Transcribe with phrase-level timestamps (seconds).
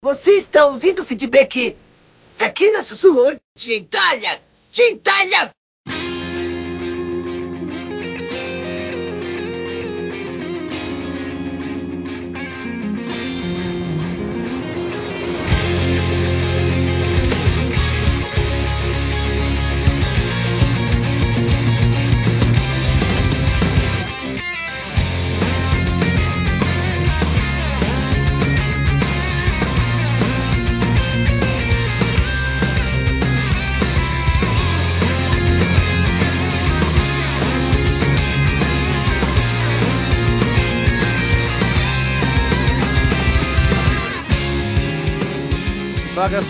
[0.00, 1.76] Você está ouvindo o feedback
[2.38, 4.40] aqui na Sussurro de Itália?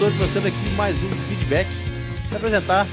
[0.08, 1.68] Estou começando aqui mais um feedback.
[2.28, 2.86] Para apresentar,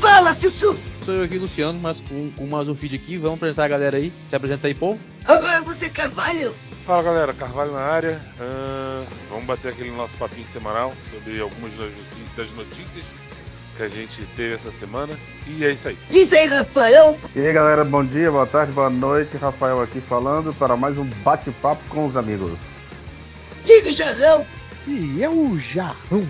[0.00, 0.76] Fala, Sussu!
[1.04, 3.16] sou eu aqui, Luciano, mas com, com mais um feed aqui.
[3.16, 4.12] Vamos apresentar a galera aí.
[4.24, 4.98] Se apresenta aí, povo.
[5.24, 6.54] Agora você, Carvalho!
[6.86, 8.20] Fala galera, Carvalho na área.
[8.40, 13.04] Ahn, vamos bater aquele nosso papinho semanal sobre algumas das notícias- das notícias
[13.76, 15.14] que a gente teve essa semana.
[15.46, 15.98] E é isso aí.
[16.10, 17.18] Diz aí, Rafael!
[17.34, 19.36] E aí galera, bom dia, boa tarde, boa noite.
[19.36, 22.52] Rafael aqui falando para mais um bate-papo com os amigos.
[23.66, 24.46] Diga, Jarrão!
[24.86, 26.26] E é o Jarrão.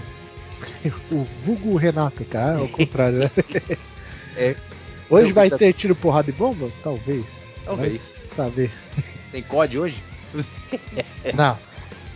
[1.11, 3.31] O vulgo Renato, cara, ao contrário, né?
[4.37, 4.55] É.
[5.11, 6.71] Hoje vai ter tiro, porrada e bomba?
[6.83, 7.25] Talvez.
[7.65, 8.15] Talvez.
[8.37, 8.71] Vai saber.
[9.33, 10.03] Tem COD hoje?
[11.35, 11.59] Não.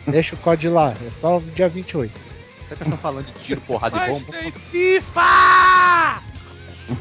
[0.06, 2.12] Deixa o código lá, é só dia 28.
[2.68, 6.22] Já que estão falando de tiro, porrada e Mas bomba, tem FIFA!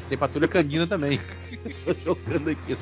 [0.10, 1.20] tem patrulha canina também.
[1.86, 2.78] Tô jogando aqui.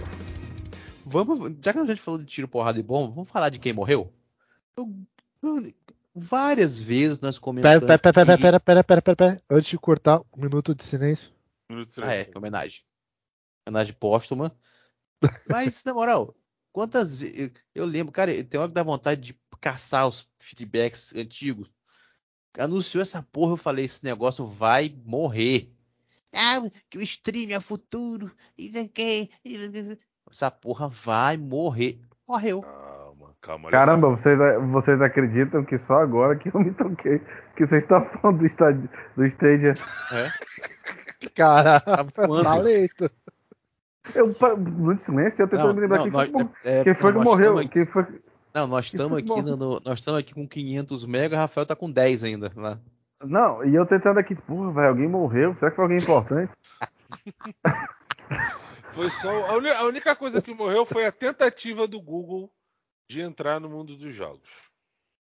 [1.06, 3.74] Vamos, já que a gente falou de tiro, porrada e bomba, vamos falar de quem
[3.74, 4.12] morreu?
[4.78, 4.94] Eu-
[5.44, 5.74] eu-
[6.14, 7.86] várias vezes nós comentamos.
[7.86, 9.44] pera, pera, pera, que- pera, pera, pera, pera, pera.
[9.50, 11.32] Antes de cortar, um minuto de silêncio.
[11.70, 12.38] Minuto de Ah, é, silêncio.
[12.38, 12.82] homenagem.
[13.68, 14.56] Homenagem póstuma.
[15.48, 16.36] Mas, na moral,
[16.72, 17.52] quantas vezes.
[17.76, 21.70] Eu lembro, cara, tem hora que dá vontade de caçar os feedbacks antigos.
[22.58, 25.72] Anunciou essa porra, eu falei, esse negócio vai morrer.
[26.34, 28.36] Ah, que o stream é futuro.
[30.30, 32.00] Essa porra vai morrer.
[32.28, 32.62] Morreu.
[32.62, 32.99] Calma,
[33.42, 33.70] calma.
[33.72, 34.38] Caramba, vocês,
[34.72, 37.20] vocês acreditam que só agora que eu me toquei
[37.56, 39.74] que vocês estão falando do, estádio, do Stadia?
[41.36, 42.44] Tá voando.
[42.44, 43.12] tá lento.
[44.16, 46.96] Eu, muito silêncio, eu tentando me lembrar não, quem, nós- foi, que- é- é, quem
[46.96, 47.58] foi não, que morreu.
[47.58, 48.06] aqui- Quem foi...
[48.56, 51.76] Não, nós estamos aqui, no, no- nós estamos aqui com 500 mega, o Rafael tá
[51.76, 52.52] com 10 ainda.
[52.56, 52.80] Lá.
[53.24, 55.54] Não, e eu tentando aqui, porra, velho, alguém morreu.
[55.56, 56.52] Será que foi alguém importante?
[58.94, 59.30] Foi só.
[59.48, 62.50] A, uni- a única coisa que morreu foi a tentativa do Google
[63.10, 64.48] de entrar no mundo dos jogos.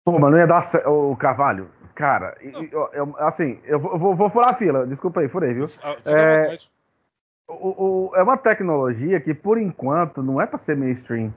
[0.05, 0.87] Pô, mas não ia dar certo.
[0.89, 5.53] Ô, Carvalho, cara, eu- eu- assim, eu vou, vou- furar a fila, desculpa aí, furei,
[5.53, 5.67] viu?
[5.83, 6.57] Ah, É.
[7.45, 11.33] O- o- é uma tecnologia que, por enquanto, não é para ser mainstream.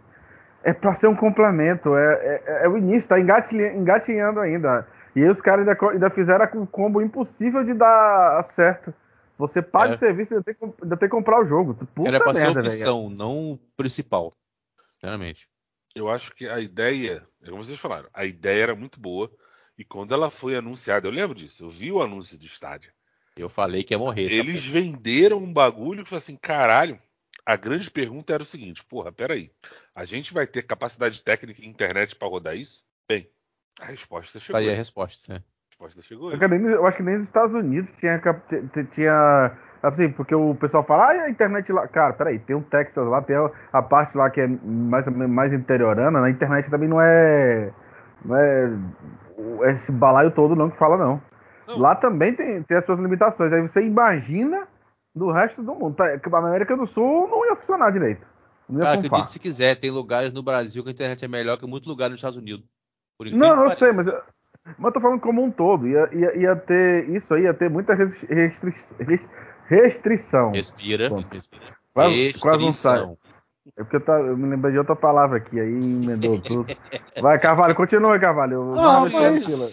[0.62, 1.96] É para ser um complemento.
[1.96, 4.86] É, é- é o início, tá engatinhando ainda.
[5.16, 8.94] E aí os caras ainda, ainda fizeram com um combo impossível de dar certo.
[9.36, 9.94] Você paga É.
[9.96, 11.74] o serviço e ainda tem, ainda tem que comprar o jogo.
[11.94, 12.72] Puta Era pra ser merda, velho.
[12.72, 14.32] opção, não o principal.
[14.94, 15.48] Sinceramente.
[15.96, 19.30] Eu acho que a ideia, é como vocês falaram, a ideia era muito boa.
[19.78, 22.92] E quando ela foi anunciada, eu lembro disso, eu vi o anúncio do estádio.
[23.36, 24.30] Eu falei que ia morrer.
[24.32, 26.98] Eles venderam um bagulho que foi assim, caralho.
[27.44, 29.50] A grande pergunta era o seguinte, porra, peraí.
[29.94, 32.82] A gente vai ter capacidade técnica e internet pra rodar isso?
[33.08, 33.28] Bem,
[33.80, 34.58] a resposta Tá chegou.
[34.60, 35.32] aí a A resposta.
[35.32, 35.42] né?
[35.70, 36.32] resposta chegou.
[36.32, 38.20] Eu, nem- eu acho que nem nos Estados Unidos tinha.
[38.92, 41.86] tinha assim, porque o pessoal fala, ah, a internet lá.
[41.88, 45.52] Cara, peraí, tem um Texas lá, tem a, a parte lá que é mais, mais
[45.52, 47.70] interiorana, na internet também não é.
[48.24, 48.70] Não é
[49.70, 51.20] esse balaio todo não que fala, não.
[51.66, 51.78] Não.
[51.78, 53.52] Lá também tem, tem as suas limitações.
[53.52, 54.66] Aí você imagina
[55.14, 55.94] do resto do mundo.
[55.96, 58.26] Tá, A América do Sul não ia funcionar direito.
[58.68, 59.06] Não ia Cara, funfar.
[59.06, 62.12] acredite se quiser, tem lugares no Brasil que a internet é melhor que muitos lugares
[62.12, 62.64] nos Estados Unidos.
[63.32, 64.20] Não, eu sei, mas, eu-
[64.78, 65.86] mas eu tô falando como um todo.
[65.88, 67.08] Ia, ia, ia ter.
[67.10, 69.20] Isso aí ia ter muita restri- restri- res-
[69.68, 70.52] restrição.
[70.52, 71.62] Respira, respira.
[71.92, 72.92] Quase- quase não sai.
[72.98, 73.18] Restrição.
[73.76, 76.66] É porque eu, tá- eu me lembrei de outra palavra aqui, aí emendou tudo.
[77.20, 78.70] Vai, Carvalho, continua, Carvalho.
[78.78, 79.72] Ah, não, deixa mas-.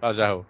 [0.00, 0.46] Fala, Jarrão.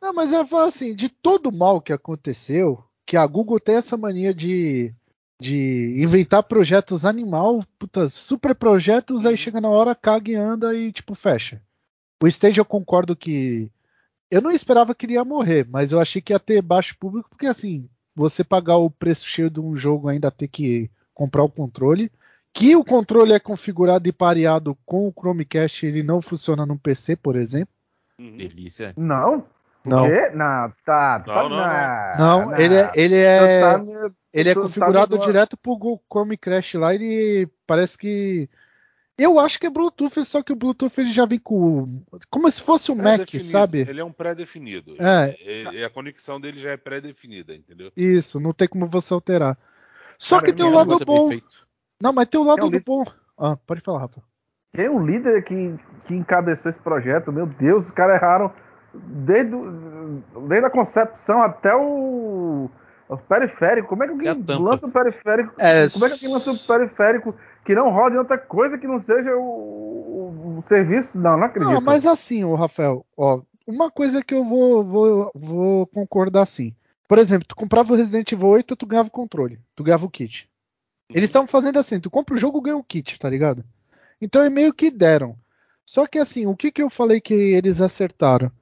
[0.00, 3.74] Não, mas eu falo assim, de todo o mal que aconteceu, que a Google tem
[3.76, 4.94] essa mania de,
[5.40, 10.92] de inventar projetos animal, puta, super projetos, aí chega na hora, caga e anda e
[10.92, 11.60] tipo fecha.
[12.22, 13.70] O Stage eu concordo que
[14.30, 17.28] eu não esperava que ele ia morrer, mas eu achei que ia ter baixo público,
[17.30, 21.50] porque assim, você pagar o preço cheio de um jogo ainda ter que comprar o
[21.50, 22.10] controle,
[22.52, 27.16] que o controle é configurado e pareado com o Chromecast, ele não funciona no PC,
[27.16, 27.74] por exemplo.
[28.18, 28.36] Uhum.
[28.36, 28.92] Delícia.
[28.96, 29.44] Não?
[29.84, 30.06] Não.
[30.34, 31.22] Não, tá.
[31.26, 33.84] Não, tá- não, Não, ele é, ele é, tá
[34.32, 36.94] ele é tá configurado direto pro Go- Chrome Crash lá.
[36.94, 38.48] Ele parece que
[39.22, 41.84] Eu acho que é Bluetooth, só que o Bluetooth ele já vem com.
[42.30, 43.80] Como se fosse um Mac, sabe?
[43.80, 44.94] Ele é um pré-definido.
[44.98, 45.36] É.
[45.40, 47.92] Ele- a conexão dele já é pré-definida, entendeu?
[47.96, 49.58] Isso, não tem como você alterar.
[50.18, 51.30] Só Cara, que tem um não lado bom.
[52.00, 53.04] Não, mas tem um lado É um bom.
[53.36, 54.22] Ah, pode falar, Rafa.
[54.72, 55.76] É o líder que,
[56.06, 57.32] que encabeçou esse projeto?
[57.32, 58.52] Meu Deus, os caras erraram
[58.94, 62.70] desde, o- desde a concepção até o,
[63.14, 63.88] o periférico.
[63.88, 64.28] Como é que alguém
[64.64, 65.54] lança um periférico?
[65.58, 67.34] É, Como é que alguém lança um periférico
[67.64, 71.18] que não roda em outra coisa que não seja o, o- o serviço?
[71.18, 71.72] Não, não acredito.
[71.72, 76.74] Não, mas assim, o Rafael, ó, uma coisa que eu vou, vou, vou concordar assim.
[77.08, 80.10] Por exemplo, tu comprava o Resident Evil 8, tu ganhava o controle, tu ganhava o
[80.10, 80.48] kit.
[81.08, 83.64] Eles estavam fazendo assim, tu compra o jogo, ganha o kit, tá ligado?
[84.20, 85.34] Então é meio que deram.
[85.84, 88.52] Só que assim, o que que eu falei que eles acertaram?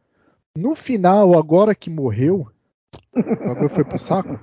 [0.57, 2.49] No final, agora que morreu,
[3.15, 4.39] o bagulho foi pro saco.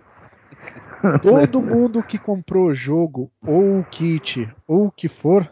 [1.22, 5.50] Todo mundo que comprou o jogo, ou o kit, ou o que for,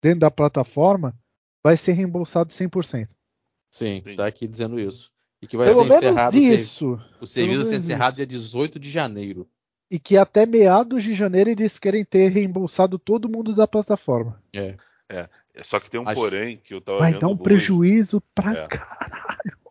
[0.00, 1.14] dentro da plataforma,
[1.62, 3.08] vai ser reembolsado 100%.
[3.70, 4.16] Sim, Sim.
[4.16, 5.10] tá aqui dizendo isso.
[5.42, 6.36] E que vai Pelo ser encerrado.
[6.36, 6.98] isso.
[7.20, 8.16] O serviço vai ser encerrado isso.
[8.16, 9.46] dia 18 de janeiro.
[9.90, 14.42] E que até meados de janeiro eles querem ter reembolsado todo mundo da plataforma.
[14.52, 14.76] É.
[15.62, 18.52] Só que tem um Mas- porém que eu tava Vai dar um hoje, prejuízo pra
[18.52, 18.66] É.
[18.66, 19.27] caralho.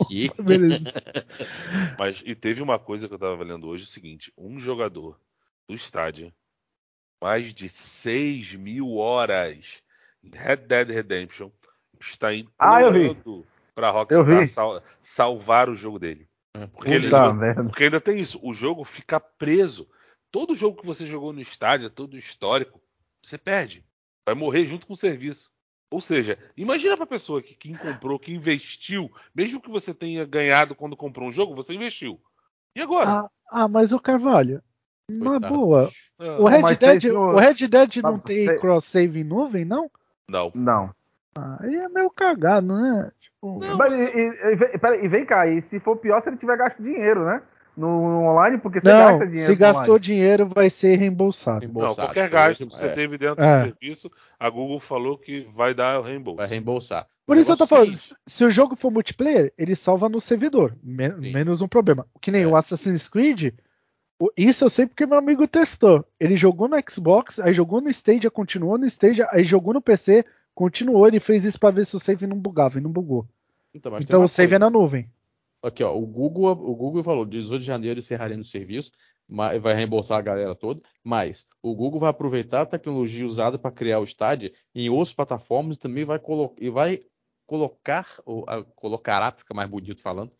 [0.07, 0.29] Que?
[0.41, 0.85] Beleza.
[1.99, 5.19] Mas e teve uma coisa que eu tava lendo hoje, o seguinte, um jogador
[5.67, 6.33] do estádio,
[7.21, 9.81] mais de 6 mil horas
[10.23, 11.49] em Red Dead Redemption,
[11.99, 13.45] está Ah, implorando
[13.75, 13.93] pra Eu
[14.23, 16.27] Rockstar sal- salvar o jogo dele.
[16.73, 17.63] Porque, ele- merda.
[17.63, 19.87] porque ainda tem isso, o jogo fica preso.
[20.31, 22.81] Todo jogo que você jogou no estádio, todo histórico,
[23.21, 23.85] você perde.
[24.25, 25.51] Vai morrer junto com o serviço.
[25.89, 30.75] Ou seja, imagina pra pessoa que quem comprou, que investiu, mesmo que você tenha ganhado
[30.75, 32.19] quando comprou um jogo, você investiu.
[32.75, 33.09] E agora?
[33.09, 34.61] Ah, ah, mas o Carvalho,
[35.09, 35.89] na boa,
[36.19, 39.89] Ah, o Red, mas Dead, o Red Dead não Mas tem cross-save em nuvem, não?
[40.29, 40.51] Não.
[40.53, 40.93] Não.
[41.37, 43.09] Ah, Aí é meio cagado, né?
[43.21, 43.77] Tipo, Não.
[43.77, 46.37] Mas, e, e- e vem- pera, e vem cá, e se for pior, se ele
[46.37, 47.41] tiver gasto dinheiro, né?
[47.77, 47.87] No,
[48.31, 49.51] online, porque você não, gasta dinheiro.
[49.53, 49.99] se gastou online.
[49.99, 51.55] dinheiro, vai ser reembolsado.
[51.57, 52.07] Não, Reembolsado.
[52.07, 53.57] qualquer Foi gasto que você é, teve dentro É.
[53.57, 56.37] do serviço, a Google falou que vai dar o reembolso.
[56.37, 57.05] Vai reembolsar.
[57.25, 57.93] Por O isso eu tô é falando,
[58.25, 60.75] se o jogo for multiplayer, ele salva no servidor.
[60.81, 61.33] me- Sim.
[61.33, 62.07] menos um problema.
[62.19, 62.47] Que nem É.
[62.47, 63.53] o Assassin's Creed,
[64.35, 66.03] isso eu sei porque meu amigo testou.
[66.19, 70.25] Ele jogou no Xbox, aí jogou no Stadia, continuou no Stadia, aí jogou no PC,
[70.55, 73.27] continuou, ele fez isso pra ver se o save não bugava e não bugou.
[73.75, 74.55] Então, Então o save coisa.
[74.55, 75.07] é na nuvem.
[75.63, 78.91] Aqui, ó, o Google, o Google falou, 18 de janeiro encerraria no serviço,
[79.27, 83.71] mas vai reembolsar a galera toda, mas o Google vai aproveitar a tecnologia usada para
[83.71, 86.99] criar o Stadia em outras plataformas e também vai, colo e vai
[87.45, 90.31] colocar, ou a- colocará, fica mais bonito falando,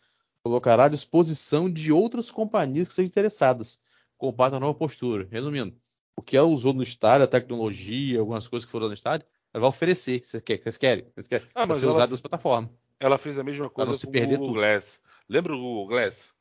[0.42, 3.78] colocará à disposição de outras companhias que sejam interessadas,
[4.16, 5.26] com parte da nova postura.
[5.30, 5.76] Resumindo,
[6.16, 9.60] o que ela usou no Stadia, a tecnologia, algumas coisas que foram no Stadia, ela
[9.62, 10.20] vai oferecer.
[10.24, 10.62] Vocês querem?
[10.62, 11.06] Vocês querem?
[11.14, 11.46] Vocês querem?
[11.54, 12.70] Ah, Vai ser ela- usado nas plataformas.
[13.00, 14.60] Ela fez a mesma coisa não se com perder o Google tudo.
[14.60, 14.98] Glass.
[15.28, 16.32] Lembra o Google Glass?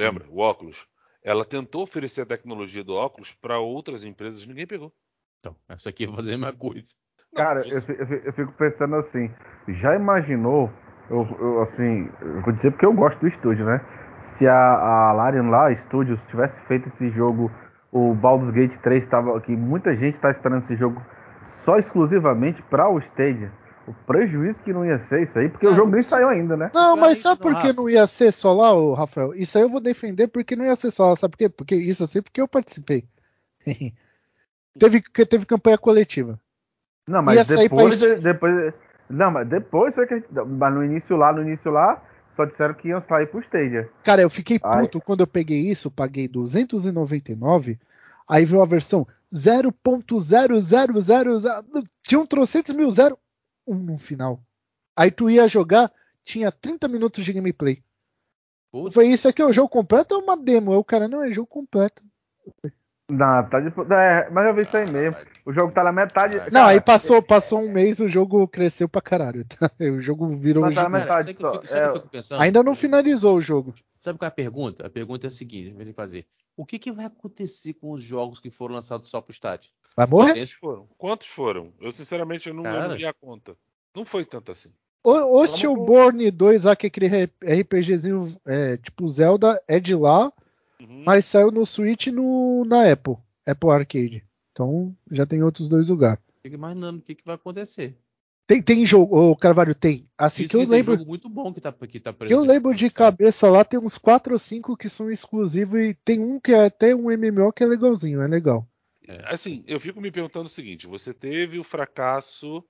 [0.00, 0.24] Lembra?
[0.28, 0.86] O óculos.
[1.22, 4.92] Ela tentou oferecer a tecnologia do óculos para outras empresas, ninguém pegou.
[5.40, 6.94] Então, essa aqui vai fazer a mesma coisa.
[7.32, 9.30] Não, Cara, isso- eu, eu eu fico pensando assim,
[9.68, 10.70] já imaginou,
[11.10, 13.80] eu, eu, assim, eu vou dizer porque eu gosto do estúdio, né?
[14.20, 17.50] Se a, a Larian lá, Studios, tivesse feito esse jogo,
[17.92, 21.00] o Baldur's Gate 3 estava que muita gente tá esperando esse jogo
[21.44, 23.52] só exclusivamente para o Stadia.
[23.86, 26.70] O prejuízo que não ia ser isso aí, porque o jogo nem saiu ainda, né?
[26.72, 29.34] Não, mas sabe por que não ia ser só lá, ô, Rafael?
[29.34, 31.16] Isso aí eu vou defender porque não ia ser só lá.
[31.16, 31.48] Sabe por quê?
[31.48, 33.04] Porque isso sei porque eu participei.
[34.78, 36.38] teve, porque teve campanha coletiva.
[37.08, 38.72] Não, mas pra depois, depois,
[39.08, 42.00] não, mas depois foi que, mas no início lá, no início lá,
[42.36, 43.88] só disseram que iam sair pro Stadia.
[44.04, 44.82] Cara, eu fiquei Ai.
[44.82, 47.78] puto quando eu peguei isso, paguei 299,
[48.28, 51.64] aí veio a versão 0.0000,
[52.02, 53.18] tinha um trocentos mil zero,
[53.70, 54.42] um no final.
[54.96, 55.92] Aí tu ia jogar,
[56.24, 57.82] tinha 30 minutos de gameplay.
[58.70, 60.72] Putz, Foi isso aqui, é o jogo completo ou uma demo?
[60.72, 62.02] O cara, não, é jogo completo.
[63.10, 65.16] Não, tá de, é, mas eu vi isso aí mesmo.
[65.44, 66.36] O jogo tá na metade.
[66.36, 69.44] Não, cara, aí passou, passou um mês, o jogo cresceu pra caralho.
[69.44, 69.68] tá?
[69.80, 71.00] O jogo virou Mas tá na.
[71.00, 71.74] Cara, metade eu só, fico-
[72.16, 72.42] eu é-?
[72.42, 73.74] Ainda não finalizou o jogo.
[73.98, 74.86] Sabe qual é a pergunta?
[74.86, 76.24] A pergunta é a seguinte: a gente fazer.
[76.56, 79.70] O que, que vai acontecer com os jogos que foram lançados só pro estádio?
[79.96, 80.34] Vai morrer?
[80.34, 80.88] Quantos foram?
[80.96, 81.72] Quantos foram?
[81.80, 82.62] Eu, sinceramente, eu não,
[82.96, 83.56] vi a conta.
[83.94, 84.70] Não foi tanto assim.
[85.02, 90.32] O, o Stillborn 2, lá, que é aquele RPGzinho é, tipo Zelda, é de lá,
[90.80, 91.02] Uhum.
[91.04, 93.16] mas saiu no Switch e no, na Apple.
[93.46, 94.24] Apple Arcade.
[94.52, 96.22] Então já tem outros dois lugares.
[96.42, 97.96] Fico imaginando o que, que vai acontecer.
[98.46, 100.08] Tem, tem jogo, ô Carvalho, tem.
[100.18, 100.94] Assim que eu tem lembro.
[100.94, 103.78] jogo muito bom que tá, que tá preso Que eu lembro de cabeça lá, tem
[103.78, 107.52] uns 4 ou 5 que são exclusivos e tem um que é até um MMO
[107.52, 108.66] que é legalzinho, é legal.
[109.24, 112.64] Assim, eu fico me perguntando o seguinte: você teve o fracasso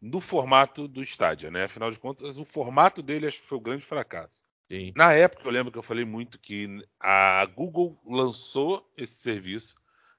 [0.00, 1.64] no formato do Stadia, né?
[1.64, 4.42] Afinal de contas, o formato dele acho que foi o grande fracasso.
[4.70, 4.92] Sim.
[4.96, 9.76] Na época, eu lembro que eu falei muito que a Google lançou esse serviço,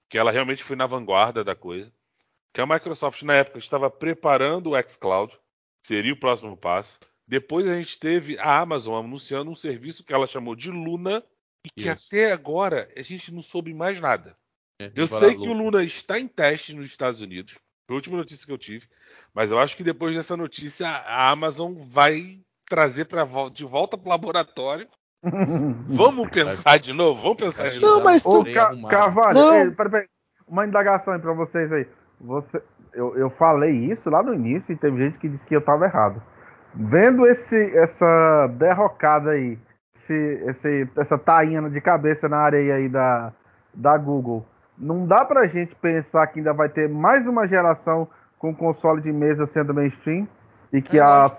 [0.07, 1.91] que ela realmente foi na vanguarda da coisa,
[2.53, 5.37] que a Microsoft, na época, estava preparando o xCloud,
[5.81, 6.99] seria o próximo passo.
[7.27, 11.23] Depois a gente teve a Amazon anunciando um serviço que ela chamou de Luna,
[11.65, 12.07] e que Isso.
[12.07, 14.37] até agora a gente não soube mais nada.
[14.79, 15.63] É, Eu sei lá, que o louco.
[15.63, 17.53] Luna está em teste nos Estados Unidos.
[17.87, 18.87] Foi a última notícia que eu tive.
[19.33, 22.23] Mas eu acho que depois dessa notícia a Amazon vai
[22.67, 24.87] trazer pra, de volta para o laboratório.
[25.87, 27.21] Vamos pensar de novo?
[27.21, 28.03] Vamos pensar de Não, novo?
[28.05, 28.75] mas Ô, Porém, Ca-.
[28.89, 29.55] Carvalho, Não.
[29.55, 30.07] ei, peraí, peraí.
[30.47, 31.87] uma indagação aí pra vocês aí.
[32.19, 32.61] Você,
[32.93, 35.85] eu, eu falei isso lá no início e teve gente que disse que eu tava
[35.85, 36.21] errado.
[36.75, 39.57] Vendo esse, essa derrocada aí,
[39.95, 40.13] esse,
[40.47, 43.31] esse- essa tainha de cabeça na areia aí da,
[43.73, 44.45] da Google,
[44.77, 49.11] não dá pra gente pensar que ainda vai ter mais uma geração com console de
[49.11, 50.27] mesa sendo mainstream
[50.71, 51.31] e que, É, a,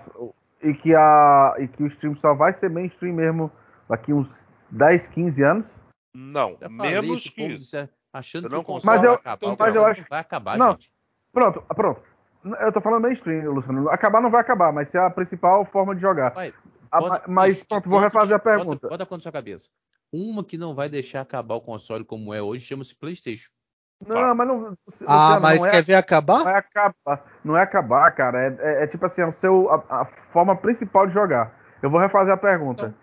[0.61, 3.51] e que, a, e que o stream só vai ser mainstream mesmo
[3.89, 4.27] daqui uns
[4.71, 5.65] 10, 15 anos?
[6.13, 7.89] Não, menos que isso.
[8.13, 9.37] achando que não o console Mas vai eu- acabar.
[9.37, 10.71] então, o mas eu acho- não vai acabar, Não.
[10.71, 10.91] gente.
[11.33, 12.01] Pronto, pronto.
[12.61, 13.89] Eu tô falando mainstream, Luciano.
[13.89, 16.31] Acabar não vai acabar, mas ser a principal forma de jogar.
[16.33, 16.53] Vai,
[16.91, 18.87] bota- mas pronto, vou bota- refazer a bota- pergunta.
[18.87, 19.69] Bota, quando sua cabeça.
[20.11, 23.49] Uma que não vai deixar acabar o console como é hoje chama-se PlayStation.
[24.05, 24.77] Não, mas não.
[25.07, 26.47] Ah, mas não é, quer ver não acabar?
[26.47, 27.39] é acabar.
[27.43, 28.41] Não é acabar, cara.
[28.41, 31.53] É, é- é tipo assim, é o seu, a, a forma principal de jogar.
[31.81, 32.93] Eu vou refazer a pergunta.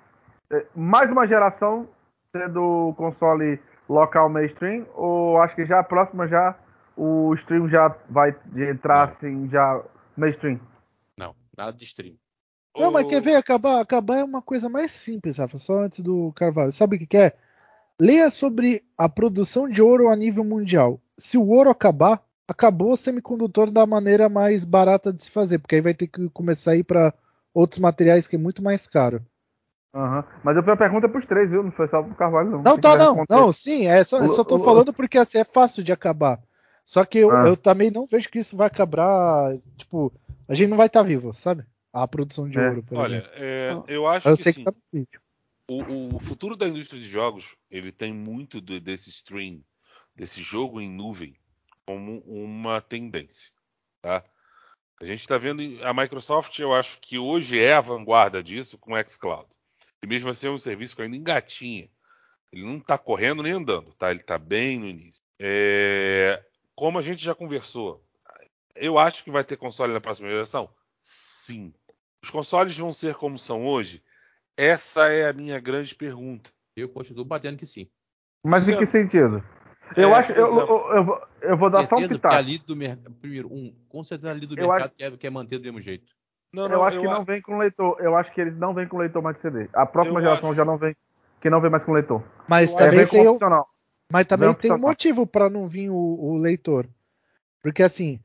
[0.51, 1.89] É, mais uma geração
[2.35, 6.57] sendo console local mainstream, ou acho que já a próxima já
[6.97, 9.13] o stream já vai entrar Não.
[9.15, 9.83] assim, já
[10.17, 10.61] mainstream?
[11.17, 12.17] Não, nada de stream.
[12.77, 13.81] Não, mas O- quer ver acabar?
[13.81, 15.59] Acabar é uma coisa mais simples, Rafa.
[15.59, 16.73] Só antes do Carvalho.
[16.73, 17.33] Sabe o que, que é?
[18.01, 20.99] Leia sobre a produção de ouro a nível mundial.
[21.19, 25.77] Se o ouro acabar, acabou o semicondutor da maneira mais barata de se fazer, porque
[25.77, 27.13] aí vai ter que começar a ir para
[27.55, 29.23] outros materiais que é muito mais caro.
[29.95, 30.25] Aham.
[30.43, 31.63] Mas eu fiz a pergunta pros três, viu?
[31.63, 32.63] Não foi só pro Carvalho, não.
[32.63, 33.25] Não, tá, não.
[33.29, 35.93] Não, sim, é só, eu só tô O- o- falando porque assim é fácil de
[35.93, 36.41] acabar.
[36.85, 37.47] Só que eu, Ah.
[37.47, 39.55] eu também não vejo que isso vai acabar.
[39.77, 40.11] Tipo,
[40.49, 41.65] a gente não vai estar vivo, sabe?
[41.93, 42.69] A produção de É.
[42.69, 43.31] ouro, por Olha, exemplo.
[43.35, 45.21] é, eu acho Eu que, sei sim, que tá no vídeo.
[45.69, 49.63] o, o futuro da indústria de jogos ele tem muito do- desse stream,
[50.15, 51.37] desse jogo em nuvem,
[51.87, 53.51] como uma tendência,
[54.01, 54.25] tá?
[55.01, 58.95] A gente está vendo a Microsoft, eu acho que hoje é a vanguarda disso com
[58.95, 59.49] o xCloud.
[60.03, 61.91] E mesmo assim é um serviço que ainda engatinha.
[62.53, 64.11] Ele não está correndo nem andando, tá?
[64.11, 65.21] Ele está bem no início.
[65.41, 66.43] É,
[66.75, 68.05] Como a gente já conversou,
[68.75, 70.73] eu acho que vai ter console na próxima geração?
[71.03, 71.75] Sim.
[72.23, 74.03] Os consoles vão ser como são hoje?
[74.57, 76.51] Essa é a minha grande pergunta.
[76.77, 77.89] Eu continuo batendo que sim.
[78.45, 79.43] Mas em que sentido?
[79.97, 80.33] Eu É, acho.
[80.33, 82.45] por Eu, exemplo, eu, eu vou, eu vou dar só um pitaco.
[82.67, 83.15] do mercado.
[83.15, 86.13] Primeiro, um, com certeza a líder do Eu mercado quer, quer manter do mesmo jeito.
[86.53, 87.97] Não, Eu não, acho que não vem com leitor.
[88.01, 89.69] Eu acho que eles não vêm com leitor mais de CD.
[89.73, 90.57] A próxima Eu geração acho.
[90.57, 90.95] já não vem.
[91.41, 92.23] Que não vem mais com leitor.
[92.49, 93.69] Mas Eu É, também tem, o- opcional.
[94.11, 94.91] mas também Vem tem um opcional.
[94.91, 96.87] motivo para não vir o, o leitor.
[97.63, 98.21] Porque assim,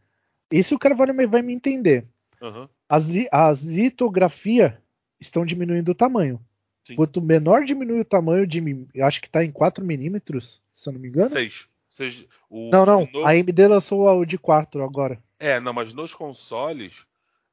[0.52, 2.06] isso o Carvalho vai me entender.
[2.42, 2.70] Aham.
[2.90, 4.74] As, li, as litografias
[5.20, 6.40] estão diminuindo o tamanho.
[6.84, 6.96] Sim.
[6.96, 8.62] Quanto menor diminui o tamanho, de,
[9.02, 11.32] acho que tá em 4 milímetros, se eu não me engano.
[11.32, 11.68] Seis.
[11.90, 13.10] Seis- o- Não, não.
[13.12, 15.22] no- A AMD lançou o de 4 agora.
[15.40, 17.06] É, não, mas nos consoles,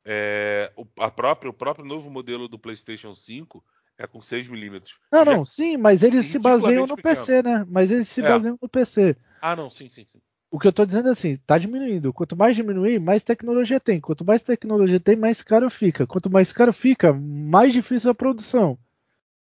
[0.05, 3.65] é, o, a própria, o próprio novo modelo do PlayStation 5
[3.99, 4.99] é com 6 milímetros.
[5.11, 7.67] Não, não, sim, mas eles se baseiam no ridiculamente PC, né?
[7.69, 8.29] Mas eles se É.
[8.29, 9.17] baseiam no PC.
[9.41, 10.21] Ah, não, sim, sim, sim.
[10.55, 12.13] O que eu tô dizendo é assim, tá diminuindo.
[12.13, 14.01] Quanto mais diminuir, mais tecnologia tem.
[14.01, 16.07] Quanto mais tecnologia tem, mais caro fica.
[16.07, 18.79] Quanto mais caro fica, mais difícil a produção.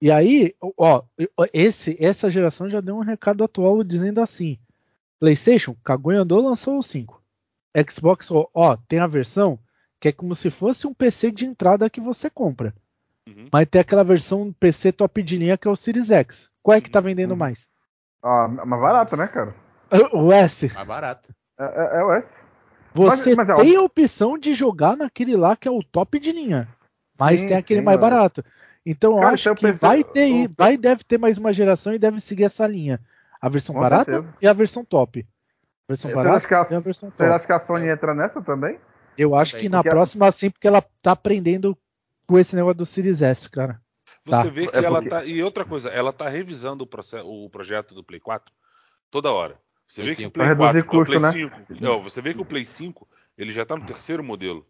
[0.02, 1.02] E aí, ó,
[1.50, 4.58] esse, essa geração já deu um recado atual dizendo assim:
[5.18, 7.22] PlayStation, cagou e andou, lançou o 5.
[7.90, 9.58] Xbox, ó, ó, tem a versão
[9.98, 12.74] que é como se fosse um PC de entrada que você compra.
[13.26, 13.48] Uhum.
[13.50, 16.50] Mas tem aquela versão PC top de linha que é o Series X.
[16.62, 17.38] Qual é que tá vendendo Uhum.
[17.38, 17.66] mais?
[18.22, 19.54] Ah, mais barata, né, cara?
[20.12, 20.72] O S.
[20.74, 21.34] Mais barato.
[21.58, 22.30] É, é- é o S.
[22.94, 26.32] Você mas é tem a opção de jogar naquele lá que é o top de
[26.32, 26.66] linha,
[27.18, 28.00] mas Sim, tem aquele sim, mais ó.
[28.00, 28.44] barato.
[28.84, 31.36] Então eu Cara, acho então eu que pensei- vai ter, eu- vai deve ter mais
[31.38, 32.98] uma geração e deve seguir essa linha.
[33.40, 34.34] A versão Com barata certeza.
[34.40, 35.20] e a versão top.
[35.20, 37.22] A versão barata acham que a, a versão top.
[37.24, 38.78] acham que a Sony entra nessa também?
[39.16, 41.76] Eu acho Bem, que na próxima sim, porque ela tá aprendendo
[42.26, 43.80] com esse negócio do Series S, cara.
[44.24, 44.42] Você Tá.
[44.44, 45.24] vê que É ela porque- tá.
[45.24, 48.52] E outra coisa, ela tá revisando o, proce- o projeto do Play 4
[49.10, 49.56] toda hora.
[49.88, 50.32] Você Play vê que o 5.
[50.34, 51.32] Play Pra 4, reduzir o Play custo, né?
[51.66, 54.66] 5, não, você vê que o Play 5 ele já tá no terceiro modelo.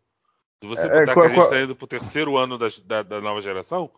[0.63, 2.69] Se você É, botar qual- que a gente qual- tá indo pro terceiro ano da,
[2.85, 3.91] da, da nova geração,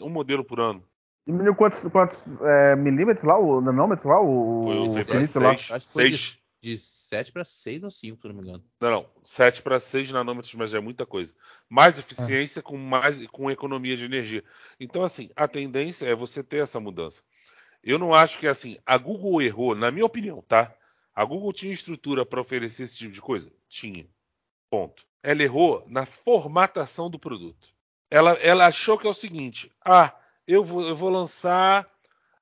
[0.00, 0.82] um modelo por ano.
[1.26, 5.32] Diminuiu quantos, quantos é, milímetros lá, o nanômetros lá, o, Foi o o Play infinito
[5.32, 5.56] 4 lá?
[5.56, 5.70] seis.
[5.70, 6.40] Acho que foi Seis.
[6.62, 8.64] de, de 7 para 6 ou 5, se não me engano.
[8.80, 9.06] Não, não.
[9.24, 11.34] 7 para 6 nanômetros, mas já é muita coisa.
[11.68, 14.44] Mais eficiência com mais com economia de energia.
[14.78, 17.22] Então, assim, a tendência é você ter essa mudança.
[17.84, 20.74] Eu não acho que assim, a Google errou, na minha opinião, tá?
[21.14, 23.52] A Google tinha estrutura para oferecer esse tipo de coisa?
[23.68, 24.08] Tinha.
[24.70, 25.06] Ponto.
[25.22, 27.68] Ela errou na formatação do produto.
[28.10, 30.14] Ela, ela achou que é o seguinte: ah,
[30.46, 31.88] eu vou, eu vou lançar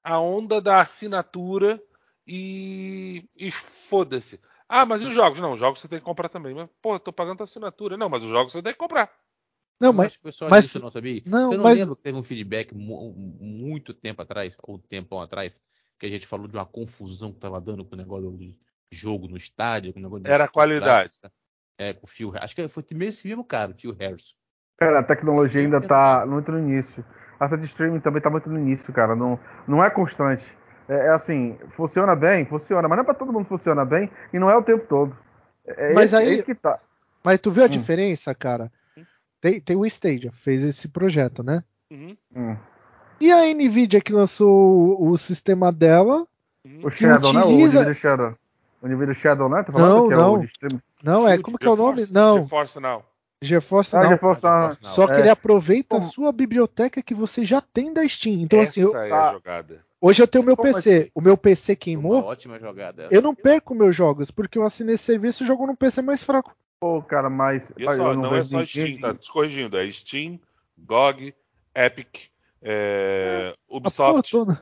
[0.02, 1.82] a onda da assinatura
[2.26, 4.40] e, e foda-se.
[4.68, 5.38] Ah, mas e os jogos?
[5.38, 6.54] Não, os jogos você tem que comprar também.
[6.54, 7.96] Mas, pô, eu tô pagando a assinatura.
[7.96, 9.12] Não, mas os jogos você tem que comprar.
[9.80, 11.22] Não, mas, acho que o pessoal mas- disse, não sabia?
[11.26, 14.78] não, Você não mas- lembra que teve um feedback mu- muito tempo atrás, ou um
[14.78, 15.60] tempão atrás,
[15.98, 18.56] que a gente falou de uma confusão que tava dando com o negócio de
[18.92, 21.14] jogo no estádio, com o negócio Era a qualidade.
[21.78, 24.36] É, com o Phil, acho que foi esse mesmo cara, o Phil Harris.
[24.76, 27.04] Cara, a tecnologia ainda é tá muito no início.
[27.40, 29.16] Essa de streaming também tá muito no início, cara.
[29.16, 30.44] Não, não é constante.
[30.88, 34.38] É, é assim, funciona bem, funciona, mas não é pra todo mundo funciona bem e
[34.38, 35.16] não é o tempo todo.
[35.64, 36.78] É, Mas esse, aí- é isso que tá.
[37.24, 37.70] mas tu viu a Hum.
[37.70, 38.70] diferença, cara?
[39.42, 41.64] Tem, tem o Stadia, fez esse projeto, né?
[41.90, 42.56] Uhum, Hum.
[43.20, 44.48] E a Nvidia que lançou
[45.00, 46.24] o, o sistema dela.
[46.64, 46.80] uhum.
[46.84, 47.40] O Shadow, né?
[47.40, 48.34] O utiliza- Nvidia Shadow.
[48.80, 49.62] O Nvidia Shadow, né?
[49.64, 50.34] Tá falando Não, que é não.
[50.34, 50.80] o de streaming.
[51.02, 51.98] Não, é como que é o nome?
[52.04, 53.04] GeForce, Não, GeForce Now.
[53.42, 54.10] GeForce Ah, não.
[54.10, 54.40] GeForce.
[54.82, 55.18] Só que É.
[55.20, 58.42] ele aproveita a Como- sua biblioteca que você já tem da Steam.
[58.42, 59.80] Então, Essa assim, eu- é a jogada.
[60.00, 60.98] hoje eu tenho meu Como PC.
[61.02, 61.10] assim?
[61.14, 62.22] O meu PC Uma queimou.
[62.24, 63.08] ótima jogada.
[63.10, 66.22] Eu não perco meus jogos, porque eu assinei esse serviço e jogo num PC mais
[66.22, 66.54] fraco.
[66.82, 69.78] Pô, cara, mas E só, eu não, não, é só ninguém Steam, tá te corrigindo.
[69.78, 70.40] É Steam,
[70.76, 71.32] GOG,
[71.72, 72.22] Epic,
[72.60, 74.32] é, porra Ubisoft.
[74.32, 74.60] toda.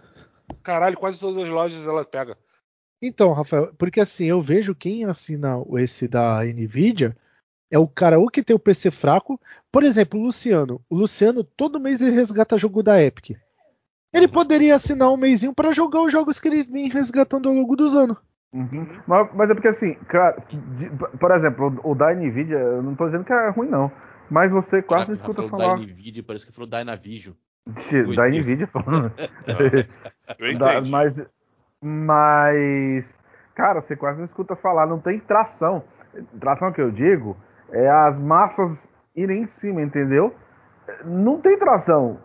[0.63, 2.37] Caralho, quase todas as lojas ela pega.
[3.01, 7.17] Então, Rafael, porque assim, eu vejo quem assina esse da Nvidia
[7.71, 9.41] é o cara ou que tem o PC fraco.
[9.73, 10.85] Por exemplo, o Luciano.
[10.91, 13.31] O Luciano, todo mês ele resgata jogo da Epic.
[14.13, 17.75] Ele poderia assinar um mêsinho pra jogar os jogos que ele vem resgatando ao longo
[17.77, 18.19] dos anos.
[18.53, 18.89] Uhum.
[19.07, 20.37] Mas, mas é porque assim, cara,
[20.77, 23.91] de- por exemplo, o, o da Nvidia, eu não tô dizendo que é ruim, não.
[24.29, 27.35] Mas você quase não escuta falou falar da Nvidia, parece que falou da Dynavision.
[27.67, 29.13] de- da Nvidia falando.
[30.39, 31.27] Eu Da- mas,
[31.83, 33.19] mas,
[33.55, 35.83] cara, você quase não escuta falar, não tem tração.
[36.41, 37.37] Tração que eu digo
[37.71, 40.35] é as massas irem em cima, entendeu?
[41.05, 42.19] Não tem tração.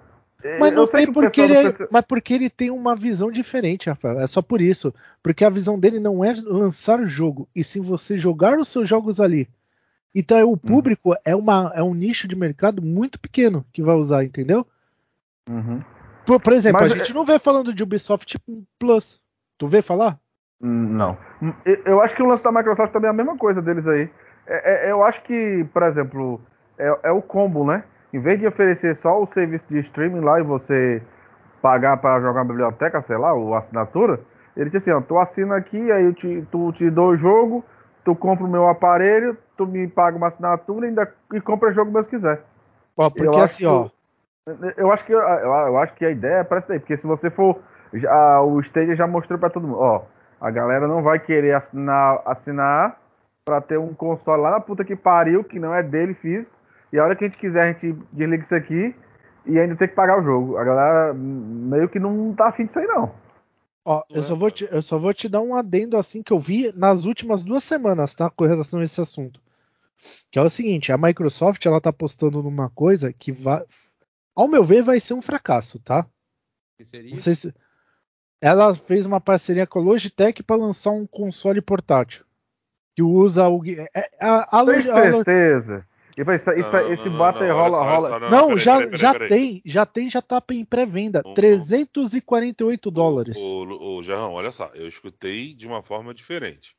[0.60, 3.90] Mas Eu não sei tem porque ele, é- mas porque ele tem uma visão diferente,
[3.90, 4.20] Rafael.
[4.20, 4.94] É só por isso.
[5.24, 8.88] Porque a visão dele não é lançar o jogo, e sim você jogar os seus
[8.88, 9.50] jogos ali.
[10.14, 13.96] Então é, o público é, uma, é um nicho de mercado muito pequeno que vai
[13.96, 14.66] usar, entendeu?
[15.50, 15.82] Uhum.
[16.26, 18.38] Por, por exemplo, Mas a é- gente não vê falando de Ubisoft
[18.80, 19.20] Plus.
[19.58, 20.20] Tu vê falar?
[20.62, 21.18] Não.
[21.66, 24.10] Eu- Eu acho que o lance da Microsoft também é a mesma coisa deles aí.
[24.48, 26.42] É- é- eu acho que, por exemplo,
[26.78, 27.84] é, é o combo, né?
[28.14, 31.02] Em vez de oferecer só o serviço de streaming lá e você
[31.62, 34.20] pagar para jogar uma biblioteca, sei lá, ou assinatura,
[34.56, 37.64] ele disse assim, ó, tu assina aqui, aí eu te, tu te dou o jogo,
[38.04, 41.74] tu compra o meu aparelho, tu me paga uma assinatura e, ainda, e compra o
[41.74, 42.42] jogo mesmo que quiser.
[42.96, 43.90] Ó, porque Eu assim, que ó.
[44.78, 47.08] Eu acho que eu, eu acho que a ideia é para isso daí, porque se
[47.08, 47.60] você for
[47.92, 50.04] já, o Stadia já mostrou para todo mundo, ó,
[50.40, 52.98] a galera não vai querer assinar assinar
[53.44, 56.52] para ter um console lá na puta que pariu, que não é dele físico,
[56.96, 58.96] e a hora que a gente quiser a gente desliga isso aqui
[59.46, 60.58] e ainda tem que pagar o jogo.
[60.58, 63.14] A galera meio que não tá afim disso aí não.
[63.84, 66.40] Ó, eu, só vou te, eu só vou te dar um adendo assim que eu
[66.40, 68.30] vi nas últimas duas semanas, tá?
[68.30, 69.42] Com relação a esse assunto.
[70.32, 73.64] Que é o seguinte, a Microsoft ela tá apostando numa coisa que vai.
[74.34, 76.08] Ao meu ver, vai ser um fracasso, tá?
[76.78, 77.12] Que seria?
[77.12, 77.54] Não sei se.
[78.42, 82.26] Ela fez uma parceria com a Logitech para lançar um console portátil.
[82.96, 83.62] Que usa o.
[83.66, 85.88] é- é- a, a, Tem a certeza.
[86.18, 88.10] E vai, isso, isso, Não, não, esse não, bata não, e rola, rola.
[88.10, 89.28] só, Não, peraí, já, peraí, já peraí.
[89.30, 91.22] tem, já tem, já tá em pré-venda.
[91.26, 91.34] Uhum.
[91.34, 93.38] 348 dólares.
[93.38, 96.76] O, o, o Jarrão, olha só, eu escutei de uma forma diferente.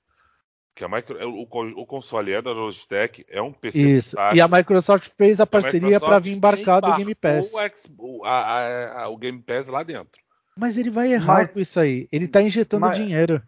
[0.74, 4.10] Que a micro, o, co- o console é da Logitech, é um PC Isso.
[4.16, 4.36] portátil.
[4.36, 7.50] E a Microsoft fez a A parceria para vir embarcado o Game Pass.
[7.52, 10.20] O, X- o- a- a- a- o Game Pass lá dentro.
[10.58, 12.06] Mas ele vai errar Mas- com isso aí.
[12.12, 13.42] Ele tá injetando mas- dinheiro.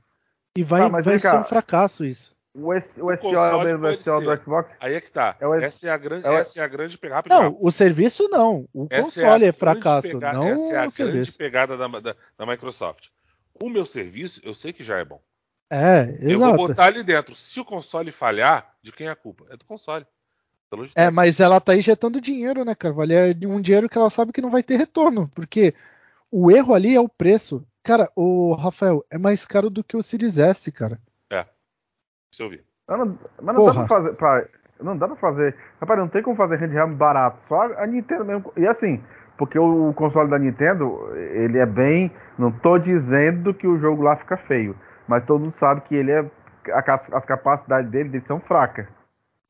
[0.56, 1.30] E vai, Tá, mas vai vem cá.
[1.32, 2.34] ser um fracasso isso.
[2.60, 4.36] O, S, o O SO é o mesmo SO do.
[4.36, 4.74] Xbox?
[4.80, 5.36] Aí é que tá.
[5.40, 7.28] É o- essa, é a grande, é o- essa é a grande pegada.
[7.28, 8.68] Não, o serviço não.
[8.72, 11.38] O Essa console é, fracasso, pega- não Essa é a o grande serviço.
[11.38, 13.06] pegada da, da, da Microsoft.
[13.62, 15.20] O meu serviço, eu sei que já é bom.
[15.70, 16.56] É, Eu vou exato.
[16.56, 17.36] botar ali dentro.
[17.36, 19.44] Se o console falhar, de quem é a culpa?
[19.50, 20.06] É do console.
[20.94, 22.92] É, mas ela tá injetando dinheiro, né, cara?
[22.92, 25.26] Vale é um dinheiro que ela sabe que não vai ter retorno.
[25.34, 25.74] Porque
[26.30, 27.66] o erro ali é o preço.
[27.82, 31.00] Cara, o Rafael, é mais caro do que o Series S, cara.
[32.38, 32.60] Eu vi.
[32.86, 34.12] Mas não, mas não dá pra fazer.
[34.14, 34.44] pra-
[34.80, 35.56] não dá pra fazer.
[35.80, 37.44] Rapaz, não tem como fazer handheld barato.
[37.46, 38.52] Só a Nintendo mesmo.
[38.56, 39.02] E assim,
[39.36, 42.10] porque o console da Nintendo, ele é bem.
[42.38, 44.76] Não tô dizendo que o jogo lá fica feio.
[45.06, 46.24] Mas todo mundo sabe que ele é.
[47.12, 48.86] as capacidades dele, dele são fracas.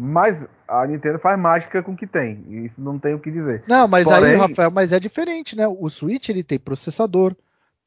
[0.00, 2.44] Mas a Nintendo faz mágica com o que tem.
[2.48, 3.64] e Isso não tem o que dizer.
[3.66, 5.66] Não, mas aí, Porém- Rafael, mas é diferente, né?
[5.66, 7.34] O Switch ele tem processador,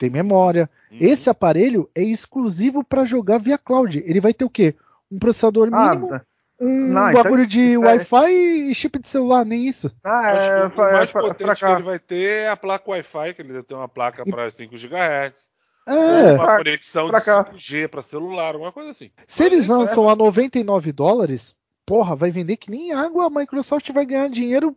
[0.01, 0.67] tem memória.
[0.91, 0.97] Uhum.
[0.99, 4.01] Esse aparelho é exclusivo para jogar via cloud.
[4.03, 4.73] Ele vai ter o quê?
[5.11, 6.21] Um processador mínimo, Ah,
[6.59, 8.31] um não, então bagulho de é- Wi-Fi
[8.69, 9.91] e chip de celular, nem isso.
[10.03, 13.41] ah, é, o é mais potente que ele vai ter é a placa Wi-Fi, que
[13.43, 15.49] ele deve ter uma placa para 5 GHz.
[15.87, 17.55] É, Uma conexão fracasso.
[17.55, 19.09] de 5G para celular, uma coisa assim.
[19.25, 23.25] se eles Mas, lançam a 99 dólares, porra, vai vender que nem água.
[23.25, 24.75] A Microsoft vai ganhar dinheiro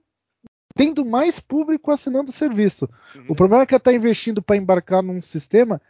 [0.74, 2.88] tendo mais público assinando o serviço.
[3.14, 3.26] Uhum.
[3.28, 5.80] O problema é que ela está investindo para embarcar num sistema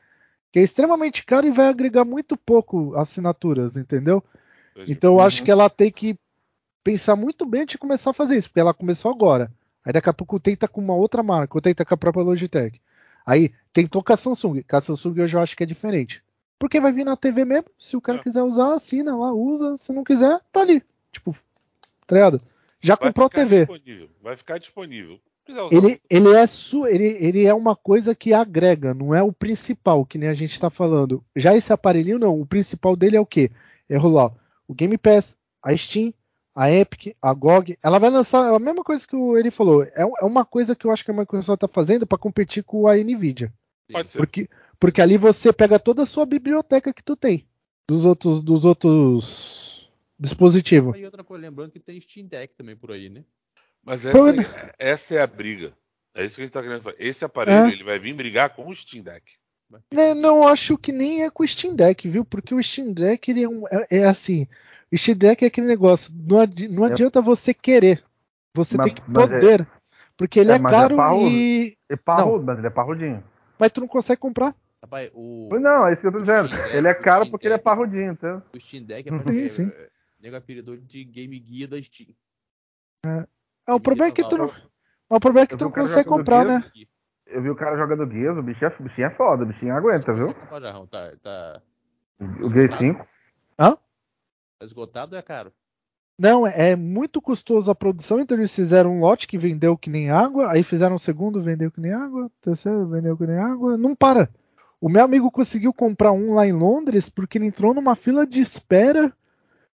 [0.53, 4.23] que é extremamente caro e vai agregar muito pouco assinaturas, entendeu?
[4.87, 5.23] Então eu Uhum.
[5.23, 6.17] acho que ela tem que
[6.83, 9.51] pensar muito bem antes de começar a fazer isso, porque ela começou agora.
[9.85, 12.81] Aí daqui a pouco tenta com uma outra marca, ou tenta com a própria Logitech.
[13.27, 14.63] Aí tentou com a Samsung.
[14.63, 16.23] Com a Samsung eu já acho que é diferente.
[16.59, 17.67] Porque vai vir na TV mesmo.
[17.79, 18.23] Se o cara É.
[18.23, 19.77] quiser usar, assina lá, usa.
[19.77, 20.83] Se não quiser, tá ali.
[21.13, 21.35] Tipo,
[22.07, 22.41] tá ligado?
[22.87, 23.59] Já vai comprou ficar TV.
[23.59, 24.11] disponível.
[24.23, 25.21] Vai ficar disponível.
[25.49, 29.33] Usar, Ele, ele, é su, ele, ele é uma coisa que agrega, não é o
[29.33, 31.23] principal, que nem a gente tá falando.
[31.37, 32.41] Já esse aparelhinho, não.
[32.41, 33.51] O principal dele é o quê?
[33.89, 34.33] É rolar
[34.67, 36.13] o Game Pass, a Steam,
[36.55, 37.79] a Epic, a GOG.
[37.83, 39.83] Ela vai lançar a mesma coisa que ele falou.
[39.83, 42.87] É, é uma coisa que eu acho que a Microsoft tá fazendo para competir com
[42.87, 43.53] a Nvidia.
[43.91, 44.19] Pode ser.
[44.19, 47.47] Porque, porque ali você pega toda a sua biblioteca que tu tem.
[47.89, 49.64] Dos outros, dos outros
[50.19, 50.97] dispositivos.
[50.99, 53.25] E outra coisa, lembrando que tem Steam Deck também por aí, né?
[53.85, 55.73] Mas essa, é, essa é a briga.
[56.15, 56.97] É isso que a gente tá querendo fazer.
[56.99, 57.73] Esse aparelho, É.
[57.73, 59.25] ele vai vir brigar com o Steam Deck.
[59.93, 62.25] Né, não acho que nem é com o Steam Deck, viu?
[62.25, 64.47] Porque o Steam Deck ele é, um- é- é assim.
[64.93, 66.15] O Steam Deck é aquele negócio.
[66.15, 66.93] Não, adi- não É.
[66.93, 68.05] adianta você querer.
[68.55, 69.67] Você Mas- tem que é- poder.
[70.17, 70.97] Porque ele é, é, é caro
[71.29, 71.77] e.
[71.89, 73.25] É parrudo, mas ele é parrudinho.
[73.59, 74.55] Mas tu não consegue comprar.
[74.81, 76.49] Rapaz, o, Não, é isso que eu tô dizendo.
[76.49, 77.65] Deck, Ele é caro porque ele é Deck.
[77.65, 78.43] parrudinho, entendeu?
[78.55, 79.73] o Steam Deck é Sim, pra sim.
[79.75, 79.89] é,
[80.25, 82.15] nego apelidou de game guia da Steam.
[83.05, 84.47] Ah, o problema é que tu não.
[85.11, 86.65] O problema é que tu não consegue comprar, Gears.
[86.65, 86.87] né?
[87.27, 89.75] Eu vi o cara jogando Gears, o bichinho é, o bichinho é foda, o bichinho
[89.75, 90.33] aguenta, viu?
[90.91, 91.63] Tá, tá,
[92.41, 93.07] O Gears 5.
[93.59, 93.79] tá
[94.63, 95.53] esgotado ou é caro?
[96.19, 99.91] Não, é é muito custoso a produção, então eles fizeram um lote que vendeu que
[99.91, 103.77] nem água, aí fizeram um segundo, vendeu que nem água, terceiro, vendeu que nem água,
[103.77, 104.31] não para.
[104.81, 108.41] O meu amigo conseguiu comprar um lá em Londres porque ele entrou numa fila de
[108.41, 109.13] espera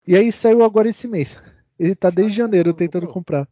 [0.08, 1.42] e aí saiu agora esse mês.
[1.78, 3.48] Ele tá desde janeiro tentando comprar.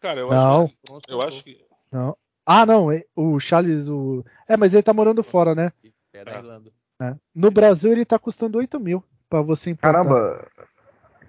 [0.00, 0.64] Cara, eu Não.
[0.64, 1.58] acho, que- eu acho que.
[1.92, 2.16] Não.
[2.46, 4.24] Ah, não, é- o Charles, o.
[4.48, 5.72] É, mas ele tá morando fora, né?
[6.14, 6.70] É da Irlanda.
[7.00, 7.14] É.
[7.34, 9.92] No Brasil ele tá custando 8 mil pra você importar.
[9.92, 10.48] Caramba.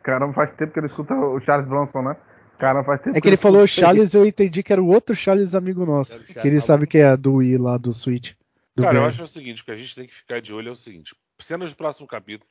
[0.01, 2.15] Caramba, faz tempo que ele escuta o Charles Bronson, né?
[2.57, 5.53] Caramba, faz tempo É que ele falou Charles, eu entendi que era o outro Charles
[5.55, 6.17] amigo nosso.
[6.17, 8.33] O Que Charles ele sabe que é do Wii lá do Switch.
[8.75, 9.13] Do Cara, eu game.
[9.13, 11.13] acho o seguinte, o que a gente tem que ficar de olho é o seguinte.
[11.41, 12.49] Cenas do próximo capítulo.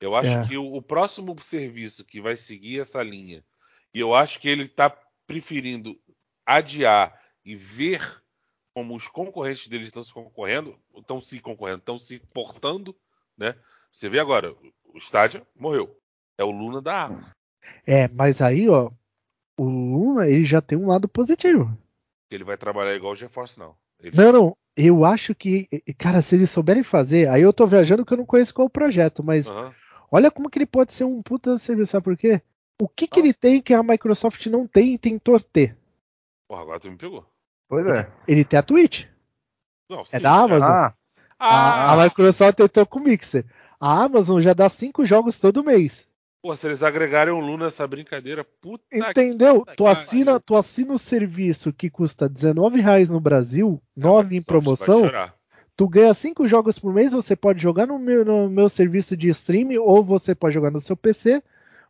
[0.00, 0.46] Eu acho É.
[0.48, 3.44] que o, o próximo serviço que vai seguir essa linha,
[3.92, 4.90] e eu acho que ele tá
[5.26, 5.98] preferindo
[6.44, 8.22] adiar e ver
[8.74, 12.94] como os concorrentes dele estão se concorrendo, estão se concorrendo, estão se portando,
[13.38, 13.54] né?
[13.92, 14.52] Você vê agora,
[14.84, 15.96] o Stadia morreu.
[16.36, 17.30] É o Luna da Amazon.
[17.86, 18.90] É, mas aí, ó,
[19.56, 21.70] o Luna ele já tem um lado positivo.
[22.28, 23.76] Ele vai trabalhar igual o GeForce, não.
[24.00, 28.04] Ele- Não, não, eu acho que, cara, se eles souberem fazer, aí eu tô viajando
[28.04, 29.46] que eu não conheço qual o projeto, mas.
[30.10, 32.40] Olha como que ele pode ser um puta serviço, sabe por quê?
[32.80, 33.22] O que que Ah.
[33.22, 35.76] ele tem que a Microsoft não tem e tentou ter?
[36.48, 37.24] Porra, agora tu me pegou.
[37.68, 38.10] Pois é.
[38.28, 39.06] Ele tem a Twitch.
[39.88, 40.70] Não, É sim, da Amazon.
[40.70, 40.94] Ah,
[41.38, 43.44] A, a Microsoft tentou com o Mixer.
[43.80, 46.08] A Amazon já dá cinco jogos todo mês.
[46.42, 49.60] Pô, se eles agregarem um Luna nessa brincadeira, puta Entendeu?
[49.60, 54.40] puta Tu assina, tu assina o serviço que custa R$19,00 no Brasil, que 9 em
[54.40, 55.34] vai promoção, chorar.
[55.76, 59.28] Tu ganha cinco jogos por mês, você pode jogar no meu, no meu serviço de
[59.30, 61.42] stream, ou você pode jogar no seu PC,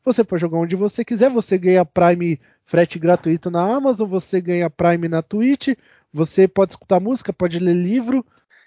[0.04, 4.70] você pode jogar onde você quiser, você ganha Prime frete gratuito na Amazon, você ganha
[4.70, 5.76] Prime na Twitch,
[6.12, 8.24] você pode escutar música, pode ler livro.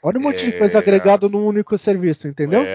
[0.07, 0.81] Olha um monte de coisa É.
[0.81, 2.61] agregado num único serviço, entendeu?
[2.61, 2.71] É,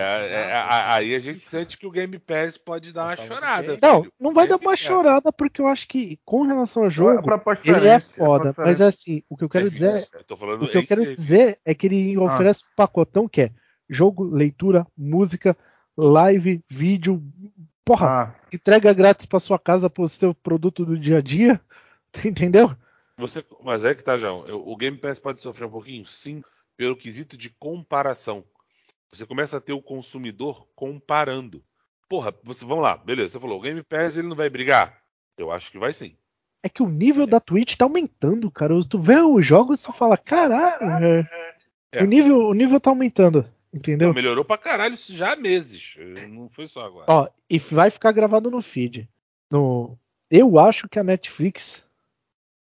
[0.51, 3.79] é, a- aí a gente sente que o Game Pass pode dar uma Tá chorada.
[3.81, 4.12] Não, filho.
[4.21, 4.81] não vai dar uma Pass.
[4.81, 7.29] chorada, porque eu acho que com relação ao é jogo,
[7.64, 8.55] ele é foda.
[8.59, 10.07] Mas assim, o que eu quero dizer é.
[10.29, 11.23] Eu O que eu quero serviço.
[11.23, 13.51] dizer é que ele oferece um pacotão que é
[13.88, 15.57] jogo, leitura, música,
[15.97, 17.23] live, vídeo.
[17.85, 21.61] Porra, Ah, entrega grátis pra sua casa pro seu produto do dia a dia.
[22.25, 22.71] Entendeu?
[23.18, 24.45] Você, mas é que tá, João.
[24.66, 26.42] O Game Pass pode sofrer um pouquinho, sim,
[26.83, 28.45] pelo quesito de comparação.
[29.12, 31.62] Você começa a ter o consumidor comparando.
[32.09, 33.35] Porra, você, vamos lá, beleza.
[33.35, 35.01] Você falou, o Game Pass ele não vai brigar?
[35.38, 36.16] Eu acho que vai sim.
[36.61, 38.75] É que o nível da Twitch tá aumentando, cara.
[38.85, 41.31] Tu vê os jogos e tu fala, caralho, é,
[41.92, 42.03] É.
[42.03, 43.49] o, nível, o nível tá aumentando.
[43.73, 44.09] Entendeu?
[44.09, 45.95] Não, melhorou pra caralho isso já há meses.
[46.31, 47.07] Não foi só agora.
[47.09, 49.09] Ó, e vai ficar gravado no feed.
[49.49, 49.97] No...
[50.29, 51.87] Eu acho que a Netflix,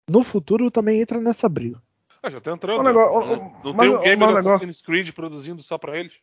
[0.10, 1.80] no futuro, também entra nessa briga.
[2.28, 2.80] Ah, já tá entrando.
[2.82, 5.78] Um negócio- não um- não mas tem um game do negócio- Assassin's Creed produzindo só
[5.78, 6.14] pra eles?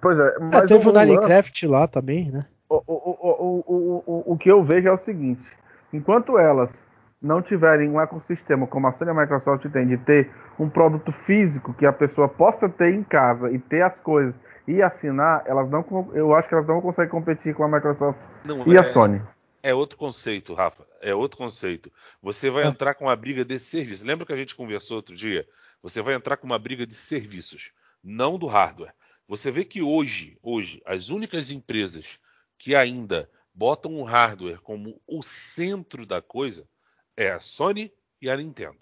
[0.00, 2.40] Pois é, Ah, mas teve o, Minecraft lá também, né?
[2.68, 5.46] o, o, o, o, o, o que eu vejo é o seguinte:
[5.92, 6.86] enquanto elas
[7.20, 11.12] não tiverem um ecossistema como a Sony e a Microsoft tem, de ter um produto
[11.12, 14.34] físico que a pessoa possa ter em casa e ter as coisas
[14.68, 18.66] e assinar, elas não, eu acho que elas não conseguem competir com a Microsoft Não,
[18.66, 19.22] e é, a Sony.
[19.62, 20.86] É outro conceito, Rafa.
[21.00, 21.92] É outro conceito.
[22.22, 22.68] Você vai Ah.
[22.68, 24.04] entrar com uma briga de serviço.
[24.04, 25.48] Lembra que a gente conversou outro dia?
[25.82, 27.70] Você vai entrar com uma briga de serviços,
[28.02, 28.94] não do hardware.
[29.28, 32.18] Você vê que hoje, hoje, as únicas empresas
[32.58, 36.68] que ainda botam o hardware como o centro da coisa
[37.16, 38.78] é a Sony e a Nintendo.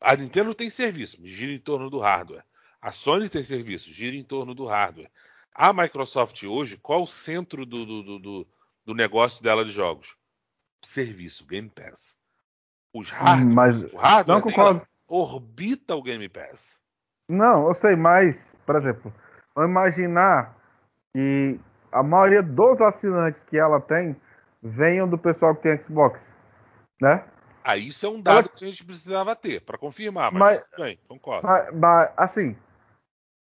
[0.00, 2.44] A Nintendo tem serviço, gira em torno do hardware.
[2.80, 5.10] A Sony tem serviço, gira em torno do hardware.
[5.52, 8.48] A Microsoft hoje, qual o centro do, do, do-
[8.86, 10.14] do- negócio dela de jogos?
[10.84, 12.16] Serviço, Game Pass.
[12.94, 14.86] Os hardware, Mas o hardware não concordo.
[15.08, 16.80] orbita o Game Pass.
[17.28, 19.12] Não, eu sei, mas, por exemplo,
[19.54, 20.56] vamos imaginar
[21.12, 21.58] que
[21.90, 24.14] a maioria dos assinantes que ela tem
[24.62, 26.32] venham do pessoal que tem Xbox,
[27.00, 27.24] né?
[27.64, 30.98] Ah, isso é um dado que a gente precisava ter para confirmar, mas, Mas- bem,
[31.08, 31.48] concordo.
[31.48, 32.56] Mas, mas, assim,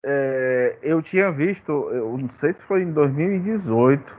[0.06, 4.16] é, eu tinha visto, eu não sei se foi em 2018,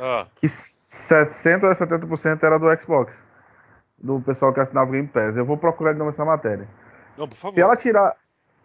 [0.00, 3.14] Ah, que 60% ou 70% era do Xbox,
[3.98, 5.36] do pessoal que assinava o Game Pass.
[5.36, 6.68] Eu vou procurar de novo essa matéria.
[7.16, 7.54] não, por favor.
[7.54, 8.16] Se ela tirar,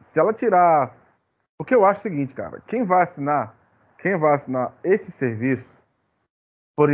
[0.01, 0.95] se ela tirar,
[1.57, 3.55] porque eu acho o seguinte, cara, quem vai assinar,
[3.97, 5.69] quem vai assinar esse serviço,
[6.75, 6.89] por,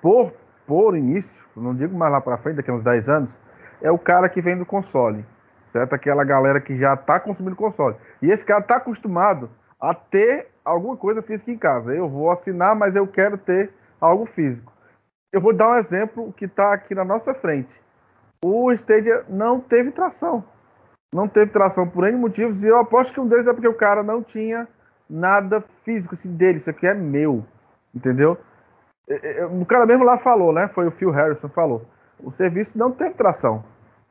[0.00, 0.32] por,
[0.66, 3.40] por início, não digo mais lá pra frente, daqui a uns 10 anos,
[3.82, 5.24] é o cara que vem do console,
[5.70, 5.92] certo?
[5.92, 7.96] Aquela galera que já tá consumindo console.
[8.22, 11.94] E esse cara tá acostumado a ter alguma coisa física em casa.
[11.94, 14.72] Eu vou assinar, mas eu quero ter algo físico.
[15.32, 17.80] Eu vou dar um exemplo que tá aqui na nossa frente.
[18.44, 20.44] O Stadia não teve tração
[21.12, 23.74] não teve tração por N motivos, e eu aposto que um deles é porque o
[23.74, 24.66] cara não tinha
[25.08, 27.44] nada físico assim, dele, isso aqui é meu,
[27.94, 28.38] entendeu?
[29.06, 30.68] É, é, O cara mesmo lá falou, né?
[30.68, 31.84] Foi o Phil Harrison falou.
[32.18, 33.62] O serviço não teve tração.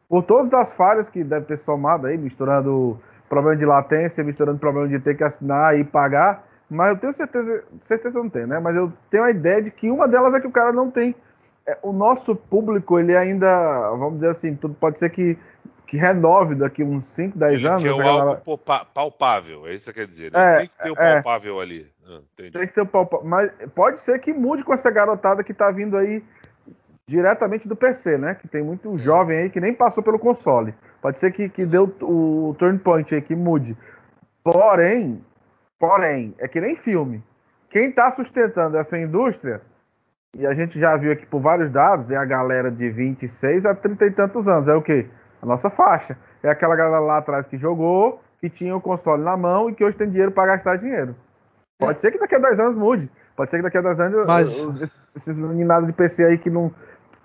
[0.08, 3.00] Por todas as falhas que deve ter somado aí, misturando
[3.32, 7.63] problema de latência, misturando problema de ter que assinar e pagar, mas eu tenho certeza,
[7.80, 8.60] certeza não tem, né?
[8.60, 11.15] Mas eu tenho a ideia de que uma delas é que o cara não tem.
[11.65, 15.38] É, o nosso público, ele ainda, vamos dizer assim, tudo pode ser que
[15.88, 17.84] que renove daqui uns 5, 10 Ele anos.
[17.84, 18.58] o galera- algo
[18.94, 20.32] palpável, é isso que você quer dizer.
[20.32, 20.39] Né?
[20.54, 21.13] É, Tem que ter o é.
[21.22, 21.86] palpável ali.
[22.08, 22.20] Ah.
[22.38, 25.70] Tem que ter um palpa- Mas pode ser que mude com essa garotada que tá
[25.70, 26.24] vindo aí
[27.06, 28.36] diretamente do PC, né?
[28.36, 30.74] Que tem muito jovem aí que nem passou pelo console.
[31.02, 33.76] Pode ser que, que deu o turn point aí, que mude.
[34.44, 35.24] Porém,
[35.80, 37.24] porém, é que nem filme.
[37.70, 39.62] Quem tá sustentando essa indústria,
[40.36, 43.74] e a gente já viu aqui por vários dados, é a galera de 26 a
[43.74, 44.68] 30 e tantos anos.
[44.68, 45.08] É o quê?
[45.42, 46.18] A nossa faixa.
[46.44, 49.84] É aquela galera lá atrás que jogou, que tinha o console na mão e que
[49.84, 51.16] hoje tem dinheiro para gastar dinheiro.
[51.80, 53.10] Pode ser que daqui a 10 anos mude.
[53.36, 56.72] Pode ser que daqui a 10 anos Mas- esses meninados de PC aí que não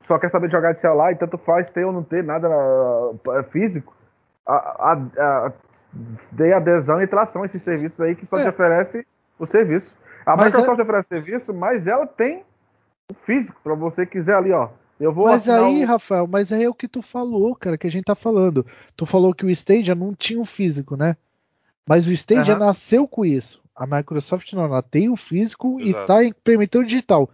[0.06, 2.48] só quer saber de jogar de celular e tanto faz ter ou não ter nada
[2.48, 3.94] ah, físico.
[4.46, 5.52] A, a, a,
[6.30, 8.44] dê adesão e tração a esses serviços aí que só É.
[8.44, 9.06] te oferece
[9.38, 9.94] o serviço.
[10.24, 12.44] A Mas Microsoft oferece serviço, mas ela tem
[13.10, 14.68] o físico para você quiser ali, ó.
[14.98, 17.86] Eu vou Mas aí, o- Rafael, mas aí é o que tu falou, cara, que
[17.86, 18.64] a gente tá falando.
[18.96, 21.16] Tu falou que o Stadia não tinha o físico, né?
[21.86, 22.66] Mas o Stadia Aham.
[22.66, 23.62] nasceu com isso.
[23.74, 26.06] A Microsoft não, ela tem o físico e Exato.
[26.06, 27.28] tá implementando o digital.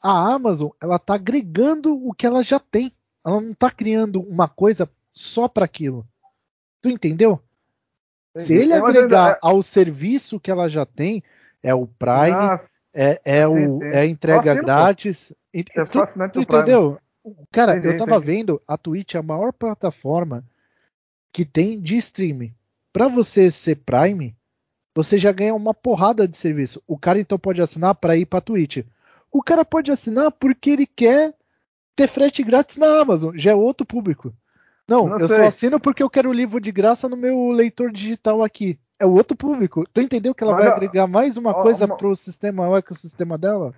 [0.00, 2.92] A Amazon, ela tá agregando o que ela já tem.
[3.24, 6.06] Ela não tá criando uma coisa só para aquilo.
[6.80, 7.40] Tu entendeu?
[8.36, 11.22] Se ele É, mas agregar é- ao serviço que ela já tem,
[11.62, 13.84] é o Prime, Nossa, é, é, sim, o, sim.
[13.84, 14.62] é a entrega pô.
[14.62, 15.32] grátis.
[15.52, 15.98] É tu-
[16.32, 16.98] Tu entendeu?
[17.50, 18.26] Cara, Entendi, eu tava entendi.
[18.26, 20.44] vendo, a Twitch é a maior plataforma
[21.32, 22.54] que tem de streaming.
[22.92, 24.34] Pra você ser Prime,
[24.94, 26.82] você já ganha uma porrada de serviço.
[26.86, 28.78] O cara então pode assinar pra ir pra Twitch.
[29.32, 31.34] O cara pode assinar porque ele quer
[31.94, 33.36] ter frete grátis na Amazon.
[33.36, 34.32] Já é outro público.
[34.88, 35.36] Não, Não eu sei.
[35.36, 38.78] só assino porque eu quero o livro de graça no meu leitor digital aqui.
[38.98, 39.84] É o outro público.
[39.92, 42.76] Tu entendeu que ela Mas, vai agregar mais uma ó, coisa uma- pro sistema, o
[42.76, 43.74] ecossistema dela?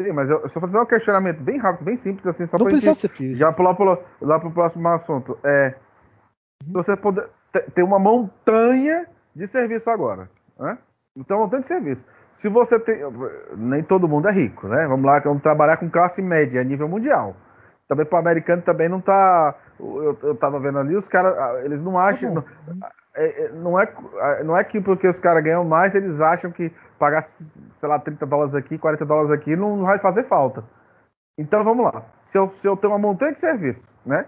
[0.00, 2.70] Sim, mas eu, só fazer um questionamento bem rápido, bem simples, assim, só não pra
[2.72, 3.76] precisa gente ser já pular
[4.22, 5.36] lá pro próximo assunto.
[5.44, 5.74] É,
[6.62, 10.78] se você puder, te- tem uma montanha de serviço agora, né?
[11.16, 12.00] Então, montanha de serviço.
[12.38, 13.00] Se você tem,
[13.56, 14.86] nem todo mundo é rico, né?
[14.86, 17.34] Vamos lá, vamos trabalhar com classe média a nível mundial.
[17.88, 19.54] Também para o americano também não tá.
[19.78, 22.34] Eu, eu tava vendo ali, os caras, ah, eles não acham.
[22.34, 22.44] bom.
[22.66, 26.72] não- é, não, é, não é que porque os caras ganham mais, eles acham que
[26.98, 30.62] pagar, sei lá, 30 dólares aqui, 40 dólares aqui, não, não vai fazer falta.
[31.36, 32.04] Então vamos lá.
[32.26, 34.26] Se eu, se eu tenho uma montanha de serviços, né?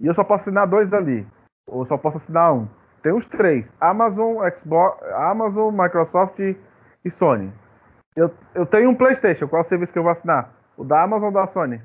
[0.00, 1.26] E eu só posso assinar dois ali,
[1.66, 2.66] ou só posso assinar um.
[3.02, 6.56] Tem os três: Amazon, Xbox, Amazon, Microsoft e
[7.10, 7.52] Sony.
[8.14, 9.46] Eu, eu tenho um PlayStation.
[9.48, 10.54] Qual é o serviço que eu vou assinar?
[10.76, 11.80] O da Amazon ou da Sony?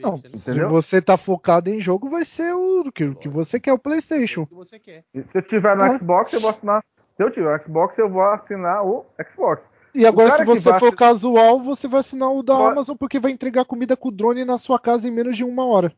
[0.00, 3.78] Não, se você tá focado em jogo, vai ser o que, que você quer, o
[3.78, 4.42] PlayStation.
[4.42, 5.04] O que você quer.
[5.14, 5.96] E Se eu tiver no Ah.
[5.96, 6.82] Xbox, eu vou assinar.
[7.16, 9.62] Se eu tiver no Xbox, eu vou assinar o Xbox.
[9.94, 13.30] E agora, se você for casual, você vai assinar o da Pode- Amazon porque vai
[13.30, 15.92] entregar comida com drone na sua casa em menos de uma hora.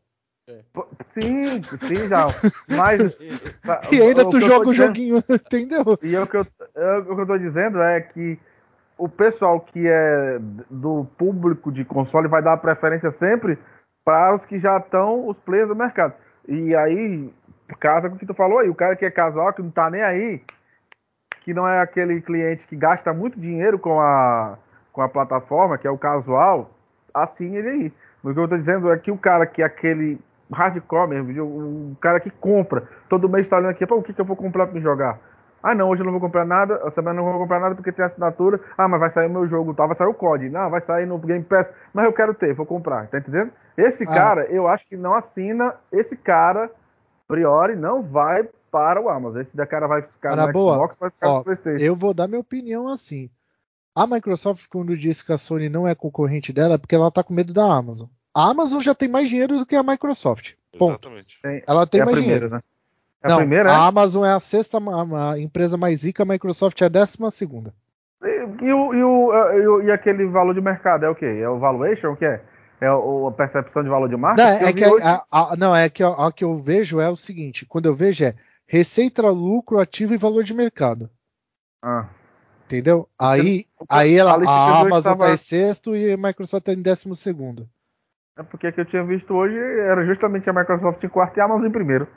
[0.47, 2.27] P- Sim, sim, já.
[2.69, 3.17] Mas.
[3.91, 5.83] E ainda o tu que eu joga o dizendo- joguinho, entendeu?
[6.03, 8.39] E eu, o que eu, eu- o que eu tô dizendo é que
[8.99, 10.37] o pessoal que é
[10.69, 13.57] do público de console vai dar preferência sempre
[14.03, 16.13] para os que já estão os players do mercado.
[16.47, 17.33] E aí,
[17.79, 19.89] casa com o que tu falou aí, o cara que é casual, que não tá
[19.89, 20.41] nem aí,
[21.41, 24.57] que não é aquele cliente que gasta muito dinheiro com a,
[24.91, 26.71] com a plataforma, que é o casual,
[27.13, 27.93] assim ele aí.
[28.21, 30.19] O que eu tô dizendo é que o cara que é aquele
[30.51, 34.19] hardcore mesmo, o cara que compra, todo mês tá olhando aqui, pô, o que, que
[34.19, 35.19] eu vou comprar pra me jogar?
[35.61, 37.75] Ah, não, hoje eu não vou comprar nada, essa semana eu não vou comprar nada
[37.75, 38.59] porque tem assinatura.
[38.77, 40.49] Ah, mas vai sair o meu jogo, tal, vai sair o COD.
[40.49, 43.51] Não, vai sair no Game Pass, mas eu quero ter, vou comprar, tá entendendo?
[43.77, 44.07] Esse Ah.
[44.07, 46.69] cara, eu acho que não assina, esse cara,
[47.27, 49.41] priori, não vai para o Amazon.
[49.41, 51.83] Esse da cara vai ficar Cara no boa, Xbox, vai ficar ó, no Playstation.
[51.83, 53.29] Eu vou dar minha opinião assim.
[53.95, 57.23] A Microsoft, quando disse que a Sony não é concorrente dela, é porque ela tá
[57.23, 58.07] com medo da Amazon.
[58.33, 60.53] A Amazon já tem mais dinheiro do que a Microsoft.
[60.77, 61.07] Ponto.
[61.07, 61.39] Exatamente.
[61.67, 62.55] Ela tem é a mais primeira, dinheiro.
[62.55, 62.61] né?
[63.21, 63.87] É não, a primeira, a é?
[63.87, 67.73] Amazon é a sexta ma- a empresa mais rica, a Microsoft é a décima segunda.
[68.23, 71.25] E, e o, e, o, e, o- e aquele valor de mercado é o quê?
[71.25, 72.11] É o valuation?
[72.11, 72.41] O que é?
[72.81, 74.41] É o, a percepção de valor de marca?
[74.41, 76.55] Não, eu é que a, hoje- a- a- não, é que a, a que eu
[76.55, 81.09] vejo é o seguinte: quando eu vejo é receita, lucro, ativo e valor de mercado.
[81.83, 82.05] Ah.
[82.65, 83.09] Entendeu?
[83.17, 86.63] Aí, Porque aí ela, a eu a Amazon tava- tá em sexto e a Microsoft
[86.65, 87.67] tá em décimo segundo.
[88.37, 91.41] É porque a que eu tinha visto hoje era justamente a Microsoft em quarto e
[91.41, 92.07] a Amazon em primeiro.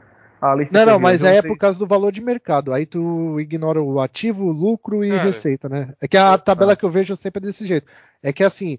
[0.43, 2.73] A lista Não, não, mas aí é sei- por causa do valor de mercado.
[2.73, 5.95] Aí tu ignora o ativo, lucro e Cara, receita, né?
[6.01, 6.77] É que a eu- tabela ah.
[6.77, 7.87] que eu vejo sempre é desse jeito.
[8.21, 8.77] É que assim,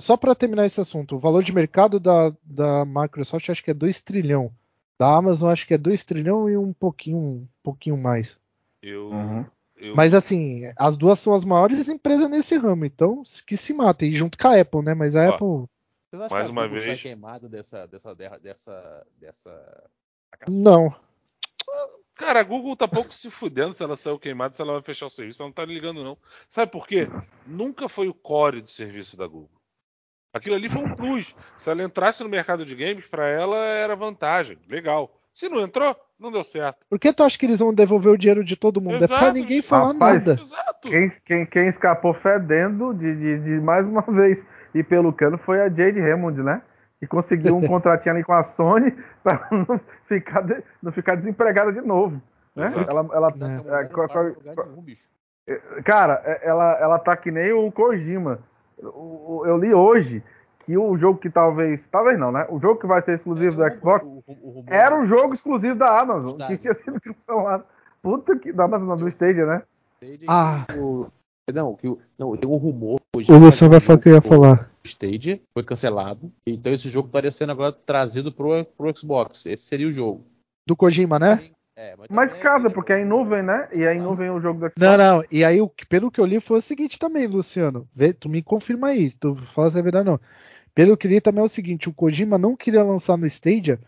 [0.00, 3.74] só para terminar esse assunto, o valor de mercado da, da Microsoft acho que é
[3.74, 4.50] 2 trilhão.
[4.98, 8.38] Da Amazon acho que é 2 trilhão e um pouquinho, um pouquinho mais.
[8.82, 9.44] Eu, Uhum.
[9.76, 14.10] eu- Mas assim, as duas são as maiores empresas nesse ramo, então que se matem.
[14.12, 14.94] E junto com a Apple, né?
[14.94, 15.68] Mas a Ó, Apple.
[16.10, 17.02] Vocês acham Mais que a uma Google vez.
[17.02, 19.84] queimada dessa, dessa, dessa, dessa, dessa...
[20.48, 20.88] Não.
[22.14, 25.06] Cara, a Google tá pouco se fudendo se ela saiu queimada, se ela vai fechar
[25.06, 25.42] o serviço.
[25.42, 26.16] Ela não tá ligando, não.
[26.48, 27.08] Sabe por quê?
[27.46, 29.50] Nunca foi o core do serviço da Google.
[30.32, 31.34] Aquilo ali foi um plus.
[31.58, 34.58] Se ela entrasse no mercado de games, pra ela era vantagem.
[34.68, 35.12] Legal.
[35.32, 36.86] Se não entrou, não deu certo.
[36.88, 39.02] Por que tu acha que eles vão devolver o dinheiro de todo mundo?
[39.02, 40.26] é pra Exato, ninguém falar rapaz.
[40.26, 40.40] nada.
[40.40, 40.90] Exato.
[40.90, 45.60] Quem, quem, quem escapou fedendo de, de, de mais uma vez e pelo cano foi
[45.60, 46.62] a Jade Hammond, né?
[47.02, 51.72] Que conseguiu um contratinho ali com a Sony para não ficar, de- não ficar desempregada
[51.72, 52.22] de novo.
[52.54, 52.66] Né?
[52.66, 52.88] Exato.
[52.88, 53.34] Ela, ela, é,
[54.66, 55.08] nenhum, bicho.
[55.84, 58.38] Cara, é- ela, ela tá que nem o Kojima.
[58.80, 60.22] O- o- Eu li hoje
[60.60, 61.88] que o jogo que talvez.
[61.88, 62.46] Talvez não, né?
[62.48, 65.04] O jogo que vai ser exclusivo É, do o Xbox o- o rumor- era o
[65.04, 66.56] jogo exclusivo da Amazon, Stadia.
[66.56, 67.64] que tinha sido cancelado.
[68.00, 68.52] Puta que.
[68.52, 69.62] Da Amazon, do Stadia, né?
[70.28, 70.64] Ah.
[70.78, 71.08] o-
[71.52, 73.30] Não, que o- não, tem um rumor hoje.
[73.32, 74.70] O que Luciano vai o falar o que eu ia falar.
[74.84, 76.32] O Stadia foi cancelado.
[76.46, 79.46] Então esse jogo estaria sendo agora trazido pro, pro Xbox.
[79.46, 80.24] Esse seria o jogo.
[80.66, 81.50] Do Kojima, né?
[81.76, 83.68] É, Mas também casa, ele- porque é em nuvem, né?
[83.72, 84.74] E é em nuvem o jogo do Xbox.
[84.78, 85.24] Não, não.
[85.30, 87.88] E aí, pelo que eu li, foi o seguinte também, Luciano.
[87.94, 89.10] Vê, tu me confirma aí.
[89.12, 90.20] Tu fala se é verdade ou não.
[90.74, 93.80] Pelo que li também é o seguinte: o Kojima não queria lançar no Stadia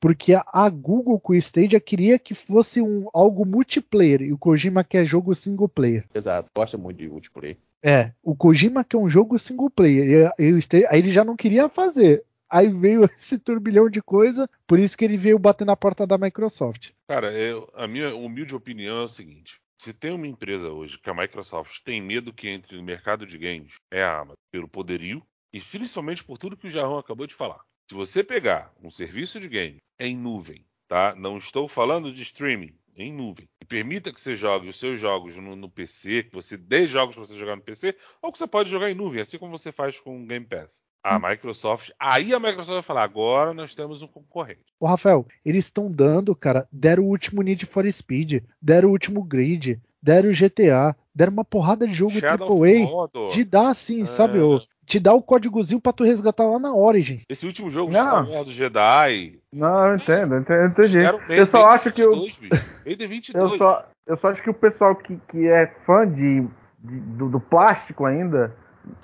[0.00, 4.22] porque a, a Google com o Stadia queria que fosse um, algo multiplayer.
[4.22, 6.06] E o Kojima quer jogo single player.
[6.14, 7.58] Exato, gosta muito de multiplayer.
[7.82, 10.30] É, o Kojima quer um jogo single player.
[10.38, 12.24] E, e o Stadia- aí ele já não queria fazer.
[12.48, 16.18] Aí veio esse turbilhão de coisa, por isso que ele veio bater na porta da
[16.18, 16.90] Microsoft.
[17.08, 21.08] Cara, eu- a minha humilde opinião é o seguinte: se tem uma empresa hoje que
[21.08, 25.22] a Microsoft tem medo que entre no mercado de games, é a Amazon, pelo poderio
[25.52, 27.60] e principalmente por tudo que o Jarrão acabou de falar.
[27.88, 31.14] Se você pegar um serviço de game em nuvem, tá?
[31.16, 35.36] Não estou falando de streaming, em nuvem, e permita que você jogue os seus jogos
[35.36, 38.46] no, no PC, que você dê jogos para você jogar no PC, ou que você
[38.46, 40.80] pode jogar em nuvem, assim como você faz com o Game Pass.
[41.02, 44.66] A Microsoft, aí a Microsoft vai falar: agora nós temos um concorrente.
[44.78, 49.24] Ô, Rafael, eles estão dando, cara, deram o último Need for Speed, deram o último
[49.24, 54.06] Grid, deram o GTA, deram uma porrada de jogo Shadow AAA de dar, assim, É.
[54.06, 54.40] sabe?
[54.40, 54.60] ô,
[54.90, 57.20] te dá o códigozinho pra tu resgatar lá na Origin.
[57.28, 58.00] Esse último jogo, Não.
[58.02, 59.38] Star Wars do Jedi.
[59.52, 60.98] Não, eu entendo, eu entendo, eu entendi.
[60.98, 62.80] era o Eu só acho que o, 22, bicho.
[62.84, 63.52] Raiden 22.
[63.52, 66.40] eu só, eu só acho que o pessoal que, que é fã de,
[66.82, 68.52] de- do, do plástico ainda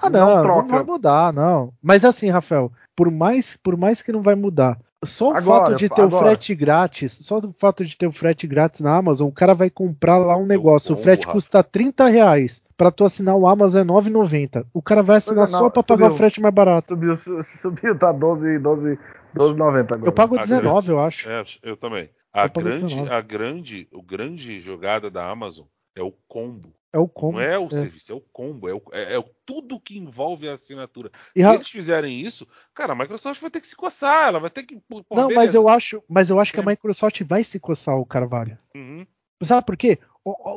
[0.01, 0.69] Ah, não, não, troca.
[0.69, 1.73] vai mudar, não.
[1.83, 5.77] Mas assim, Rafael, por mais, por mais que não vai mudar, só o Agora, fato
[5.79, 6.27] de ter o agora.
[6.27, 9.69] frete grátis, só o fato de ter o frete grátis na Amazon, o cara vai
[9.71, 11.33] comprar lá um negócio, o combo, frete Rafa.
[11.33, 12.63] custa 30 reais.
[12.77, 14.67] Pra tu assinar o Amazon é 9,90.
[14.75, 16.19] O cara vai assinar é, não, só pra pagar o subiu.
[16.19, 16.89] frete mais barato.
[16.89, 18.99] subiu, su- subiu, tá 12, 12,
[19.35, 20.09] 12,90 agora.
[20.09, 21.29] Eu pago Ah, 19, eu acho.
[21.29, 22.11] É, eu também.
[22.33, 23.11] A grande, 19.
[23.11, 25.65] a grande, o grande jogada da Amazon
[25.97, 26.71] é o combo.
[26.97, 27.35] É o combo.
[27.35, 27.71] Não é o é.
[27.71, 28.69] serviço, é o combo.
[28.69, 31.11] É, o- é- é tudo que envolve a assinatura.
[31.35, 34.29] E, Se Ra- eles fizerem isso, cara, a Microsoft vai ter que se coçar.
[34.29, 34.77] Ela vai ter que.
[34.89, 36.67] pô, Não, mas eu acho, mas eu acho que a É.
[36.67, 38.57] Microsoft vai se coçar o Carvalho.
[38.75, 39.07] Uhum.
[39.43, 39.99] Sabe por quê?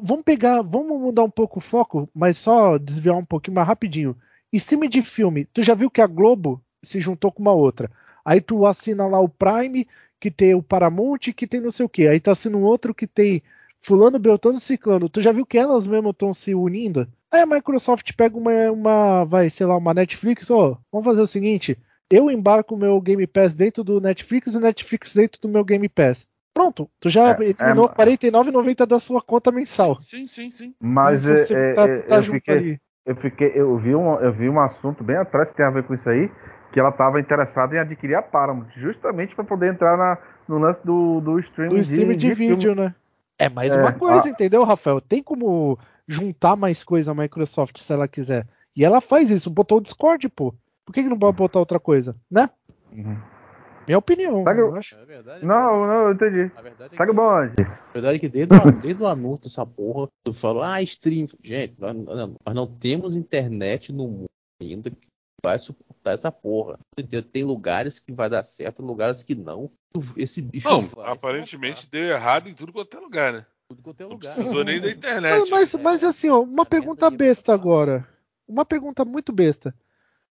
[0.02, 4.16] Vamos pegar, vamos mudar um pouco o foco, mas só desviar um pouquinho mais rapidinho.
[4.54, 7.92] Stream de filme, tu já viu que a Globo se juntou com uma outra.
[8.26, 9.86] Aí tu assina lá o Prime,
[10.20, 12.08] que tem o Paramount, que tem não sei o quê.
[12.08, 13.44] Aí tá assinando um outro que tem
[13.82, 15.10] fulano, beltano, ciclano.
[15.10, 17.08] Tu já viu que elas mesmo estão se unindo?
[17.32, 21.28] Aí a Microsoft pega uma, uma, vai, sei lá, uma Netflix, ó, vamos fazer o
[21.28, 21.78] seguinte,
[22.10, 25.64] eu embarco o meu Game Pass dentro do Netflix e o Netflix dentro do meu
[25.64, 26.28] Game Pass.
[26.54, 30.02] Pronto, tu já É, eliminou é, R$ 49,90 da sua conta mensal.
[30.02, 30.74] Sim, sim, sim.
[30.82, 32.80] Mas é, é, tá- é, tá eu, junto fiquei, ali.
[33.06, 35.84] eu fiquei, eu vi um, eu vi um assunto bem atrás que tem a ver
[35.84, 36.30] com isso aí,
[36.74, 40.18] que ela estava interessada em adquirir a Paramount, justamente para poder entrar na,
[40.48, 42.56] no lance do, do streaming do stream de, filme.
[42.56, 42.94] vídeo, né?
[43.40, 45.00] É mais É, uma coisa, a- entendeu, Rafael?
[45.00, 48.46] Tem como juntar mais coisa a Microsoft se ela quiser.
[48.76, 50.54] E ela faz isso, botou o Discord, pô.
[50.86, 52.50] Por que, que não pode botar outra coisa, né?
[52.92, 53.18] Uhum.
[53.88, 54.96] Minha opinião, Sabe eu o- acho.
[54.96, 55.46] É verdade.
[55.46, 56.52] Não, não, eu entendi.
[56.56, 57.54] A verdade é o que, bonde.
[57.62, 61.28] a verdade é que desde, o, desde o anúncio dessa porra, tu falou, ah, stream.
[61.44, 64.26] Gente, nós, nós- nós não temos internet no mundo
[64.62, 64.98] ainda que
[65.44, 66.78] vai suportar essa porra.
[66.98, 67.22] Entendeu?
[67.22, 69.70] Tem lugares que vai dar certo, lugares que não.
[70.16, 73.46] Esse bicho Não, vai aparentemente deu errado em tudo quanto é lugar, né?
[73.70, 74.34] tudo quanto é Não lugar.
[74.36, 75.50] precisou nem da Mas, internet.
[75.52, 78.08] mas, mas assim, ó, uma pergunta besta agora.
[78.48, 79.74] Uma pergunta muito besta.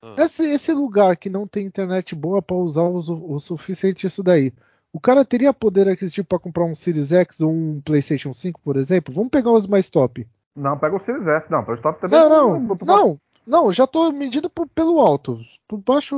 [0.03, 0.15] Ah.
[0.19, 2.97] Esse, esse lugar que não tem internet boa pra usar o,
[3.35, 4.53] o suficiente isso daí.
[4.93, 8.77] O cara teria poder aquisitivo pra comprar um Series X ou um PlayStation 5, por
[8.77, 9.13] exemplo?
[9.15, 10.27] Vamos pegar os mais top.
[10.57, 12.19] Não, pega o Series S, não, pega o top também.
[12.19, 15.39] Não, não, botou- não, não, já tô medindo por- pelo alto.
[15.67, 16.15] Por baixo.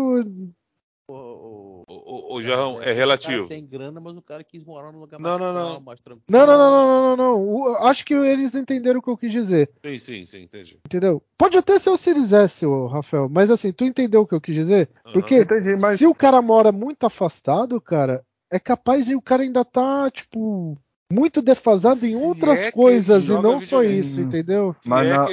[1.12, 3.32] O, Jarrão, é relativo.
[3.44, 5.70] O cara tem grana, mas o cara quis morar num lugar Não, mais não, não.
[5.70, 6.24] calmo, mais tranquilo.
[6.28, 7.48] Não, não, não, não, não, não, não.
[7.48, 10.78] O- Acho que eles entenderam o que eu quis dizer, Sim, sim, sim, entendi.
[10.86, 11.22] entendeu?
[11.36, 14.40] Pode até ser o Series S, ô, Rafael, mas assim, tu entendeu o que eu
[14.40, 14.88] quis dizer?
[15.04, 15.12] Aham.
[15.14, 15.98] Porque Entendi, mas.
[15.98, 20.78] se o cara mora muito afastado, cara, é capaz de o cara ainda tá, tipo,
[21.12, 24.74] muito defasado em Se outras é coisas e não só isso, entendeu?
[24.80, 25.26] Se Mas é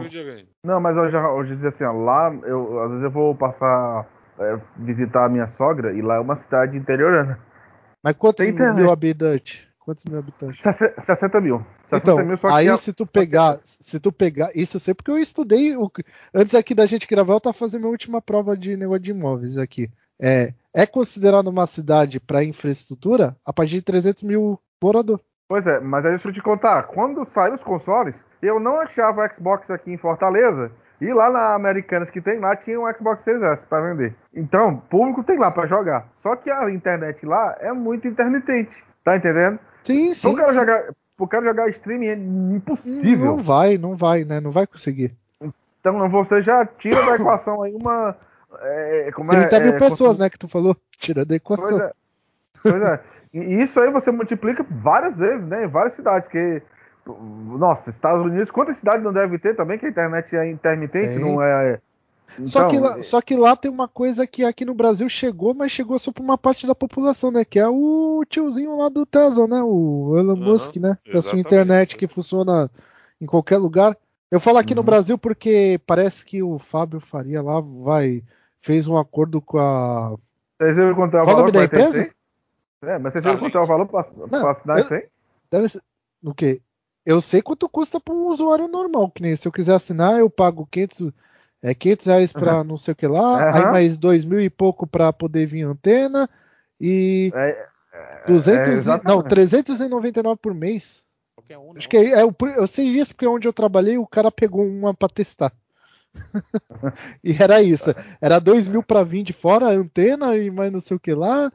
[0.00, 0.48] videogame.
[0.64, 3.34] Não, mas eu já eu já dizia assim, ó, lá eu às vezes eu vou
[3.34, 4.06] passar
[4.38, 7.38] é, visitar a minha sogra e lá é uma cidade interiorana.
[8.02, 9.60] Mas quantos Tem mil habitantes?
[9.78, 10.60] Quantos mil habitantes?
[11.02, 11.64] 60 mil.
[11.86, 14.76] 60 Então, mil, só que aí é- se tu pegar, é- se tu pegar, isso
[14.76, 15.90] eu sei porque eu estudei, o,
[16.34, 19.58] antes aqui da gente gravar, eu tava fazendo minha última prova de negócio de imóveis
[19.58, 19.90] aqui.
[20.20, 24.60] É, é considerado uma cidade para infraestrutura a partir de 300 mil
[25.48, 29.24] Pois é, mas aí deixa eu te contar, quando saiu os consoles, eu não achava
[29.24, 30.70] o Xbox aqui em Fortaleza,
[31.00, 34.14] e lá na Americanas que tem lá tinha um Xbox Series S para vender.
[34.34, 36.08] Então, público tem lá para jogar.
[36.14, 39.58] Só que a internet lá é muito intermitente, tá entendendo?
[39.82, 40.28] Sim, sim.
[40.28, 43.36] Pro cara jogar, pro cara jogar streaming é impossível.
[43.36, 44.40] Não vai, não vai, né?
[44.40, 45.14] Não vai conseguir.
[45.80, 48.14] Então você já tira da equação aí uma.
[48.60, 50.76] É, como 30 é, mil é, pessoas, né, que tu falou.
[50.98, 51.66] Tira da equação.
[51.66, 51.92] Pois é.
[52.62, 53.00] Pois é.
[53.32, 55.64] E isso aí você multiplica várias vezes, né?
[55.64, 56.28] Em várias cidades.
[56.28, 56.62] Que,
[57.06, 61.14] nossa, Estados Unidos, quantas cidades não deve ter também que a internet é intermitente?
[61.14, 61.20] Tem.
[61.20, 61.80] Não é.
[62.44, 65.52] Só, que Então, lá, só que lá tem uma coisa que aqui no Brasil chegou,
[65.52, 67.44] mas chegou só pra uma parte da população, né?
[67.44, 69.60] Que é o tiozinho lá do Tesla, né?
[69.62, 70.96] O Elon Aham, Musk, né?
[71.04, 72.70] Que a sua internet que funciona
[73.20, 73.96] em qualquer lugar.
[74.30, 74.86] Eu falo aqui no Uhum.
[74.86, 78.22] Brasil porque parece que o Fábio Faria lá vai
[78.60, 80.14] fez um acordo com a.
[80.56, 82.10] Vocês viram quanto é o Qual o nome da empresa?
[82.82, 83.40] É, mas viram Starlink.
[83.40, 85.06] quanto é o valor pra, pra assinar eu- isso aí?
[85.50, 85.82] Deve ser.
[86.22, 86.60] O quê?
[87.04, 90.28] Eu sei quanto custa para um usuário normal, que nem se eu quiser assinar, eu
[90.30, 91.12] pago 500,
[91.62, 93.56] é, 500 reais para não sei o que lá, Aham.
[93.56, 96.28] aí mais dois mil e pouco para poder vir antena
[96.80, 97.68] e É,
[98.26, 99.06] 200 e- exatamente.
[99.06, 101.04] não, 399 por mês.
[101.50, 101.78] Um, não.
[101.78, 104.94] Acho que é, é eu sei isso porque onde eu trabalhei o cara pegou uma
[104.94, 105.52] para testar.
[107.24, 110.80] e era isso, era 2 mil para vir de fora, a antena e mais não
[110.80, 111.50] sei o que lá,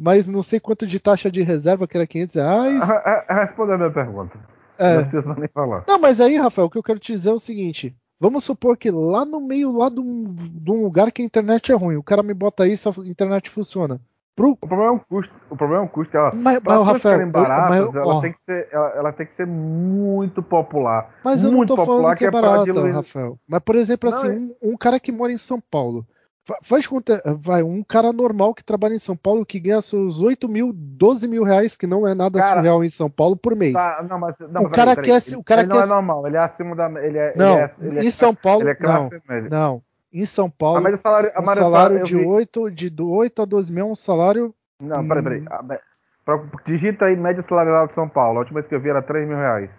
[0.00, 2.88] mais não sei quanto de taxa de reserva que era 500 reais.
[2.88, 4.38] Re- re- Responda a minha pergunta.
[4.78, 4.94] É.
[4.96, 5.84] Não precisa nem falar.
[5.86, 8.76] Não, mas aí, Rafael, o que eu quero te dizer é o seguinte: Vamos supor
[8.76, 11.96] que lá no meio lá de um, de um lugar que a internet é ruim,
[11.96, 14.00] o cara me bota isso, a internet funciona.
[14.36, 15.34] Pro, O problema é um custo.
[15.50, 16.16] O problema é um custo.
[16.16, 19.12] Ela, mas, mas, Rafael, ficarem eu- baratas, mas, ela, ó, tem que ser, ela, ela
[19.12, 21.10] tem que ser muito popular.
[21.22, 23.38] mas eu não muito tô popular falando que é barato, diluir- Rafael.
[23.46, 26.06] Mas, por exemplo, Não, assim, é- um, um cara que mora em São Paulo.
[26.50, 30.20] Fa- Faz conta, vai, um cara normal que trabalha em São Paulo que ganha seus
[30.20, 33.54] 8 mil, 12 mil reais, que não é nada Cara, surreal em São Paulo por
[33.54, 33.72] mês.
[33.74, 35.10] Tá, não, mas, não, O mas peraí, cara peraí.
[35.10, 36.86] quer se- Ele- o cara ele não quer é se- normal, ele é acima da.
[37.02, 39.48] Ele é, não, ele é, ele é, em São Paulo, ele é não, classe média.
[39.50, 39.82] não.
[40.12, 43.08] Em São Paulo, A média salário, a um salário eu de vi- 8, de do
[43.10, 44.52] 8 a 12 mil é um salário.
[44.80, 45.40] Não, peraí, peraí.
[45.42, 45.46] Hum.
[45.50, 45.78] A me-
[46.24, 48.38] pra- digita aí média salarial de São Paulo.
[48.38, 49.70] A última vez que eu vi era 3 mil reais.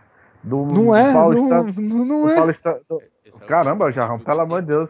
[0.43, 2.36] Do, Não do é, Paulista- não, não do é.
[2.36, 4.89] Paulista- do- é o Caramba, jeito, Jarrão, você viu pelo que amor de Deus.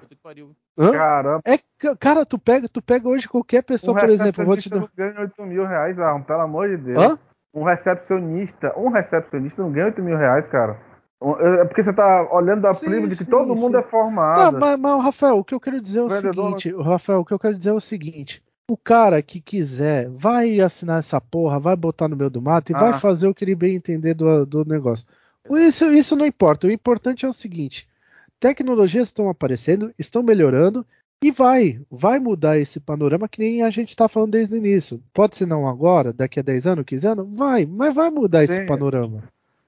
[0.78, 0.91] Hã?
[0.91, 1.41] Caramba.
[1.45, 4.69] É, ca- cara, tu pega, tu pega hoje qualquer pessoa, Um por exemplo, vou te
[4.69, 5.05] recepcionista dar.
[5.05, 7.03] não ganha 8 mil reais, Arron, pelo amor de Deus.
[7.03, 7.19] Hã?
[7.53, 10.80] Um recepcionista, um recepcionista não ganha 8 mil reais, cara.
[11.22, 13.84] Um- É porque você tá olhando da Sim, prima de que sim, todo mundo sim.
[13.84, 14.36] é formado.
[14.38, 17.26] Tá, mas, mas, Rafael, o que eu quero dizer é o Vendedor, seguinte, Rafael, o
[17.26, 18.43] que eu quero dizer é o seguinte.
[18.69, 22.74] O cara que quiser vai assinar essa porra, vai botar no meio do mato e
[22.74, 22.99] vai Ah.
[22.99, 25.05] fazer o que ele bem entender do, do negócio.
[25.51, 26.67] Isso, isso não importa.
[26.67, 27.88] O importante é o seguinte:
[28.41, 30.85] tecnologias estão aparecendo, estão melhorando
[31.23, 34.99] e vai, vai mudar esse panorama que nem a gente está falando desde o início.
[35.13, 37.27] Pode ser não agora, daqui a 10 anos, 15 anos?
[37.31, 38.65] Vai, mas vai mudar esse Sim.
[38.65, 39.23] panorama.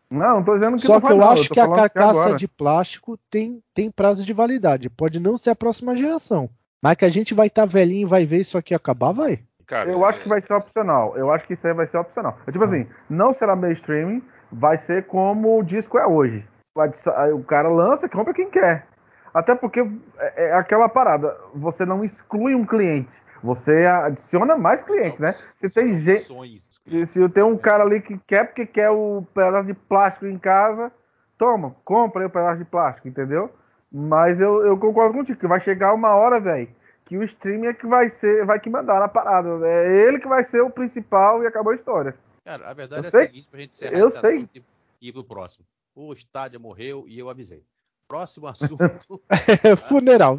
[0.09, 2.21] Não, não tô dizendo que Só não que eu não, acho tô que a carcaça
[2.21, 2.36] agora.
[2.36, 4.89] de plástico tem, tem prazo de validade.
[4.89, 6.49] Pode não ser a próxima geração.
[6.82, 9.39] Mas que a gente vai estar velhinho e vai ver isso aqui acabar, vai.
[9.65, 11.15] Cara, Eu acho que vai ser opcional.
[11.15, 12.38] Eu acho que isso aí vai ser opcional.
[12.45, 12.51] É Ah.
[12.51, 14.21] tipo assim, não será mainstream,
[14.51, 16.43] vai ser como o disco é hoje.
[16.76, 18.88] O cara lança, compra quem quer.
[19.34, 19.80] Até porque
[20.17, 23.11] é é aquela parada, você não exclui um cliente,
[23.43, 25.34] você adiciona mais clientes, né?
[25.59, 26.26] Se tem gente,
[26.84, 30.38] se, se tem um cara ali que quer porque quer o pedaço de plástico em
[30.38, 30.91] casa,
[31.38, 33.51] toma, compra aí o pedaço de plástico, entendeu?
[33.91, 36.67] Mas eu, eu concordo contigo, que vai chegar uma hora, velho,
[37.05, 39.49] que o streaming é que vai ser, vai que mandar na parada.
[39.67, 42.15] É ele que vai ser o principal e acabou a história.
[42.43, 43.21] Cara, a verdade Eu é sei.
[43.21, 44.49] a seguinte, pra gente encerrar Eu sei.
[45.01, 45.65] e ir pro próximo.
[45.96, 47.64] O estádio morreu e eu avisei.
[48.08, 49.22] Próximo assunto.
[49.88, 50.38] Funeral.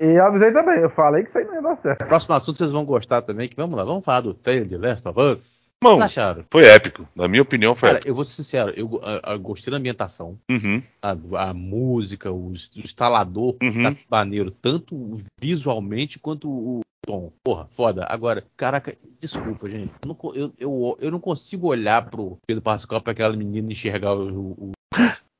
[0.00, 2.06] E eu avisei também, eu falei que isso aí não ia dar certo.
[2.06, 3.48] próximo assunto vocês vão gostar também.
[3.48, 5.72] Que vamos lá, vamos falar do trailer de Last of Us.
[5.82, 6.44] Bom, acharam?
[6.50, 7.06] foi épico.
[7.14, 8.10] Na minha opinião, foi Cara, épico.
[8.10, 12.48] eu vou ser sincero, eu, a- a- gostei da ambientação, Uhum, a, a música, o,
[12.48, 13.82] o instalador Uhum.
[13.82, 17.32] tá maneiro, tanto visualmente quanto o tom.
[17.42, 18.04] Porra, foda.
[18.10, 19.92] Agora, caraca, desculpa, gente.
[20.02, 24.14] Eu não, eu, eu, eu não consigo olhar pro Pedro Pascal pra aquela menina enxergar
[24.14, 24.72] o, o-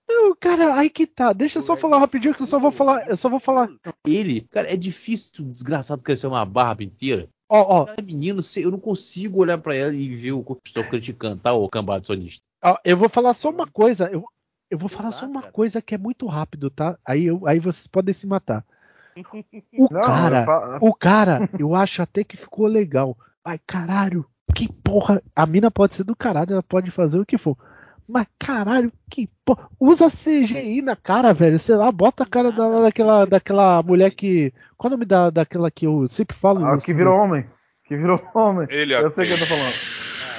[0.08, 1.32] Não, cara, aí que tá.
[1.32, 3.08] Deixa eu só falar rapidinho que eu só vou falar.
[3.08, 3.68] Eu só vou falar.
[4.06, 4.46] ele.
[4.50, 7.28] Cara, é difícil o desgraçado crescer uma barba inteira.
[7.48, 11.12] Ó, ó, Cara, menino, se- eu não consigo olhar pra ela e ver o tocante
[11.12, 12.40] cantar o cambado sonista.
[12.62, 14.06] ó, eu vou falar só uma coisa.
[14.10, 14.24] Eu,
[14.70, 16.98] eu vou falar só uma coisa que é muito rápido, tá?
[17.04, 18.64] Aí, eu, aí vocês podem se matar.
[19.78, 23.16] O Não, cara, eu fa- o cara, eu acho até que ficou legal.
[23.44, 25.22] Ai, caralho, que porra.
[25.34, 27.56] A mina pode ser do caralho, ela pode fazer o que for.
[28.08, 29.68] Mas caralho, que porra.
[29.80, 31.58] Usa CGI na cara, velho.
[31.58, 34.52] Sei lá, bota a cara da, daquela, daquela mulher que.
[34.76, 36.64] Qual é o nome da, daquela que eu sempre falo?
[36.64, 37.44] Ah, que virou homem.
[37.84, 38.66] Que virou homem.
[38.70, 39.74] Ele Eu sei o que eu tô falando.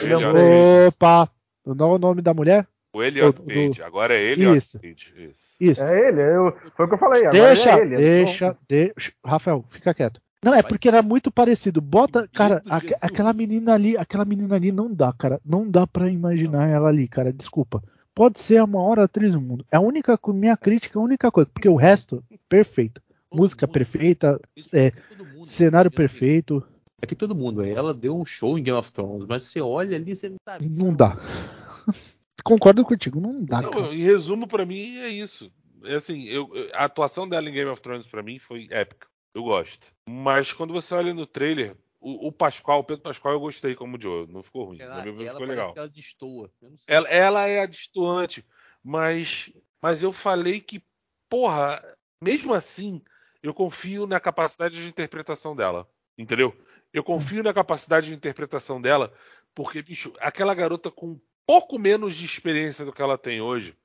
[0.01, 1.29] Ele Ele é é o- Opa!
[1.65, 2.65] Não é o nome da mulher?
[2.97, 3.81] O Elliot do- Page.
[3.83, 4.79] Agora é Elliot Isso.
[4.79, 5.13] Page.
[5.17, 5.55] Isso.
[5.59, 5.83] Isso.
[5.83, 7.25] É ele, eu, foi o que eu falei.
[7.25, 7.93] Agora deixa, é ele.
[7.95, 9.11] eu tô- deixa, deixa.
[9.25, 10.21] Rafael, fica quieto.
[10.43, 11.81] Não, é Vai porque era muito parecido.
[11.81, 12.93] Bota, cara, Jesus.
[13.01, 15.41] aquela menina ali, aquela menina ali não dá, cara.
[15.43, 17.33] Não dá pra imaginar ela ali, cara.
[17.33, 17.83] Desculpa.
[18.13, 19.65] Pode ser a maior atriz do mundo.
[19.71, 23.01] É a única minha crítica, é a única coisa, porque o resto perfeito.
[23.29, 24.39] Todo Música mundo- perfeita,
[24.73, 24.93] é, é
[25.35, 25.45] mundo.
[25.45, 26.63] cenário perfeito.
[27.01, 29.95] É que todo mundo, ela deu um show em Game of Thrones, mas você olha
[29.97, 31.15] ali, você não tá Não dá.
[32.47, 35.51] Concordo contigo, não dá, Não, em resumo, pra mim, é isso.
[35.83, 39.07] É assim, eu, a atuação dela em Game of Thrones, pra mim, foi épica.
[39.33, 39.93] Eu gosto.
[40.09, 44.01] Mas quando você olha no trailer, o, o Pascoal, o Pedro Pascoal, eu gostei como
[44.01, 44.27] Joe.
[44.27, 44.77] Não ficou ruim.
[44.81, 45.73] Ela, ela ficou legal.
[45.73, 46.51] que ela destoa.
[46.61, 46.95] Eu não sei.
[46.95, 48.45] Ela, ela é a distoante,
[48.83, 50.83] mas, mas eu falei que,
[51.29, 51.83] porra,
[52.23, 53.01] mesmo assim,
[53.43, 55.87] eu confio na capacidade de interpretação dela.
[56.17, 56.55] Entendeu?
[56.91, 59.13] Eu confio na capacidade de interpretação dela,
[59.53, 63.75] porque, bicho, aquela garota com pouco menos de experiência do que ela tem hoje,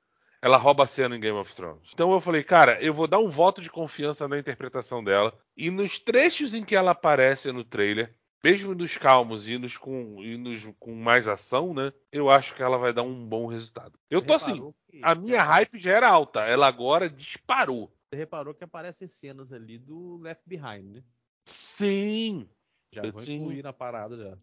[0.41, 1.89] ela rouba a cena em Game of Thrones.
[1.93, 5.33] Então eu falei, cara, eu vou dar um voto de confiança na interpretação dela.
[5.55, 10.21] E nos trechos em que ela aparece no trailer, mesmo nos calmos e nos com,
[10.21, 11.93] e nos com mais ação, né?
[12.11, 13.97] Eu acho que ela vai dar um bom resultado.
[14.09, 17.89] Eu tô assim, a minha hype já era alta, ela agora disparou.
[18.09, 21.03] Você reparou que aparecem cenas ali do Left Behind, né?
[21.45, 22.49] Sim.
[22.93, 23.35] Já vão Sim.
[23.35, 24.37] incluir na parada já.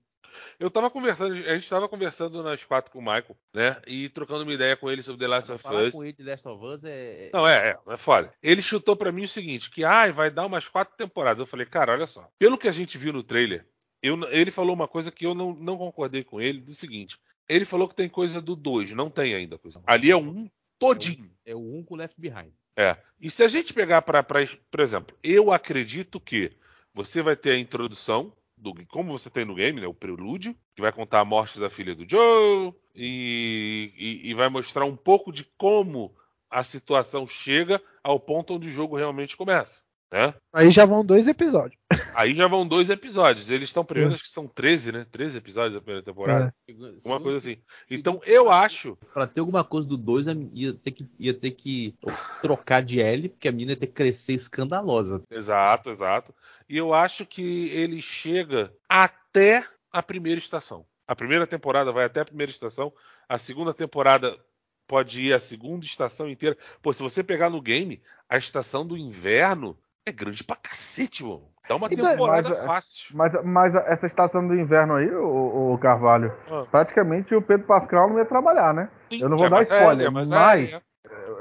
[0.61, 3.81] Eu tava conversando, a gente tava conversando nas quatro com o Michael, né?
[3.87, 5.95] E trocando uma ideia com ele sobre The Last of Falar Us.
[5.95, 7.29] com ele de Last of Us é.
[7.29, 8.31] é- Não, é, é, é foda.
[8.43, 11.41] Ele chutou pra mim o seguinte, que ah, vai dar umas quatro temporadas.
[11.41, 12.29] Eu falei, cara, olha só.
[12.39, 13.67] Pelo que a gente viu no trailer,
[14.03, 17.19] eu ele falou uma coisa que eu não, não concordei com ele, do seguinte.
[17.49, 19.81] Ele falou que tem coisa do 2, não tem ainda coisa.
[19.87, 20.47] Ali é um
[20.79, 21.31] todinho.
[21.47, 22.53] É o 1 com Left Behind.
[22.77, 22.99] É.
[23.19, 26.53] E se a gente pegar para, por exemplo, eu acredito que
[26.93, 30.83] você vai ter a introdução do como você tem no game, né, o prelúdio, que
[30.83, 35.33] vai contar a morte da filha do Joe e, e- e vai mostrar um pouco
[35.33, 36.15] de como
[36.51, 39.83] a situação chega ao ponto onde o jogo realmente começa,
[40.13, 40.35] né?
[40.53, 41.81] Aí já vão dois episódios.
[42.15, 43.49] Aí já vão dois episódios.
[43.49, 45.07] Eles estão primeiro, acho que são 13, né?
[45.11, 46.55] 13 episódios da primeira temporada.
[47.05, 47.63] Uma coisa assim.
[47.89, 48.97] Então eu acho.
[49.13, 51.95] Pra ter alguma coisa do 2, ia ter que, ia ter que
[52.43, 55.23] trocar de L, porque a menina ia ter que crescer escandalosa.
[55.31, 56.35] Exato, exato.
[56.69, 60.85] E eu acho que ele chega até a primeira estação.
[61.07, 62.93] A primeira temporada vai até a primeira estação.
[63.29, 64.37] A segunda temporada
[64.87, 66.57] pode ir a segunda estação inteira.
[66.83, 71.43] Pô, se você pegar no game, a estação do inverno é grande pra cacete, mano.
[71.69, 73.17] Dá uma Então, temporada mas, é- fácil.
[73.17, 76.65] Mas, mas essa estação do inverno aí, o, Carvalho, Ah.
[76.71, 78.89] praticamente o Pedro Pascal não ia trabalhar, né?
[79.11, 80.81] Sim, Eu não vou é, dar mas é, spoiler, é, mas mas, é,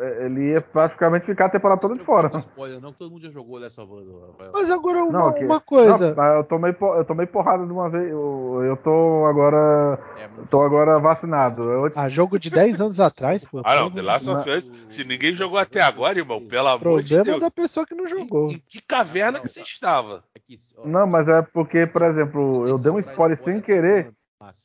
[0.02, 2.30] ele ia praticamente ficar a temporada toda de fora.
[2.30, 4.08] Não spoiler, não, todo mundo já jogou Last of Us.
[4.54, 6.14] Mas agora uma, Não, que- uma coisa.
[6.16, 8.10] Não, eu tomei, eu tomei porrada de uma vez.
[8.10, 10.00] Eu, eu tô agora.
[10.18, 11.64] É, Tô agora vacinado.
[11.64, 13.62] Eu, Ah, jogo de 10 anos atrás, pô.
[13.64, 17.06] Ah, não, The Last of Us, se ninguém jogou até agora, irmão, pelo amor Deus.
[17.06, 17.40] de Problema Deus.
[17.42, 18.50] da pessoa que não jogou.
[18.50, 20.24] Em, em que caverna que você estava?
[20.78, 24.12] Ó, não, mas é porque, por exemplo, eu dei um spoiler sem querer.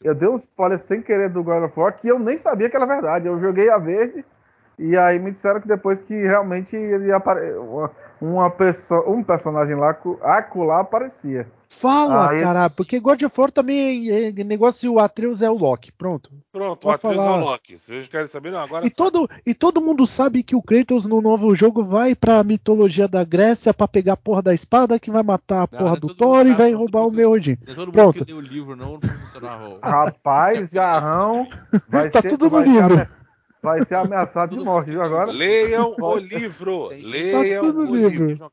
[0.02, 2.76] Eu dei um spoiler sem querer do God of War que eu nem sabia que
[2.76, 3.26] era verdade.
[3.26, 4.24] Eu joguei a verde
[4.78, 7.40] e aí me disseram que depois que realmente ele apare...
[8.20, 11.46] uma, pessoa, um personagem lá, cu- acolá aparecia.
[11.68, 15.50] Fala, Ah, esse- cara, porque God of War também é é negócio o Atreus é
[15.50, 16.30] o Loki, pronto.
[16.52, 17.36] Pronto, o Pode Atreus é o falar.
[17.44, 17.76] Loki.
[17.76, 18.52] Vocês querem saber?
[18.52, 18.96] Não, agora E sabe.
[18.96, 23.24] todo, e todo mundo sabe que o Kratos no novo jogo vai pra mitologia da
[23.24, 26.06] Grécia pra pegar a porra da espada que vai matar a Não, porra não, do
[26.08, 27.58] todo Thor mundo e sabe, vai todo roubar o mundo- meu Odin.
[27.66, 28.24] É todo mundo Pronto.
[28.24, 29.00] que leu o livro, não,
[29.42, 29.78] não.
[29.82, 31.46] Rapaz, Jarrão
[31.90, 33.06] vai Tá ser, tudo no vai ser livro.
[33.64, 35.02] Vai ser ameaçado de morte, viu?
[35.02, 36.88] Agora, Leiam o livro.
[36.88, 38.26] Leiam Tá o no livro.
[38.26, 38.50] livro.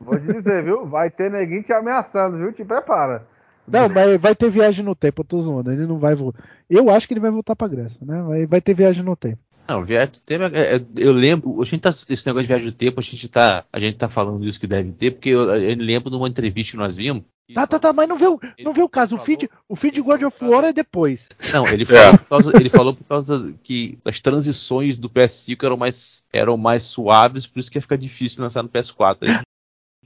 [0.00, 0.86] Vou te dizer, viu?
[0.86, 2.52] Vai ter neguinho te ameaçando, viu?
[2.52, 3.26] Te prepara.
[3.66, 5.72] Não, mas vai ter viagem no tempo, eu tô zoando.
[5.72, 6.42] Ele não vai voltar.
[6.68, 8.22] Eu acho que ele vai voltar pra Grécia, né?
[8.22, 9.38] Vai, vai ter viagem no tempo.
[9.68, 12.66] Não, viagem do tempo, é- é- eu lembro, a gente tá, esse negócio de viagem
[12.66, 15.48] do tempo, a gente tá, a gente tá falando isso que deve ter, porque eu,
[15.48, 17.22] eu lembro de uma entrevista que nós vimos.
[17.54, 19.16] Tá, tá, tá, mas não vê o, não vê o caso.
[19.16, 21.28] O feed, o feed God of War é depois.
[21.52, 25.62] Não, ele falou, por causa, ele falou por causa da- que as transições do PS5
[25.64, 29.18] eram mais, eram mais suaves, por isso que ia ficar difícil lançar no PS4.
[29.28, 29.40] Aí-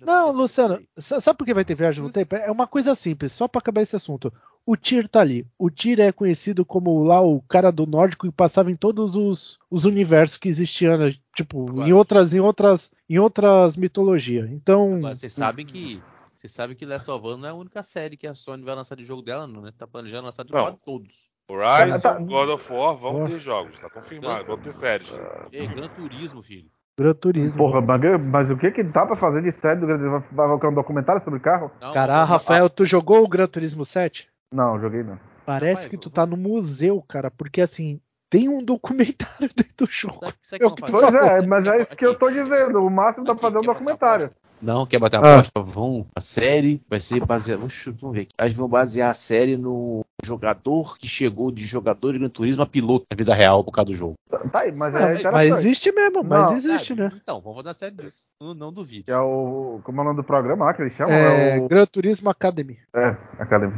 [0.00, 2.34] Não, Luciano, sa- sabe por que vai ter viagem no tempo?
[2.34, 4.32] É uma coisa simples, só pra acabar esse assunto.
[4.64, 5.46] O Tyr tá ali.
[5.56, 9.58] O Tyr é conhecido como lá o cara do nórdico que passava em todos os,
[9.70, 11.14] os universos que existiam, né?
[11.36, 11.96] tipo, em Claro.
[11.96, 14.50] outras, em outras, em outras mitologias.
[14.50, 16.00] Então, Agora, vocês sabem que.
[16.46, 18.76] Vocês sabem que Last of Us não é a única série que a Sony vai
[18.76, 19.72] lançar de jogo dela, não, né?
[19.76, 21.28] Tá planejando lançar de quase todos.
[21.48, 23.26] Horizon, Tá- God of War vão Ó.
[23.26, 24.44] ter jogos, tá confirmado.
[24.44, 25.08] Vão ter séries.
[25.50, 26.70] E aí, Gran Turismo, filho.
[26.96, 27.58] Gran Turismo.
[27.58, 30.46] Porra, mas, mas o que que dá pra fazer de série do Grande Vai vai
[30.46, 31.68] colocar um documentário sobre carro?
[31.80, 34.28] Não, Caralho, não, Rafael, tu jogou o Gran Turismo 7?
[34.52, 35.18] Não, joguei não.
[35.44, 39.86] Parece Rapaz, que tu tá no museu, cara, porque assim, tem um documentário dentro do
[39.90, 40.20] jogo.
[40.22, 40.64] Sabe, sabe?
[40.90, 42.84] Pois é, mas é isso que eu tô dizendo.
[42.84, 44.30] O máximo dá pra fazer um documentário.
[44.60, 45.34] Não, quer bater uma Ah.
[45.40, 45.60] aposta?
[45.62, 46.06] Vão.
[46.16, 47.60] A série vai ser baseada.
[47.60, 48.32] Vamos ver aqui.
[48.40, 52.66] Eles vão basear a série no jogador que chegou de jogador de Gran Turismo a
[52.66, 54.14] piloto na vida real por causa do jogo.
[54.50, 57.12] Tá aí, mas Não, é mas existe mesmo, mas Não, existe, Ah, né?
[57.22, 58.26] Então, vamos a série disso.
[58.40, 59.04] Não, não duvide.
[59.04, 59.80] Que é o.
[59.84, 61.12] Como é o nome do programa lá que eles chamam?
[61.14, 61.68] É, É, o.
[61.68, 62.78] Gran Turismo Academy.
[62.94, 63.74] É, Academy.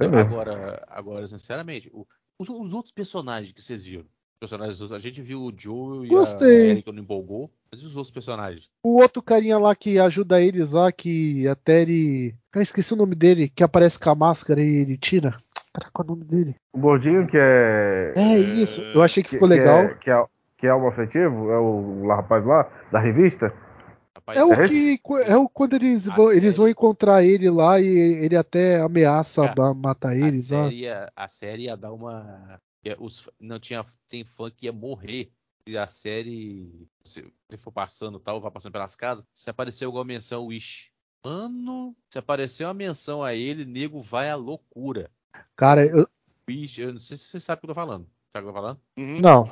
[0.00, 0.20] É.
[0.20, 2.06] Agora, agora, sinceramente, o-
[2.38, 4.04] os, os outros personagens que vocês viram.
[4.38, 6.48] Personagens, a gente viu o Joe e Gostei.
[6.70, 7.50] a Erika não empolgou.
[7.72, 8.68] Mas e os outros personagens?
[8.82, 12.34] O outro carinha lá que ajuda eles lá, que até ele.
[12.54, 15.30] Ah, esqueci o nome dele, que aparece com a máscara e ele tira.
[15.72, 16.56] Caraca, qual é o nome dele?
[16.72, 18.12] O gordinho que é.
[18.16, 19.88] É isso, eu achei que que, ficou legal.
[19.88, 20.24] Que é, que é,
[20.58, 23.52] que é o afetivo, é o, rapaz lá, da revista.
[24.34, 25.00] É o É que.
[25.26, 28.80] É o quando eles A vão, eles série- vão encontrar ele lá e ele até
[28.80, 30.64] ameaça matar a eles lá.
[30.64, 32.60] série, a série ia dar uma.
[32.88, 33.84] Ia- os, não tinha.
[34.08, 35.30] Tem fã que ia morrer.
[35.68, 36.88] Se a série.
[37.04, 39.26] Se, se for passando tal, vai passando pelas casas.
[39.34, 40.90] Se aparecer alguma menção Wish.
[41.24, 45.10] Mano, se aparecer uma menção a ele, nego vai à loucura.
[45.56, 46.06] Cara, eu.
[46.48, 48.08] Wish, eu não sei se você sabe o que eu tô falando.
[48.32, 48.80] Sabe o que eu tô falando?
[48.96, 49.20] Uhum.
[49.20, 49.44] Não,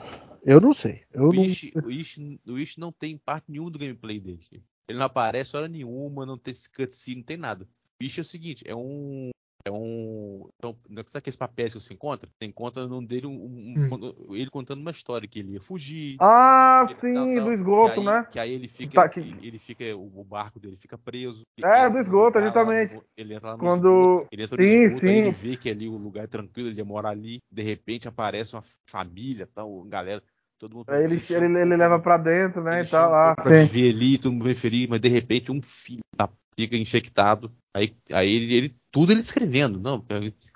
[0.45, 1.03] eu não sei.
[1.11, 1.43] Eu O não.
[1.43, 4.63] Wish, o Wish, o Wish não tem parte nenhuma do gameplay dele.
[4.87, 7.65] Ele não aparece hora nenhuma, não tem esse cutscene, não tem nada.
[8.01, 9.31] O Wish é o seguinte, é um
[9.67, 10.47] É um.
[10.59, 12.29] Então, é que sabe aqueles papéis que você encontra?
[12.29, 14.15] Você encontra num dele um, um- Hum.
[14.29, 16.17] um- ele contando uma história que ele ia fugir.
[16.21, 18.25] Ah, ele sim, tal, tal, do esgoto, que aí, né?
[18.33, 21.45] Que aí ele fica, Tá, que- ele, ele fica, o barco dele fica preso.
[21.63, 24.57] É, Ele do esgoto, no lá no- ele entra lá no Quando- esgoto, ele entra
[24.59, 25.49] no Sim, esgoto, aí ele sim.
[25.49, 27.41] vê que ali o lugar é tranquilo, ele ia morar ali.
[27.51, 30.23] De repente aparece uma família, tal, galera,
[30.59, 30.85] todo mundo.
[30.89, 32.81] Aí ele, ele, ele pouco- leva pra dentro, né?
[32.81, 33.35] ele E tá chega um lá.
[33.35, 33.65] pra Sim.
[33.73, 37.55] viver ali, todo mundo vem ferir, mas de repente um filho da fica infectado.
[37.73, 40.05] Aí, aí ele, ele- tudo ele escrevendo, não,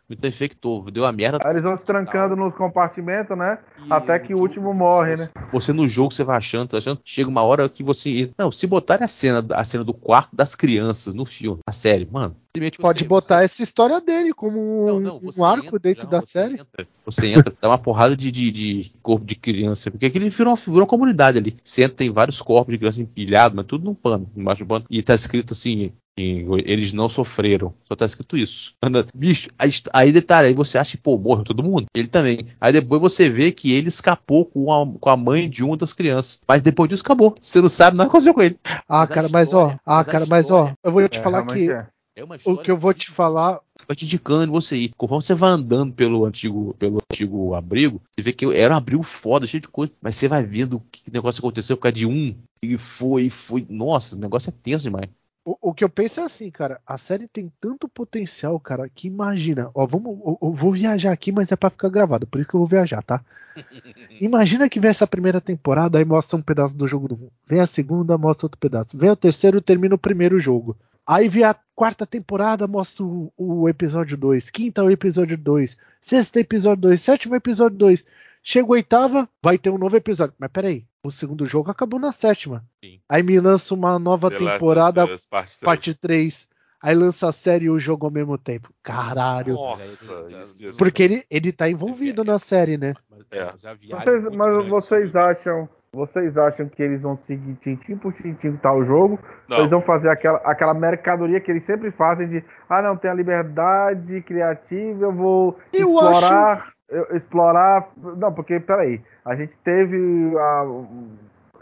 [0.09, 1.39] me infectou, deu a merda.
[1.45, 3.59] Aí eles vão se trancando nos compartimentos, né?
[3.79, 5.31] E Até que o último morre, você- né?
[5.51, 8.67] Você no jogo você vai achando, tá achando, chega uma hora que você, não, se
[8.67, 12.37] botarem a cena, a cena do quarto das crianças no filme, na série, mano,
[12.81, 16.03] Pode você- botar você- essa história dele como um, Não, não, um arco entra dentro
[16.05, 16.55] já, da você série.
[16.55, 20.57] entra, você entra, dá uma porrada de, de, de corpo de criança, porque aquele virou,
[20.57, 21.57] virou uma comunidade ali.
[21.63, 24.85] Você entra, tem vários corpos de criança empilhados, mas tudo num pano, embaixo do pano.
[24.91, 25.93] E tá escrito assim,
[26.23, 27.75] em- eles não sofreram.
[27.87, 28.75] Só tá escrito isso.
[28.83, 31.87] Anda, Bicho, aí, aí detalhe, aí você acha que, pô, morreu todo mundo.
[31.95, 32.47] Ele também.
[32.61, 35.93] Aí depois você vê que ele escapou com a, com a mãe de uma das
[35.93, 36.39] crianças.
[36.47, 37.35] Mas depois disso acabou.
[37.41, 38.59] Você não sabe nada que aconteceu com ele.
[38.65, 41.45] Ah, Mas cara, mas ó, ah, mas cara, mas ó, eu vou te É, falar
[41.47, 41.87] que é.
[42.17, 44.91] É uma o que eu vou te falar, vai te indicando você ir.
[44.97, 49.05] Conforme você vai andando pelo antigo, pelo antigo abrigo, você vê que era um abrigo
[49.05, 49.93] foda, cheio de coisa.
[50.03, 52.35] Mas você vai vendo que negócio aconteceu por causa de um.
[52.61, 53.65] E foi, e foi.
[53.71, 55.09] Nossa, o negócio é tenso demais.
[55.49, 59.09] O, o que eu penso é assim, cara, a série tem tanto potencial, cara, que
[59.09, 62.51] imagina, ó, vamos, eu, eu vou viajar aqui, mas é pra ficar gravado, por isso
[62.51, 63.25] que eu vou viajar, tá?
[64.21, 67.31] Imagina que vem essa primeira temporada, aí mostra um pedaço do jogo do um.
[67.47, 68.97] Vem a segunda, mostra outro pedaço.
[68.97, 70.77] Vem o terceiro, termina o primeiro jogo.
[71.05, 74.51] Aí vem a quarta temporada, mostra o, o episódio 2.
[74.51, 75.77] Quinta, o episódio 2.
[76.01, 77.01] Sexta, episódio 2.
[77.01, 78.05] Sétimo, episódio 2.
[78.43, 80.35] Chega a oitava, vai ter um novo episódio.
[80.39, 82.65] Mas peraí, o segundo jogo acabou na sétima.
[82.83, 83.01] Sim.
[83.09, 85.61] Aí me lança uma nova The temporada, Us, parte três.
[85.65, 86.49] parte 3.
[86.81, 88.73] Aí lança a série e o jogo ao mesmo tempo.
[88.85, 89.55] Caralho.
[89.55, 92.95] Nossa, ser Porque ele, ele tá envolvido na série, né?
[93.11, 93.53] Mas, É.
[93.91, 95.69] Vocês, mas vocês acham.
[95.91, 99.19] Vocês acham que eles vão seguir tintim por tintim o jogo?
[99.51, 102.95] Ou eles Não, vão fazer aquela, aquela mercadoria que eles sempre fazem de ah não,
[102.95, 106.59] tem a liberdade criativa, eu vou Eu explorar.
[106.67, 106.73] eu-
[107.13, 107.91] explorar.
[108.17, 110.65] Não, porque, peraí, a gente teve ah,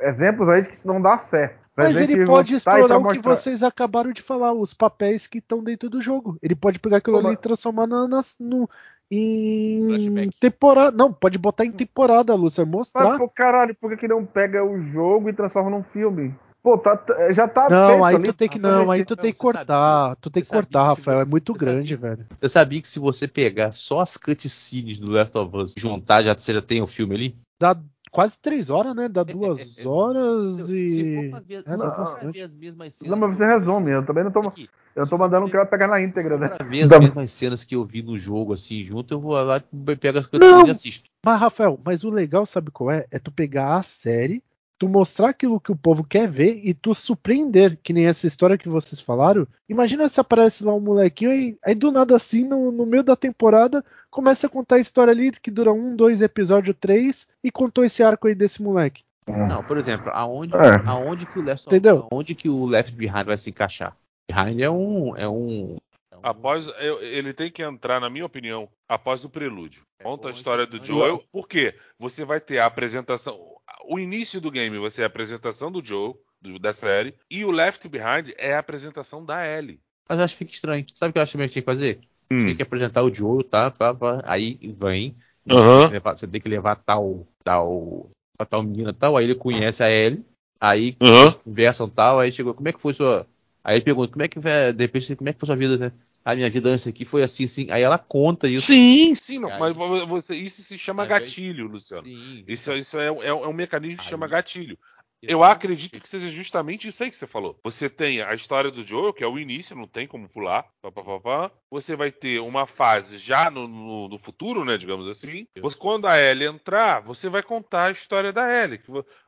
[0.01, 1.65] exemplos aí de que isso não dá certo.
[1.77, 5.39] Mas ele pode tá explorar o que mostrar- vocês acabaram de falar, os papéis que
[5.39, 6.39] estão dentro do jogo.
[6.43, 7.39] Ele pode pegar aquilo Como ali é?
[7.39, 8.67] e transformar na, nas- no,
[9.11, 10.41] em Flashback.
[10.41, 10.97] temporada.
[10.97, 13.19] Não, pode botar em temporada, Lúcia, Mas, mostrar.
[13.19, 16.35] pô, caralho, por que, que não pega o jogo e transforma num filme?
[16.67, 19.31] Pô, tá, tá- já tá Não, aí ali, tu tem que não, aí tu tem
[19.33, 22.27] que sabia- cortar, tu tem que cortar, Rafael, é muito grande, sabia- velho.
[22.37, 26.37] Você sabia que se você pegar só as cutscenes do Last of Us, juntar, já,
[26.37, 27.37] você já tem o filme ali?
[27.61, 29.09] Dá quase três horas, né?
[29.09, 31.15] Dá duas horas Se e.
[31.15, 32.35] for pra ver, É, se dá for pra bastante.
[32.37, 33.11] ver as mesmas cenas.
[33.21, 35.67] Não, mas você eu- resume, eu também não tô, Aqui, eu tô mandando o cara
[35.67, 36.49] pegar na íntegra, né?
[36.49, 39.63] pra ver as mesmas cenas que eu vi no jogo, assim, junto, eu vou lá,
[40.01, 40.67] pego as cutscenes Não!
[40.67, 41.09] e assisto.
[41.25, 43.07] Mas, Rafael, mas o legal, sabe qual é?
[43.09, 44.43] É tu pegar a série,
[44.79, 48.59] tu mostrar aquilo que o povo quer ver e tu surpreender, que nem essa história
[48.59, 49.47] que vocês falaram.
[49.69, 53.17] Imagina se aparece lá um molequinho e aí do nada assim, no, no meio da
[53.17, 57.85] temporada, começa a contar a história ali que dura um, dois, episódio três, e contou
[57.85, 59.03] esse arco aí desse moleque.
[59.27, 60.83] Não, por exemplo, aonde, É.
[60.87, 61.69] aonde que o Left
[62.11, 63.97] aonde que o Left Behind vai se encaixar?
[64.31, 65.77] Behind é um é um,
[66.17, 69.83] é um- após eu- ele tem que entrar, na minha opinião, após o prelúdio.
[69.99, 71.23] É, Conta a história do Joel.
[71.33, 71.75] Por quê?
[71.99, 73.43] Você vai ter a apresentação.
[73.89, 77.15] O início do game vai ser a apresentação do Joel, do- da série.
[77.31, 79.81] E o Left Behind é a apresentação da Ellie.
[80.09, 80.85] Mas eu acho que fica estranho.
[80.95, 82.01] Sabe o que eu acho que a gente tem que fazer?
[82.31, 82.47] Hum.
[82.47, 83.71] Tem que apresentar o Joe, tá?
[83.71, 85.17] Pá, pá, aí vem.
[85.49, 85.89] Aham.
[86.15, 88.11] Você, tem que levar, você tal, tal,
[88.49, 89.17] tal menina tal.
[89.17, 90.25] Aí ele conhece a Ellie.
[90.61, 92.19] Aí eles conversam tal.
[92.19, 93.27] Aí chegou, como é que foi sua.
[93.67, 95.77] Aí ele pergunta, como é que vai, de repente, como é que foi sua vida,
[95.77, 95.93] né?
[96.25, 97.67] A minha vida antes aqui foi assim, assim.
[97.69, 98.67] Aí ela conta isso.
[98.67, 102.07] Sim, sim, Aí- mas vo- você, isso se chama Aí gatilho, Luciano.
[102.07, 102.45] Sim.
[102.47, 104.79] Isso, isso é, é- é um mecanismo que se chama gatilho.
[105.23, 107.59] Eu acredito que seja justamente isso aí que você falou.
[107.65, 110.67] Você tem a história do Joel, que é o início, não tem como pular.
[110.81, 111.51] pá, pá, pá.
[111.71, 114.77] Você vai ter uma fase já no, no- no futuro, né?
[114.77, 115.47] Digamos assim.
[115.59, 118.81] Você- quando a Ellie entrar, você vai contar a história da Ellie.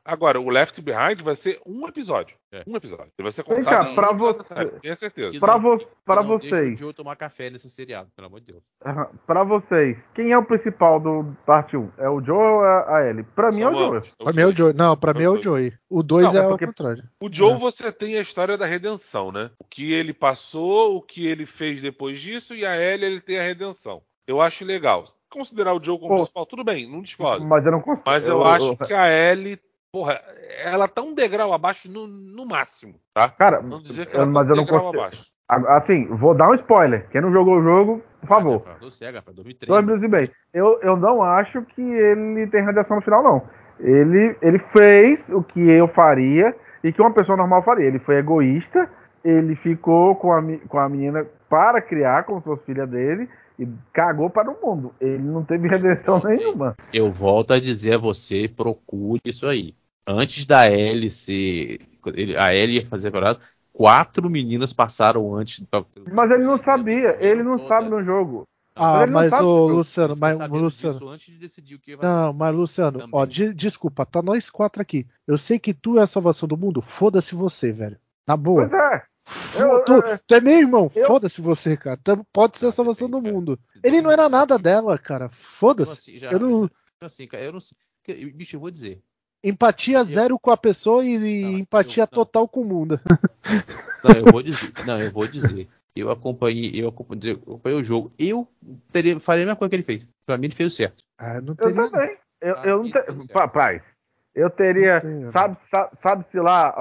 [0.05, 2.37] Agora, o Left Behind vai ser um episódio.
[2.51, 2.63] É.
[2.67, 3.11] Um episódio.
[3.17, 5.39] Ele vai ser Vem cá, pra você- Tenho certeza.
[5.39, 6.73] Pra não- vo- pra não deixa vocês.
[6.79, 8.63] o Joe tomar café nesse seriado, pelo amor de Deus.
[9.27, 11.91] Pra vocês, quem é o principal do parte 1?
[11.97, 13.23] É o Joe ou é a Ellie?
[13.23, 14.01] Pra mim é o Joe.
[14.17, 14.55] Pra mim é o.
[14.55, 14.73] Joey.
[14.73, 15.41] Não, pra mim é o.
[15.41, 15.73] Joey.
[15.87, 17.03] O 2 Não, é é o contrário.
[17.21, 17.55] O Joe, É.
[17.57, 19.51] você tem a história da redenção, né?
[19.59, 23.37] O que ele passou, o que ele fez depois disso, e a Ellie ele tem
[23.37, 24.01] a redenção.
[24.27, 25.05] Eu acho legal.
[25.29, 26.15] Considerar o Joe como Pô.
[26.21, 27.45] principal, tudo bem, não discordo.
[27.45, 28.03] Mas eu não consigo.
[28.07, 29.59] Mas eu, acho que a Ellie,
[29.91, 30.21] porra,
[30.63, 33.29] ela tá um degrau abaixo no, no máximo, tá?
[33.29, 35.01] Cara, Vamos dizer que ela tá mas um eu não degrau consigo.
[35.03, 35.25] abaixo.
[35.49, 37.07] Assim, vou dar um spoiler.
[37.09, 38.63] Quem não jogou o jogo, por favor.
[38.79, 39.67] Do Sega, foi 2013.
[39.67, 40.31] Dois minutos e meio.
[40.53, 43.41] Eu, eu não acho que ele tem radiação no final, não.
[43.79, 47.87] Ele, ele fez o que eu faria e que uma pessoa normal faria.
[47.87, 48.87] Ele foi egoísta,
[49.23, 53.27] ele ficou com a, com a menina para criar, como se fosse filha dele,
[53.59, 54.93] e cagou para o mundo.
[54.99, 56.75] Ele não teve redenção nenhuma.
[56.93, 59.75] Eu volto a dizer a você, procure isso aí.
[60.07, 61.79] Antes da Ellie ser.
[62.07, 63.39] ele- A Ellie ia fazer a parada,
[63.71, 65.63] quatro meninas passaram antes.
[65.69, 67.67] pra- Mas ele não sabia, ele não Todas.
[67.67, 68.43] sabe no jogo.
[68.75, 71.09] Ah, ele não mas sabe ô se- Luciano, mas Luciano.
[71.09, 72.07] antes de decidir o que ia fazer.
[72.13, 73.09] Não, mas Luciano, Também.
[73.11, 75.05] ó, de- desculpa, tá nós quatro aqui.
[75.27, 77.97] Eu sei que tu é a salvação do mundo, foda-se você, velho.
[78.25, 78.69] Na boa.
[78.69, 79.03] Pois é.
[79.59, 81.97] Eu- tu, eu- tu é meu irmão, eu- foda-se você, cara.
[82.03, 83.59] Tu pode ser a salvação do mundo.
[83.83, 85.25] Ele não era nada dela, cara.
[85.25, 85.91] Eu, Foda-se.
[85.91, 86.69] assim, já- Eu não.
[87.01, 87.77] assim, cara, eu não sei.
[88.33, 89.01] Bicho, eu vou dizer.
[89.43, 92.15] Empatia zero com a pessoa e, Não, empatia eu- não.
[92.25, 92.99] total com o mundo.
[94.03, 94.71] Não, eu vou dizer.
[94.85, 95.67] Não, eu vou dizer.
[95.95, 98.11] Eu acompanhei, eu acompanhei, eu acompanhei o jogo.
[98.17, 98.47] Eu
[98.91, 100.07] teria, faria a mesma coisa que ele fez.
[100.25, 101.03] Pra mim, ele fez o certo.
[101.17, 101.89] Ah, não Eu teria.
[101.89, 102.17] também.
[102.41, 103.27] Eu, eu não tenho.
[104.35, 105.01] Eu teria.
[105.01, 105.31] Tenho.
[105.31, 106.73] Sabe, sabe, sabe-se lá,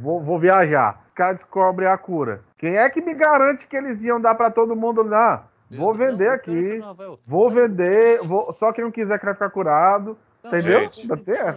[0.00, 1.02] vou, vou viajar.
[1.08, 2.42] Os caras descobrem a cura.
[2.58, 5.46] Quem é que me garante que eles iam dar pra todo mundo lá?
[5.70, 6.80] Vou vender não, aqui.
[7.26, 8.20] Vou vender.
[8.22, 10.16] Vou, só quem não quiser que vai ficar curado.
[10.42, 10.80] Não, entendeu?
[10.82, 11.06] Gente,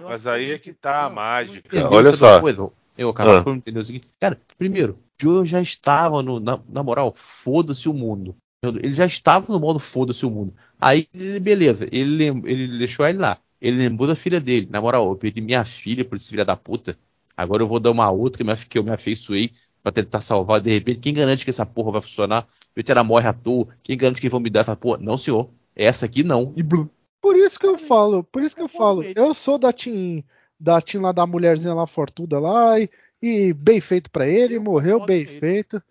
[0.09, 1.69] Mas aí é que tá a mágica.
[1.75, 2.39] eu não entendi Olha só.
[2.41, 2.69] coisa.
[2.97, 3.43] Eu acabo Ah.
[3.43, 4.07] por entender o seguinte.
[4.19, 6.39] Cara, primeiro, Joel já estava no.
[6.39, 8.35] Na, na moral, foda-se o mundo.
[8.63, 10.53] Ele já estava no modo foda-se o mundo.
[10.79, 13.37] Aí, ele- beleza, ele, ele deixou ele lá.
[13.61, 14.67] Ele lembrou da filha dele.
[14.69, 16.97] Na moral, eu perdi minha filha por esse filho da puta.
[17.37, 19.51] Agora eu vou dar uma outra que eu me afeiçoei
[19.83, 20.59] pra tentar salvar.
[20.59, 22.41] De repente, quem garante que essa porra vai funcionar?
[22.41, 23.67] De repente ela morre à toa.
[23.83, 24.97] Quem garante que vão me dar essa porra?
[24.99, 25.49] Não, senhor.
[25.75, 26.53] Essa aqui não.
[26.55, 26.87] E blum.
[27.21, 29.03] Por isso que eu falo, por isso que eu falo.
[29.15, 30.23] Eu sou da Team,
[30.59, 32.89] da team lá da mulherzinha lá fortuda lá e,
[33.21, 35.81] e bem feito pra ele, Eu morreu bem feito.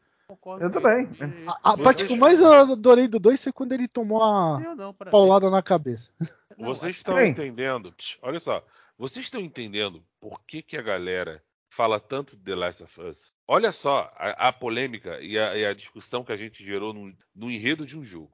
[0.60, 1.08] Eu também.
[1.46, 4.60] A, a parte que eu mais adorei do 2 foi quando ele tomou a
[5.10, 6.10] paulada na cabeça.
[6.60, 7.30] Não, Vocês a- estão Bem.
[7.30, 7.92] entendendo?
[7.92, 8.64] Psh, Olha só.
[8.98, 11.42] Vocês estão entendendo por que, que a galera
[11.72, 13.32] fala tanto de The Last of Us?
[13.48, 17.12] Olha só a, a polêmica e a, e a discussão que a gente gerou no,
[17.34, 18.30] no enredo de um jogo.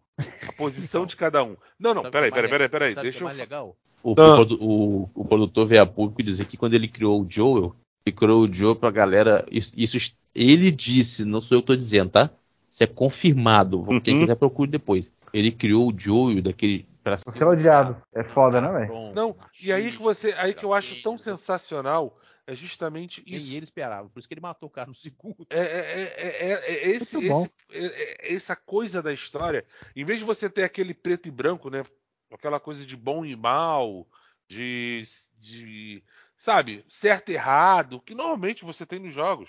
[0.49, 1.57] A posição de cada um.
[1.79, 2.95] Não, não, peraí, é peraí, peraí, peraí.
[2.95, 3.25] Que Deixa é eu.
[3.27, 3.77] mais legal?
[4.03, 4.41] O, Ah.
[4.61, 7.75] o- o produtor veio a público dizer que quando ele criou o Joel,
[8.05, 9.45] ele criou o Joel pra galera.
[9.51, 12.31] Isso, isso ele disse, não sou eu que tô dizendo, tá?
[12.71, 13.85] Isso é confirmado.
[14.03, 14.21] Quem Uhum.
[14.21, 15.13] quiser procure depois.
[15.33, 16.87] Ele criou o Joel daquele.
[17.07, 18.03] Pra Você é odiado.
[18.13, 19.13] É foda, né, velho?
[19.15, 23.55] Não, e aí que você, aí que eu acho tão sensacional é justamente Nem isso.
[23.55, 24.09] ele esperava.
[24.09, 25.47] Por isso que ele matou o cara no segundo.
[25.49, 30.19] É, é- é- é- é esse, esse- é- é essa coisa da história, em vez
[30.19, 31.85] de você ter aquele preto e branco, né?
[32.29, 34.05] Aquela coisa de bom e mal,
[34.49, 35.05] de,
[35.39, 36.03] de
[36.37, 39.49] sabe, certo e errado, que normalmente você tem nos jogos,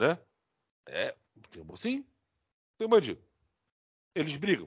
[0.00, 0.18] né?
[0.86, 1.14] É,
[1.50, 2.06] tem um mocinho,
[2.78, 3.22] tem um bandido.
[4.14, 4.66] Eles brigam.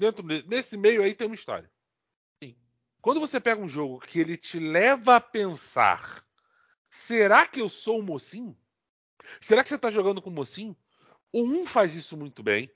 [0.00, 1.70] Dentro de- nesse meio aí tem uma história.
[2.42, 2.56] Sim.
[3.00, 6.24] Quando você pega um jogo que ele te leva a pensar,
[6.88, 8.56] será que eu sou o mocinho?
[9.40, 10.76] Será que você está jogando com o mocinho?
[11.32, 12.70] O 1 faz isso muito bem.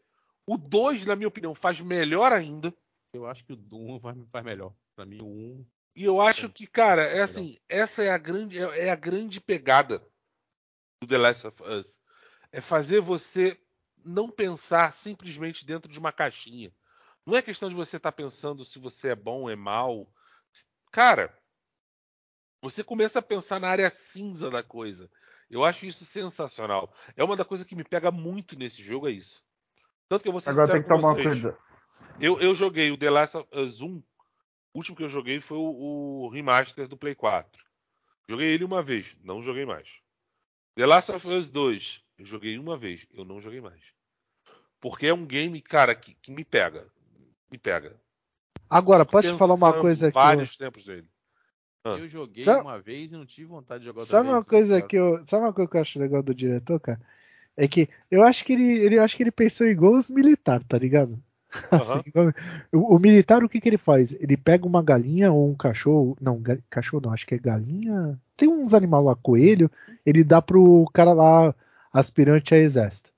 [0.46, 2.74] O 2, na minha opinião, faz melhor ainda.
[3.14, 4.74] Eu acho que o Doom vai, vai melhor.
[4.96, 5.66] Pra mim, o 1.
[5.94, 9.40] E eu acho que, cara, é assim, essa é a grande, é é a grande
[9.40, 9.98] pegada
[11.00, 11.98] do The Last of Us.
[12.50, 13.58] É fazer você
[14.04, 16.72] não pensar simplesmente dentro de uma caixinha.
[17.26, 20.08] Não é questão de você estar pensando se você é bom ou é mal.
[20.90, 21.36] Cara,
[22.60, 25.10] você começa a pensar na área cinza da coisa.
[25.50, 26.92] Eu acho isso sensacional.
[27.16, 29.42] É uma da coisa que me pega muito nesse jogo, é isso.
[30.08, 31.56] Tanto que eu vou ser Agora tem que tomar cuidado.
[32.20, 33.96] Eu, eu joguei o The Last of Us 1.
[33.96, 34.04] O
[34.78, 37.62] último que eu joguei foi o, o remaster do Play 4.
[38.28, 40.00] Joguei ele uma vez, não joguei mais.
[40.74, 43.82] The Last of Us 2, eu joguei uma vez, eu não joguei mais.
[44.80, 46.90] Porque é um game, cara, que, que me pega.
[47.52, 47.92] Me pega.
[48.68, 50.14] Agora, posso te falar uma coisa aqui?
[50.14, 51.06] Vários tempos dele.
[51.84, 51.96] Ah.
[51.98, 54.34] Eu joguei Sabe- uma vez e não tive vontade de jogar outra Sabe vez.
[54.34, 54.88] uma coisa sabe?
[54.88, 57.00] que eu, sabe uma coisa que eu acho legal do diretor, cara?
[57.54, 60.66] É que eu acho que ele, ele eu acho que ele pensou igual os militares,
[60.66, 61.22] tá ligado?
[61.70, 62.00] Aham.
[62.00, 62.32] Assim,
[62.72, 64.12] o, o militar o que que ele faz?
[64.18, 68.18] Ele pega uma galinha ou um cachorro, não, ga- cachorro não, acho que é galinha.
[68.34, 69.70] Tem uns animais lá, coelho,
[70.06, 71.54] ele dá pro cara lá
[71.92, 73.12] aspirante a exército.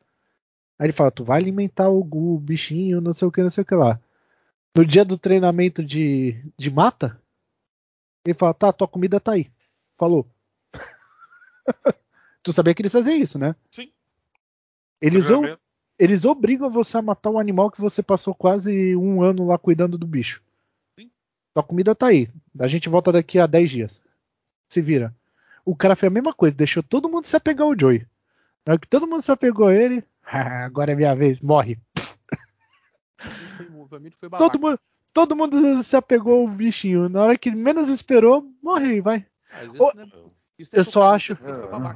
[0.76, 3.62] Aí ele fala, tu vai alimentar o, o bichinho, não sei o que, não sei
[3.62, 4.00] o que lá.
[4.76, 7.20] No dia do treinamento de, de mata,
[8.26, 9.50] ele fala, tá, tua comida tá aí.
[9.96, 10.26] Falou.
[12.42, 13.54] tu sabia que eles fazem isso, né?
[13.70, 13.90] Sim.
[15.00, 15.42] Eles, o-
[15.98, 19.96] eles obrigam você a matar um animal que você passou quase um ano lá cuidando
[19.96, 20.42] do bicho.
[20.98, 21.10] Sim.
[21.54, 22.28] Tua comida tá aí.
[22.58, 24.02] A gente volta daqui a 10 dias.
[24.68, 25.14] Se vira.
[25.64, 28.06] O cara fez a mesma coisa, deixou todo mundo se apegar ao Joey.
[28.66, 31.78] Na hora que todo mundo se apegou a ele, "Ah, agora é minha vez, morre.
[33.94, 34.50] Pra mim ele foi babaca.
[34.50, 34.78] Todo mundo,
[35.12, 37.08] todo mundo se apegou ao bichinho.
[37.08, 38.44] Na hora que menos esperou,
[39.02, 39.18] vai.
[39.94, 40.06] Né,
[40.58, 41.36] isso tem eu só acho-.
[41.36, 41.94] Só.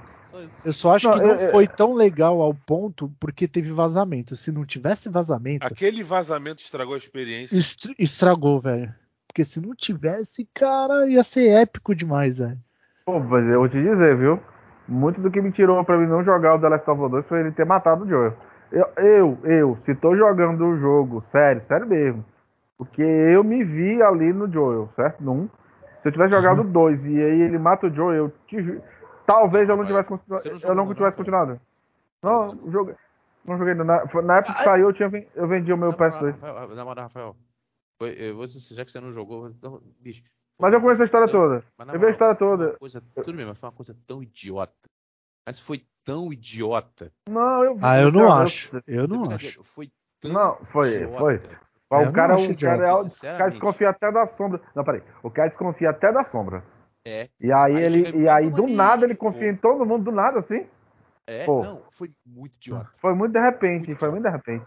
[0.64, 3.72] Eu só acho Não, que não é- é- foi tão legal ao ponto porque teve
[3.72, 4.36] vazamento.
[4.36, 7.56] Se não tivesse vazamento, Aquele vazamento estragou a experiência.
[7.56, 8.94] est- estragou, velho.
[9.26, 12.58] Porque se não tivesse, cara, ia ser épico demais, velho.
[13.06, 14.38] Pô, mas eu vou te dizer, viu?
[14.86, 17.26] Muito do que me tirou pra mim não jogar o The Last of Us 2
[17.26, 18.36] foi ele ter matado o Joel.
[18.70, 22.24] Eu, eu, eu, se tô jogando o jogo, sério, sério mesmo.
[22.76, 25.22] Porque eu me vi ali no Joel, certo?
[25.22, 25.48] Num.
[26.00, 28.80] Se eu tivesse jogado o 2 e aí ele mata o Joel, eu te
[29.26, 30.48] Talvez eu não tivesse continuado.
[30.64, 31.60] Eu não tivesse continuado.
[32.22, 32.94] Não, não joguei.
[33.44, 33.74] Não joguei.
[33.74, 36.40] Na, na época que Ah, saiu, eu, tinha, eu vendi o meu Na moral, PS2.
[36.40, 37.36] Rafael, na moral, Rafael.
[38.00, 40.22] Foi, eu já que você não jogou, então, bicho.
[40.58, 41.62] Mas eu conheço a história toda.
[41.92, 42.78] Eu vi a história toda.
[42.78, 44.88] Coisa, tudo bem, mas foi uma coisa tão idiota.
[45.46, 47.12] Mas foi tão idiota.
[47.28, 47.80] Não, eu vi.
[47.84, 48.82] Ah, eu não eu- acho.
[48.86, 49.62] Eu Sem não acho.
[49.64, 49.90] Foi
[50.20, 51.18] tão Não, foi, idiota.
[51.18, 51.34] foi.
[51.90, 54.60] Eu o não cara, acho o cara, é, o cara desconfia até da sombra.
[54.74, 55.02] Não, peraí.
[55.22, 56.62] O cara desconfia até da sombra.
[57.04, 58.22] É, E aí, Aí ele.
[58.22, 60.66] E aí, do "Não, nada, ele confia pô." em todo mundo, do nada, assim.
[61.26, 61.62] é, Pô.
[61.62, 62.90] não, foi muito idiota.
[62.98, 64.64] Foi muito de repente, Muito foi muito de repente.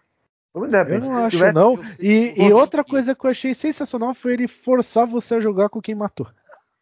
[0.53, 1.01] Foi muito de Eu repente.
[1.03, 1.73] não Mas acho, eu tivesse- não.
[1.73, 5.69] eu E, e outra coisa que eu achei sensacional foi ele forçar você a jogar
[5.69, 6.27] com quem matou.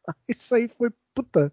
[0.27, 1.51] Isso aí foi puta.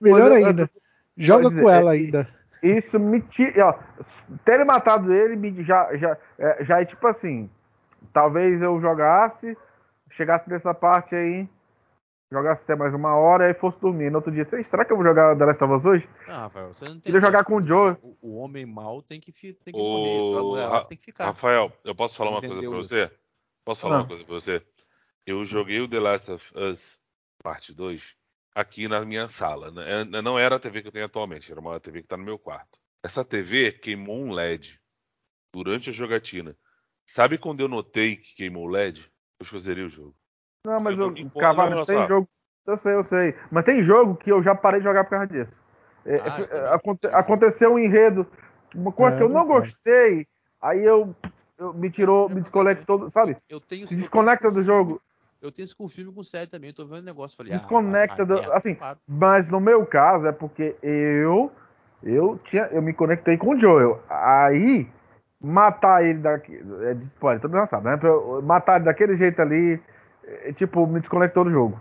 [0.00, 0.70] Melhor Mas eu- eu- ainda.
[1.16, 2.28] Joga dizer, com ela é- ainda.
[2.62, 3.66] Isso me tira.
[3.68, 4.04] Ó,
[4.44, 7.50] ter matado ele me já, já, é, já é tipo assim.
[8.12, 9.56] Talvez eu jogasse,
[10.12, 11.46] chegasse nessa parte aí,
[12.32, 14.10] jogasse até mais uma hora e fosse dormir.
[14.10, 16.08] No outro dia, "Sei, será que eu vou jogar The Last of Us hoje?
[16.26, 17.96] Não, Rafael, você não Queria jogar com o Joe.
[18.22, 21.26] O, homem mal tem que, fi- tem que O- morrer, Ra- tem que ficar.
[21.26, 22.88] Rafael, eu posso falar uma Entendeu coisa pra isso?
[22.88, 23.10] você?
[23.64, 23.98] Posso falar Ah.
[24.00, 24.62] uma coisa pra você?
[25.26, 26.98] Eu joguei o The Last of Us
[27.42, 28.16] Parte 2
[28.56, 29.70] aqui na minha sala.
[29.70, 30.00] né?
[30.00, 32.24] É- Não era a TV que eu tenho atualmente, era uma TV que tá no
[32.24, 32.78] meu quarto.
[33.04, 34.80] Essa TV queimou um LED
[35.52, 36.56] durante a jogatina.
[37.06, 39.12] Sabe quando eu notei que queimou o LED?
[39.38, 40.16] Eu zerei o jogo.
[40.64, 42.28] Não, mas Eu olha tem jogo.
[42.66, 43.34] Eu sei, eu sei.
[43.50, 45.52] Mas tem jogo que eu já parei de jogar por causa disso.
[46.04, 48.26] É, Ah, é, aconte- aconteceu um enredo,
[48.74, 50.26] uma coisa É, que eu não gostei,
[50.60, 51.14] aí eu,
[51.58, 53.36] eu me tirou, me desconectou, sabe?
[53.48, 55.00] Eu tenho Se desconecta do jogo.
[55.40, 56.70] Eu tenho isso com filme com série também.
[56.70, 57.36] Eu tô vendo um negócio.
[57.36, 58.98] Falei, Desconecta ah, vai, vai, do- merda, assim, paro.
[59.06, 61.52] Mas no meu caso é porque eu
[62.02, 64.02] eu tinha eu me conectei com o Joel.
[64.08, 64.88] Aí
[65.40, 67.98] matar ele daqui é de spoiler, todo mundo sabe, né?
[68.42, 69.80] Matar ele daquele jeito ali,
[70.24, 71.80] é, tipo, me desconectou do jogo.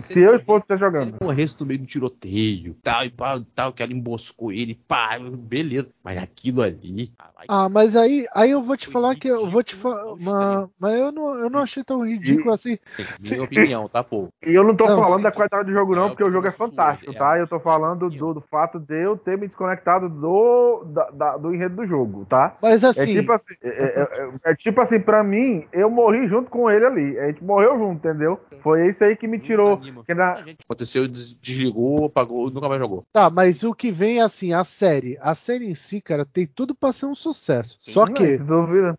[0.00, 1.16] Se eu fosse estar Se ele jogando.
[1.22, 5.90] morresse no meio do tiroteio, tal e pá, tal, que ela emboscou ele, pá, beleza.
[6.02, 7.12] Mas aquilo ali.
[7.18, 10.68] ah, Ah, mas aí, aí eu vou te falar que eu vou te ridículo falar.
[10.78, 12.78] Mas eu não, eu não achei tão ridículo assim.
[13.22, 14.28] minha opinião, tá, pô?
[14.46, 15.22] E eu não tô Não, falando sim.
[15.24, 17.38] da qualidade do jogo, não, Não, porque o jogo é fantástico, é tá?
[17.38, 21.54] Eu tô falando do, do fato de eu ter me desconectado do, da- da- do
[21.54, 22.56] enredo do jogo, tá?
[22.62, 23.06] Mas É assim.
[23.06, 26.86] tipo assim, é, é- é- é tipo assim, pra mim, eu morri junto com ele
[26.86, 27.18] ali.
[27.18, 28.40] A gente morreu junto, entendeu?
[28.62, 29.78] Foi isso aí que me tirou.
[30.04, 30.34] Que na-
[30.64, 33.04] Aconteceu, des- desligou, apagou, nunca mais jogou.
[33.12, 35.18] Tá, mas o que vem é assim, a série.
[35.20, 37.76] A série em si, cara, tem tudo pra ser um sucesso.
[37.80, 38.38] Só Não, que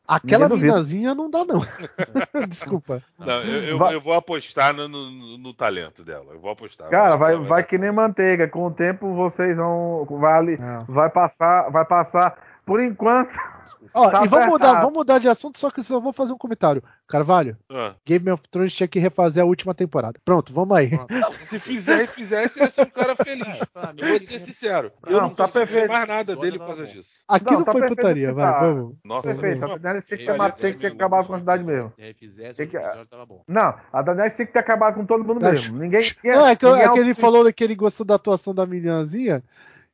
[0.08, 1.62] aquela minazinha não dá, não.
[2.47, 3.02] Desculpa.
[3.18, 6.34] Não, eu, eu- Vai- eu vou apostar no, no- no talento dela.
[6.34, 6.89] Eu vou apostar.
[6.89, 8.47] Cara, vai, vai dar que nem manteiga.
[8.47, 10.06] Com o tempo vocês vão.
[10.20, 10.86] Vai, ali- Não.
[10.88, 11.70] vai passar.
[11.70, 12.51] Vai passar.
[12.66, 13.32] Por enquanto.
[13.93, 16.38] Ó, Tá e vamos mudar, vamos mudar de assunto, só que só vou fazer um
[16.38, 16.84] comentário.
[17.07, 17.95] Carvalho, Ah.
[18.05, 20.20] Game of Thrones tinha que refazer a última temporada.
[20.24, 20.91] Pronto, vamos aí.
[21.09, 23.47] Não, se fizer e fizesse, eu ia ser um cara feliz.
[23.97, 24.91] Eu vou te ser sincero.
[25.05, 25.89] Não, Eu não tá perfeito.
[25.91, 27.09] mais nada dele por causa disso.
[27.28, 28.95] Aqui Não, não tá foi putaria, vai, vamos.
[29.03, 29.64] Nossa, Perfeito.
[29.66, 29.78] A.
[29.78, 31.91] Daenerys tinha que, Se ter, tem que ter acabado com a cidade mesmo.
[31.95, 33.43] Se refizesse, Tem que- tava bom.
[33.47, 35.51] Não, a Daenerys tinha que ter acabado com todo mundo Tá.
[35.51, 35.78] mesmo.
[35.78, 36.03] Ninguém.
[36.24, 39.43] Não, é que, é que ele falou que ele gostou da atuação da meninazinha.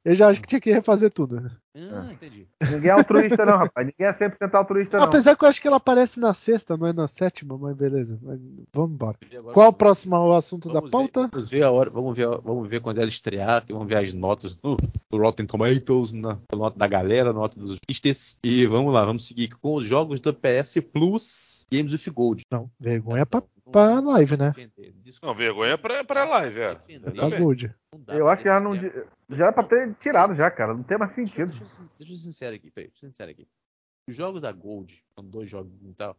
[0.05, 1.51] Eu já acho que tinha que refazer tudo.
[1.91, 2.47] Ah, entendi.
[2.61, 3.87] Ninguém é altruísta, não, rapaz.
[3.87, 5.05] Ninguém é 100% altruísta, não.
[5.05, 8.17] Apesar que eu acho que ela aparece na sexta, não é na sétima, mas beleza.
[8.21, 8.39] Mas
[8.73, 9.17] vamos embora.
[9.53, 11.23] Qual o próximo assunto da vamos pauta?
[11.23, 13.97] Ver, vamos ver a hora, vamos ver, vamos ver quando ela estrear, que vamos ver
[13.97, 14.77] as notas no,
[15.11, 18.37] no Rotten Tomatoes, na nota da galera, nota dos pistas.
[18.43, 22.43] E vamos lá, vamos seguir com os jogos do PS Plus Games with Gold.
[22.51, 24.53] Não, vergonha pra, Não pra pra live, né?
[25.21, 26.75] Não, vergonha pra, pra live, é.
[26.75, 27.11] Defender.
[27.11, 27.39] Pra bem.
[27.39, 27.75] Gold.
[27.93, 28.75] Não dá Eu acho que já não.
[28.75, 30.73] Já era pra ter tirado já, cara.
[30.73, 31.66] Não tem mais Deixa, sentido.
[31.67, 33.47] Deixa, eu ser- deixa eu ser sincero aqui, peraí, deixa eu ser sincero aqui.
[34.09, 36.17] Os jogos da Gold, são dois jogos e tal,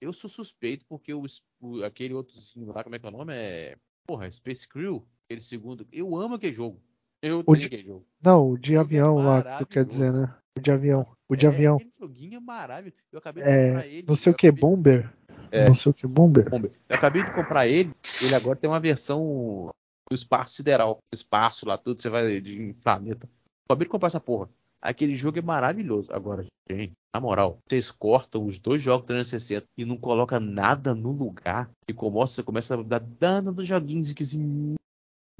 [0.00, 1.24] eu sou suspeito porque o,
[1.60, 3.32] o- aquele outrozinho lá, como é que é o nome?
[3.34, 3.76] É.
[4.06, 5.86] Porra, Space Crew, aquele segundo.
[5.92, 6.80] Eu amo aquele jogo.
[7.20, 8.06] Eu O de- aquele jogo.
[8.22, 10.34] Não, o de é avião lá, que tu quer dizer, né?
[10.56, 11.16] O de avião.
[11.28, 11.76] O de É, avião.
[11.76, 12.96] Aquele joguinho é maravilhoso.
[13.12, 14.06] Eu acabei de É, comprar ele.
[14.08, 15.14] não sei o que, acabei- Bomber?
[15.50, 15.66] É.
[15.66, 16.48] Não sei o que, Bomber.
[16.48, 16.72] Bomber.
[16.88, 17.92] Eu acabei de comprar ele.
[18.22, 19.70] Ele agora tem uma versão
[20.10, 20.98] do espaço sideral.
[21.12, 22.00] Espaço lá, tudo.
[22.00, 23.26] Você vai de planeta.
[23.26, 24.48] Eu acabei de comprar essa porra.
[24.80, 26.12] Aquele jogo é maravilhoso.
[26.12, 31.10] Agora, gente, na moral, vocês cortam os dois jogos 360 e não coloca nada no
[31.12, 34.74] lugar e começa, você começa a dar dano dos joguinhos que assim,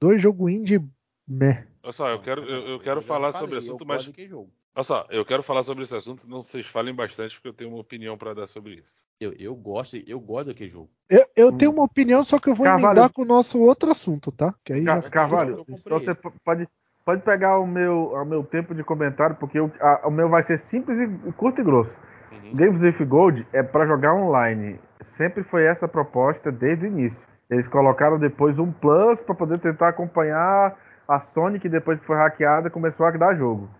[0.01, 0.81] Dois jogos indie,
[1.27, 1.67] meh.
[1.83, 4.07] Olha só, eu quero, eu, eu quero já falar falei, sobre o eu assunto, mas.
[4.07, 4.51] daquele jogo.
[4.77, 7.71] Olha só, eu quero falar sobre esse assunto, não vocês falem bastante, porque eu tenho
[7.71, 9.01] uma opinião pra dar sobre isso.
[9.21, 10.89] Eu, eu gosto, eu gosto daquele jogo.
[11.11, 13.91] Eu, eu tenho uma opinião, só que eu vou Carvalho- emendar com o nosso outro
[13.91, 14.55] assunto, tá?
[14.65, 15.11] Que aí Ca- já...
[15.11, 16.69] Carvalho, eu comprei você pode,
[17.09, 20.43] pode pegar o meu, o meu tempo de comentário, porque o, a- o meu vai
[20.43, 21.91] ser simples e curto e grosso.
[22.31, 22.55] Uhum.
[22.55, 24.79] Games with Gold é para jogar online.
[25.01, 27.27] Sempre foi essa a proposta desde o início.
[27.49, 30.77] Eles colocaram depois um plus para poder tentar acompanhar
[31.09, 33.71] a Sony, que depois que foi hackeada começou a dar jogo.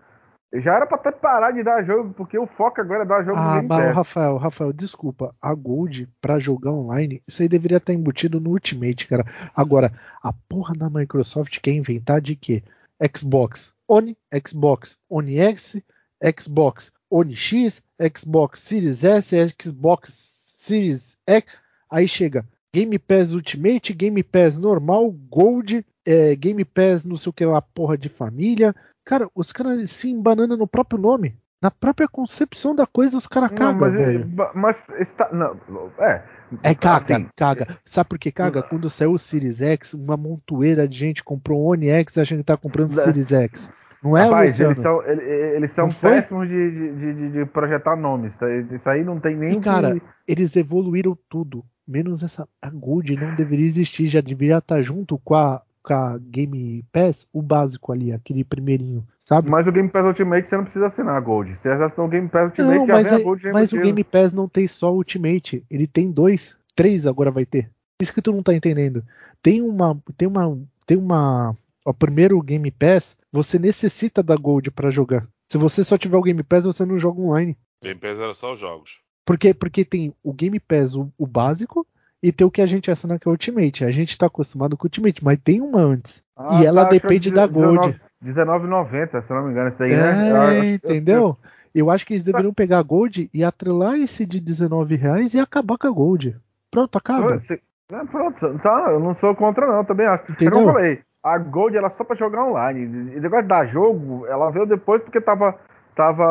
[0.51, 3.37] Já era para até parar de dar jogo, porque o foco agora é dar jogo
[3.39, 3.95] no Ah, Game mas o Pass.
[3.95, 5.35] Rafael, Rafael, desculpa.
[5.39, 9.23] A Gold pra jogar online, isso aí deveria estar embutido no Ultimate, cara.
[9.55, 9.91] Agora,
[10.23, 12.63] a porra da Microsoft quer inventar de quê?
[13.01, 15.77] Xbox One, Xbox One X,
[16.23, 20.11] Xbox One X, Xbox Series S, Xbox
[20.57, 21.57] Series X.
[21.89, 27.33] Aí chega Game Pass Ultimate, Game Pass normal, Gold, é, Game Pass não sei o
[27.33, 28.75] que lá, porra de família.
[29.03, 31.35] Cara, os caras se embananam no próprio nome.
[31.61, 34.31] Na própria concepção da coisa, os caras Não, cagam, mas, velho.
[34.55, 35.57] mas está, não,
[35.99, 36.23] é,
[36.63, 37.67] É caga, assim, caga.
[37.85, 38.63] Sabe por que caga?
[38.63, 42.45] Quando saiu o Series X, uma montoeira de gente comprou o One X achando que
[42.45, 42.95] tá comprando o.
[42.95, 43.69] Series X.
[44.01, 44.71] Não é, Rapaz, Luciano?
[44.71, 48.33] eles são, ele- eles são Não péssimos de, de, de- de projetar nomes.
[48.37, 48.49] tá?
[48.49, 50.01] Isso aí não tem nem E, cara, que...
[50.25, 51.65] Eles evoluíram tudo.
[51.85, 52.47] Menos essa.
[52.61, 54.07] A Gold não deveria existir.
[54.07, 59.05] Já deveria estar junto com a, com a Game Pass, o básico ali, aquele primeirinho.
[59.25, 59.49] Sabe?
[59.49, 61.55] Mas o Game Pass Ultimate você não precisa assinar a Gold.
[61.55, 63.77] Se você assinar o Game Pass Ultimate, Não, mas, é- Gold mas o.
[63.81, 65.63] Game Pass não tem só Ultimate.
[65.69, 67.69] Ele tem dois, três agora vai ter.
[68.01, 69.03] Isso que tu não tá entendendo.
[69.41, 70.01] Tem uma.
[70.17, 70.57] Tem uma.
[70.85, 71.55] Tem uma.
[71.85, 75.27] O primeiro Game Pass, você necessita da Gold pra jogar.
[75.51, 77.57] Se você só tiver o Game Pass, você não joga online.
[77.83, 78.99] Game Pass era só os jogos.
[79.25, 81.85] Porque, porque tem o Game Pass, o, o básico,
[82.21, 83.85] e tem o que a gente assina que é o Ultimate.
[83.85, 86.23] A gente tá acostumado com o Ultimate, mas tem uma antes.
[86.35, 88.01] Ah, e ela tá, acho que é depende da 19 Gold.
[88.21, 90.29] 19,90, se eu não me engano, esse daí, É, né?
[90.29, 91.37] Eu- eu- eu- entendeu?
[91.73, 95.39] Eu acho que eles deveriam pegar a Gold e atrelar esse de 19 reais e
[95.39, 96.35] acabar com a Gold.
[96.71, 97.37] Pronto, eu- acaba.
[97.39, 97.61] se-
[97.91, 100.23] é, pronto, tá, eu não sou contra não, também acho.
[100.23, 100.59] É como Entendeu?
[100.67, 102.81] eu falei, a Gold ela é só pra jogar online.
[103.15, 105.55] E negócio de dar jogo, ela veio depois porque tava,
[105.95, 106.25] tava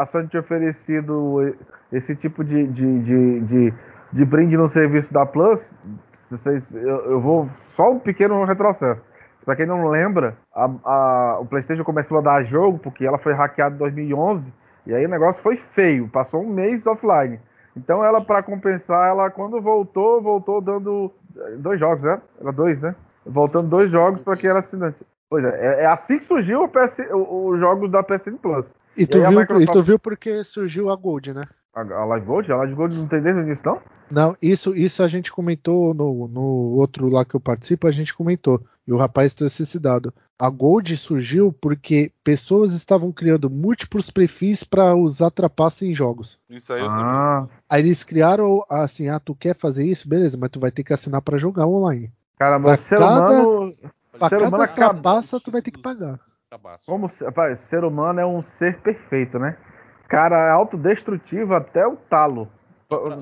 [0.00, 1.54] a Sony oferecido
[1.92, 3.74] esse tipo de, de, de, de,
[4.12, 5.72] de brinde no serviço da Plus.
[6.12, 9.00] Vocês, eu, eu vou só um pequeno retrocesso.
[9.44, 13.32] Pra quem não lembra, a- a- o PlayStation começou a dar jogo porque ela foi
[13.32, 14.52] hackeada em 2011
[14.86, 17.40] e aí o negócio foi feio, passou um mês offline.
[17.76, 22.20] Então ela, pra compensar, ela quando voltou, voltou dando eh, dois jogos, né?
[22.40, 22.94] Era dois, né?
[23.24, 24.98] Voltando dois jogos pra quem era assinante.
[25.30, 28.74] Pois é, é, é assim que surgiu o PS o- os jogos da PSN Plus.
[28.96, 31.42] E tu, E viu, Microsoft- e tu viu porque surgiu a Gold, né?
[31.78, 32.52] A, a Live Gold?
[32.52, 33.80] A Live Gold não tem desde o início, não?
[34.10, 36.40] Não, isso, isso a gente comentou no, no
[36.76, 38.60] outro lá que eu participo, a gente comentou.
[38.86, 40.12] E o rapaz trouxe esse dado.
[40.38, 46.38] A Gold surgiu porque pessoas estavam criando múltiplos perfis para usar trapaça em jogos.
[46.48, 47.04] Isso aí eu sabia.
[47.04, 50.08] Ah, Aí eles criaram assim, ah, tu quer fazer isso?
[50.08, 52.10] Beleza, mas tu vai ter que assinar para jogar online.
[52.38, 53.74] cara, Pra mas ser cada- humano.
[54.18, 54.94] Pra ser humano cada acaba.
[54.94, 56.18] trapaça tu vai ter que pagar.
[56.86, 59.58] Como, rapaz, ser humano é um ser perfeito, né?
[60.08, 62.48] Cara, é autodestrutivo até o talo.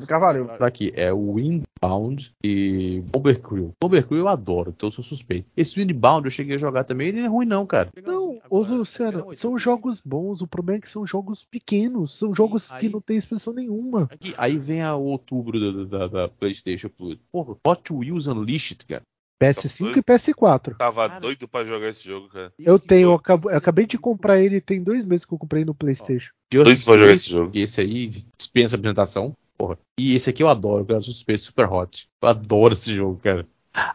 [0.07, 3.73] Carvalho, Pra aqui, é o Inbound e Bomber Crew.
[3.83, 5.49] Bomber Crew eu adoro, então eu sou suspeito.
[5.57, 7.89] Esse Inbound eu cheguei a jogar também, ele não é ruim não, cara.
[8.05, 12.71] Não, ô Luciano, são jogos bons, o problema é que são jogos pequenos, são jogos
[12.71, 14.05] que aí- não tem expressão nenhuma.
[14.05, 15.59] Aqui, aí vem a outubro
[15.89, 17.19] da, da- da PlayStation Plus.
[17.33, 19.03] Porra, Hot Wheels Unleashed, cara.
[19.43, 20.77] PS5 e PS4.
[20.79, 21.21] Tava Cara.
[21.21, 22.53] doido pra jogar esse jogo, cara.
[22.59, 26.31] Eu tenho, eu acabei de comprar ele, tem dois meses que eu comprei no PlayStation.
[26.53, 27.51] Just pra jogar esse jogo.
[27.55, 29.35] Esse aí dispensa apresentação.
[29.57, 29.79] Porra.
[29.99, 31.01] E esse aqui eu adoro, cara.
[31.01, 32.09] Suspeito Super Hot.
[32.23, 33.47] Eu adoro esse jogo, cara.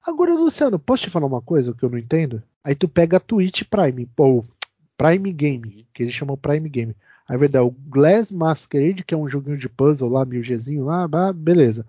[0.04, 2.42] Agora, Luciano, posso te falar uma coisa que eu não entendo?
[2.64, 4.44] Aí tu pega a Twitch Prime, ou
[4.98, 6.96] Prime Game, que eles chamam Prime Game.
[7.28, 10.86] Aí vai dar o Glass Masquerade, que é um joguinho de puzzle lá, mil Gzinho
[10.86, 11.86] lá, bah, beleza.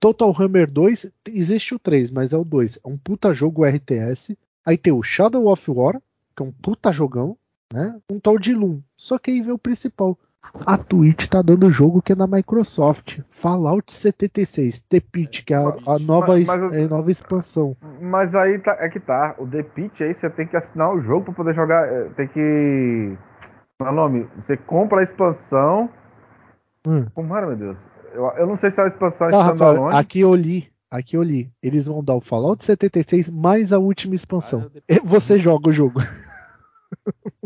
[0.00, 2.80] Total Hammer 2, existe o 3, mas é o 2.
[2.84, 4.36] É um puta jogo RTS.
[4.64, 6.00] Aí tem o Shadow of War,
[6.36, 7.36] que é um puta jogão,
[7.72, 7.96] né?
[8.10, 8.80] Um tal de Loom.
[8.96, 10.18] Só que aí vem o principal.
[10.64, 13.18] A Twitch tá dando jogo que é da Microsoft.
[13.30, 17.10] Fallout 76, The Pit, que é a, a nova, Mas- mas eu- é a nova
[17.10, 17.76] expansão.
[18.00, 19.34] Mas aí tá, é que tá.
[19.38, 21.86] O The Pitch aí você tem que assinar o jogo pra poder jogar.
[21.92, 23.18] é, Tem que.
[23.78, 24.28] Qual é o nome?
[24.36, 25.90] Você compra a expansão.
[26.86, 27.06] Hum.
[27.12, 27.76] Como era, meu Deus?
[28.14, 30.70] Eu, eu não sei se é a expansão Tá, Rafael, aqui eu li.
[30.88, 31.50] Aqui eu li.
[31.60, 34.70] Eles vão dar o Fallout 76 mais a última expansão.
[34.74, 36.00] Ah, E Você joga o jogo.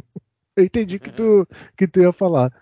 [0.61, 1.47] Eu entendi que tu,
[1.77, 2.53] que tu ia falar.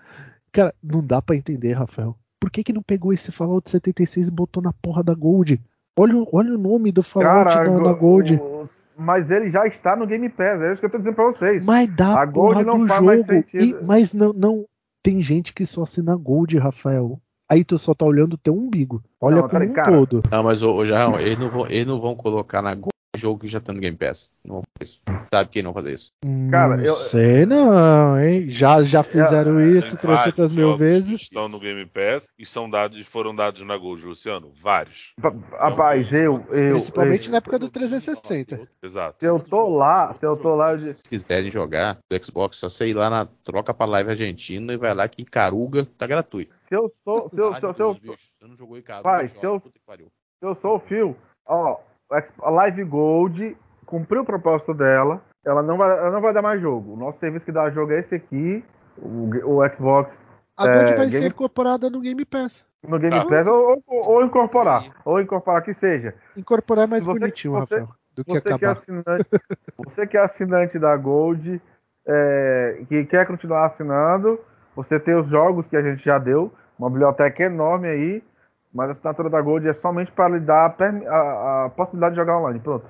[0.53, 2.17] Cara, não dá pra entender, Rafael.
[2.41, 5.61] Por que que não pegou esse Fallout 76 e botou na porra da Gold?
[5.99, 8.35] Olha, o- olha o nome do Fallout Cara, na go- Gold.
[8.41, 11.25] os- mas ele já está no Game Pass, é isso que eu tô dizendo pra
[11.27, 11.65] vocês.
[11.65, 13.07] Mas dá A Gold porra não do faz jogo.
[13.07, 13.65] mais sentido.
[13.83, 14.65] E- mas não, não.
[15.03, 17.21] Tem gente que só assina Gold, Rafael.
[17.51, 19.03] Aí tu só tá olhando o teu umbigo.
[19.21, 19.91] Olha Não, como um cara.
[19.91, 20.23] todo.
[20.31, 22.98] Não, mas ô, ô, Jarrão, eles não, vão, eles não vão colocar na Go um
[23.19, 24.31] jogo que já tá no Game Pass.
[24.45, 25.01] Não vão fazer isso.
[25.33, 26.13] Sabe quem não vai fazer isso?
[26.51, 28.51] Cara, não eu- sei não, hein?
[28.51, 31.23] Já, já fizeram isso Tem 300 vários mil vezes.
[31.23, 34.53] Estão no Game Pass e são dados, foram dados na Gold, Luciano.
[34.63, 35.13] Vários.
[35.21, 38.69] Pa- Rapaz, eu, eu, Principalmente eu- na época do 360.
[38.83, 39.17] Exato.
[39.19, 42.69] se eu tô lá, se eu tô lá, eu- Se quiserem jogar do Xbox, só
[42.69, 46.07] você ir lá na troca pra live argentina e vai lá que em Caruga tá
[46.07, 46.55] gratuito.
[46.55, 48.01] se eu sou, se eu, se eu, se eu, se
[48.39, 50.07] Você não jogou em Caruga, Vai, joga, se eu- pariu.
[50.41, 51.17] eu sou o Phil,
[51.47, 51.79] ó,
[52.43, 53.57] a Live Gold
[53.87, 56.95] cumpriu o propósito dela, ela não vai, ela não vai dar mais jogo.
[56.95, 58.65] O nosso serviço que dá jogo é esse aqui,
[58.97, 59.31] o,
[59.61, 60.17] o Xbox
[60.57, 62.67] A Gold É, vai Game- ser incorporada no Game Pass.
[62.87, 63.25] no Game Ah.
[63.25, 66.15] Pass, ou, ou- ou incorporar, ou incorporar que seja.
[66.37, 68.73] Incorporar é mais você- bonitinho, você- Rafael, do que Você que, é acabar.
[68.73, 69.29] assinante,
[69.87, 71.61] você que é assinante da Gold,
[72.07, 74.41] é, que quer continuar assinando,
[74.75, 78.23] você tem os jogos que a gente já deu, uma biblioteca enorme aí,
[78.73, 82.21] mas a assinatura da Gold é somente para lhe dar a, a- a possibilidade de
[82.21, 82.61] jogar online.
[82.61, 82.87] Pronto.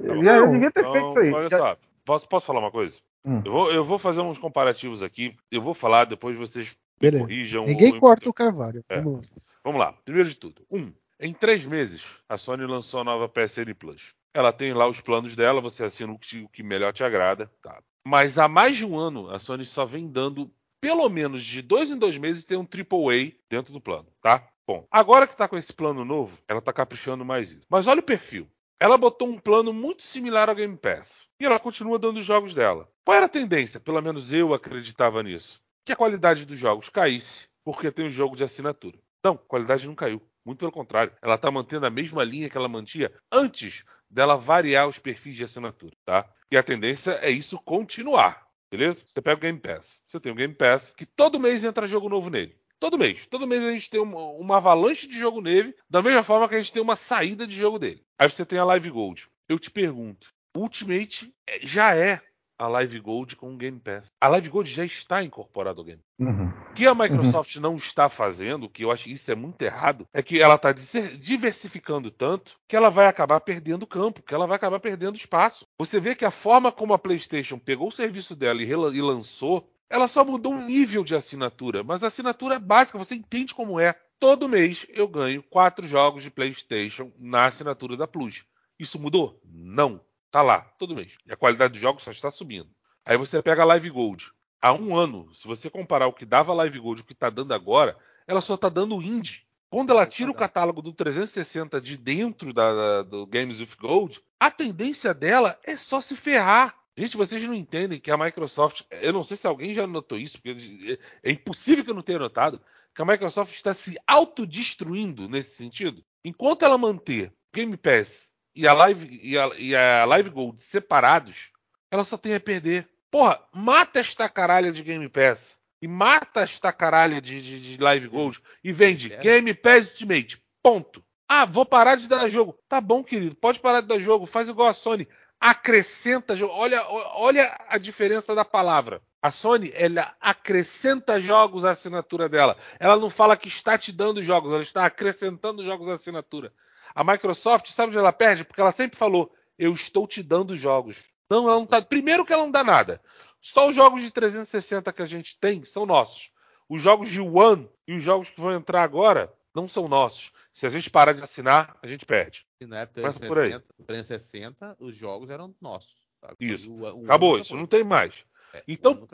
[0.00, 1.28] Eu, eu devia ter feito isso aí.
[1.28, 2.98] Então, Olha só, posso, posso falar uma coisa?
[3.24, 3.40] Hum.
[3.44, 5.36] Eu, vou, eu vou fazer uns comparativos aqui.
[5.50, 7.22] Eu vou falar, depois vocês Beleza.
[7.24, 7.64] corrijam.
[7.64, 8.84] Ninguém ou- corta o Carvalho.
[8.88, 9.00] É.
[9.00, 9.26] Vamos lá.
[9.64, 9.94] Vamos lá.
[10.04, 10.62] Primeiro de tudo.
[10.70, 14.12] Um, em três meses, a Sony lançou a nova PSN Plus.
[14.34, 17.48] Ela tem lá os planos dela, você assina o que, o que melhor te agrada.
[17.62, 17.78] Tá.
[18.04, 20.50] Mas há mais de um ano, a Sony só vem dando,
[20.80, 24.42] pelo menos de dois em dois meses, tem um AAA dentro do plano, tá?
[24.66, 27.66] Bom, agora que tá com esse plano novo, ela tá caprichando mais isso.
[27.68, 28.48] Mas olha o perfil.
[28.78, 31.26] Ela botou um plano muito similar ao Game Pass.
[31.38, 32.88] E ela continua dando os jogos dela.
[33.04, 33.80] Qual era a tendência?
[33.80, 35.60] Pelo menos eu acreditava nisso.
[35.84, 38.98] Que a qualidade dos jogos caísse, porque tem um jogo de assinatura.
[39.24, 40.20] Não, a qualidade não caiu.
[40.44, 41.12] Muito pelo contrário.
[41.22, 45.44] Ela está mantendo a mesma linha que ela mantinha antes dela variar os perfis de
[45.44, 46.28] assinatura, tá?
[46.50, 49.02] E a tendência é isso continuar, beleza?
[49.06, 50.00] Você pega o Game Pass.
[50.06, 52.54] Você tem o Game Pass que todo mês entra jogo novo nele.
[52.82, 53.26] Todo mês.
[53.26, 56.56] Todo mês a gente tem uma, uma avalanche de jogo nele, da mesma forma que
[56.56, 58.02] a gente tem uma saída de jogo dele.
[58.18, 59.28] Aí você tem a Live Gold.
[59.48, 60.26] Eu te pergunto,
[60.56, 62.20] Ultimate é- já é
[62.58, 64.08] a Live Gold com o Game Pass.
[64.20, 66.48] A Live Gold já está incorporada ao Game Uhum.
[66.48, 70.06] o que a Microsoft não está fazendo, que eu acho que isso é muito errado,
[70.12, 74.56] é que ela está diversificando tanto que ela vai acabar perdendo campo, que ela vai
[74.56, 75.66] acabar perdendo espaço.
[75.78, 79.71] Você vê que a forma como a PlayStation pegou o serviço dela e, e lançou,
[79.90, 83.78] ela só mudou um nível de assinatura, mas a assinatura é básica, você entende como
[83.80, 83.94] é.
[84.18, 88.44] Todo mês eu ganho quatro jogos de PlayStation na assinatura da Plus.
[88.78, 89.40] Isso mudou?
[89.44, 90.00] Não.
[90.30, 91.12] Tá lá, todo mês.
[91.26, 92.70] E a qualidade dos jogos só está subindo.
[93.04, 94.30] Aí você pega a Live Gold
[94.60, 97.12] há um ano, se você comparar o que dava a Live Gold e o que
[97.12, 97.96] está dando agora,
[98.26, 99.42] ela só está dando indie.
[99.68, 104.22] Quando ela tira o catálogo do 360 de dentro da, da- do Games with Gold,
[104.38, 106.76] a tendência dela é só se ferrar.
[106.96, 108.82] Gente, vocês não entendem que a Microsoft.
[108.90, 112.18] Eu não sei se alguém já notou isso, porque é impossível que eu não tenha
[112.18, 112.60] notado,
[112.94, 116.04] que a Microsoft está se autodestruindo nesse sentido.
[116.24, 121.50] Enquanto ela manter Game Pass e a Live, e a, e a Live Gold separados,
[121.90, 122.88] ela só tem a perder.
[123.10, 125.58] Porra, mata esta caralha de Game Pass.
[125.80, 128.40] E mata esta caralha de, de- de Live Gold.
[128.62, 129.18] E vende Pass?
[129.20, 130.42] Game Pass Ultimate.
[130.62, 131.04] Ponto.
[131.28, 132.56] Ah, vou parar de dar jogo.
[132.68, 133.34] Tá bom, querido.
[133.34, 134.26] Pode parar de dar jogo.
[134.26, 135.08] Faz igual a Sony.
[135.44, 136.34] Acrescenta.
[136.46, 136.86] Olha,
[137.16, 139.02] olha a diferença da palavra.
[139.20, 142.56] A Sony, ela acrescenta jogos à assinatura dela.
[142.78, 146.52] Ela não fala que está te dando jogos, ela está acrescentando jogos à assinatura.
[146.94, 148.44] A Microsoft, sabe onde ela perde?
[148.44, 151.02] Porque ela sempre falou: eu estou te dando jogos.
[151.28, 151.82] Não, ela não tá.
[151.82, 153.02] Primeiro que ela não dá nada.
[153.40, 156.30] Só os jogos de 360 que a gente tem são nossos.
[156.68, 160.32] Os jogos de One e os jogos que vão entrar agora não são nossos.
[160.52, 162.46] Se a gente parar de assinar, a gente perde.
[162.60, 163.50] E na época Começa por aí.
[163.50, 165.94] 360, 360, os jogos eram nossos.
[166.20, 166.36] sabe?
[166.40, 166.72] Isso.
[166.72, 167.58] O- o- Acabou, isso foi.
[167.58, 168.24] não tem mais.
[168.54, 169.08] É, Então,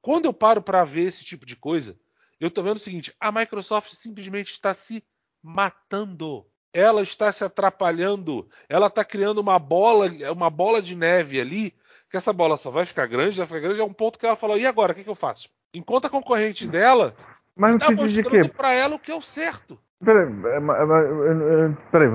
[0.00, 1.98] quando eu paro para ver esse tipo de coisa,
[2.40, 5.04] eu tô vendo o seguinte: a Microsoft simplesmente está se
[5.42, 6.46] matando.
[6.72, 8.48] Ela está se atrapalhando.
[8.68, 11.72] Ela está criando uma bola, uma bola de neve ali,
[12.10, 14.36] que essa bola só vai ficar grande, vai ficar grande, é um ponto que ela
[14.36, 15.48] falou: e agora, o que, que eu faço?
[15.72, 17.16] Enquanto a concorrente dela
[17.54, 18.48] Mas no tá mostrando quê?
[18.48, 19.78] para ela o que é o certo.
[20.02, 22.08] Peraí, é, eu- eu- peraí,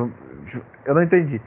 [0.85, 1.41] eu não entendi.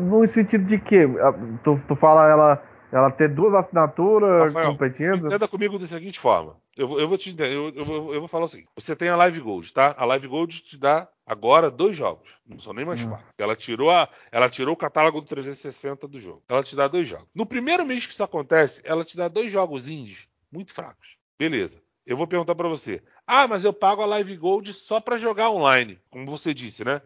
[0.00, 1.06] No sentido de quê?
[1.20, 1.32] Ah,
[1.62, 2.62] Tu, tu fala ela,
[2.92, 5.26] ela ter duas assinaturas Rafael, competindo?
[5.26, 6.56] Entenda comigo da seguinte forma.
[6.76, 8.68] Eu, vou- eu vou te eu, eu vou- eu vou falar o seguinte.
[8.76, 9.94] Você tem a Live Gold, tá?
[9.98, 12.36] A Live Gold te dá agora dois jogos.
[12.46, 13.08] Não são nem mais Hum.
[13.08, 13.26] quatro.
[13.36, 16.42] Ela tirou, a, ela tirou o catálogo do 360 do jogo.
[16.48, 17.26] Ela te dá dois jogos.
[17.34, 21.16] No primeiro mês que isso acontece, ela te dá dois jogos indies muito fracos.
[21.38, 21.80] Beleza.
[22.08, 23.02] Eu vou perguntar para você.
[23.26, 27.02] Ah, mas eu pago a Live Gold só para jogar online, como você disse, né?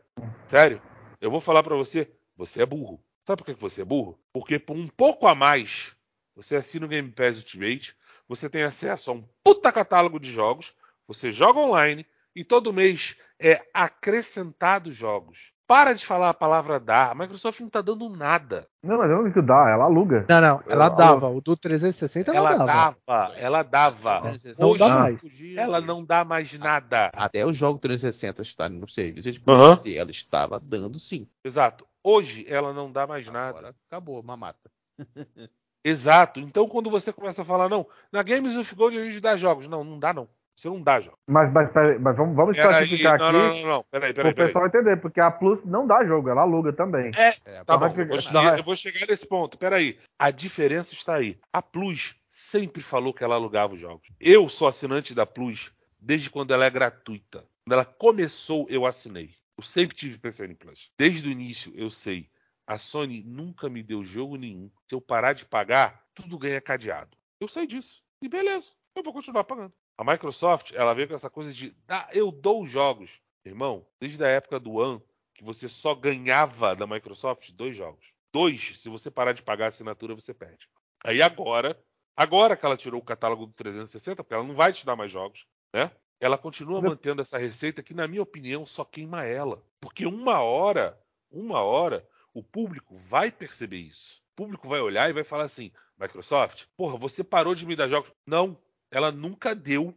[0.46, 0.80] Sério?
[1.20, 3.02] Eu vou falar para você, você é burro.
[3.26, 4.16] Sabe por que você é burro?
[4.32, 5.92] Porque por um pouco a mais,
[6.36, 7.96] você assina o Game Pass Ultimate,
[8.28, 10.72] você tem acesso a um puta catálogo de jogos,
[11.04, 15.52] você joga online e todo mês é acrescentado jogos.
[15.72, 17.12] Para de falar a palavra dar.
[17.12, 18.68] A Microsoft não tá dando nada.
[18.84, 20.26] Não, mas eu não que dá, ela aluga.
[20.28, 21.28] Não, não, ela Ela- dava.
[21.30, 22.96] O do 360 ela, Ela dava.
[23.06, 24.20] dava, ela dava.
[24.58, 25.22] Não Hoje, dá mais.
[25.56, 27.10] ela não dá mais nada.
[27.16, 29.42] Até o jogo 360 estar no serviço, a gente
[29.76, 31.26] dizer, ela estava dando sim.
[31.42, 31.86] Exato.
[32.04, 33.48] Hoje ela não dá mais nada.
[33.48, 34.70] Agora acabou, mamata.
[35.82, 36.38] Exato.
[36.38, 39.66] Então quando você começa a falar, não, na Games of Gold a gente dá jogos.
[39.66, 40.28] Não, não dá não.
[40.62, 41.18] Você não dá jogos.
[41.26, 43.84] Mas, mas, peraí, mas vamos, vamos Peraí, especificar não, aqui não, não, não.
[43.90, 47.10] Peraí, para peraí, o pessoal entender, porque a Plus não dá jogo, ela aluga também.
[47.16, 49.58] É, Tá bom, eu vou, ficar- chegar, eu vou chegar nesse ponto.
[49.58, 49.98] Peraí.
[50.16, 51.36] A diferença está aí.
[51.52, 54.06] A Plus sempre falou que ela alugava os jogos.
[54.20, 57.44] Eu sou assinante da Plus desde quando ela é gratuita.
[57.64, 59.34] Quando ela começou, eu assinei.
[59.58, 60.92] Eu sempre tive PCN Plus.
[60.96, 62.30] Desde o início, eu sei.
[62.68, 64.70] A Sony nunca me deu jogo nenhum.
[64.86, 67.16] Se eu parar de pagar, tudo ganha cadeado.
[67.40, 68.00] Eu sei disso.
[68.22, 69.72] E beleza, eu vou continuar pagando.
[69.96, 73.20] A Microsoft, ela veio com essa coisa de, ah, eu dou os jogos.
[73.44, 75.02] Irmão, desde a época do One,
[75.34, 78.14] que você só ganhava da Microsoft dois jogos.
[78.32, 80.68] Dois, se você parar de pagar a assinatura, você perde.
[81.04, 81.78] Aí agora,
[82.16, 85.10] agora que ela tirou o catálogo do 360, porque ela não vai te dar mais
[85.10, 85.90] jogos, né?
[86.20, 89.60] Ela continua mantendo essa receita que, na minha opinião, só queima ela.
[89.80, 90.96] Porque uma hora,
[91.28, 94.22] uma hora, o público vai perceber isso.
[94.32, 97.88] O público vai olhar e vai falar assim: Microsoft, porra, você parou de me dar
[97.88, 98.12] jogos.
[98.24, 98.56] Não,
[98.92, 99.92] ela nunca deu.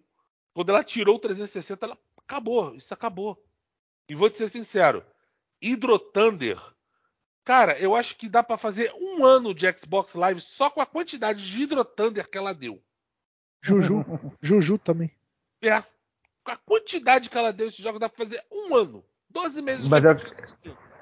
[0.53, 2.73] Quando ela tirou o 360, ela acabou.
[2.76, 3.38] Isso acabou.
[4.09, 5.03] E vou te ser sincero:
[5.61, 6.57] Hydro Thunder,
[7.43, 10.85] cara, eu acho que dá pra fazer um ano de Xbox Live só com a
[10.85, 12.81] quantidade de Hydro Thunder que ela deu.
[13.61, 14.03] Juju.
[14.41, 15.11] Juju também.
[15.61, 15.84] É.
[16.43, 19.03] Com a quantidade que ela deu esse jogo, dá pra fazer um ano.
[19.30, 20.13] 12 meses Mas de é-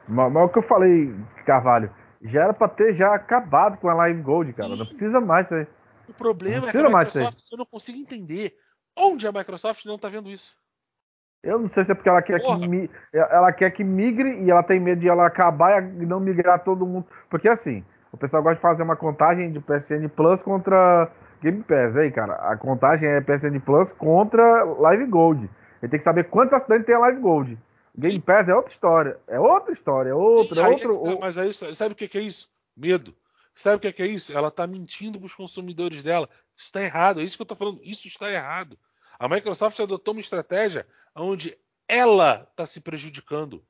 [0.07, 1.13] Mas, mas o que eu falei,
[1.45, 4.75] Carvalho, já era pra ter já acabado com a Live Gold, cara.
[4.75, 5.67] Não precisa mais isso aí.
[6.07, 8.55] O problema é que a Microsoft, eu não consigo entender
[8.97, 10.55] onde a Microsoft não tá vendo isso.
[11.43, 12.65] Eu não sei se é porque ela quer, que, Porra.
[13.13, 16.85] ela quer que migre e ela tem medo de ela acabar e não migrar todo
[16.85, 17.05] mundo.
[17.29, 21.11] Porque assim, o pessoal gosta de fazer uma contagem de PSN Plus contra
[21.41, 21.97] Game Pass.
[21.97, 25.49] Aí, cara, a contagem é PSN Plus contra Live Gold.
[25.81, 27.57] Ele tem que saber quantos assinantes tem a Live Gold.
[27.97, 29.17] Game Pass é outra história.
[29.27, 31.01] É outra história, é outra, é é outro.
[31.01, 32.49] que tá, mas aí, sabe o que que é isso?
[32.75, 33.13] Medo.
[33.55, 34.33] Sabe o que que é isso?
[34.33, 36.29] Ela tá mentindo pros consumidores dela.
[36.57, 37.21] Isso tá errado.
[37.21, 37.81] É isso que eu tô falando.
[37.83, 38.77] Isso está errado.
[39.19, 41.57] A Microsoft adotou uma estratégia onde
[41.87, 43.65] ela tá se prejudicando.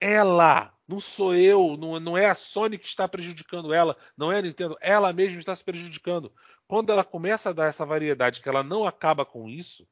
[0.00, 4.38] Ela, não sou eu, não, não é a Sony que está prejudicando ela, não é
[4.38, 6.32] a Nintendo, ela mesma está se prejudicando.
[6.68, 9.88] Quando ela começa a dar essa variedade que ela não acaba com isso,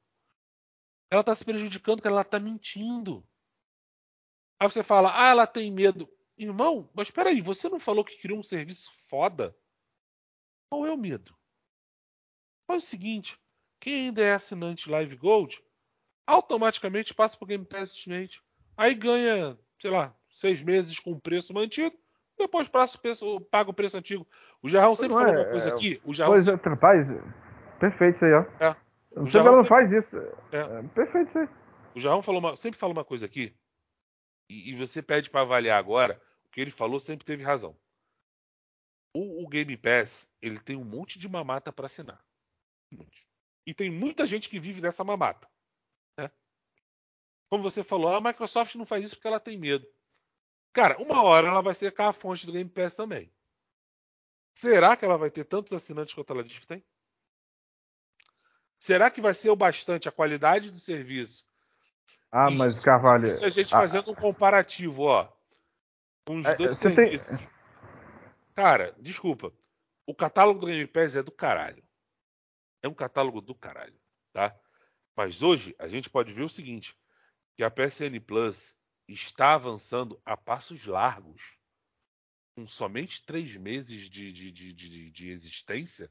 [1.10, 3.27] ela está se prejudicando, que ela está mentindo.
[4.59, 6.09] Aí você fala, ah, ela tem medo.
[6.38, 9.56] Irmão, mas peraí, você não falou que criou um serviço foda?
[10.70, 11.34] Qual é o medo?
[12.66, 13.38] Faz o seguinte,
[13.80, 15.62] quem ainda é assinante Live Gold,
[16.26, 18.42] automaticamente passa pro Game Pass Ultimate.
[18.76, 21.96] Aí ganha, sei lá, seis meses com o preço mantido,
[22.36, 24.26] depois passa o preço, paga o preço antigo.
[24.60, 26.00] O Jarrão sempre Não falou é, uma coisa é, aqui.
[26.04, 27.08] O Jarrão Pois é, rapaz,
[27.80, 28.44] perfeito isso aí, ó.
[28.60, 28.76] É.
[29.18, 30.18] O Jarrão não faz isso.
[30.52, 30.58] É.
[30.58, 31.48] É, perfeito isso aí.
[31.94, 33.56] O Jarrão falou uma- sempre fala uma coisa aqui,
[34.50, 36.20] e, e você pede para avaliar agora,
[36.56, 37.78] que ele falou sempre teve razão.
[39.14, 42.24] O, o Game Pass, ele tem um monte de mamata para assinar.
[42.90, 43.06] Um.
[43.66, 45.46] E tem muita gente que vive dessa mamata.
[46.18, 46.30] né?
[47.50, 49.86] Como você falou, a Microsoft não faz isso porque ela tem medo.
[50.72, 53.30] Cara, uma hora ela vai secar a fonte do Game Pass também.
[54.54, 56.82] Será que ela vai ter tantos assinantes quanto ela diz que tem?
[58.78, 61.44] Será que vai ser o bastante a qualidade do serviço
[62.32, 63.44] Ah, Isso, mas Carvalho.
[63.44, 65.35] a gente ah, fazendo um comparativo, ó.
[66.26, 67.38] Com os É, dois você tem- serviços.
[68.54, 69.52] Cara, desculpa.
[70.06, 71.84] O catálogo do Game Pass é do caralho.
[72.82, 73.98] É um catálogo do caralho,
[74.32, 74.58] tá?
[75.16, 76.96] Mas hoje a gente pode ver o seguinte,
[77.56, 78.76] que a PSN Plus
[79.08, 81.56] está avançando a passos largos.
[82.56, 86.10] Com somente três meses de, de, de, de, de existência,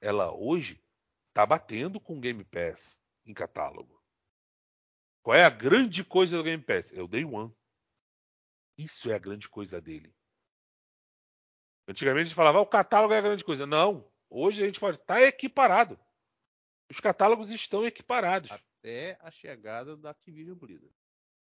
[0.00, 0.82] ela hoje
[1.28, 4.02] está batendo com o Game Pass em catálogo.
[5.22, 6.92] Qual é a grande coisa do Game Pass?
[6.92, 7.54] É o Day One.
[8.78, 10.14] Isso é a grande coisa dele.
[11.88, 13.66] Antigamente a gente falava, ah, o catálogo é a grande coisa.
[13.66, 14.04] Não.
[14.30, 15.98] Hoje a gente pode estar equiparado.
[16.90, 18.50] Os catálogos estão equiparados.
[18.50, 20.94] Até a chegada da Activision Blizzard.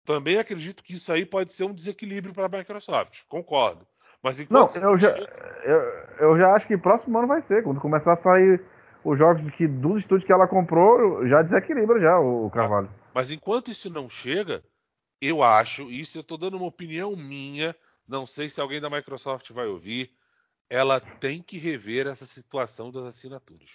[0.04, 3.22] Também acredito que isso aí pode ser um desequilíbrio para a Microsoft.
[3.28, 3.86] Concordo.
[4.22, 5.16] Mas Não, enquanto eu já,
[5.64, 5.80] eu,
[6.20, 8.62] eu já acho que próximo ano vai ser, quando começar a sair
[9.04, 12.90] os jogos que dos estúdios que ela comprou já desequilibra já o, o Carvalho.
[13.14, 14.62] Mas enquanto isso não chega,
[15.20, 17.76] eu acho, isso eu estou dando uma opinião minha,
[18.08, 20.16] não sei se alguém da Microsoft vai ouvir,
[20.68, 23.70] ela tem que rever essa situação das assinaturas.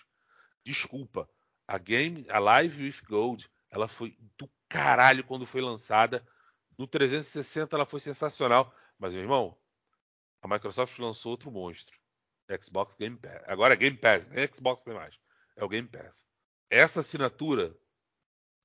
[0.63, 1.29] Desculpa,
[1.67, 6.25] a game, a Live with Gold, ela foi do caralho quando foi lançada.
[6.77, 9.57] No 360 ela foi sensacional, mas meu irmão,
[10.41, 11.97] a Microsoft lançou outro monstro,
[12.61, 13.43] Xbox Game Pass.
[13.45, 15.19] Agora é Game Pass, nem Xbox nem mais,
[15.55, 16.25] é o Game Pass.
[16.69, 17.77] Essa assinatura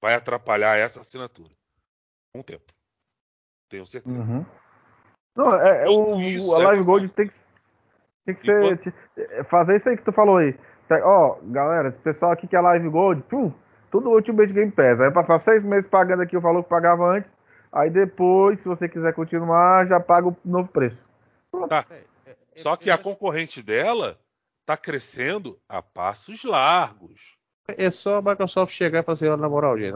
[0.01, 1.60] vai atrapalhar essa assinatura.
[2.35, 2.65] Um tempo.
[3.69, 4.17] Tenho certeza.
[4.19, 4.45] Uhum.
[5.37, 7.35] Não, é, é o, Isso, a é Live que- Gold tem que,
[8.27, 8.65] tem que ser.
[8.65, 8.83] Enquanto-
[9.15, 10.59] te- fazer isso aí que tu falou aí.
[11.05, 13.53] Ó, galera, esse pessoal aqui que é Live Gold, pum,
[13.93, 15.01] tudo Ultimate Game Pass.
[15.01, 17.31] Aí passar seis meses pagando aqui o valor que pagava antes.
[17.73, 20.99] Aí depois, se você quiser continuar, já paga o novo preço.
[21.69, 21.87] Tá.
[21.91, 21.95] É,
[22.27, 24.19] é, é, Só que a concorrente dela
[24.67, 27.37] tá crescendo a passos largos.
[27.69, 29.93] É só a Microsoft chegar e falar assim, ó, na moral, gente,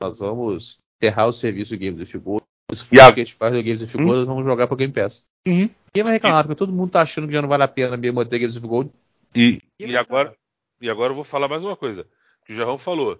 [0.00, 2.44] nós vamos, enterrar o serviço do Games of Gold.
[2.70, 4.76] Esse E a- que a gente faz do Games of Gold, nós vamos jogar pro
[4.76, 5.24] Game Pass.
[5.46, 5.70] Uhum.
[5.92, 6.44] Quem vai reclamar?
[6.44, 8.66] Porque todo mundo tá achando que já não vale a pena mesmo ter Games of
[8.66, 8.90] Gold.
[9.34, 10.36] E, e agora,
[10.80, 12.06] e agora eu vou falar mais uma coisa.
[12.44, 13.18] Que o Jarrão falou.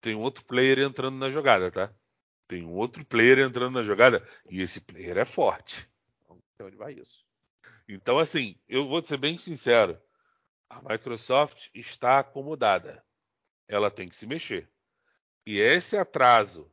[0.00, 1.92] Tem um outro player entrando na jogada, tá?
[2.48, 4.26] Tem um outro player entrando na jogada.
[4.50, 5.88] E esse player é forte.
[6.54, 7.24] Então onde vai isso?
[7.88, 9.96] Então, assim, eu vou ser bem sincero.
[10.68, 13.02] A Microsoft está acomodada.
[13.68, 14.68] Ela tem que se mexer.
[15.46, 16.70] E esse atraso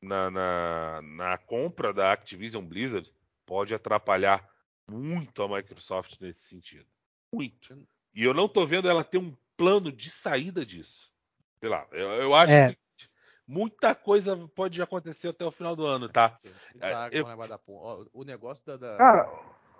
[0.00, 3.12] na, na, na compra da Activision Blizzard
[3.44, 4.48] pode atrapalhar
[4.88, 6.86] muito a Microsoft nesse sentido.
[7.32, 7.86] Muito.
[8.14, 11.12] E eu não tô vendo ela ter um plano de saída disso.
[11.60, 12.66] Sei lá, eu, eu acho É.
[12.68, 13.10] seguinte,
[13.46, 16.40] muita coisa pode acontecer até o final do ano, tá?
[16.78, 19.30] Tá, eu- negócio da pon- ó, O negócio da, da- Cara,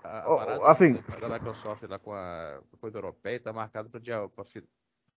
[0.04, 4.00] a, a assim- da, da Microsoft lá com a coisa europeia tá marcado para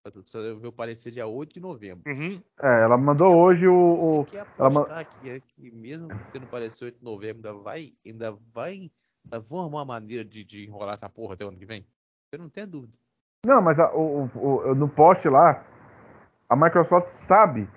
[0.03, 0.11] dia.
[0.11, 2.03] Pra, fi- pra, eu ver o parecer dia 8 de novembro.
[2.07, 2.41] Uhum.
[2.61, 4.21] é, ela mandou hoje o.
[4.21, 7.93] o- quer ela apostar que, é que mesmo tendo parecer 8 de novembro, ainda vai.
[8.05, 8.91] Ainda vai.
[9.25, 11.85] Ainda vão arrumar uma maneira de, de enrolar essa porra até o ano que vem?
[12.31, 12.97] Eu não tenho dúvida.
[13.45, 15.63] Não, mas a- o, o- o- no post lá,
[16.49, 17.69] a Microsoft sabe,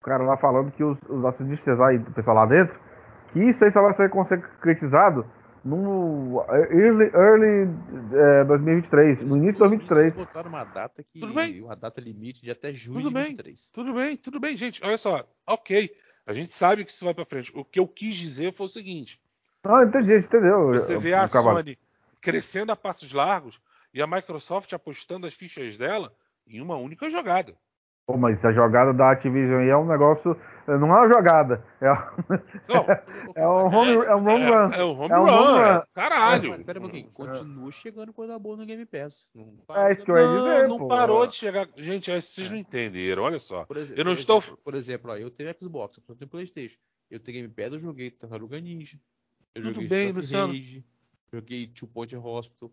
[0.00, 2.78] o cara lá falando que os, os acionistas lá e o pessoal lá dentro,
[3.32, 5.26] que isso aí só vai ser concretizado
[5.64, 7.70] no early, early
[8.12, 10.06] é, 2023, no início de 2023.
[10.06, 11.20] Eles botaram uma data que.
[11.20, 11.62] Tudo bem.
[11.62, 13.24] Uma data limite de até junho Tudo de bem.
[13.24, 13.68] 23.
[13.72, 14.84] Tudo bem, tudo bem, gente.
[14.84, 15.90] Olha só, ok.
[16.26, 17.52] A gente sabe que isso vai pra frente.
[17.54, 19.20] O que eu quis dizer foi o seguinte:
[19.64, 20.72] Não, entendi, entendeu?
[20.72, 21.58] você vê a cavalo.
[21.58, 21.78] Sony
[22.20, 23.60] crescendo a passos largos
[23.92, 26.14] e a Microsoft apostando as fichas dela
[26.46, 27.54] em uma única jogada.
[28.06, 30.36] Pô, mas a jogada da Activision aí é um negócio.
[30.66, 31.64] Não é uma jogada.
[31.80, 31.86] É,
[32.68, 32.84] Não,
[33.34, 34.70] é um home, é um home run.
[34.72, 35.82] é, é um home É um run, home é- run.
[35.94, 36.50] caralho.
[36.50, 39.26] Mas Pera um pouquinho, continua chegando coisa boa no Game Pass.
[39.34, 40.68] Não É para, isso que eu ia Não, dizer.
[40.68, 40.88] não pô.
[40.88, 41.66] parou de chegar.
[41.76, 42.50] Gente, é, vocês É.
[42.50, 43.64] não entenderam, olha só.
[43.64, 46.28] Por, exe- Eu não por estou- Exemplo, por exemplo, ó, eu tenho Xbox, eu tenho
[46.30, 46.78] Playstation.
[47.10, 48.98] Eu tenho Game Pass, eu joguei Tartaruga Ninja.
[49.54, 50.12] Eu Tudo joguei bem.
[50.12, 50.84] Rage,
[51.32, 52.70] joguei Two Point Hospital.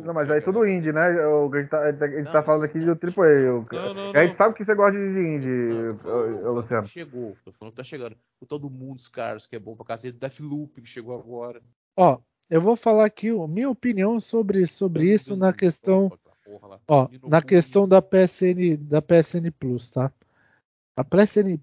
[0.00, 1.26] Não, mas aí tudo galera- indie, né?
[1.26, 3.64] O que a gente tá, a gente Não, tá falando aqui do AAA.
[3.72, 4.32] Não, não, A gente não.
[4.36, 5.48] sabe que você gosta de indie,
[6.04, 6.84] Não, Luciano.
[6.84, 8.16] que Chegou, tô falando que tá chegando.
[8.40, 10.16] O Todo Mundo, os caras, que é bom pra cacete.
[10.18, 11.60] Deathloop, que chegou agora.
[11.96, 12.18] Ó,
[12.48, 16.12] eu vou falar aqui a minha opinião sobre, sobre isso na questão,
[16.86, 20.12] ó, na questão da PSN, da PSN Plus, tá?
[20.96, 21.58] A PSN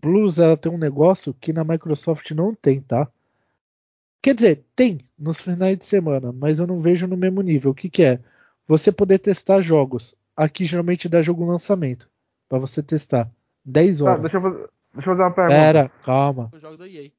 [0.00, 3.08] Plus ela tem um negócio que na Microsoft não tem, tá?
[4.24, 7.72] Quer dizer, tem nos finais de semana, mas eu não vejo no mesmo nível.
[7.72, 8.20] O que que é?
[8.66, 10.16] Você poder testar jogos.
[10.34, 12.08] Aqui geralmente dá jogo lançamento
[12.48, 13.30] pra você testar.
[13.66, 14.20] 10 Tá, horas.
[14.22, 14.56] deixa, eu fazer,
[14.94, 15.54] deixa eu fazer uma pergunta.
[15.60, 16.48] Pera, calma.
[16.54, 17.10] Eu jogo da EA.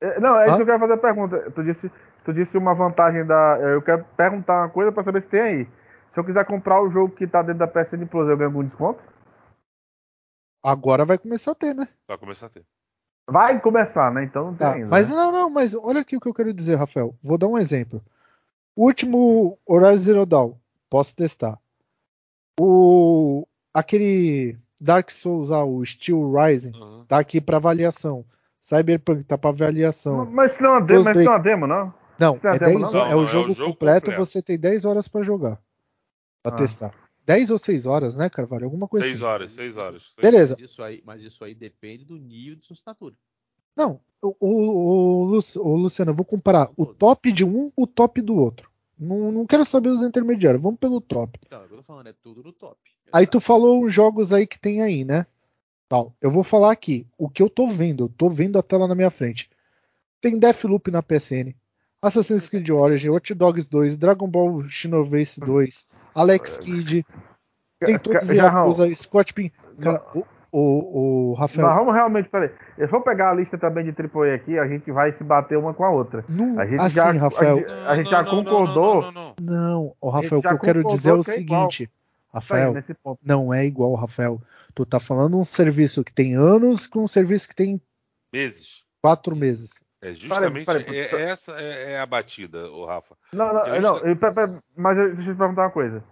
[0.00, 1.50] É, Não, é isso que eu quero fazer a pergunta.
[1.50, 1.92] Tu disse,
[2.24, 3.58] tu disse uma vantagem da.
[3.60, 5.68] Eu quero perguntar uma coisa pra saber se tem aí.
[6.08, 8.64] Se eu quiser comprar o jogo que tá dentro da PSN Plus, eu ganho algum
[8.64, 9.02] desconto?
[10.64, 11.86] Agora vai começar a ter, né?
[12.08, 12.64] Vai começar a ter.
[13.30, 14.24] Vai começar, né?
[14.24, 14.86] Então não tem Tá, ainda.
[14.88, 15.14] mas né?
[15.14, 17.14] não, não, mas olha aqui o que eu quero dizer, Rafael.
[17.22, 18.02] Vou dar um exemplo.
[18.76, 20.54] O último Horizon Zero Dawn,
[20.88, 21.58] posso testar.
[22.58, 27.04] O aquele Dark Souls, ah, o Steel Rising, Uhum.
[27.06, 28.24] tá aqui para avaliação.
[28.60, 30.26] Cyberpunk tá para avaliação.
[30.30, 31.94] Mas se não é uma demo, mas não é uma demo, não?
[32.18, 32.88] Não, Isso não é é, demo, 10 não?
[33.00, 34.26] horas- é, Não, o é o jogo jogo completo, completo.
[34.26, 35.58] você tem 10 horas para jogar.
[36.42, 36.56] Pra Ah.
[36.56, 36.94] testar.
[37.30, 38.64] 10 ou 6 horas, né, Carvalho?
[38.64, 39.24] Alguma coisa Seis assim.
[39.24, 40.02] horas, seis horas.
[40.02, 40.56] seis Beleza.
[40.58, 43.14] Mas isso aí, mas isso aí depende do nível de sua assinatura.
[43.76, 47.86] Não, o, o, o, Lu- o Luciano, eu vou comparar o top de um, o
[47.86, 48.68] top do outro.
[48.98, 51.38] Não, não quero saber os intermediários, vamos pelo top.
[51.46, 52.78] Então, o que eu tô falando, é tudo no top.
[53.12, 55.24] Aí tu falou uns jogos aí que tem aí, né?
[55.88, 56.14] Tal.
[56.20, 58.94] Eu vou falar aqui, o que eu tô vendo, eu tô vendo a tela na
[58.94, 59.48] minha frente.
[60.20, 61.54] Tem Deathloop na PSN,
[62.02, 67.04] Assassin's Creed Origin, Watch Dogs 2, Dragon Ball Xenoverse 2, Alex Kidd,
[67.78, 68.30] Tem todos os.
[68.30, 69.50] Yakuza, Scott Pin.
[69.80, 71.66] Cara, o, o, o Rafael.
[71.66, 72.50] Nós vamos realmente, peraí.
[72.78, 75.74] Eu vou pegar a lista também de AAA aqui, a gente vai se bater uma
[75.74, 76.24] com a outra.
[76.28, 77.56] Não, A gente assim, já, Rafael.
[77.56, 79.02] a gente, a gente já concordou.
[79.02, 79.70] Não, não, não, não.
[79.70, 81.70] Não, o Rafael, o que já eu quero concordou dizer é o é igual.
[81.70, 81.90] seguinte.
[82.32, 82.74] Rafael,
[83.22, 84.40] não é igual, Rafael.
[84.74, 87.80] Tu tá falando um serviço que tem anos com um serviço que tem
[88.32, 88.82] Meses.
[89.02, 89.72] quatro meses.
[90.02, 90.66] É justamente
[90.96, 93.16] é- essa é, é a batida, o Rafa.
[93.34, 96.02] Não, não, não, eu- pe- pe- mas eu- deixa eu te perguntar uma coisa.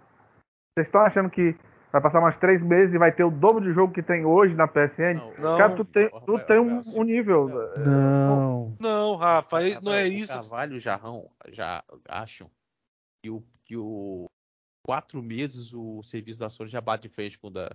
[0.77, 1.55] Vocês estão achando que
[1.91, 4.53] vai passar mais três meses e vai ter o dobro de jogo que tem hoje
[4.53, 5.15] na PSN?
[5.39, 5.57] Não.
[5.57, 7.45] Cara, tu tem, Rafael, tu tem um, Rafael, um nível.
[7.47, 8.77] Rafael, Não.
[8.79, 10.33] Não, Rafa, aí não é Rafael, isso.
[10.33, 12.49] Carvalho e o Jarrão já acham
[13.23, 14.27] que o, que o
[14.85, 17.71] quatro meses o serviço da Sony já bate de frente com o da.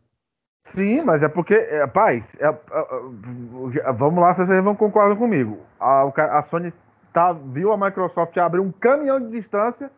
[0.67, 5.59] Sim, mas é porque, é, rapaz, é- é- é- vamos lá, vocês vão concordar comigo.
[5.79, 6.03] A,
[6.39, 6.73] a Sony
[7.13, 9.91] tá, viu a Microsoft abrir um caminhão de distância.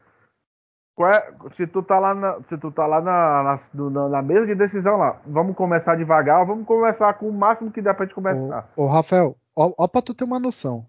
[0.98, 4.54] É- se tu tá lá, na, se tu tá lá na, na- na mesa de
[4.54, 8.68] decisão lá, vamos começar devagar, vamos começar com o máximo que dá pra gente começar.
[8.74, 10.86] Ô, ô, Rafael, ó, ó pra tu ter uma noção.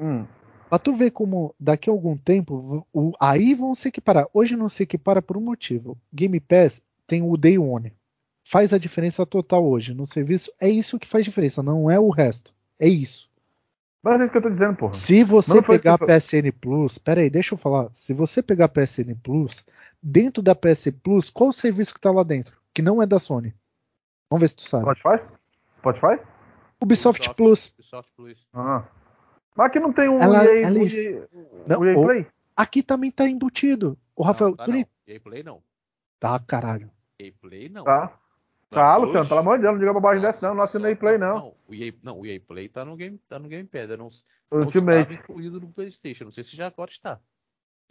[0.00, 0.24] Hum.
[0.70, 4.26] Pra tu ver como daqui a algum tempo, o, aí vão se equiparar.
[4.32, 5.96] Hoje não se equipara por um motivo.
[6.12, 7.92] Game Pass tem o Day One.
[8.44, 9.94] Faz a diferença total hoje.
[9.94, 12.52] No serviço é isso que faz diferença, não é o resto.
[12.78, 13.28] É isso.
[14.02, 14.92] Mas é isso que eu tô dizendo, porra.
[14.92, 17.88] Se você pegar eu PSN Plus, pera aí, deixa eu falar.
[17.94, 19.64] Se você pegar a PSN Plus,
[20.02, 22.54] dentro da PS Plus, qual o serviço que tá lá dentro?
[22.74, 23.54] Que não é da Sony.
[24.28, 24.82] Vamos ver se tu sabe.
[24.84, 25.24] Spotify?
[25.78, 26.22] Spotify?
[26.82, 27.72] Ubisoft Plus.
[27.78, 28.46] Ubisoft Plus.
[28.52, 28.84] Ah.
[29.56, 31.28] Mas aqui não tem um Ela- EA, ela- um EA,
[31.66, 32.26] Não, um EA o- Play?
[32.54, 33.96] Aqui também tá embutido.
[34.14, 34.84] O Rafael, não, tá tu não.
[35.06, 35.62] EA Play não.
[36.20, 36.90] Tá, caralho.
[37.18, 37.84] EA Play não.
[37.84, 38.18] Tá.
[38.70, 39.06] Tá, Plus?
[39.06, 41.34] Luciano, pelo amor de Deus, não diga bobagem dessa não, não assinei só- Play não.
[41.38, 43.90] Não, o EA, não, o EA Play tá no Game, tá no Game Pass.
[43.90, 44.08] eu Não,
[44.50, 46.24] não estava incluído no PlayStation.
[46.24, 47.20] Não sei se já agora está.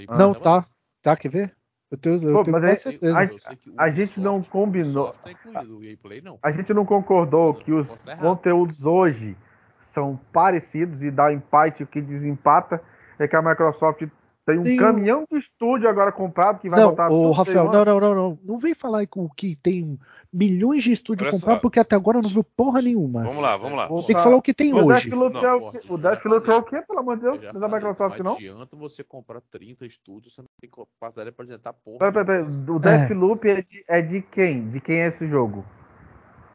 [0.08, 0.18] Ah.
[0.18, 0.66] Não, tá.
[1.02, 1.56] Tá, quer ver?
[1.92, 3.20] Eu tenho, eu Pô, tenho mas certeza.
[3.20, 5.14] a- o a gente não combinou.
[5.14, 6.40] Tá incluído, o EA Play não.
[6.42, 9.38] A gente não concordou que os conteúdos hoje
[9.80, 12.82] são parecidos e dá empate, o que desempata
[13.20, 14.02] é que a Microsoft
[14.46, 17.72] tem um Tem caminhão de estúdio agora comprado que vai Não, botar ô, tudo Rafael,
[17.72, 18.40] não, não, não, não.
[18.44, 19.98] Não vem falar com que tem
[20.34, 21.56] milhões de comprados, só.
[21.60, 23.24] porque até agora não viu porra nenhuma.
[23.24, 23.88] Vamos lá, vamos lá.
[23.88, 25.08] Tem que falar- o que tem O hoje.
[25.10, 25.82] Deathloop Não, é o quê?
[25.88, 27.44] O Deathloop é o quê, pelo amor de Eu Deus?
[27.46, 28.34] é da falei, Microsoft, não não?
[28.34, 32.00] adianta você comprar 30 estúdios, você não tem capacidade para apresentar porra.
[32.00, 32.72] Pera, pera, pera.
[32.74, 34.70] O Deathloop é de, é de quem?
[34.70, 35.64] De quem é esse jogo?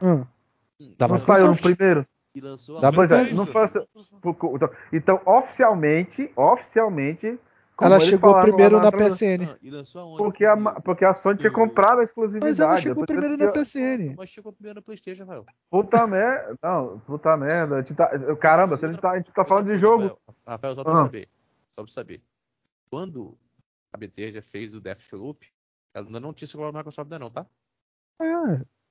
[0.03, 0.25] Hum,
[0.99, 2.05] Da Não saiu no primeiro?
[2.35, 3.89] E lançou Da a Pois é, não faça.
[4.93, 7.39] Então, oficialmente, oficialmente.
[7.79, 9.45] Como Ela chegou falaram lá primeiro na introdução, PSN.
[9.45, 10.17] Ah?
[10.19, 12.51] Porque a, porque a Sony tinha comprado a exclusividade.
[12.51, 14.17] Mas ela chegou primeiro na PSN.
[14.19, 15.47] Mas chegou primeiro no PlayStation, Rafael.
[15.71, 16.57] Puta merda.
[16.61, 17.77] Não, puta merda.
[17.77, 20.19] A gente tá- Caramba, a gente tá, a gente tá falando de jogo.
[20.45, 20.97] Rafael, só pra Ah.
[20.97, 21.29] saber.
[21.79, 22.21] Só pra saber.
[22.91, 23.39] Quando
[23.93, 25.47] a Bethesda fez o Deathloop,
[25.95, 27.47] ela ainda não tinha celular da Microsoft ainda não, tá?
[28.21, 28.27] É.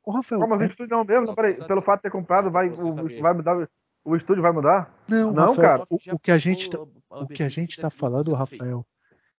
[0.06, 1.22] Ô, Rafael, Como o é- estúdio não mesmo?
[1.26, 1.56] Não, Só peraí.
[1.68, 3.70] Pelo fato de ter comprado, vai, o, vai mudar.
[4.10, 4.94] O estúdio vai mudar?
[5.08, 5.84] não, Não, Rafael, cara.
[5.90, 6.80] o, o que a gente tá,
[7.10, 8.86] o que a gente tá falando, Rafael,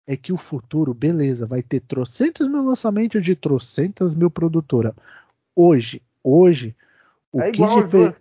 [0.06, 4.94] é que o futuro, beleza, vai ter trocentos mil lançamentos de trocentas mil produtora.
[5.56, 6.74] Hoje, hoje,
[7.32, 8.14] o é que igual as difer- duas.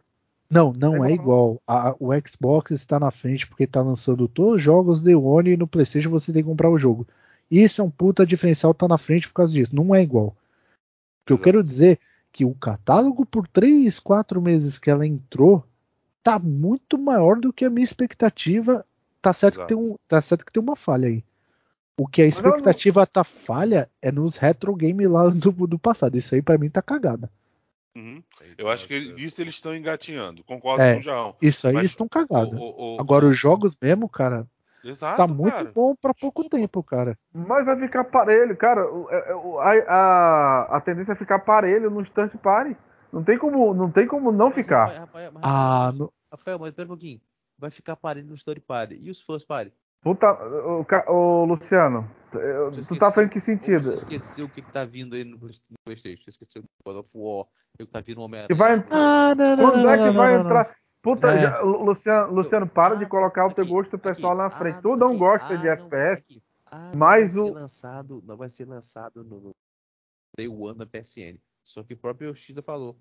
[0.49, 1.61] Não, não É é igual.
[1.67, 5.57] A- o Xbox está na frente porque está lançando todos os jogos Day One e
[5.57, 7.05] no PlayStation você tem que comprar o jogo.
[7.51, 9.75] Isso é um puta diferencial, tá na frente por causa disso.
[9.75, 10.27] Não é igual.
[10.27, 11.99] O que eu quero dizer é
[12.31, 15.65] que o catálogo por 3, 4 meses que ela entrou
[16.31, 18.85] tá muito maior do que a minha expectativa.
[19.21, 21.23] Tá certo, que tem, um, tá certo que tem uma falha aí.
[21.99, 25.79] O que a ela não- expectativa tá falha é nos retro games lá do, do
[25.79, 26.17] passado.
[26.17, 27.29] Isso aí pra mim tá cagada.
[27.95, 28.21] Uhum.
[28.57, 30.43] Eu acho que disso eles estão engatinhando.
[30.43, 30.93] Concordo É.
[30.93, 31.35] com o João.
[31.41, 32.53] Isso aí Mas eles estão cagados.
[32.99, 34.45] Agora os jogos mesmo, cara,
[34.83, 35.71] Exato, tá muito cara.
[35.73, 36.57] bom pra pouco Desculpa.
[36.61, 37.17] tempo, cara.
[37.33, 38.81] Mas vai ficar parelho, cara.
[39.09, 42.77] É- é- A, a, a tendência é ficar parelho no Stunt Party.
[43.11, 44.85] Não tem como não, tem como não Mas, ficar.
[44.85, 47.21] Rafael, Rafael, mas, Ah, Rafael, no- Rafael, mas pera um pouquinho.
[47.57, 48.95] Vai ficar parelho no Story Party.
[49.01, 49.73] E os First Party?
[50.01, 53.85] Puta, o, ca- o Luciano, eu- tu tá falando em que sentido?
[53.89, 56.23] Você esqueceu o que, que tá vindo aí no, Play- no PlayStation?
[56.23, 57.49] Você esqueceu o God of War, o
[57.79, 58.55] que tá vindo o Homem-Aranha?
[58.57, 58.97] Vai entrar.
[58.97, 60.77] Ah, não, não, Quando não, é que não, vai não, não, entrar?
[61.01, 61.41] Puta, É.
[61.41, 64.41] já- Lu- Luciano, Luciano, para Ah, de colocar o teu aqui, gosto pessoal aqui.
[64.43, 64.77] na frente.
[64.77, 65.17] Ah, tu não aqui.
[65.17, 66.43] gosta Ah, de não, FPS, aqui.
[66.67, 69.51] Ah, mas não vai o- ser lançado, não vai ser lançado no, no
[70.37, 71.39] Day One da PSN.
[71.63, 72.99] Só que o próprio Yoshida falou.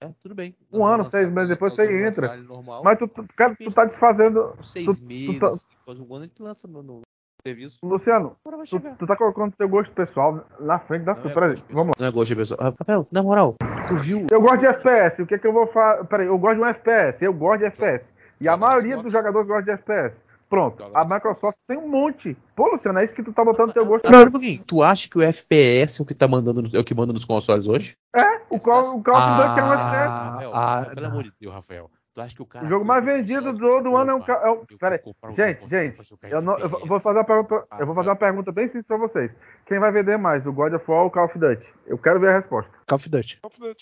[0.00, 0.54] É, tudo bem.
[0.72, 2.34] Um ano, seis meses depois você entra.
[2.34, 4.54] ele Normal, mas tu, tu, cara, tu tá desfazendo.
[4.62, 7.00] seis tu- tu meses, tá- depois de um ano a gente lança no, no
[7.44, 7.78] serviço.
[7.82, 8.36] Luciano,
[8.70, 11.30] tu, tu tá colocando teu gosto pessoal na frente da tua.
[11.30, 11.68] é Peraí, pessoal.
[11.72, 11.92] vamos lá.
[11.98, 12.60] Não é gosto de pessoa.
[12.78, 13.56] Rafael, na moral,
[13.88, 14.26] tu viu?
[14.30, 15.20] Eu gosto de FPS.
[15.22, 16.04] O que é que eu vou fazer?
[16.06, 17.24] Peraí, eu gosto de um FPS.
[17.24, 18.12] Eu gosto de FPS.
[18.40, 20.16] E a maioria dos jogadores gosta de FPS.
[20.48, 20.82] Pronto.
[20.94, 22.36] A Microsoft tem um monte.
[22.56, 24.10] Pô, Luciano, é isso que tu tá botando no teu gosto.
[24.10, 24.56] Não, um.
[24.66, 27.24] Tu acha que o FPS é o que tá mandando, é o que manda nos
[27.24, 27.96] consoles hoje?
[28.16, 30.08] É, o Call, o Call of Duty é um Ah, FPS.
[30.08, 31.90] Rafael, ah, Rafael, pelo amor de Deus, Rafael.
[32.14, 32.64] Tu acha que o cara.
[32.66, 34.24] O jogo mais vendido do, do ano é o.
[34.24, 35.36] ca- é o- Pera aí.
[35.36, 35.96] Gente, gente,
[36.30, 38.86] eu, não, eu vou- vou fazer uma pergunta, eu vou fazer uma pergunta bem simples
[38.86, 39.30] pra vocês.
[39.68, 41.62] Quem vai vender mais, o God of War ou o Call of Duty?
[41.86, 42.70] Eu quero ver a resposta.
[42.86, 43.38] Call of Duty.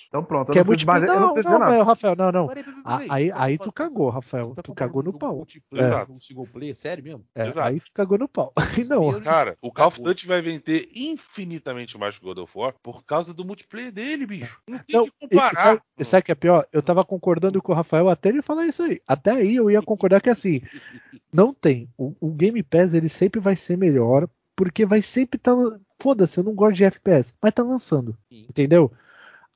[0.09, 1.83] Então pronto, eu Que é não preciso mais, eu não Não, preciso não, nada.
[1.85, 2.49] Rafael, não, não.
[2.85, 2.97] Ah.
[2.99, 4.55] Aí, aí comparando- tu cagou, Rafael.
[4.55, 5.37] tá Tu cagou no pau.
[5.37, 7.25] multiplayer com um single player, sério mesmo?
[7.37, 7.69] É, Exato.
[7.69, 8.53] aí tu cagou no pau.
[8.91, 10.03] Não, Cara, o Call of.
[10.03, 14.27] Duty vai vender infinitamente mais que o God of War por causa do multiplayer dele,
[14.27, 14.59] bicho.
[14.69, 15.55] Não tem Não, que e- comparar.
[15.55, 16.67] sabe, sabe o que é pior?
[16.73, 19.01] Eu tava concordando com o Rafael até ele falar isso aí.
[19.07, 20.61] Até aí eu ia concordar que assim,
[21.33, 21.89] não tem.
[21.97, 25.55] O, o Game Pass ele sempre vai ser melhor, porque vai sempre estar.
[26.01, 28.17] Foda-se, eu não gosto de FPS, mas tá lançando.
[28.29, 28.47] Sim.
[28.49, 28.91] Entendeu?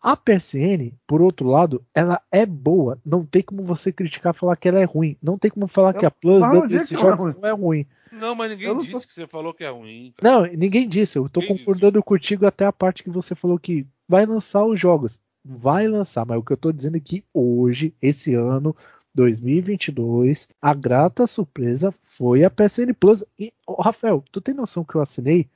[0.02, 2.98] A PSN, por outro lado, ela é boa.
[3.04, 5.16] Não tem como você criticar falar que ela é ruim.
[5.22, 7.34] Não tem como falar Eu- que a Plus disse desse é jogo ruim.
[7.38, 7.86] não é ruim.
[8.10, 10.12] Não, mas ninguém não disse tô- que você falou que é ruim.
[10.16, 10.34] cara.
[10.46, 11.18] Não, ninguém disse.
[11.18, 14.64] Eu tô Ninguém disse concordando contigo até a parte que você falou que vai lançar
[14.64, 15.20] os jogos.
[15.44, 18.74] Vai lançar, mas o que eu tô dizendo é que hoje, esse ano,
[19.20, 23.22] 2022, a grata surpresa foi a PSN Plus.
[23.38, 25.46] E, ô, Rafael, tu tem noção que eu assinei?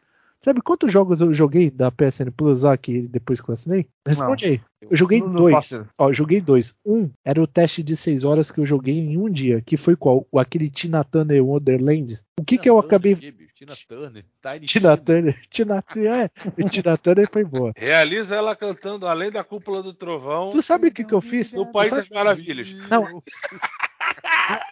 [0.44, 3.86] Sabe quantos jogos eu joguei da PSN Plus aqui depois que eu assinei?
[4.06, 4.60] Responde aí.
[4.82, 5.54] Eu joguei Não- não dois.
[5.54, 5.88] faço.
[5.96, 6.74] Ó, eu joguei dois.
[6.84, 9.96] Um era o teste de seis horas que eu joguei em um dia, que foi
[9.96, 10.26] qual?
[10.30, 12.20] O aquele Tina Turner Wonderland.
[12.38, 14.24] O que que eu acabei Turner, bicho, Tina Turner.
[14.42, 17.72] Tiny Tina Turner, Tina Turner, é, Tina Turner foi boa.
[17.78, 20.50] Realiza ela cantando Além da Cúpula do Trovão.
[20.50, 21.54] Tu sabe o que que eu fiz?
[21.54, 22.70] No País das Maravilhas.
[22.90, 23.22] Não.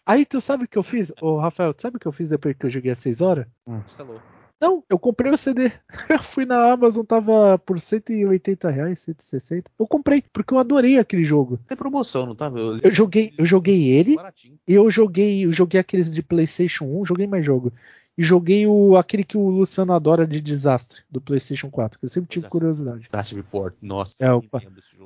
[0.04, 1.10] Aí tu sabe o que eu fiz?
[1.18, 3.46] Ô, Rafael, tu sabe o que eu fiz depois que eu joguei às 6 horas?
[3.86, 4.20] Instalou.
[4.62, 5.72] Não, eu comprei o CD.
[6.08, 9.68] Eu fui na Amazon, tava por 180 reais, 160.
[9.76, 11.58] Eu comprei, porque eu adorei aquele jogo.
[11.66, 12.46] Tem promoção, não tá?
[12.46, 14.56] Eu, Eu joguei, eu joguei ele Baratinho.
[14.68, 17.72] e eu joguei, eu joguei aqueles de PlayStation 1, joguei mais jogo.
[18.16, 22.10] E joguei o aquele que o Luciano adora de desastre do PlayStation 4, que eu
[22.10, 23.08] sempre tive curiosidade.
[23.34, 23.74] Report.
[23.80, 24.44] Nossa, É, eu.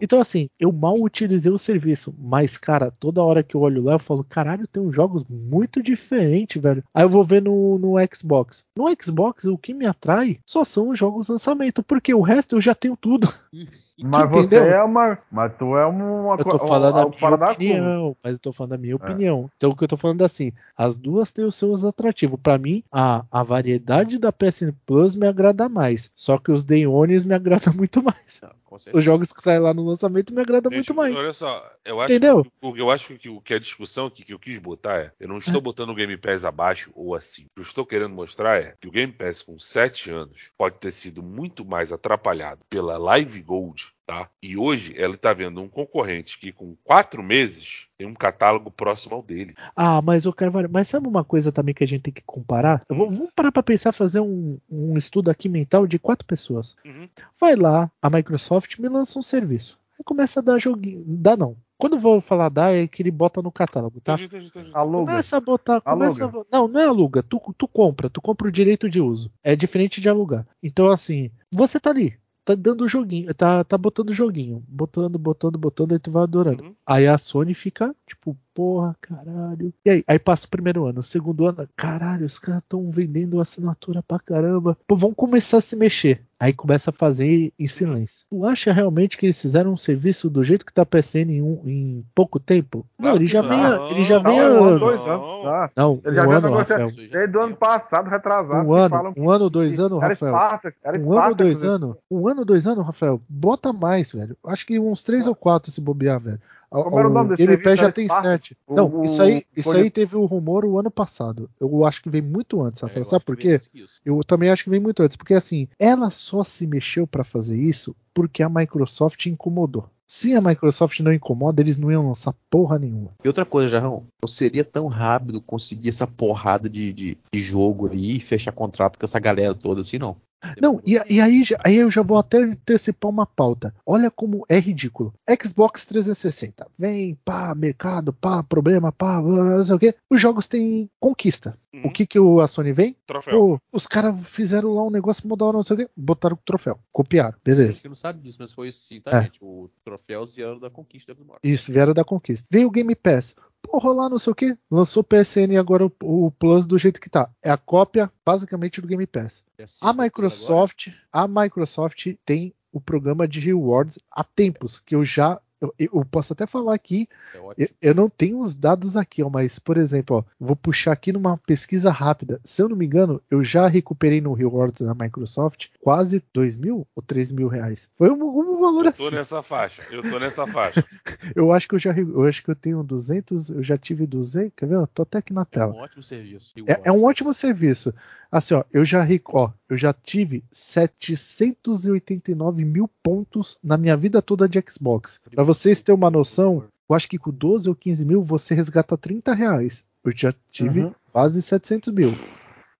[0.00, 3.92] Então, assim, eu mal utilizei o serviço, mas, cara, toda hora que eu olho lá,
[3.94, 6.82] eu falo, caralho, tem uns jogos muito diferentes, velho.
[6.92, 8.64] Aí eu vou ver no, no Xbox.
[8.76, 12.60] No Xbox, o que me atrai só são os jogos lançamento, porque o resto eu
[12.60, 13.28] já tenho tudo.
[14.04, 14.64] Mas você entendeu?
[14.74, 15.18] é uma.
[15.30, 16.34] Mas tu é uma.
[16.34, 17.72] Eu tô falando algo a fora minha da curva.
[17.72, 19.50] opinião, mas eu tô falando a minha opinião.
[19.56, 22.38] Então, o que eu tô falando é assim, as duas têm os seus atrativos.
[22.42, 26.86] Pra mim, a, a variedade da PSN Plus me agrada mais, só que os Day
[26.86, 28.40] Ones me agradam muito mais.
[28.78, 28.96] Certeza.
[28.96, 31.14] Os jogos que saem lá no lançamento me agradam Gente, muito mais.
[31.14, 32.44] Olha só, eu acho, Entendeu?
[32.44, 35.28] que, eu acho que, o que a discussão que, que eu quis botar é: eu
[35.28, 37.48] não estou botando o Game Pass abaixo ou acima.
[37.48, 40.76] O que eu estou querendo mostrar é que o Game Pass com 7 anos pode
[40.76, 44.28] ter sido muito mais atrapalhado pela Live Gold, tá?
[44.42, 49.16] E hoje ela está vendo um concorrente que com 4 meses tem um catálogo próximo
[49.16, 49.54] ao dele.
[49.74, 50.52] Ah, mas eu quero.
[50.70, 52.82] Mas sabe uma coisa também que a gente tem que comparar?
[52.88, 56.76] Eu vou- vamos parar pra pensar, fazer um, um estudo aqui mental de quatro pessoas.
[56.84, 57.08] Uhum.
[57.40, 59.78] Vai lá, a Microsoft me lança um serviço.
[59.98, 61.02] Aí começa a dar joguinho.
[61.06, 61.56] Dá não.
[61.78, 64.14] Quando eu vou falar dar, é que ele bota no catálogo, tá?
[64.14, 64.70] Entendi, entendi, entendi.
[64.74, 65.10] Aluga.
[65.10, 65.80] Começa a botar.
[65.82, 66.40] Começa Aluga.
[66.40, 67.22] a- não, não é aluga.
[67.22, 68.08] Tu, tu compra.
[68.08, 69.30] Tu compra o direito de uso.
[69.44, 70.46] É diferente de alugar.
[70.62, 72.14] Então, assim, você tá ali.
[72.46, 73.34] Tá dando joguinho.
[73.34, 74.62] Tá, tá botando joguinho.
[74.68, 75.92] Botando, botando, botando.
[75.92, 76.62] Aí tu vai adorando.
[76.62, 76.76] Uhum.
[76.86, 79.74] Aí a Sony fica, tipo, porra, caralho.
[79.84, 80.04] E aí?
[80.06, 81.00] Aí passa o primeiro ano.
[81.00, 84.78] O segundo ano, caralho, os caras estão vendendo assinatura pra caramba.
[84.86, 86.24] Pô, vão começar a se mexer.
[86.38, 88.26] Aí começa a fazer em silêncio.
[88.28, 91.62] Tu acha realmente que eles fizeram um serviço do jeito que tá PSN em, um,
[91.64, 92.84] em pouco tempo?
[92.98, 93.48] Não, Claro ele já não.
[93.48, 94.80] vem, a- ele já vem um há ano, anos.
[94.80, 95.12] dois Não.
[95.12, 95.44] anos.
[95.44, 95.70] Tá.
[95.74, 96.52] Não, Ele já um vem ano.
[96.52, 96.90] Rafael.
[96.90, 98.68] Já Desde o ano passado, retrasado.
[98.68, 100.36] Um ano, falam um ano, dois anos, era Rafael.
[100.84, 101.96] Era Um ano, Spartacus, dois anos.
[102.10, 103.20] Um ano, dois anos, Rafael.
[103.26, 104.36] Bota mais, velho.
[104.46, 106.40] Acho que uns três ou quatro se bobear, velho.
[106.70, 107.62] Como era o nome desse Game?
[107.62, 108.56] Pass já tem sete.
[108.66, 111.48] O- Não, isso aí, o- isso foi- aí teve o rumor o ano passado.
[111.60, 113.04] Eu acho que vem muito antes, É, Rafael.
[113.04, 113.58] Sabe por quê?
[114.04, 117.60] Eu também acho que vem muito antes, porque assim, ela só se mexeu pra fazer
[117.60, 119.88] isso porque a Microsoft incomodou.
[120.08, 123.10] Se a Microsoft não incomoda, eles não iam lançar porra nenhuma.
[123.24, 127.88] E outra coisa, Jarrão, não seria tão rápido conseguir essa porrada de, de, de jogo
[127.88, 130.16] ali e fechar contrato com essa galera toda assim, não.
[130.60, 133.74] Não, e, e aí, já- aí eu já vou até antecipar uma pauta.
[133.84, 135.12] Olha como é ridículo.
[135.42, 136.66] Xbox 360.
[136.78, 139.94] Vem, pá, mercado, pá, problema, pá, não sei o quê.
[140.10, 141.56] Os jogos têm conquista.
[141.74, 141.82] Uhum.
[141.86, 142.96] O que que o, a Sony vem?
[143.06, 143.32] Troféu.
[143.38, 145.88] Pô, os caras fizeram lá um negócio mudar não sei o quê.
[145.96, 146.78] Botaram o troféu.
[146.92, 147.36] Copiaram.
[147.44, 147.72] Beleza.
[147.72, 149.22] gente que não sabe disso, mas foi isso sim, tá, É.
[149.24, 149.38] gente?
[149.42, 151.26] O troféu Zero da Conquista do.
[151.42, 152.46] Isso, vieram da conquista.
[152.50, 153.34] Veio o Game Pass.
[153.70, 154.56] Porra, lá não sei o que.
[154.70, 157.28] Lançou PSN agora o, o Plus do jeito que tá.
[157.42, 159.44] É a cópia, basicamente, do Game Pass.
[159.80, 165.74] A Microsoft, a Microsoft tem o programa de rewards há tempos, que eu já eu,
[165.78, 169.58] eu posso até falar aqui, É eu, eu não tenho os dados aqui, ó, mas,
[169.58, 172.40] por exemplo, ó, vou puxar aqui numa pesquisa rápida.
[172.44, 176.86] Se eu não me engano, eu já recuperei no Rewards da Microsoft quase 2 mil
[176.94, 177.90] ou 3 mil reais.
[177.96, 179.16] Foi um, um valor Eu tô assim.
[179.16, 179.82] nessa faixa.
[179.94, 180.84] Eu tô nessa faixa.
[181.34, 184.52] Eu acho que eu já eu acho que eu tenho 200, eu já tive 200,
[184.56, 184.76] quer ver?
[184.76, 185.72] Eu tô até aqui na É tela.
[185.72, 186.54] um ótimo serviço.
[186.66, 187.92] É, é um ótimo serviço.
[188.30, 194.48] Assim, ó, eu já, ó, eu já tive 789 mil pontos na minha vida toda
[194.48, 195.20] de Xbox.
[195.34, 198.96] Pra vocês terem uma noção, eu acho que com 12 ou 15 mil você resgata
[198.96, 199.84] 30 reais.
[200.04, 200.94] Eu já tive Uhum.
[201.12, 202.12] quase 700 mil.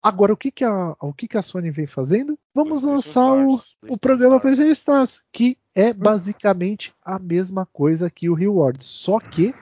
[0.03, 2.39] Agora, o que, que, a, o que, que a Sony vem fazendo?
[2.55, 4.39] Vamos lançar o, o programa.
[4.39, 9.53] PlayStation Stars, que é basicamente a mesma coisa que o Reward, só que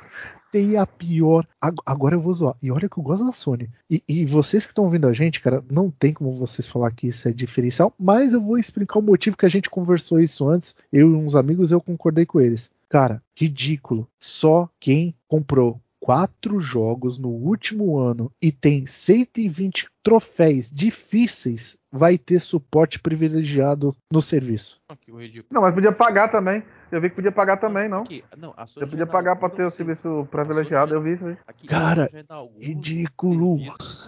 [0.52, 1.46] tem a pior.
[1.60, 2.54] ag- Agora eu vou zoar.
[2.62, 3.70] E olha que eu gosto da Sony.
[3.90, 7.06] E, e vocês que estão ouvindo a gente, cara, não tem como vocês falar que
[7.08, 10.76] isso é diferencial, mas eu vou explicar o motivo que a gente conversou isso antes.
[10.92, 12.70] Eu e uns amigos, eu concordei com eles.
[12.94, 14.08] Cara, ridículo.
[14.20, 22.40] Só quem comprou quatro jogos no último ano e tem 120 troféus difíceis vai ter
[22.40, 24.82] suporte privilegiado no serviço.
[25.08, 25.18] O.
[25.50, 26.62] Não, mas podia pagar também.
[26.92, 28.02] Eu vi que podia pagar também, não.
[28.02, 31.14] Aqui, não, a Sony Você já podia pagar não, ter o serviço privilegiado, eu vi
[31.14, 31.24] isso.
[31.46, 33.58] Aqui, Cara, um ridículo.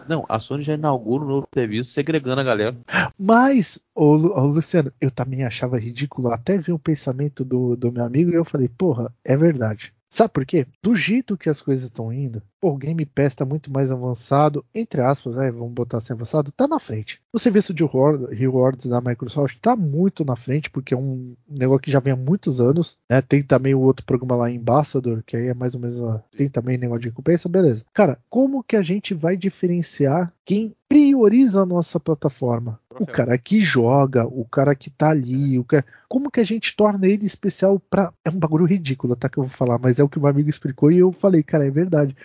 [0.06, 2.76] Não, a Sony já inaugura um novo serviço segregando a galera.
[3.18, 8.04] Mas, ô, ô, Luciano, eu também achava ridículo até ver o pensamento do, do meu
[8.04, 9.95] amigo e eu falei, porra, é verdade.
[10.16, 10.66] Sabe por quê?
[10.82, 14.64] Do jeito que as coisas estão indo, pô, o Game Pass tá muito mais avançado,
[14.74, 17.20] entre aspas, né, vamos botar assim avançado, tá na frente.
[17.32, 21.82] O serviço de reward- rewards da Microsoft tá muito na frente, porque é um negócio
[21.82, 23.20] que já vem há muitos anos, né?
[23.20, 26.48] Tem também o outro programa lá, Ambassador, que aí é mais ou menos, ó, tem
[26.48, 27.84] também negócio de recompensa, beleza.
[27.92, 32.78] Cara, como que a gente vai diferenciar quem prioriza a nossa plataforma?
[32.98, 35.84] O cara que joga, o cara que tá ali, o cara...
[36.08, 38.10] como que a gente torna ele especial pra.
[38.24, 39.28] É um bagulho ridículo, tá?
[39.28, 41.42] Que eu vou falar, mas é o que o meu amigo explicou e eu falei,
[41.42, 42.16] cara, é verdade.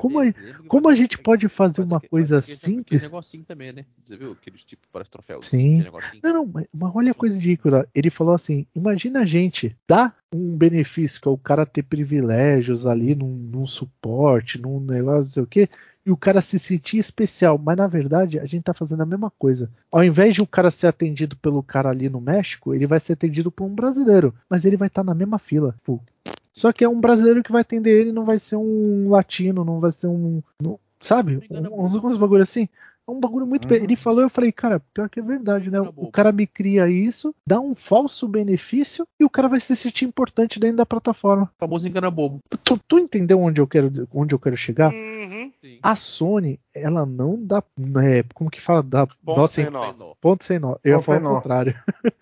[0.00, 0.24] Como a-
[0.68, 2.80] como a gente pode fazer uma coisa simples?
[2.86, 3.84] Aquele negocinho também, né?
[4.04, 4.32] Você viu?
[4.32, 5.46] Aqueles tipo para troféus.
[5.46, 5.84] Sim.
[6.22, 7.88] Não, não, mas, mas olha a coisa ridícula.
[7.94, 12.86] Ele falou assim: imagina a gente dar um benefício, que é o cara ter privilégios
[12.86, 15.68] ali num, num suporte, num negócio, não sei o quê,
[16.06, 17.58] e o cara se sentir especial.
[17.58, 19.70] Mas na verdade, a gente tá fazendo a mesma coisa.
[19.90, 23.14] Ao invés de o cara ser atendido pelo cara ali no México, ele vai ser
[23.14, 24.34] atendido por um brasileiro.
[24.48, 25.74] Mas ele vai estar na mesma fila.
[25.84, 26.00] Pô.
[26.60, 29.80] Só que é um brasileiro que vai atender ele, não vai ser um latino, não
[29.80, 30.42] vai ser um.
[30.60, 31.40] não- sabe?
[31.72, 32.68] Uns, uns bagulho assim.
[33.08, 33.66] É um bagulho muito.
[33.66, 33.74] Uhum.
[33.74, 35.78] Ele falou, eu falei, cara, pior que é verdade, né?
[35.78, 39.74] Engana O cara me cria isso, dá um falso benefício e o cara vai se
[39.74, 41.44] sentir importante dentro da plataforma.
[41.56, 42.40] O famoso engana bobo.
[42.62, 44.92] Tu, tu entendeu onde eu quero, onde eu quero chegar?
[44.92, 45.50] Uhum.
[45.82, 47.62] A Sony, ela não dá.
[48.04, 48.82] É, como que fala?
[48.82, 49.92] Dá Ponto nó sem sem nó.
[49.94, 50.14] nó.
[50.20, 50.76] ponto sem nó.
[50.84, 51.36] Eu ia falar sem o nó.
[51.36, 51.74] contrário.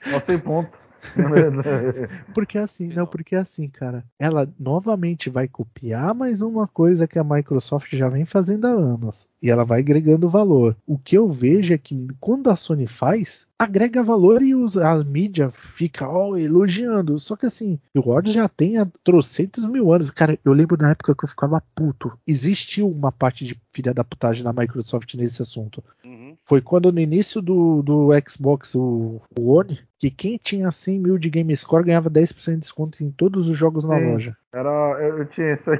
[0.06, 0.70] Não sei ponto.
[2.34, 7.18] Porque assim, Sem não, porque assim, cara, ela novamente vai copiar mais uma coisa que
[7.18, 9.28] a Microsoft já vem fazendo há anos.
[9.42, 10.76] E ela vai agregando valor.
[10.86, 15.02] O que eu vejo é que quando a Sony faz, agrega valor e os, a
[15.04, 16.06] mídia fica
[16.38, 17.18] elogiando.
[17.18, 20.10] Só que assim, o Word já tem há trocentos mil anos.
[20.10, 22.12] Cara, eu lembro na época que eu ficava puto.
[22.26, 25.82] Existiu uma parte de filha da putagem da Microsoft nesse assunto.
[26.04, 26.36] Uhum.
[26.44, 31.18] Foi quando no início do, do Xbox o, o One, que quem tinha 100 mil
[31.18, 34.12] de Game Score ganhava 10% de desconto em todos os jogos na Sim.
[34.12, 34.36] loja.
[34.52, 35.78] Era, eu, eu tinha isso aí.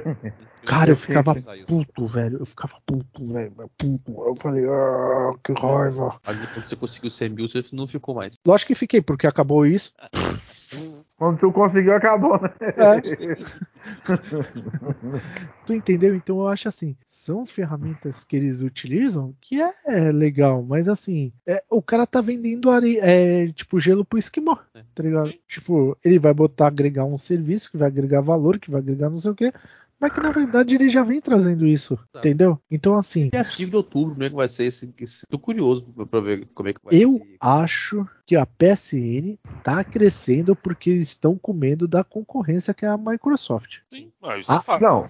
[0.65, 1.35] Cara, eu ficava
[1.67, 2.39] puto, velho.
[2.39, 3.53] Eu ficava puto, velho.
[3.77, 4.11] Puto.
[4.11, 6.09] Eu falei, ah, que raiva.
[6.25, 8.35] Aí quando você conseguiu 100 mil, você não ficou mais.
[8.45, 9.93] Lógico que fiquei, porque acabou isso.
[11.17, 12.53] Quando tu conseguiu, acabou, né?
[12.61, 12.99] É.
[15.65, 16.15] Tu entendeu?
[16.15, 21.31] Então eu acho assim, são ferramentas que eles utilizam que é, é legal, mas assim,
[21.45, 24.81] é, o cara tá vendendo é, tipo gelo pro esquimó, É.
[24.95, 25.33] tá ligado?
[25.47, 29.17] Tipo, ele vai botar agregar um serviço que vai agregar valor, que vai agregar não
[29.17, 29.53] sei o quê,
[29.99, 32.19] mas que na verdade ele já vem trazendo isso, Tá.
[32.19, 32.59] entendeu?
[32.71, 34.93] Então assim, Dia 5 de outubro, como é que vai ser esse.
[34.99, 35.25] esse...
[35.27, 37.37] Tô curioso pra, ver como é que vai eu ser.
[37.39, 42.89] acho que a PSN tá crescendo porque eles estão com medo da concorrência que é
[42.89, 43.77] a Microsoft.
[43.89, 44.81] Sim, não, isso Ah, é fato.
[44.81, 45.07] Não,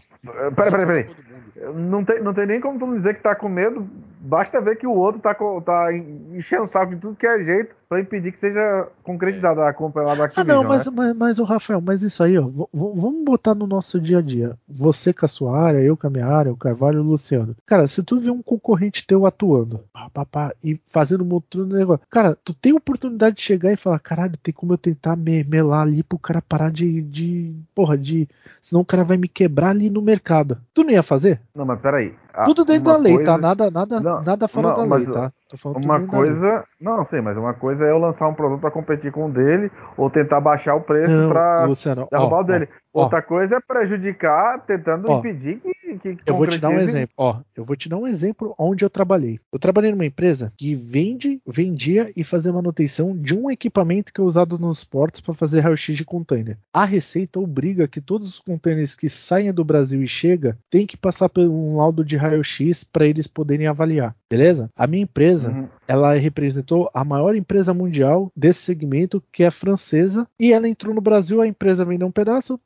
[0.55, 1.73] peraí, peraí, peraí.
[1.75, 3.89] Não tem, não tem nem como tu dizer que tá com medo.
[4.21, 5.87] Basta ver que o outro tá, tá
[6.33, 10.03] enchendo o saco de tudo que é jeito pra impedir que seja concretizada a compra
[10.03, 10.93] lá da Ah, Activision, não, mas, né?
[10.95, 14.55] mas, mas o Rafael, mas isso aí, ó, vamos botar no nosso dia a dia.
[14.67, 17.55] Você com a sua área, eu com a minha área, o Carvalho e o Luciano.
[17.65, 21.73] Cara, se tu vê um concorrente teu atuando, pá, pá, pá, e fazendo um de
[21.73, 25.43] negócio, cara, tu tem oportunidade de chegar e falar, caralho, tem como eu tentar me
[25.43, 27.55] melar ali pro cara parar de, de.
[27.73, 28.27] Porra, de.
[28.61, 30.59] Senão o cara vai me quebrar ali no mercado.
[30.73, 31.41] Tu não ia fazer?
[31.55, 32.13] Não, mas peraí.
[32.45, 33.37] Tudo dentro da lei, coisa- tá?
[33.37, 35.31] Nada, nada, Não, nada fora não, da lei, tá?
[35.49, 36.63] Tô falando Uma coisa.
[36.80, 39.71] Não, sei, mas uma coisa é eu lançar um produto para competir com o dele,
[39.97, 42.69] ou tentar baixar o preço para ó, derrubar ó, o dele.
[42.93, 43.03] ó.
[43.03, 45.19] Outra coisa é prejudicar, tentando Ó.
[45.19, 45.61] impedir
[45.97, 47.13] que, que Eu vou te dar um exemplo.
[47.17, 49.39] Ó, eu vou te dar um exemplo onde eu trabalhei.
[49.51, 54.23] Eu trabalhei numa empresa que vende, vendia e fazia manutenção de um equipamento que é
[54.23, 56.57] usado nos portos para fazer raio-x de container.
[56.73, 60.97] A Receita obriga que todos os containers que saem do Brasil e chega tem que
[60.97, 64.15] passar por um laudo de raio-x para eles poderem avaliar.
[64.30, 64.69] Beleza?
[64.76, 65.67] A minha empresa, Uhum.
[65.87, 71.01] ela representou a maior empresa mundial desse segmento, que é francesa, e ela entrou no
[71.01, 72.59] Brasil, a empresa vendeu um pedaço,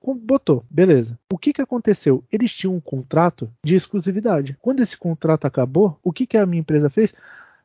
[0.00, 1.18] com- botou, beleza.
[1.32, 2.22] O que que aconteceu?
[2.30, 4.56] Eles tinham um contrato de exclusividade.
[4.60, 7.14] Quando esse contrato acabou, o que que a minha empresa fez?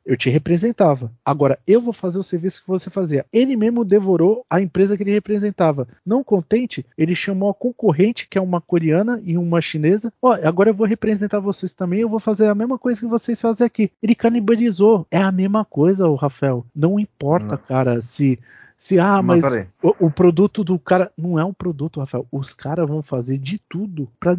[0.06, 1.12] Eu te representava.
[1.24, 3.26] Agora eu vou fazer o serviço que você fazia.
[3.34, 5.88] Ele mesmo devorou a empresa que ele representava.
[6.06, 10.14] Não contente, ele chamou a concorrente, que é uma coreana e uma chinesa.
[10.22, 12.02] Ó, agora eu vou representar vocês também.
[12.02, 13.92] Eu vou fazer a mesma coisa que vocês fazem aqui.
[14.02, 15.08] Ele canibalizou.
[15.10, 16.66] É a mesma coisa, o Rafael.
[16.76, 18.40] Não importa, cara, se.
[18.78, 22.28] Se, ah, Mas mas o, o produto do cara não é um produto, Rafael.
[22.30, 24.36] Os caras vão fazer de tudo pra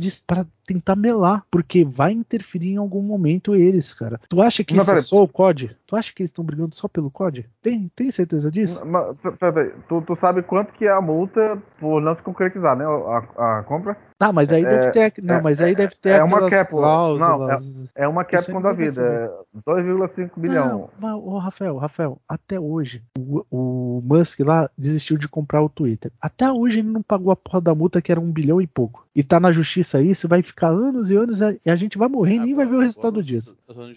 [0.66, 4.20] tentar melar, porque vai interferir em algum momento eles, cara.
[4.28, 5.04] Tu acha que Mas isso é peraí.
[5.06, 5.76] só o COD?
[5.86, 7.46] Tu acha que eles estão brigando só pelo COD?
[7.62, 8.84] Tem, tem certeza disso?
[8.84, 12.76] Mas, pera- pera- tu, tu sabe quanto que é a multa por não se concretizar,
[12.76, 12.84] né?
[12.84, 13.96] A, a compra?
[14.18, 17.90] Tá, mas aí deve ter, não, é- mas aí deve ter é uma cap- cláusulas.
[17.94, 19.02] É uma Isso cap aí com não da vida.
[19.02, 19.30] É
[19.70, 20.68] 2,5 bilhão.
[20.68, 25.68] Não, mas, ô, Rafael, Rafael, até hoje, o, o Musk lá desistiu de comprar o
[25.68, 26.10] Twitter.
[26.20, 29.05] Até hoje ele não pagou a porra da multa que era um bilhão e pouco.
[29.16, 32.34] E tá na justiça isso, vai ficar anos e anos e a gente vai morrer
[32.34, 33.56] e nem vai ver o resultado disso.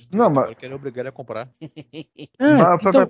[0.09, 1.49] Não, mas- querem obrigar ele a comprar.
[2.41, 3.07] É, mas, então,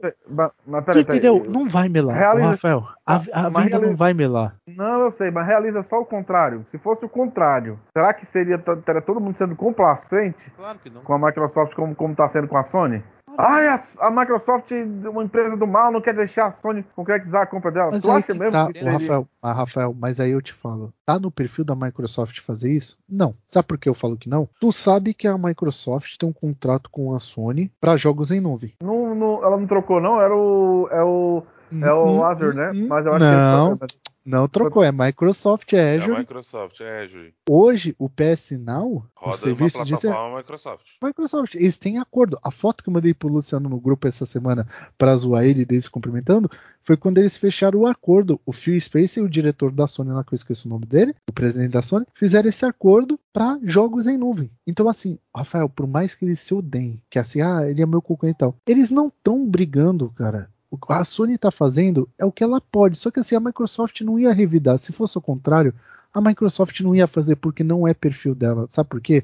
[0.66, 1.20] mas- peraí, peraí.
[1.20, 1.46] entendeu?
[1.50, 2.88] Não vai melar, Realiza- Rafael.
[3.06, 4.56] A, a Mas venda não vai melar.
[4.68, 6.64] Não, eu sei, mas realiza só o contrário.
[6.68, 11.02] Se fosse o contrário, será que seria teria todo mundo sendo complacente Claro que não.
[11.02, 13.04] com a Microsoft como como está sendo com a Sony?
[13.42, 14.70] Ai, a, a Microsoft,
[15.10, 17.90] uma empresa do mal, não quer deixar a Sony concretizar a compra dela.
[17.92, 18.92] Mas tu acha que mesmo tá, que seria...
[18.92, 22.98] Rafael, ah, Rafael, mas aí eu te falo, tá no perfil da Microsoft fazer isso?
[23.10, 23.34] Não.
[23.50, 24.50] Sabe por que eu falo que não?
[24.60, 28.74] Tu sabe que a Microsoft tem um contrato com a Sony para jogos em nuvem.
[28.84, 30.20] Não, não- ela não trocou, não?
[30.20, 30.90] Era o.
[30.92, 31.44] É o,
[31.82, 32.72] é o Hum, Azure, hum, né?
[32.74, 32.88] hum.
[32.90, 33.84] Mas eu acho não, que.
[33.86, 33.98] eles-
[34.30, 36.20] não trocou, é Microsoft, é É Azure.
[36.20, 37.34] Microsoft, é Azure.
[37.50, 39.78] Hoje, o PS Now, o Roda uma serviço
[40.08, 40.86] é Microsoft.
[41.04, 41.56] Microsoft.
[41.56, 42.38] Eles têm acordo.
[42.44, 45.88] A foto que eu mandei pro Luciano no grupo essa semana pra zoar ele deles
[45.88, 46.50] cumprimentando
[46.84, 48.40] foi quando eles fecharam o acordo.
[48.46, 51.16] O Phil Spencer e o diretor da Sony, lá que eu esqueço o nome dele,
[51.28, 54.52] o presidente da Sony, fizeram esse acordo pra jogos em nuvem.
[54.66, 58.02] Então, assim, Rafael, por mais que eles se odeiem, que assim, ah, ele é meu
[58.02, 60.50] concorrente e tal, eles não estão brigando, cara.
[60.88, 62.98] A Sony tá fazendo é o que ela pode.
[62.98, 64.78] Só que assim, a Microsoft não ia revidar.
[64.78, 65.74] Se fosse o contrário,
[66.14, 68.68] a Microsoft não ia fazer porque não é perfil dela.
[68.70, 69.24] Sabe por quê?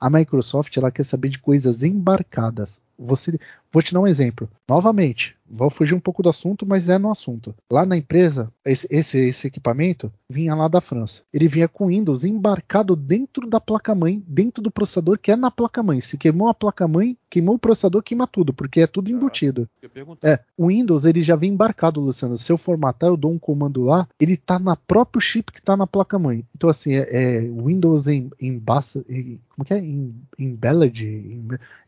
[0.00, 2.80] A Microsoft ela quer saber de coisas embarcadas.
[2.98, 3.38] Você,
[3.70, 4.50] vou te dar um exemplo.
[4.68, 7.54] Novamente, vou fugir um pouco do assunto, mas é no assunto.
[7.70, 11.22] Lá na empresa, esse, esse, esse equipamento vinha lá da França.
[11.32, 16.00] Ele vinha com Windows embarcado dentro da placa-mãe, dentro do processador que é na placa-mãe.
[16.00, 19.68] Se queimou a placa-mãe, queimou o processador, queima tudo, porque é tudo embutido.
[19.82, 20.26] Eu pergunto.
[20.26, 22.38] É, o Windows ele já vem embarcado, Luciano.
[22.38, 25.76] Se eu formatar, eu dou um comando lá, ele tá na próprio chip que tá
[25.76, 26.44] na placa-mãe.
[26.56, 29.78] Então, assim, é, é Windows em, em bassa, em- como que é?
[29.78, 30.58] Em, em,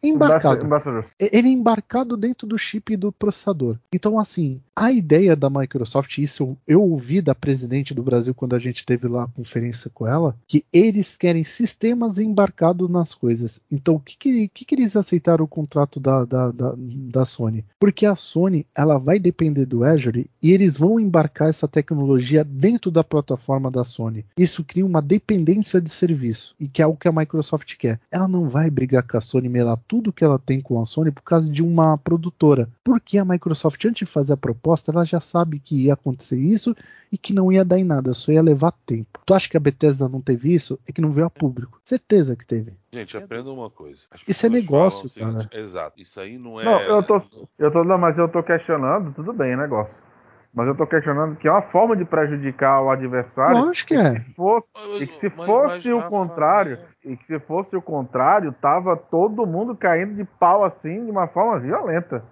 [0.03, 0.65] embarcado.
[0.65, 1.07] Ambassador.
[1.19, 3.54] Ele é embarcado dentro do chip do processador.
[3.93, 8.55] Então, assim, a ideia da Microsoft, isso eu, eu ouvi da presidente do Brasil quando
[8.55, 13.61] a gente teve lá a conferência com ela, que eles querem sistemas embarcados nas coisas.
[13.71, 17.65] Então, o que, que, que, que eles aceitaram o contrato da, da, da, da Sony?
[17.79, 22.91] Porque a Sony ela vai depender do Azure e eles vão embarcar essa tecnologia dentro
[22.91, 24.25] da plataforma da Sony.
[24.37, 28.01] Isso cria uma dependência de serviço e que é o que a Microsoft quer.
[28.11, 31.11] Ela não vai brigar com a Sony, melar tudo que ela tem com a Sony
[31.11, 32.69] por causa de uma produtora.
[32.83, 36.75] Porque a Microsoft, antes de fazer a proposta, ela já sabe que ia acontecer isso
[37.11, 39.21] e que não ia dar em nada, só ia levar tempo.
[39.27, 40.79] Tu acha que a Bethesda não teve isso?
[40.89, 41.81] É que não veio a público.
[41.85, 42.73] Certeza que teve.
[42.93, 44.03] Gente, aprenda uma coisa.
[44.27, 46.01] Isso é negócio, seguinte, Exato.
[46.01, 46.65] Isso aí não é.
[46.65, 47.23] Não, eu tô,
[47.59, 49.95] eu tô, não, mas eu tô questionando, tudo bem, é negócio.
[50.55, 53.65] Mas eu tô questionando que é uma forma de prejudicar o adversário.
[53.65, 54.21] Lógico que é.
[54.21, 54.69] Se fosse,
[55.01, 59.45] e que se Mas- fosse o contrário, e que se fosse o contrário, tava todo
[59.47, 62.23] mundo caindo de pau assim, de uma forma violenta.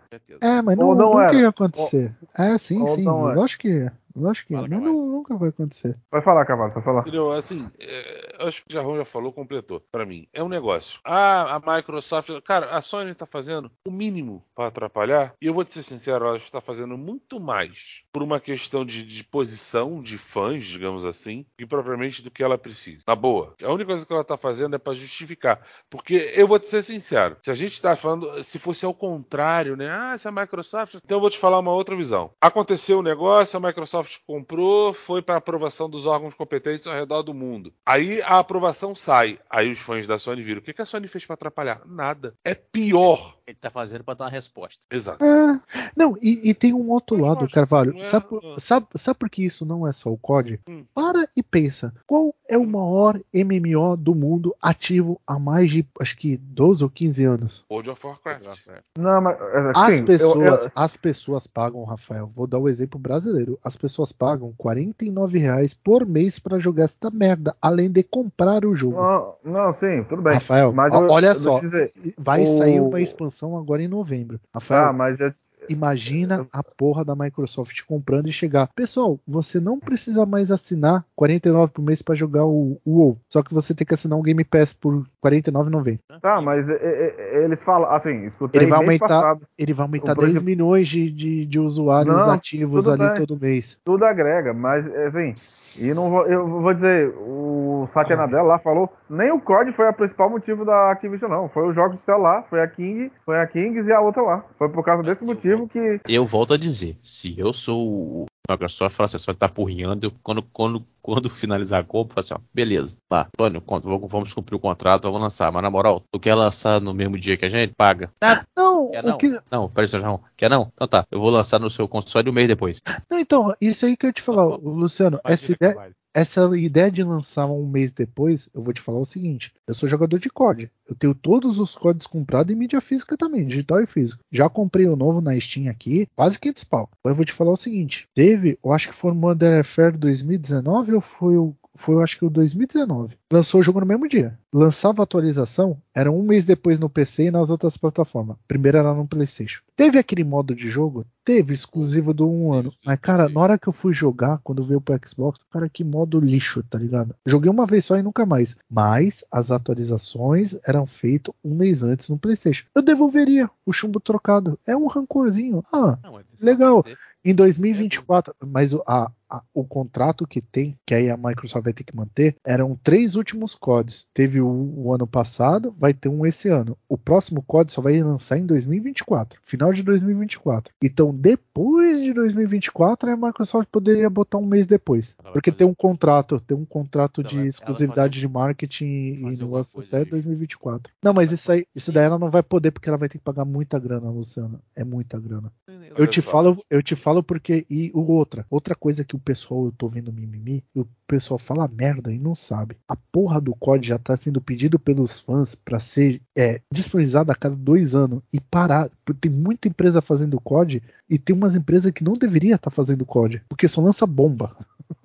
[0.41, 1.35] É, mas Ou não, não nunca era.
[1.35, 2.15] ia acontecer.
[2.39, 3.05] é, sim, ou sim.
[3.05, 3.35] não é.
[3.35, 3.93] Lógico que é.
[4.15, 5.99] Eu acho que Fala, não, nunca vai acontecer.
[6.11, 7.01] Vai falar, Cavalo, vai falar.
[7.01, 7.33] Entendeu?
[7.33, 9.81] Assim, é, eu acho que o Jarrão já falou, completou.
[9.91, 11.01] Pra mim, é um negócio.
[11.05, 12.31] Ah, a Microsoft.
[12.45, 15.35] Cara, a Sony tá fazendo o mínimo pra atrapalhar.
[15.41, 19.05] E eu vou te ser sincero, ela está fazendo muito mais por uma questão de,
[19.05, 23.03] de posição de fãs, digamos assim, que propriamente do que ela precisa.
[23.07, 23.55] Na boa.
[23.63, 25.61] A única coisa que ela tá fazendo é pra justificar.
[25.89, 29.77] Porque eu vou te ser sincero, se a gente tá falando, se fosse ao contrário,
[29.77, 29.91] né?
[29.91, 30.97] Ah, se a Microsoft.
[30.97, 32.31] Então eu vou te falar uma outra visão.
[32.41, 37.33] Aconteceu o negócio, a Microsoft comprou, foi para aprovação dos órgãos competentes ao redor do
[37.35, 37.73] mundo.
[37.87, 39.39] Aí a aprovação sai.
[39.51, 40.61] Aí os fãs da Sony viram.
[40.61, 41.83] O que que a Sony fez para atrapalhar?
[41.87, 42.35] Nada.
[42.45, 43.37] É pior.
[43.47, 44.87] Ele tá fazendo pra dar uma resposta.
[44.91, 45.25] Exato.
[45.25, 45.61] É,
[45.97, 47.97] não, e, e tem um outro lado, Carvalho.
[47.99, 48.55] é- Sabe, por- ah.
[48.59, 50.61] sabe, sabe por que isso não é só o COD?
[50.69, 50.85] Hum.
[50.95, 51.93] Para e pensa.
[52.07, 56.91] Qual é o maior MMO do mundo ativo há mais de, acho que, 12 ou
[56.91, 57.65] 15 anos?
[57.71, 58.59] World of Warcraft.
[58.99, 59.39] Não, mas.
[59.41, 63.59] é, As pessoas, eu- eu- as pessoas pagam, Rafael, vou dar o um exemplo brasileiro.
[63.63, 68.75] As pessoas pagam 49 reais por mês pra jogar esta merda, além de comprar o
[68.75, 68.97] jogo.
[68.97, 70.35] não, não, sim, tudo bem.
[70.35, 73.89] Rafael, mas eu- olha eu só, eu dizer, vai o- sair uma expansão agora em
[73.89, 74.41] novembro.
[74.55, 75.35] Rafael, Ah, mas é,
[75.69, 78.69] Imagina a porra da Microsoft comprando e chegar.
[78.75, 83.19] Pessoal, você não precisa mais assinar 49 por mês pra jogar o, o WoW.
[83.29, 85.99] Só que você tem que assinar um Game Pass por 49,90.
[86.21, 89.73] Tá, mas é, é, é, eles falam, assim, escutei Ele vai mês aumentar- passado, Ele
[89.73, 93.15] vai aumentar O 10 Brasil- milhões de, de, de usuários Não, ativos ali bem.
[93.15, 93.79] todo mês.
[93.85, 95.35] tudo agrega, mas assim,
[95.81, 99.89] e não vou, eu vou dizer, o Satya Nadella lá falou, nem o COD foi
[99.89, 103.39] o principal motivo da Activision não, foi os jogos de celular, foi a King, foi
[103.39, 104.45] a Kings e a outra lá.
[104.59, 108.27] Foi por causa desse motivo vou- que Eu volto a dizer, se eu sou o
[108.51, 112.39] Microsoft, fala assim, só tá porrinhando, eu, quando, quando, quando finalizar a compra, eu falo
[112.39, 113.63] assim, ó, beleza, tá, Antônio,
[114.09, 117.37] vamos cumprir o contrato, vamos lançar, mas na moral, tu quer lançar no mesmo dia
[117.37, 117.73] que a gente?
[117.77, 118.11] Paga.
[118.23, 119.19] Ah, Não, quer não?
[119.19, 120.71] que, Não, peraí, João, quer não?
[120.75, 122.81] Então tá, eu vou lançar no seu console um mês depois.
[123.11, 125.21] não, então, isso aí que eu te falar, Luciano.
[125.25, 129.53] Essa ideia, essa ideia de lançar um mês depois, eu vou te falar o seguinte:
[129.67, 130.71] eu sou jogador de COD.
[130.89, 134.23] Eu tenho todos os CODs comprados em mídia física também, digital e físico.
[134.31, 136.91] Já comprei o novo na Steam aqui, quase 500 pau.
[137.03, 139.97] Agora eu vou te falar o seguinte: teve, eu acho que foi o Modern Warfare
[139.97, 141.55] 2019 ou foi o.
[141.75, 143.17] Foi, eu acho que o 2019.
[143.33, 144.39] Lançou o jogo no mesmo dia.
[144.53, 148.37] Lançava a atualização, era um mês depois no PC e nas outras plataformas.
[148.47, 149.63] Primeiro era no PlayStation.
[149.75, 151.07] Teve aquele modo de jogo?
[151.25, 152.73] Teve, exclusivo do um ano.
[152.85, 156.21] Mas, cara, na hora que eu fui jogar, quando veio pro Xbox, cara, que modo
[156.21, 157.15] lixo, tá ligado?
[157.25, 158.57] Joguei uma vez só e nunca mais.
[158.69, 162.67] Mas as atualizações eram feitas um mês antes no PlayStation.
[162.75, 164.59] Eu devolveria o chumbo trocado.
[164.67, 165.65] É um rancorzinho.
[165.73, 166.85] Ah, Não, você Legal.
[167.25, 171.73] em 2024, mas o, a- a- o contrato que tem, que aí a Microsoft vai
[171.73, 174.07] ter que manter, eram três últimos CODs.
[174.13, 176.77] Teve o, o ano passado, vai ter um esse ano.
[176.89, 180.75] O próximo COD só vai lançar em 2024, final de 2024.
[180.83, 185.15] Então, depois de 2024, a Microsoft poderia botar um mês depois.
[185.23, 188.85] Ela Porque fazer- tem um contrato, tem um contrato Ela de exclusividade fazer- de marketing
[188.85, 190.93] e negócio até de- 2024.
[191.03, 193.25] Não, mas isso aí, isso daí ela não vai poder porque ela vai ter que
[193.25, 194.61] pagar muita grana, Luciana.
[194.75, 195.53] É muita grana.
[195.97, 199.73] Eu te falo, eu te falo porque e outra, outra coisa que o pessoal eu
[199.73, 202.77] tô vendo mimimi, o pessoal fala merda e não sabe.
[202.89, 207.35] A porra do COD já tá sendo pedido pelos fãs pra ser é, disponibilizado a
[207.35, 208.91] cada dois anos e parar.
[209.21, 213.43] Tem muita empresa fazendo COD e tem umas empresas que não deveria estar fazendo COD,
[213.49, 214.57] porque só lança bomba.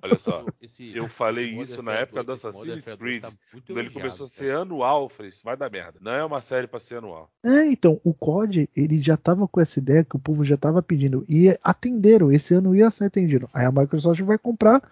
[0.02, 0.44] Olha só.
[0.60, 3.30] Esse- Eu falei isso na época do 2, esse Assassin's 2 Creed, tá
[3.66, 4.38] Quando ele começou a cara.
[4.40, 5.98] ser anual, eu falei, isso vai dar merda.
[6.00, 7.30] Não é uma série pra ser anual.
[7.44, 10.82] É, então, o COD, ele já tava com essa ideia que o povo já tava
[10.82, 13.48] pedindo e atenderam, esse ano ia ser atendido.
[13.52, 14.82] Aí a Microsoft vai comprar,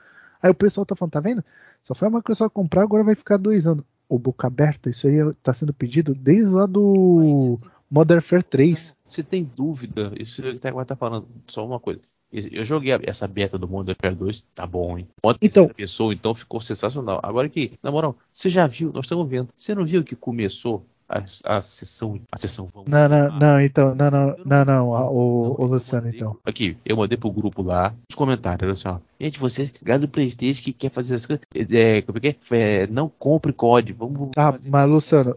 [0.46, 1.44] aí o pessoal tá falando, tá vendo?
[1.84, 3.84] Só foi a Microsoft comprar, agora vai ficar dois anos.
[4.08, 7.58] O boca aberta, isso aí tá sendo pedido desde lá do
[7.90, 8.94] Modern Warfare 3.
[9.06, 10.12] Você tem dúvida?
[10.18, 11.26] Isso que você tá falando.
[11.48, 12.00] Só uma coisa.
[12.32, 15.06] Eu joguei essa beta do Modern Warfare 2, tá bom, hein?
[15.24, 17.20] Modo Então- pessoa, então ficou sensacional.
[17.22, 19.48] Agora que, na moral, você já viu, nós estamos vendo.
[19.56, 23.38] Você não viu que começou a, a sessão, a sessão vamos Não, não, lá?
[23.38, 26.36] não, então, não, não, não, não, a- Não, o, o Luciano, então.
[26.44, 28.98] Aqui, eu mandei pro grupo lá, os comentários, assim, ó.
[29.18, 32.36] Gente, vocês ligados do Playstation que quer fazer essas coisas, é, como é que é?
[32.50, 35.34] É, não compre COD, vamos Tá, mas, Luciano.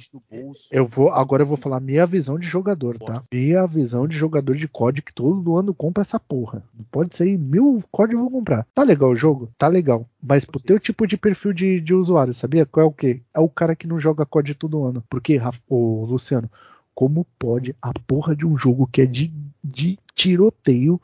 [0.70, 3.22] Eu vou, agora eu vou falar minha visão de jogador, tá?
[3.32, 6.62] Minha visão de jogador de COD que todo ano compra essa porra.
[6.78, 8.68] Não pode ser mil COD eu vou comprar.
[8.76, 9.50] Tá legal o jogo?
[9.58, 10.06] Tá legal.
[10.22, 12.66] Mas pro teu tipo de perfil de, de usuário, sabia?
[12.66, 13.22] Qual é o quê?
[13.34, 15.04] É o cara que não joga COD todo ano.
[15.10, 16.52] Porque, Rafa, ô, Luciano,
[16.94, 19.34] como pode a porra de um jogo que é de,
[19.64, 21.00] de tiroteio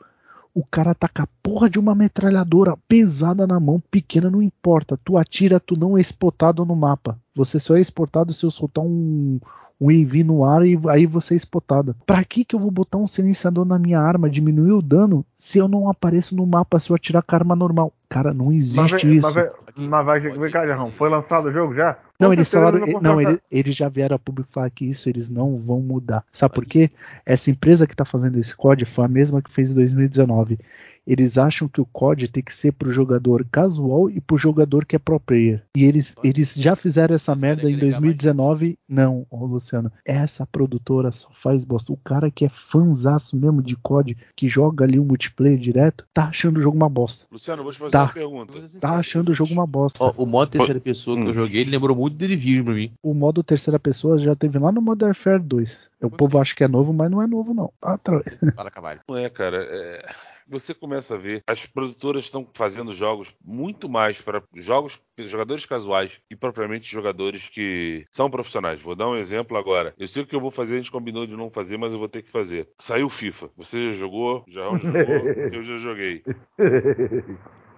[0.58, 4.98] o cara tá com a porra de uma metralhadora pesada na mão, pequena, não importa.
[5.04, 7.18] Tu atira, tu não é exportado no mapa.
[7.34, 9.38] Você só é exportado se eu soltar um,
[9.78, 11.94] um EV no ar e aí você é espotada.
[12.06, 15.58] Pra que que eu vou botar um silenciador na minha arma, diminuir o dano, se
[15.58, 17.92] eu não apareço no mapa se eu atirar com a arma normal?
[18.08, 19.26] Cara, não Mas, existe vem- isso.
[19.26, 20.90] mas, vem- mas vai, vem cá, Jarrão.
[20.90, 21.98] Foi lançado o jogo já?
[22.18, 22.78] Não, eles falaram.
[22.80, 23.20] Não, consertar.
[23.22, 26.24] ele- eles já vieram a público falar que isso eles não vão mudar.
[26.32, 26.90] Sabe por quê?
[27.24, 30.58] Essa empresa que está fazendo esse COD foi a mesma que fez em 2019.
[31.06, 34.96] Eles acham que o COD tem que ser pro jogador casual e pro jogador que
[34.96, 35.62] é pro player.
[35.76, 38.78] E eles, eles já fizeram essa Eles merda em agregar mais 2019.
[38.88, 39.90] Não, ô Luciano.
[40.04, 41.92] Essa produtora só faz bosta.
[41.92, 46.24] O cara que é fanzaço mesmo de COD, que joga ali o multiplayer direto, tá
[46.26, 47.26] achando o jogo uma bosta.
[47.30, 48.04] Luciano, eu vou te fazer Tá.
[48.04, 48.52] uma pergunta.
[48.80, 50.02] Tá achando o jogo uma bosta.
[50.02, 51.26] Ó, o modo terceira pessoa que Hum.
[51.28, 52.92] eu joguei, ele lembrou muito The Division pra mim.
[53.02, 55.88] O modo terceira pessoa já teve lá no Modern Warfare 2.
[56.02, 57.72] O povo acha que é novo, mas não é novo, não.
[57.80, 58.22] Ah, tra-
[58.54, 59.00] Fala, Cavalho.
[59.08, 59.56] Não é, cara.
[59.68, 60.06] é,
[60.48, 66.20] Você começa a ver, as produtoras estão fazendo jogos muito mais para jogos, jogadores casuais
[66.30, 68.80] e propriamente jogadores que são profissionais.
[68.80, 69.94] Vou dar um exemplo agora.
[69.98, 71.98] Eu sei o que eu vou fazer, a gente combinou de não fazer, mas eu
[71.98, 72.68] vou ter que fazer.
[72.78, 73.50] Saiu FIFA.
[73.56, 74.44] Você já jogou?
[74.46, 74.78] Já jogou?
[75.52, 76.22] eu já joguei.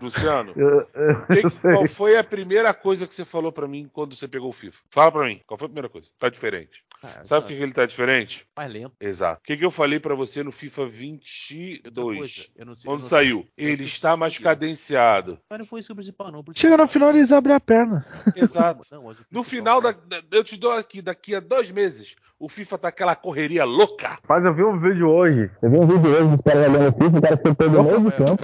[0.00, 4.14] Luciano, Eu- eu- que- qual foi a primeira coisa que você falou pra mim quando
[4.14, 4.78] você pegou o FIFA?
[4.90, 6.08] Fala pra mim, qual foi a primeira coisa?
[6.18, 6.84] Tá diferente.
[7.02, 8.44] Ah, Sabe por que que ele tá diferente?
[8.56, 8.92] Mais lento.
[9.00, 9.40] Exato.
[9.40, 12.18] O que, que eu falei pra você no FIFA Outra 22?
[12.18, 15.38] coisa, eu não sei- eu Quando não saiu, sei- ele está mais cadenciado.
[15.48, 16.40] Mas não foi isso o principal, não.
[16.40, 18.04] O Chega no final eles abrem a perna.
[18.34, 18.82] Exato.
[18.90, 22.16] Não, o No final, da, cara, da- eu te dou aqui, daqui a dois meses,
[22.38, 24.18] o FIFA tá aquela correria louca.
[24.28, 25.50] Mas eu vi um vídeo hoje.
[25.62, 28.08] Eu vi um vídeo hoje dos caras jogando FIFA, o cara sentou no meio do
[28.08, 28.42] Rafael, campo.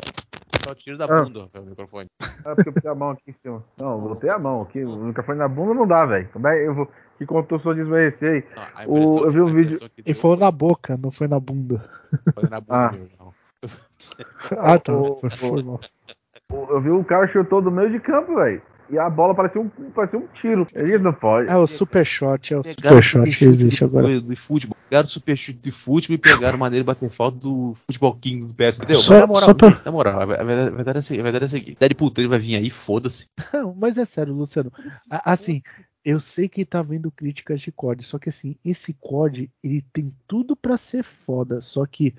[0.62, 1.22] Só o tiro da Ah.
[1.22, 2.06] bunda, Rafael, o microfone.
[2.20, 3.64] É porque eu botei a mão aqui em cima.
[3.76, 4.84] Não, eu botei a mão aqui.
[4.84, 6.28] O microfone na bunda não dá, velho.
[6.32, 6.88] Como é eu vou.
[7.18, 7.82] Que contorção de
[8.86, 11.88] O- impressão eu vi um vídeo- E foi na boca, não foi na bunda.
[12.34, 12.92] foi na bunda Ah.
[12.92, 13.34] mesmo, não.
[14.58, 14.92] Ah, tá.
[15.38, 15.80] Foi, mal.
[16.50, 18.60] Eu vi o cara chutou do meio de campo, velho.
[18.90, 20.66] E a bola parecia um, parecia um tiro.
[20.74, 21.48] Ele não pode.
[21.48, 24.06] É o super shot, é o Pegaram super shot que existe do, agora.
[24.08, 24.76] do, do futebol.
[24.90, 28.54] Pegaram o superchute de futebol e pegaram maneira de bater falta do futebol king do
[28.54, 28.78] PS.
[28.78, 28.96] Entendeu?
[28.96, 31.76] Só- na moral, só pra- na moral, a verdade, é a seguinte, é a seguinte.
[31.80, 33.26] Deadpool 3 vai vir aí, foda-se.
[33.52, 34.70] Não, mas é sério, Luciano.
[35.10, 35.62] Assim,
[36.04, 40.12] eu sei que tá vendo críticas de COD, só que assim, esse COD, ele tem
[40.28, 42.14] tudo pra ser foda, só que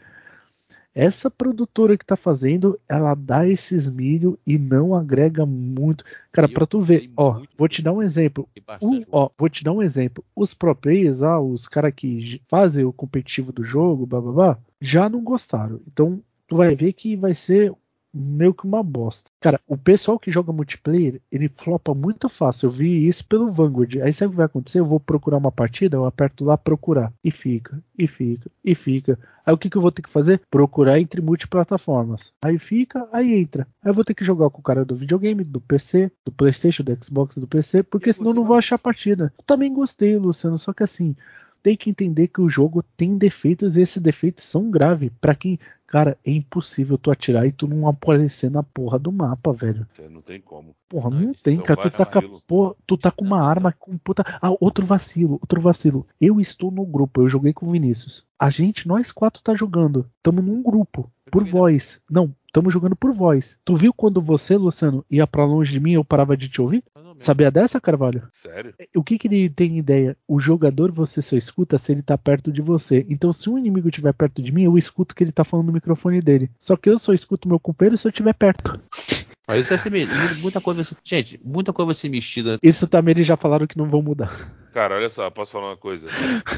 [0.96, 6.04] essa produtora que tá fazendo, ela dá esses milho e não agrega muito.
[6.32, 8.48] Cara, pra tu ver, ó, vou te dar um exemplo.
[8.82, 10.24] O- ó, vou te dar um exemplo.
[10.36, 14.60] Os pro players, ah, os caras que fazem o competitivo do jogo, blá blá blá,
[14.82, 15.82] já não gostaram.
[15.88, 17.74] Então, tu vai ver que vai ser
[18.16, 19.30] meio que uma bosta.
[19.42, 22.68] Cara, o pessoal que joga multiplayer, ele flopa muito fácil.
[22.68, 23.98] Eu vi isso pelo Vanguard.
[23.98, 24.80] Aí sabe o que vai acontecer?
[24.80, 27.12] Eu vou procurar uma partida, eu aperto lá procurar.
[27.24, 29.20] E fica, e fica, e fica.
[29.46, 30.42] Aí o que, que eu vou ter que fazer?
[30.50, 32.32] Procurar entre multiplataformas.
[32.44, 33.68] Aí fica, aí entra.
[33.84, 36.84] Aí eu vou ter que jogar com o cara do videogame, do PC, do Playstation,
[36.84, 39.34] do Xbox, do PC, porque senão não vou achar partida.
[39.38, 41.16] Eu também gostei, Luciano, só que assim,
[41.66, 45.12] tem que entender que o jogo tem defeitos e esses defeitos são graves.
[45.20, 45.60] Pra quem,
[45.96, 49.88] cara, é impossível tu atirar e tu não aparecer na porra do mapa, velho.
[50.10, 50.76] Não tem como.
[50.90, 51.80] Porra, Não, não, tem, cara.
[51.90, 54.22] Tu tá, com porra- tu tá com uma arma com puta.
[54.42, 56.06] Ah, outro vacilo, outro vacilo.
[56.20, 58.26] Eu estou no grupo, eu joguei com o Vinícius.
[58.38, 60.06] A gente, nós quatro, tá jogando.
[60.22, 61.10] Tamo num grupo.
[61.32, 62.02] Por voz.
[62.12, 63.58] Não, tamo jogando por voz.
[63.64, 66.84] Tu viu quando você, Luciano, ia pra longe de mim eu parava de te ouvir?
[67.16, 67.26] Menos.
[67.26, 68.28] Sabia dessa, Carvalho?
[68.32, 68.74] Sério?
[68.94, 70.18] O que, que ele tem ideia?
[70.28, 73.06] O jogador você só escuta se ele tá perto de você.
[73.10, 75.74] Então, se um inimigo estiver perto de mim, eu escuto que ele tá falando no
[75.74, 76.52] microfone dele.
[76.60, 78.80] Só que eu só escuto meu companheiro se eu estiver perto.
[79.48, 80.98] Mas isso deve ser muita coisa vai ser.
[81.04, 82.58] Gente, muita coisa vai ser mexida.
[82.62, 84.66] Isso também eles já falaram que não vão mudar.
[84.74, 86.08] Cara, olha só, posso falar uma coisa?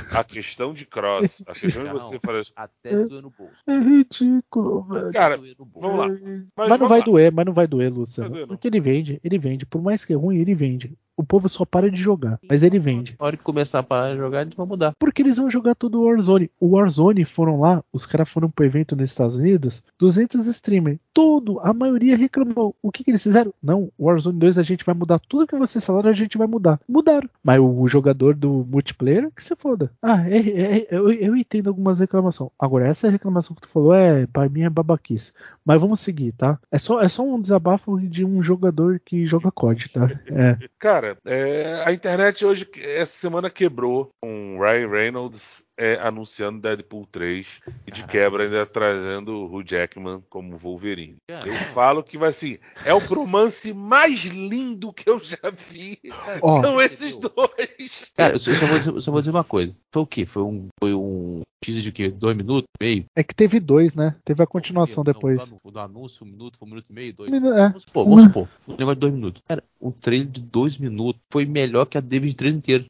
[0.09, 1.99] A questão de cross, a questão de Não.
[1.99, 2.47] você fazer.
[2.55, 3.53] Até doer no bolso.
[3.67, 5.11] É ridículo, velho.
[5.11, 6.07] Cara, vamos lá.
[6.07, 6.19] Mas,
[6.57, 7.05] Mas não vamos vai lá.
[7.05, 8.29] doer, mas não vai doer, Luciano.
[8.31, 8.47] Vai doer.
[8.47, 9.65] Porque ele vende, ele vende.
[9.67, 10.97] Por mais que é ruim, ele vende.
[11.15, 13.15] O povo só para de jogar, mas ele vende.
[13.19, 14.93] Na hora que começar a parar de jogar, a gente vai mudar.
[14.99, 16.51] Porque eles vão jogar tudo Warzone.
[16.59, 20.99] O Warzone foram lá, os caras foram pro evento nos Estados Unidos, 200 streamers.
[21.17, 22.75] Todo, a maioria reclamou.
[22.79, 23.51] O que, que eles fizeram?
[23.61, 25.17] Não, Warzone 2 a gente vai mudar.
[25.17, 26.79] Tudo que vocês falaram a gente vai mudar.
[26.87, 27.27] Mudaram.
[27.43, 29.91] Mas o, jogador do multiplayer, que se foda.
[29.99, 32.51] Ah, é, é, é, eu, eu entendo algumas reclamações.
[32.59, 35.33] Agora, essa reclamação que tu falou é, pra mim é babaquice.
[35.65, 36.59] Mas vamos seguir, tá?
[36.71, 40.07] É só, é só um desabafo de um jogador que joga COD, tá?
[40.27, 40.69] É.
[40.77, 47.47] Cara, é, a internet hoje, essa semana quebrou com Ryan Reynolds é, anunciando Deadpool 3
[47.85, 51.17] e de quebra ainda trazendo o Hugh Jackman como Wolverine.
[51.27, 55.37] Eu falo que vai assim, é o bromance mais lindo que eu já
[55.69, 55.99] vi.
[56.41, 56.61] Ó.
[56.61, 58.05] São esses dois.
[58.15, 59.75] Cara, eu só, vou dizer, só vou dizer uma coisa.
[59.91, 60.25] Foi o quê?
[60.25, 62.09] Foi um, foi um teaser de quê?
[62.09, 63.05] Dois minutos, meio?
[63.15, 64.15] É que teve dois, né?
[64.23, 65.53] Teve a continuação Não, depois.
[65.63, 67.29] O do, anúncio, um minuto, foi um minuto e meio, dois.
[67.29, 67.67] Minu- é.
[67.69, 68.47] Vamos supor, vamos supor.
[68.67, 69.43] Um negócio de dois minutos.
[69.47, 72.85] Cara, o trailer de dois minutos foi melhor que a David 3 inteiro.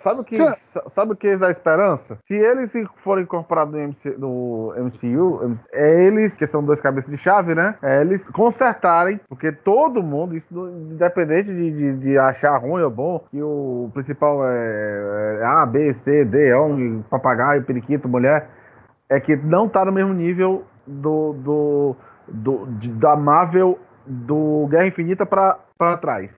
[0.00, 0.56] Sabe o que, Cara-
[0.88, 2.18] sabe o que dá esperança?
[2.26, 2.70] Se eles
[3.02, 7.76] forem incorporados no, MC, no MCU, é eles, que são dois cabeças de chave, né?
[7.82, 10.46] É eles consertarem, porque todo mundo, isso
[10.92, 15.92] independente de, de, de achar ruim ou bom, que o principal é, é A, B,
[15.94, 18.48] C, D, homem, papagaio, periquito, mulher,
[19.08, 21.96] é que não tá no mesmo nível do, do,
[22.28, 26.30] do de- da Marvel do Guerra Infinita pra, pra trás.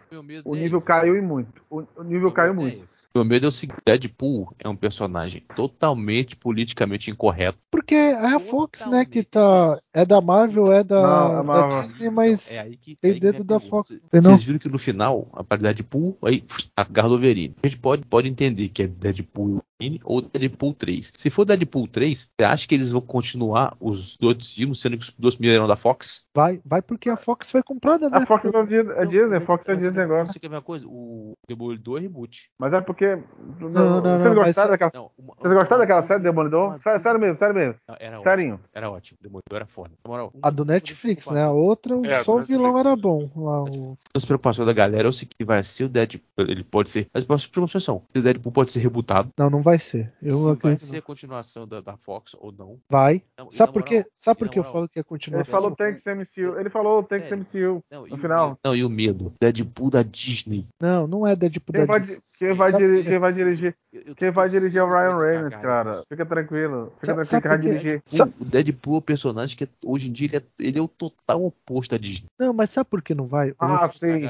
[0.45, 0.87] O é nível esse.
[0.87, 1.61] caiu e muito.
[1.69, 2.85] O, o nível Meu caiu é muito.
[2.85, 3.07] esse.
[3.13, 7.59] Meu medo é o seguinte: Deadpool é um personagem totalmente politicamente incorreto.
[7.69, 9.81] Porque é a Fox, né, que tá.
[9.93, 11.83] É da Marvel, é da, Não, é da Marvel.
[11.83, 12.51] Disney, mas.
[12.53, 13.61] Então, é aí que, tem dedo a da.
[13.61, 14.01] Fox?
[14.13, 16.45] Vocês viram que no final, a parte Deadpool, aí
[16.77, 17.57] agarra o Wolverine.
[17.65, 21.13] A gente pode, pode entender que é Deadpool e ou Deadpool 3.
[21.17, 25.03] Se for Deadpool 3, você acha que eles vão continuar os dois filmes, sendo que
[25.05, 26.25] os dois primeiros eram da Fox?
[26.35, 28.19] Vai, vai porque a Fox foi comprada, né?
[28.19, 30.27] A Fox é da Dis- é Não, Disney, Fox é Disney você- agora.
[30.27, 30.87] Você quer ver uma coisa?
[30.89, 32.51] O Demolidor é reboot.
[32.59, 33.17] Mas é porque.
[33.61, 34.91] não, não, Vocês mas- gostaram daquela.
[34.95, 36.69] Não, uma- Vocês gostaram daquela série Demolidor?
[36.69, 37.75] uma- Sério, sério mesmo, sério mesmo.
[37.89, 38.31] Não, Era ótimo.
[38.31, 38.61] Serinho.
[38.73, 39.19] Era ótimo.
[39.21, 39.91] Demolidor era foda.
[40.05, 41.43] Na moral, A do Netflix, né?
[41.45, 43.29] A outra, É, só o vilão era bom.
[43.37, 43.97] Lá, o...
[44.15, 46.23] as preocupações da galera é o seguinte: vai ser o Deadpool.
[46.39, 47.09] Ele pode ser.
[47.13, 49.31] As preocupações são: se o Deadpool pode ser rebutado.
[49.39, 50.13] Não, não vai ser.
[50.23, 52.79] Eu se vai ser a continuação da, da Fox ou não.
[52.91, 53.23] Vai.
[53.39, 54.05] Não, Sabe por quê?
[54.15, 55.53] Sabe por que eu falo que é Ele continuação?
[55.53, 56.59] falou tem que ser MCU.
[56.59, 57.83] Ele falou tem que ser MCU.
[57.91, 58.59] Não, No final.
[58.65, 59.22] não, e o medo.
[59.41, 60.67] Deadpool da Disney.
[60.81, 62.17] Não, não é Deadpool Quem da vai, Disney.
[62.17, 63.77] di- quem vai, dirigir, quem vai dirigir?
[63.93, 66.03] Eu- eu tô Quem vai dirigir é o Ryan Reynolds, cara.
[66.09, 66.93] Fica tranquilo.
[67.01, 67.69] Fica Sabe- tranquilo sabe que vai quê?
[67.69, 68.03] dirigir.
[68.41, 70.89] O Deadpool é um personagem que é- hoje em dia ele é, ele é o
[70.89, 72.27] total oposto da Disney.
[72.39, 73.53] Não, mas sabe por que não vai?
[73.59, 74.27] Ah, Os- sim.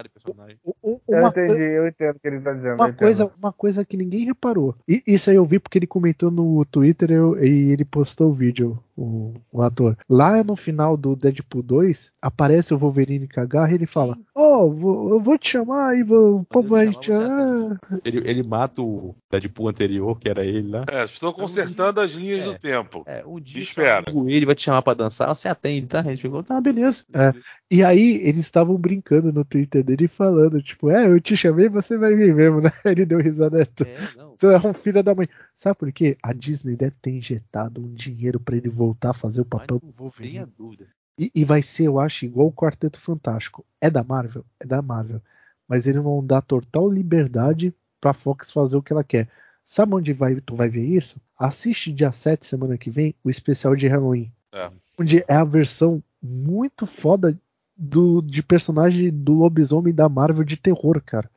[0.82, 2.74] O Eu uma, entendi, eu entendo o que ele tá dizendo.
[2.76, 4.74] uma coisa, uma coisa que ninguém reparou.
[4.88, 8.32] E isso aí eu vi porque ele comentou no Twitter eu- e ele postou o
[8.34, 9.96] vídeo, o, o ator.
[10.08, 14.16] Lá no final do Deadpool 2, aparece o Wolverine com a garra e ele fala:
[14.34, 17.78] Ó, vou- eu vou te chamar e vou- o povo vai Ele te chamar.
[18.04, 20.84] Ele, ele mata o Deadpool anterior, que era ele lá.
[20.90, 22.44] É, estou consertando as linhas É.
[22.44, 23.02] do tempo.
[23.06, 24.04] É, um dia Espera.
[24.26, 26.00] ele vai te chamar pra dançar, você atende, tá?
[26.00, 27.04] A gente ficou, tá, beleza.
[27.14, 27.32] É.
[27.70, 31.96] E aí eles estavam brincando no Twitter dele falando, tipo, é, eu te chamei, você
[31.96, 32.70] vai vir mesmo, né?
[32.84, 33.62] Ele deu risada.
[33.62, 34.36] É, tu, É, não.
[34.36, 35.28] tu é um filho da mãe.
[35.54, 36.16] Sabe por quê?
[36.22, 39.80] A Disney deve ter injetado um dinheiro pra ele voltar a fazer o Mas papel
[39.82, 40.32] não do Wolverine.
[40.34, 40.86] tenha dúvida.
[41.18, 43.64] E, e vai ser, eu acho, igual o Quarteto Fantástico.
[43.80, 44.44] É da Marvel?
[44.58, 45.20] É da Marvel.
[45.68, 49.28] Mas eles vão dar total liberdade pra Fox fazer o que ela quer.
[49.64, 51.20] Sabe onde vai, tu vai ver isso?
[51.38, 54.30] Assiste dia 7, semana que vem, o especial de Halloween.
[54.52, 54.70] É.
[54.98, 57.38] Onde é a versão muito foda
[57.76, 61.30] do, de personagem do lobisomem da Marvel de terror, cara.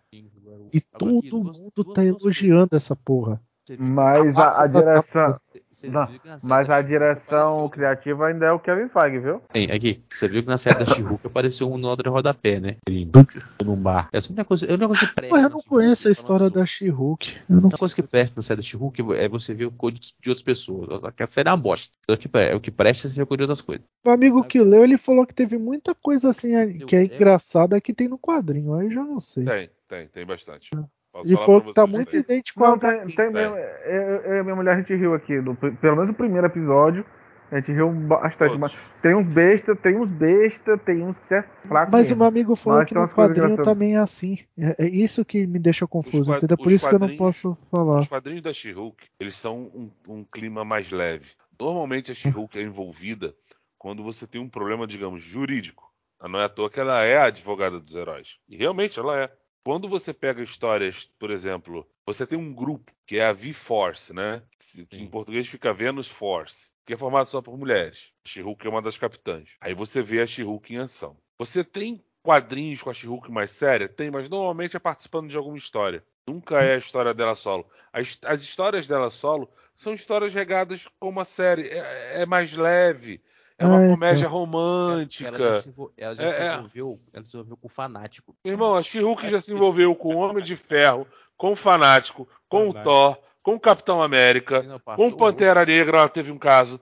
[0.73, 3.41] E todo mundo tá elogiando essa porra.
[3.79, 5.39] Mas a, a direção.
[5.71, 6.07] vocês não,
[6.43, 9.41] Mas a direção apareceu- criativa ainda é o Kevin Feige, viu?
[9.51, 10.03] Tem, aqui.
[10.13, 12.77] Você viu que na série da She-Hulk apareceu um no rodapé, né?
[13.63, 14.09] Num bar.
[14.13, 15.35] Essa é uma coisa, é uma coisa que presta.
[15.35, 16.65] Mas eu não conheço a tá história da.
[16.79, 17.15] Eu
[17.49, 20.29] não Uma coisa que presta na série da She-Hulk é você ver o código de
[20.29, 21.01] outras pessoas.
[21.19, 21.97] A série é uma bosta.
[22.07, 23.85] O que pre- O que presta é você ver o código de outras coisas.
[24.05, 26.49] Meu amigo que leu, ele falou que teve muita coisa assim
[26.85, 28.75] que é engraçada que tem no quadrinho.
[28.75, 29.45] Aí eu já não sei.
[29.45, 30.69] Tem, tem, tem bastante.
[31.23, 33.55] Posso pra que tá muito idêntico com Não, a tem, tem mesmo.
[33.55, 35.41] Eu, e minha mulher a gente riu aqui.
[35.59, 37.05] pri- pelo menos no primeiro episódio.
[37.51, 38.57] A gente riu bastante.
[38.57, 41.91] Mas tem uns besta, tem uns besta, tem uns que é fraco.
[41.91, 42.17] Mas o mesmo.
[42.17, 44.39] meu amigo falou Mas que no quadrinho também é assim.
[44.57, 46.57] É, é isso que me deixa confuso, quad- entendeu?
[46.57, 47.99] Por os isso que eu não quadrinhos- posso falar.
[47.99, 51.27] Os quadrinhos da She-Hulk, eles são um, um clima mais leve.
[51.57, 53.33] Normalmente a She-Hulk é envolvida
[53.77, 55.89] quando você tem um problema, digamos, jurídico.
[56.27, 58.37] Não é à toa que ela é a advogada dos heróis.
[58.49, 59.31] E realmente ela é.
[59.65, 64.43] Quando você pega histórias, por exemplo, você tem um grupo que é a V-Force, né?
[64.59, 68.11] Que que em português fica Venus Force, que é formado só por mulheres.
[68.23, 69.57] A She-Hulk é uma das capitãs.
[69.59, 71.17] Aí você vê a She-Hulk em ação.
[71.39, 73.89] Você tem quadrinhos com a She-Hulk mais séria?
[73.89, 76.05] Tem, mas normalmente é participando de alguma história.
[76.27, 77.67] Nunca é a história dela solo.
[77.91, 81.69] As, as histórias dela solo são histórias regadas como a série.
[81.69, 83.19] É, é mais leve.
[83.57, 85.27] É uma Ah, comédia romântica.
[85.29, 86.53] Ela já se, envol- ela já É, se é.
[86.55, 86.99] envolveu.
[87.13, 88.35] Ela se envolveu com o fanático.
[88.43, 91.07] Irmão, a She-Hulk já se envolveu com o Homem de Ferro,
[91.37, 92.73] com o Fanático, com o.
[92.73, 96.81] Thor, com o Capitão América, Não, passou com o Pantera Negra, ela teve um caso.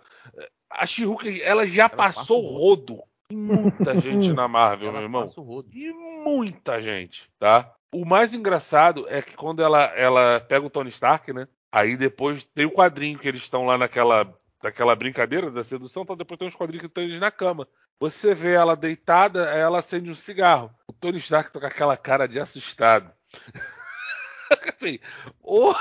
[0.70, 5.04] A She-Hulk, ela já passou passa o rodo em muita gente na Marvel, Ela meu
[5.04, 5.22] irmão.
[5.22, 5.70] passa o rodo.
[5.72, 5.91] E
[6.24, 7.72] muita gente, tá?
[7.94, 11.48] O mais engraçado é que quando ela, ela pega o Tony Stark, né?
[11.72, 14.34] Aí depois tem o quadrinho que eles estão lá naquela,
[14.64, 17.68] naquela brincadeira da sedução, então depois tem uns quadrinhos que estão eles na cama.
[17.99, 20.73] Você vê ela deitada, ela acende um cigarro.
[20.88, 23.11] O Tony Stark tá com aquela cara de assustado.
[24.73, 24.99] assim,
[25.41, 25.73] oi!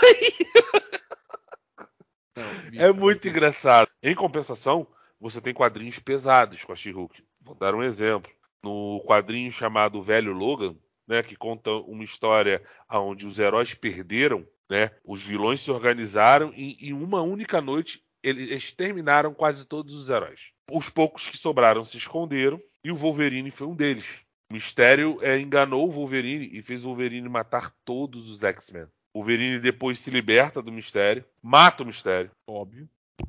[2.35, 3.89] Não, É muito engraçado.
[4.03, 4.87] Em compensação,
[5.21, 7.23] você tem quadrinhos pesados com a She-Hulk.
[7.41, 8.33] Vou dar um exemplo.
[8.63, 10.77] No quadrinho chamado Velho Logan,
[11.07, 16.89] né, que conta uma história onde os heróis perderam, né, os vilões se organizaram e
[16.89, 20.53] em uma única noite eles exterminaram quase todos os heróis.
[20.71, 24.21] Os poucos que sobraram se esconderam e o Wolverine foi um deles.
[24.51, 28.87] O Mistério é, enganou o Wolverine e fez o Wolverine matar todos os X-Men.
[29.15, 32.89] O Wolverine depois se liberta do Mistério, mata o Mistério Óbvio.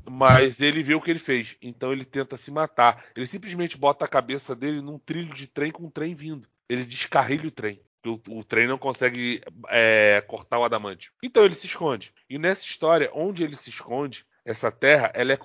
[0.10, 3.06] mas ele vê o que ele fez, então ele tenta se matar.
[3.16, 6.48] Ele simplesmente bota a cabeça dele num trilho de trem com um trem vindo.
[6.70, 7.82] Ele descarrilha o trem.
[8.06, 11.12] O, o trem não consegue é, cortar o adamante.
[11.22, 12.14] Então ele se esconde.
[12.30, 15.40] E nessa história, onde ele se esconde, essa terra ela é,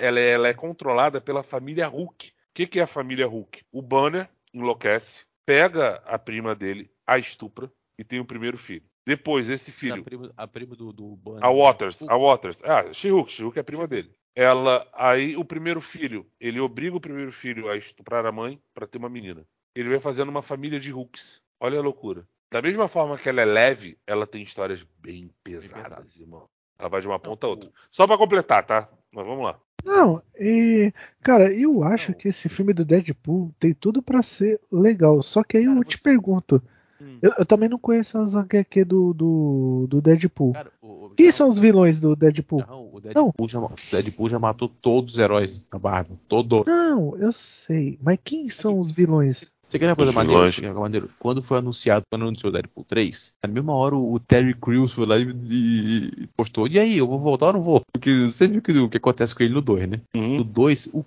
[0.00, 2.28] ela é- ela é controlada pela família Hulk.
[2.28, 3.62] O que, que é a família Hulk?
[3.72, 8.82] O Banner enlouquece, pega a prima dele, a estupra e tem o primeiro filho.
[9.06, 11.44] Depois, esse A filho prima, a prima do, do Banner.
[11.44, 12.62] a Waters, O- a Waters.
[12.64, 14.14] Ah, She-Hulk, She-Hulk é a prima dele.
[14.34, 18.86] Ela, aí o primeiro filho, ele obriga o primeiro filho a estuprar a mãe para
[18.86, 19.44] ter uma menina.
[19.74, 21.40] Ele vai fazendo uma família de Hulks.
[21.58, 22.26] Olha a loucura.
[22.50, 26.16] Da mesma forma que ela é leve, ela tem histórias bem pesadas, pesadas.
[26.16, 26.48] irmão.
[26.80, 27.70] Ela vai de uma ponta a Não, outra.
[27.92, 28.88] Só para completar, tá?
[29.12, 29.56] Mas vamos lá.
[29.84, 30.92] Não, e.
[31.22, 32.18] Cara, eu acho Não.
[32.18, 35.22] que esse filme do Deadpool tem tudo pra ser legal.
[35.22, 36.62] Só que aí Cara, eu te você- pergunto.
[37.02, 37.18] Hum.
[37.22, 40.52] Eu, eu também não conheço as HQ do, do, do Deadpool.
[40.52, 42.62] Cara, o, o- Quem já- são os vilões do Deadpool?
[42.68, 46.18] Não, o Deadpool, Já, o Deadpool já matou todos os heróis da Marvel.
[46.28, 46.66] Todos.
[46.66, 47.98] Não, eu sei.
[48.02, 49.50] Mas quem são os vilões?
[49.70, 51.08] Você quer uma coisa maneira?
[51.20, 55.06] Quando foi anunciado, quando anunciou o Deadpool 3, na mesma hora o Terry Crews foi
[55.06, 56.66] lá e, e- postou.
[56.66, 57.80] E aí, eu vou voltar ou não vou?
[57.92, 60.00] Porque você viu que, o que acontece com ele no 2, né?
[60.38, 61.04] No 2, o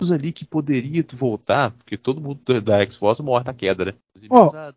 [0.00, 3.94] os ali que poderia voltar, porque todo mundo da- X-Force morre na queda, né?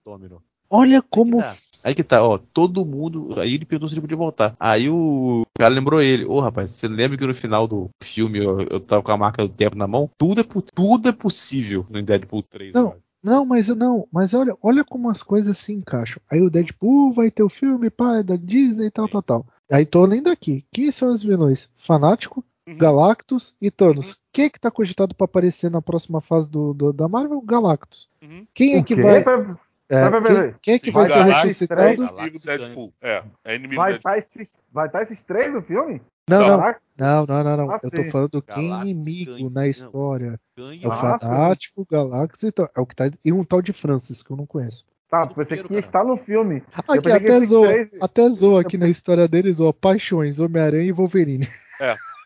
[0.03, 0.41] Domino.
[0.69, 1.37] Olha Aí que como.
[1.37, 1.55] tá.
[1.83, 3.39] Aí que tá, ó, todo mundo.
[3.39, 4.55] Aí ele perguntou se ele podia voltar.
[4.59, 8.61] Aí o cara lembrou ele: Ô rapaz, você lembra que no final do filme eu,
[8.61, 10.09] eu tava com a marca do tempo na mão?
[10.17, 10.43] Tudo é,
[10.73, 12.73] tudo é possível no Deadpool 3.
[12.73, 12.81] Não.
[12.87, 13.06] agora.
[13.23, 16.21] Não, mas não, mas olha, olha como as coisas se encaixam.
[16.31, 19.45] Aí o Deadpool vai ter o filme, pá, é da Disney e tal, tal, tal.
[19.71, 20.65] Aí tô lendo aqui.
[20.71, 21.71] Quem são os vilões?
[21.77, 22.77] Fanático, Uhum.
[22.77, 24.19] Galactus e Thanos.
[24.33, 27.39] Quem é que tá cogitado pra aparecer na próxima fase do, do- da Marvel?
[27.41, 28.09] Galactus.
[28.21, 28.45] Uhum.
[28.53, 29.19] Quem é que vai.
[29.19, 29.47] É, Pera,
[29.87, 30.59] pera, quem, pera.
[30.61, 31.81] quem é que Sim, vai ser Galactus ressuscitado?
[31.81, 32.45] É Galactus inimigo do.
[32.45, 32.93] Deadpool.
[33.01, 34.41] É, é inimigo Vai do estar Deadpool.
[34.41, 36.01] esses, vai tá esses três no filme?
[36.29, 36.57] Não, não,
[36.97, 37.71] não, não, não, não.
[37.71, 38.09] Ah, Eu tô sim.
[38.09, 39.49] falando quem Galactus inimigo ganha.
[39.49, 40.39] na história.
[40.57, 41.25] Ganha É o Ah, sim.
[41.25, 42.69] Fanático, Galactus e tal.
[42.75, 43.09] É o que tá.
[43.23, 44.83] E um tal de Francis, que eu não conheço.
[45.09, 46.61] Tá, Tudo pensei que ia estar no filme.
[46.87, 50.91] Eu Aqui, até zoa, três- até zoa aqui na história deles, ó, Paixões, Homem-Aranha e
[50.91, 51.47] Wolverine.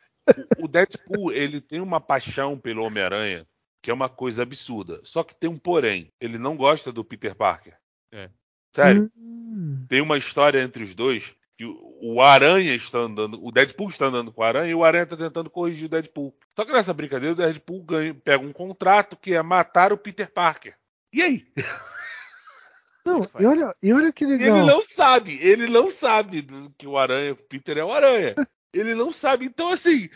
[0.60, 3.46] O Deadpool, ele tem uma paixão pelo Homem-Aranha,
[3.82, 5.02] que é uma coisa absurda.
[5.04, 6.10] Só que tem um porém.
[6.22, 7.74] Ele não gosta do Peter Parker.
[8.14, 8.30] É.
[8.74, 9.12] Sério.
[9.18, 11.66] Hum, Tem uma história entre os dois que
[12.02, 15.16] o Aranha está andando, o Deadpool está andando com o Aranha e o Aranha está
[15.16, 16.36] tentando corrigir o Deadpool.
[16.56, 20.32] Só que nessa brincadeira o Deadpool ganha, pega um contrato que é matar o Peter
[20.32, 20.76] Parker.
[21.14, 21.46] E aí?
[23.06, 24.58] Não, e olha, e olha que legal.
[24.58, 26.46] ele não sabe, ele não sabe
[26.78, 28.36] que o Aranha, o Peter é o Aranha.
[28.74, 29.48] Ele não sabe.
[29.48, 30.08] Então, assim,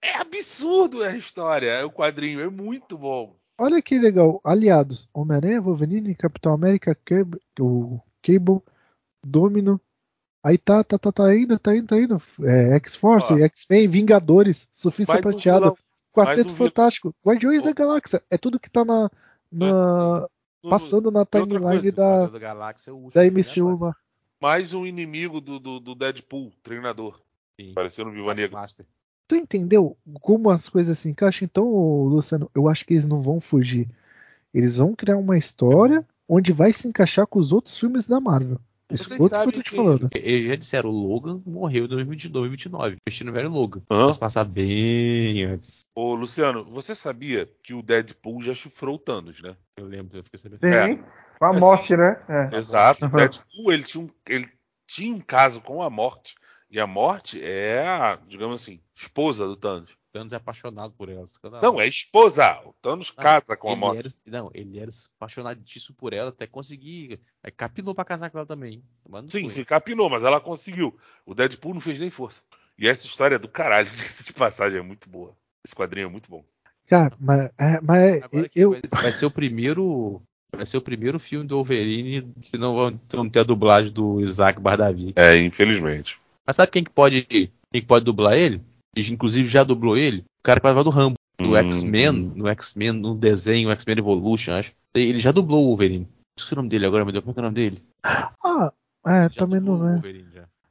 [0.00, 3.34] é absurdo a história, o quadrinho, é muito bom.
[3.58, 4.40] Olha que legal.
[4.44, 8.60] Aliados: Homem-Aranha, Wolverine, Capitão América, Cab- o Cable,
[9.26, 9.80] Domino.
[10.46, 12.22] Aí tá, tá, tá, tá indo, tá indo, tá indo.
[12.44, 13.34] É, X-Force.
[13.42, 15.74] X-Men, Vingadores, Surfista Mais um
[16.12, 16.56] Quarteto um vilão.
[16.68, 18.22] Fantástico, Guardiões da Galáxia.
[18.30, 19.10] É tudo que tá na,
[19.50, 20.28] na-
[20.70, 23.68] passando na timeline da, da Galáxia, é o último da filme MCU.
[23.74, 23.90] agora.
[23.90, 23.96] lá.
[24.40, 27.20] Mais um inimigo do, do, do Deadpool, treinador.
[27.60, 27.72] Sim.
[27.72, 28.64] Apareceu no Viva Negra.
[29.26, 31.44] Tu entendeu como as coisas se encaixam?
[31.44, 31.68] Então,
[32.04, 33.88] Luciano, eu acho que eles não vão fugir.
[34.54, 38.60] Eles vão criar uma história onde vai se encaixar com os outros filmes da Marvel.
[38.88, 40.08] É outro que eu tô sabem te que- falando.
[40.14, 42.96] Eles já disseram, o Logan morreu em 2022, 2029.
[43.06, 43.82] Investindo no velho Logan.
[43.90, 44.06] Hã?
[44.06, 45.88] Mas passar bem antes.
[45.94, 49.56] Ô, Luciano, você sabia que o Deadpool já chifrou o Thanos, né?
[49.76, 50.60] Eu lembro, eu fiquei sabendo.
[50.60, 50.66] Sim.
[50.72, 50.96] É.
[51.38, 52.16] Com a Assim, morte, né?
[52.28, 52.56] É.
[52.56, 53.04] Exato.
[53.04, 53.16] O Uhum.
[53.16, 54.48] Deadpool, ele tinha, um, ele
[54.86, 56.34] tinha um caso com a morte.
[56.70, 59.90] E a morte é a, digamos assim, esposa do Thanos.
[60.16, 61.24] Thanos é apaixonado por ela.
[61.24, 61.70] escandaloso.
[61.70, 62.58] Não, é esposa.
[62.64, 63.98] O Thanos Não, casa com a ele morte.
[64.26, 67.20] Era, não, ele era apaixonadíssimo por ela até conseguir.
[67.42, 68.82] Aí capinou pra casar com ela também.
[69.28, 69.50] Sim, foi.
[69.50, 70.96] se capinou, mas ela conseguiu.
[71.26, 72.40] O Deadpool não fez nem força.
[72.78, 73.90] E essa história é do caralho,
[74.24, 75.36] de passagem, é muito boa.
[75.62, 76.42] Esse quadrinho é muito bom.
[76.86, 78.70] Cara, mas, é, mas Agora que eu.
[78.70, 80.22] vai, vai ser o primeiro.
[80.54, 84.20] Vai ser o primeiro filme do Wolverine que não vão não ter a dublagem do
[84.22, 85.12] Isaac Bardavi.
[85.16, 86.18] É, infelizmente.
[86.46, 88.62] Mas sabe quem que pode, quem que pode dublar ele?
[88.96, 90.20] E, Inclusive já dublou ele?
[90.40, 91.16] O cara que vai do Rambo.
[91.38, 91.56] No Hum.
[91.56, 94.72] X-Men, no X-Men, no desenho X-Men Evolution, acho.
[94.94, 96.08] Ele já dublou o Wolverine.
[96.38, 97.82] Esqueci o nome dele agora, meu Deus, como é que é o nome dele?
[98.02, 98.72] Ah,
[99.06, 100.00] é, Já também não é.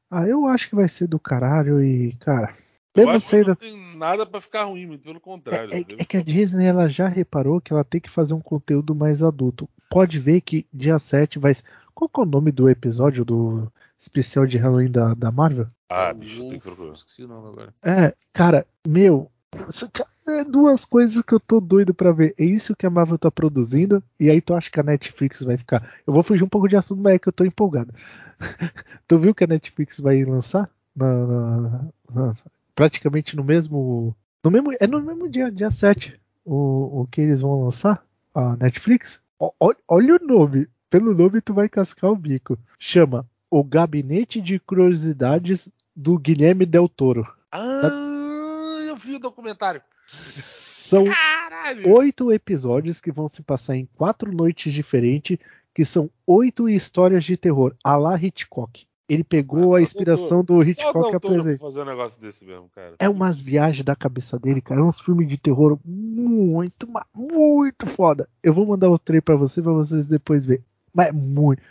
[0.09, 2.51] Ah, eu acho que vai ser do caralho e, cara.
[2.95, 5.71] Mesmo acho que sendo- não tem nada pra ficar ruim, muito pelo contrário.
[5.73, 8.39] É, é- é que a Disney ela já reparou que ela tem que fazer um
[8.39, 9.67] conteúdo mais adulto.
[9.89, 11.53] Pode ver que dia 7 vai.
[11.93, 15.67] Qual que é o nome do episódio do especial de Halloween da, da Marvel?
[15.89, 16.93] Ah, O bicho, tem que procurar.
[16.93, 17.73] Esqueci o nome agora.
[17.83, 19.31] É, cara, meu.
[20.27, 22.33] É duas coisas que eu tô doido pra ver.
[22.37, 24.03] É isso que a Marvel tá produzindo.
[24.19, 25.93] E aí tu acha que a Netflix vai ficar.
[26.05, 27.93] Eu vou fugir um pouco de assunto, mas é que eu tô empolgado.
[29.07, 30.69] tu viu que a Netflix vai lançar?
[30.95, 32.35] Na, na- na-
[32.73, 34.15] praticamente no mesmo.
[34.43, 34.73] No mesmo.
[34.79, 36.19] É no mesmo dia, dia 7.
[36.43, 38.03] O, o que eles vão lançar?
[38.33, 39.21] A Netflix?
[39.39, 39.51] Ó-
[39.87, 40.67] olha o nome.
[40.89, 42.57] Pelo nome tu vai cascar o bico.
[42.79, 43.25] Chama
[43.55, 47.25] O Gabinete de Curiosidades do Guilherme Del Toro.
[47.49, 49.81] Ah, eu vi o documentário.
[50.05, 51.89] São Caralho!
[51.89, 55.37] oito episódios que vão se passar em quatro noites diferentes,
[55.73, 58.85] que são oito histórias de terror, a la Hitchcock.
[59.07, 61.57] Ele pegou a inspiração do Só o Hitchcock apresentou.
[61.59, 62.95] pra fazer um negócio desse mesmo, cara.
[62.99, 64.81] É umas viagens da cabeça dele, cara.
[64.81, 68.27] É uns filmes de terror muito, muito foda.
[68.43, 70.65] Eu vou mandar o trailer pra você, pra vocês depois verem.
[70.93, 71.61] Mas é muito,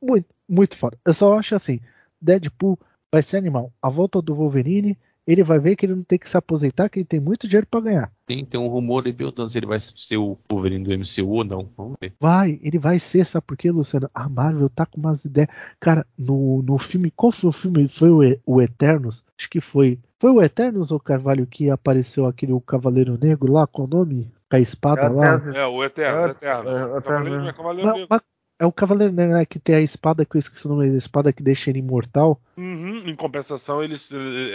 [0.00, 0.96] muito, muito foda.
[1.04, 1.80] Eu só acho assim:
[2.20, 2.78] Deadpool
[3.12, 3.72] vai ser animal.
[3.82, 4.96] A volta do Wolverine,
[5.26, 7.66] ele vai ver que ele não tem que se aposentar, que ele tem muito dinheiro
[7.70, 8.12] pra ganhar.
[8.26, 11.44] Tem, tem um rumor aí perguntando se ele vai ser o Wolverine do MCU ou
[11.44, 11.68] não.
[11.76, 12.12] Vamos ver.
[12.20, 14.10] Vai, ele vai ser, sabe por quê, Luciano?
[14.14, 15.48] A Marvel tá com umas ideias.
[15.80, 17.10] Cara, no, no filme.
[17.10, 17.88] Qual foi o filme?
[17.88, 19.22] Foi o, E- o Eternos?
[19.38, 19.98] Acho que foi.
[20.20, 24.30] Foi o Eternos ou Carvalho que apareceu aquele o Cavaleiro Negro lá com o nome?
[24.50, 25.42] Com a espada É lá?
[25.54, 26.70] É, o Eterno, É, o Eterno.
[26.70, 27.02] é, o Eterno.
[27.02, 28.06] Cavaleiro, é Cavaleiro Não, Negro.
[28.10, 28.20] mas
[28.58, 29.44] é o Cavaleiro Negro, né?
[29.44, 32.40] Que tem a espada que eu esqueci o nome, a espada que deixa ele imortal.
[32.56, 33.96] Uhum, em compensação, ele,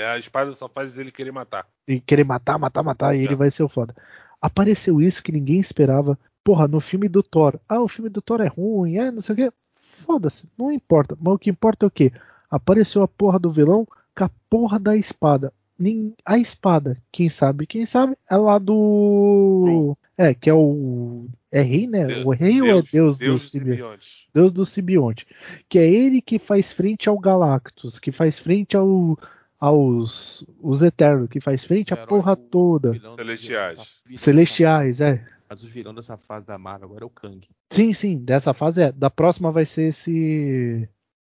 [0.04, 1.66] a espada só faz ele querer matar.
[1.88, 3.38] E querer matar, matar, matar, e ele É.
[3.38, 3.96] vai ser o foda.
[4.42, 6.18] Apareceu isso que ninguém esperava.
[6.44, 7.58] Porra, no filme do Thor.
[7.70, 9.52] Ah, o filme do Thor é ruim, é não sei o quê.
[9.80, 11.18] Foda-se, não importa.
[11.22, 12.12] Mas o que importa é o quê?
[12.52, 15.54] Apareceu a porra do vilão com a porra da espada.
[15.78, 19.98] Nem- A espada, quem sabe, quem sabe, é lá do.
[20.18, 21.28] É, que é o.
[21.52, 22.06] É rei, né?
[22.06, 23.76] Deus- o rei ou é Deus, do Deus de Simbionte?
[23.76, 24.30] simbionte.
[24.34, 25.28] Deus do simbionte.
[25.70, 29.18] Que é ele que faz frente ao Galactus, que faz frente ao,
[29.60, 32.92] aos os Eternos, que faz frente à porra do- toda.
[32.94, 33.78] do- Celestiais.
[33.78, 35.26] dessa- Celestiais, é.
[35.50, 37.48] Mas o vilão dessa fase da Marvel agora é o Kang.
[37.72, 38.92] Sim, sim, dessa fase é.
[38.92, 40.88] Da próxima vai ser esse.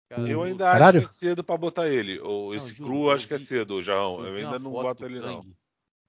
[0.08, 0.98] Cara, Eu ainda Caralho.
[1.00, 2.18] acho que é cedo pra botar ele.
[2.20, 4.24] Ou Não, esse juro, cru eu acho que é cedo, João.
[4.24, 5.44] Eu vi ainda não boto ele, não.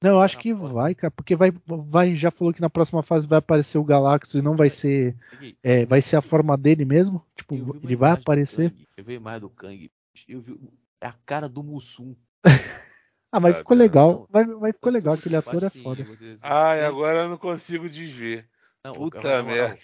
[0.01, 3.27] Não, eu acho que vai, cara, porque vai, vai, já falou que na próxima fase
[3.27, 5.13] vai aparecer o Galactus e não vai ser,
[5.61, 7.21] é, vai ser a forma dele mesmo.
[7.35, 8.73] Tipo, Eu ele vai aparecer.
[8.95, 9.91] Eu vi imagem do Kang.
[10.26, 10.57] Eu vi
[11.01, 12.15] é a cara do Mussum.
[13.31, 13.84] Ah, mas Ah, ficou não.
[13.84, 14.27] legal.
[14.31, 16.01] Vai, vai ficou Eu legal, aquele ator é foda.
[16.01, 18.49] eu dizer assim, Kangs- agora eu não consigo desver.
[18.84, 19.77] Não, Puta merda.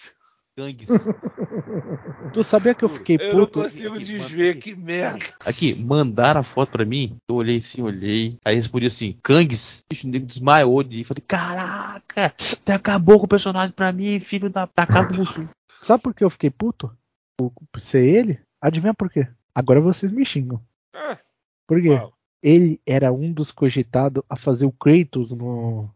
[0.56, 0.88] Kangs.
[2.32, 3.62] Tu sabia que eu fiquei Eu não puto?
[3.62, 4.60] consigo desver, aqui.
[4.60, 5.24] que merda.
[5.44, 7.16] Aqui, mandaram a foto pra mim.
[7.28, 8.36] Eu olhei assim, olhei.
[8.44, 9.82] Aí respondi assim, Kangs.
[9.88, 14.50] Bicho, o nego desmaiou de Falei, caraca, você acabou com o personagem pra mim, filho
[14.50, 15.46] da, da cara do Mussum.
[15.82, 16.90] Sabe por que eu fiquei puto?
[17.38, 18.40] Por ser ele?
[18.60, 19.26] Adivinha por quê?
[19.54, 20.60] Agora vocês me xingam.
[20.94, 21.18] Ah,
[21.66, 21.90] Por quê?
[21.90, 22.12] uau.
[22.42, 25.88] Ele era um dos cogitados a fazer o Kratos no,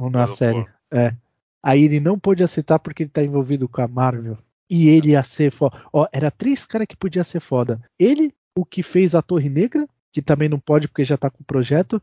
[0.00, 0.64] no- na série.
[0.64, 0.70] pô.
[0.96, 1.14] É.
[1.66, 4.36] Aí ele não pôde aceitar porque ele tá envolvido com a Marvel.
[4.68, 5.80] E ele ia ser foda.
[5.90, 7.80] Ó, era três caras que podia ser foda.
[7.98, 11.42] Ele, o que fez a Torre Negra, que também não pode porque já tá com
[11.42, 12.02] o projeto.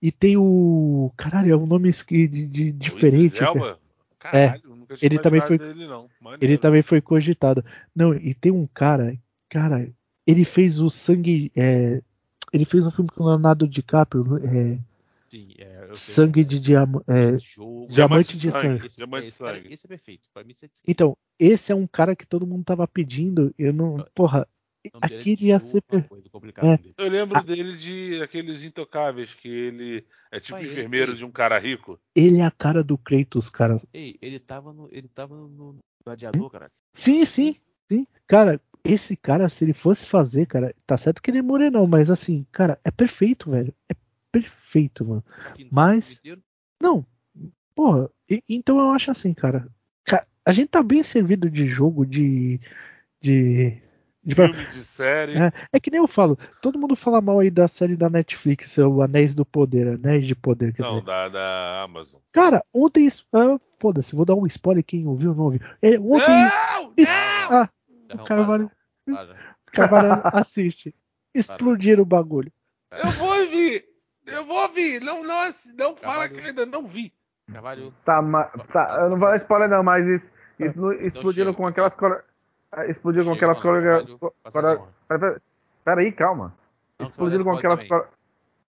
[0.00, 1.10] E tem o.
[1.16, 3.38] Caralho, é um nome de, de- O diferente.
[4.18, 5.86] Caralho, nunca tinha ele também imaginado Dele.
[6.40, 7.64] Ele também foi cogitado.
[7.96, 9.16] Não, e tem um cara,
[9.48, 9.88] cara,
[10.26, 11.50] ele fez o sangue.
[11.56, 12.02] é,
[12.52, 14.78] ele fez um filme com o Leonardo DiCaprio, é,
[15.28, 15.81] Sim, é.
[15.94, 17.04] Sangue de Diamante.
[17.08, 17.86] Esse jogo.
[17.88, 18.86] Diamante de sangue.
[18.86, 19.74] Esse, Diamante de esse, cara- sangue.
[19.74, 20.28] esse é perfeito.
[20.32, 23.54] Pra mim, é então, esse é um cara que todo mundo tava pedindo.
[23.58, 24.04] Eu não.
[24.14, 24.46] Porra,
[24.84, 25.80] é aqui de ia ser.
[25.82, 26.06] per-
[26.62, 26.78] É.
[26.98, 27.42] Eu lembro Ah.
[27.42, 31.98] dele de aqueles intocáveis, que ele é tipo Pai, enfermeiro ele- de um cara rico.
[32.14, 33.78] Ele é a cara do Kratos, cara.
[33.92, 34.88] Ei, ele tava no.
[34.90, 36.70] Ele tava no, no Gladiador, cara.
[36.92, 37.56] Sim, sim,
[37.88, 38.06] sim.
[38.26, 42.10] Cara, esse cara, se ele fosse fazer, cara, tá certo que ele é morenão, mas
[42.10, 43.72] assim, cara, é perfeito, velho.
[43.88, 43.94] É
[44.72, 45.24] perfeito, mano.
[45.70, 46.20] Mas-.
[46.80, 47.04] Não,
[47.74, 48.08] porra,
[48.48, 49.68] então eu acho assim, cara.
[50.04, 52.58] ca- A gente tá bem servido de jogo, de.
[53.20, 53.78] de.
[54.24, 54.34] de-
[54.70, 55.36] de série.
[55.38, 58.78] É, é que nem eu falo, todo mundo fala mal aí da série da Netflix,
[58.78, 61.04] o Anéis do Poder, Anéis de Poder, quer Não, dizer.
[61.04, 62.20] da, da Amazon.
[62.32, 63.08] Cara, ontem.
[63.32, 65.60] ah, Foda-se, vou dar um spoiler, quem ouviu não ouviu.
[65.82, 66.28] É, ontem.
[66.28, 66.92] Não!
[66.96, 67.52] es- Não!
[67.52, 67.68] Ah,
[68.14, 68.70] o Carvalho,
[69.04, 69.36] para, para.
[69.72, 70.94] Carvalho assiste.
[71.34, 72.52] Explodiram o bagulho.
[72.92, 73.84] Eu vou ouvir!
[74.26, 75.00] Eu vou ouvir!
[75.00, 77.12] Não, não, não fala que eu ainda não vi.
[77.52, 77.92] Carvalho.
[78.04, 80.26] Tá, ma- tá, eu não vou dar spoiler não, mas isso,
[80.60, 81.56] isso não- explodiram chega.
[81.56, 81.92] com aquelas
[82.72, 84.18] ah, Explodiram com aquelas coreografias.
[84.18, 84.80] Carvalho, faça essa
[85.28, 85.40] honra.
[85.84, 86.54] Pera aí, calma.
[86.98, 87.86] Não, Explodiram com aquelas.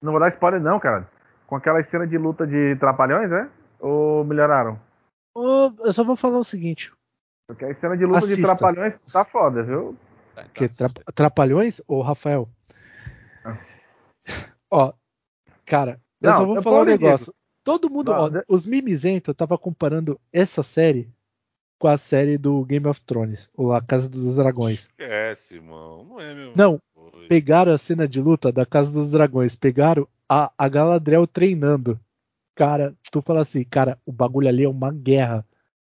[0.02, 1.08] Não vou dar spoiler não, cara.
[1.46, 3.50] Com aquela cena de luta de trapalhões, né?
[3.80, 4.80] Ou melhoraram?
[5.36, 6.92] Eu só vou falar o seguinte:
[7.48, 8.48] Porque a cena de luta de Assista.
[8.56, 9.96] trapalhões tá foda, viu?
[10.34, 12.50] Tá, então que tra- Trapalhões ou Rafael?
[13.44, 13.58] Ah.
[14.72, 14.94] Ó,
[15.72, 17.34] cara, eu Não, só vou eu falar um negócio.
[17.64, 21.10] Todo mundo, Não, ó, de- os mimizentos tava comparando essa série
[21.80, 24.82] com a série do Game of Thrones, ou A Casa dos Dragões.
[24.82, 26.04] Esquece, irmão.
[26.04, 26.54] Não é mesmo.
[26.58, 26.80] Não,
[27.30, 31.98] pegaram a cena de luta da Casa dos Dragões, pegaram a, a Galadriel treinando.
[32.56, 35.46] Cara, tu fala assim, cara, o bagulho ali é uma guerra.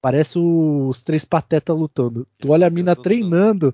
[0.01, 2.27] Parece os três patetas lutando.
[2.39, 3.73] Tu olha a mina treinando.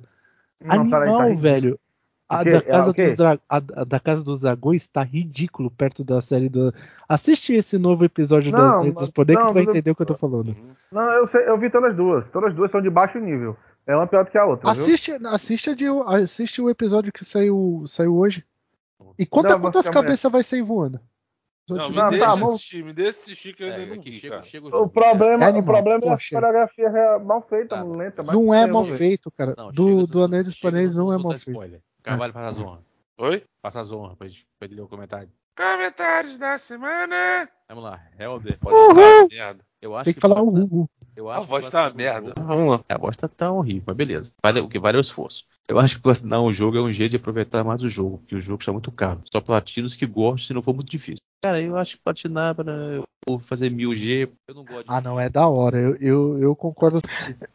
[0.61, 1.37] Não, Animal, tá ridículo.
[1.41, 1.79] velho.
[2.29, 3.03] A O da, É, casa o quê?
[3.05, 6.73] dos Dra- a- da Casa dos Dragões tá ridículo perto da série do.
[7.07, 9.91] Assiste esse novo episódio da Não, Lei dos Poder que não, tu vai eu- entender
[9.91, 10.55] o que eu tô falando.
[10.91, 12.29] Não, eu, sei- eu vi todas as duas.
[12.31, 13.55] Todas as duas são de baixo nível.
[13.85, 14.83] É uma pior do que a outra, viu?
[14.83, 15.85] Assiste, assiste, a de-
[16.23, 18.43] assiste o episódio que saiu, saiu hoje.
[19.19, 20.99] E conta Não, quantas cabeças vai sair voando.
[21.69, 24.11] Não, me Não, deixa tá, assistir, me deixa assistir que eu ainda É, não que
[24.11, 24.43] vi, chega, cara.
[24.43, 27.83] chega O problema, É o animal, problema é a coreografia é mal feita, Tá.
[27.83, 28.23] lenta.
[28.23, 29.53] mas Não é mal feito, cara.
[29.57, 31.49] Não, do do Anel dos Panéis não é mal feito.
[31.51, 31.79] spoiler.
[32.03, 32.83] Carvalho, passa as honras.
[33.17, 33.43] Oi?
[33.61, 35.29] Passa as honras pra gente, pra ler o comentário.
[35.55, 37.47] Comentários da semana.
[37.69, 38.57] Vamos lá, Helder.
[38.59, 39.65] Pode falar merda.
[39.81, 40.89] Eu acho Tem que falar pra- o Hugo.
[41.15, 42.33] Eu A acho voz que tá uma merda.
[42.37, 42.85] Vamos lá.
[42.89, 44.33] A voz tá tão horrível, mas beleza.
[44.41, 45.45] Vale, o que vale é o esforço.
[45.67, 48.35] Eu acho que platinar um jogo é um jeito de aproveitar mais o jogo, porque
[48.35, 49.21] o jogo está muito caro.
[49.31, 51.23] Só platino os que gostam se não for muito difícil.
[51.43, 55.19] Cara, eu acho que platinar para ou fazer 1000G, eu não gosto de Ah, não,
[55.19, 55.77] é da hora.
[55.77, 57.01] Eu, eu, eu concordo.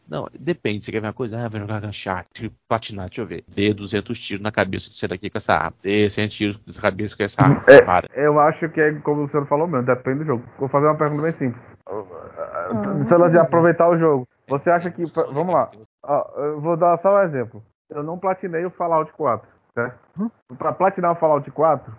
[0.08, 0.84] Não, depende.
[0.84, 1.44] Você quer ver uma coisa?
[1.44, 3.44] Ah, vai jogar ganchar, tipo, platinar, deixa eu ver.
[3.48, 5.74] Dê 200 tiros na cabeça de ser daqui com essa arma.
[5.82, 7.64] Dê 100 tiros na cabeça com essa arma.
[7.66, 7.82] É.
[7.82, 8.08] Para.
[8.14, 10.44] Eu acho que é como o Luciano falou mesmo, depende do jogo.
[10.58, 11.62] Vou fazer uma pergunta bem simples.
[11.86, 14.26] Ah, Se ela de aproveitar o jogo.
[14.48, 15.04] Você acha que.
[15.32, 15.70] Vamos lá.
[16.02, 17.62] Ó, eu vou dar só um exemplo.
[17.90, 19.98] Eu não platinei o Fallout 4, certo?
[20.18, 20.30] Hum?
[20.56, 21.92] Pra platinar o Fallout 4,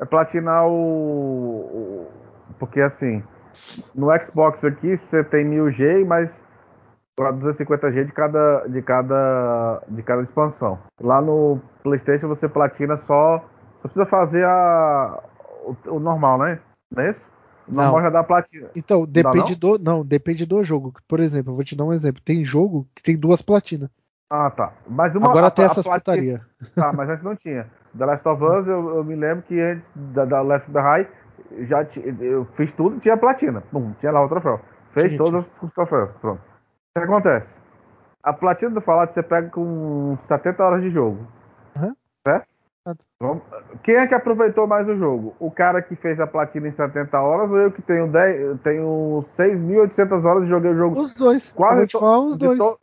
[0.00, 2.06] é platinar o.
[2.58, 3.22] Porque assim,
[3.94, 6.44] no Xbox aqui você tem 1000G, mas
[7.18, 10.78] 250G de cada, de cada, de cada expansão.
[11.00, 13.38] Lá no PlayStation você platina só.
[13.82, 15.22] Só precisa fazer a,
[15.64, 16.60] o, o normal, né?
[16.94, 17.24] Não é isso?
[17.66, 17.84] O Não.
[17.84, 18.68] normal já dá platina.
[18.76, 19.58] Então, depende não?
[19.58, 19.78] do.
[19.78, 20.92] Não, depende do jogo.
[21.08, 22.20] Por exemplo, eu vou te dar um exemplo.
[22.22, 23.88] Tem jogo que tem duas platinas.
[24.28, 24.72] Ah, tá.
[24.86, 26.46] Mas uma, Agora a- tem a essas platina-.
[26.74, 27.66] Tá, mas antes não tinha.
[27.96, 31.06] The Last of Us, eu, eu me lembro que antes da, da Left Behind,
[31.68, 31.84] já
[32.20, 33.62] eu fiz tudo tinha platina.
[33.72, 34.60] Pum, tinha lá o troféu.
[34.92, 36.10] Fez todos os troféus.
[36.20, 36.40] Pronto.
[36.40, 37.60] O que acontece?
[38.22, 41.26] A platina do Fallout você pega com 70 horas de jogo.
[41.76, 41.94] Aham.
[42.26, 42.46] Certo?
[43.20, 43.42] Vamos-
[43.82, 45.34] Quem é que aproveitou mais o jogo?
[45.38, 48.58] O cara que fez a platina em 70 horas ou eu que tenho, 10, eu
[48.58, 51.52] tenho 6.800 horas e joguei o jogo Os dois.
[51.52, 52.58] quase eu vou te falar os dois.
[52.58, 52.78] to-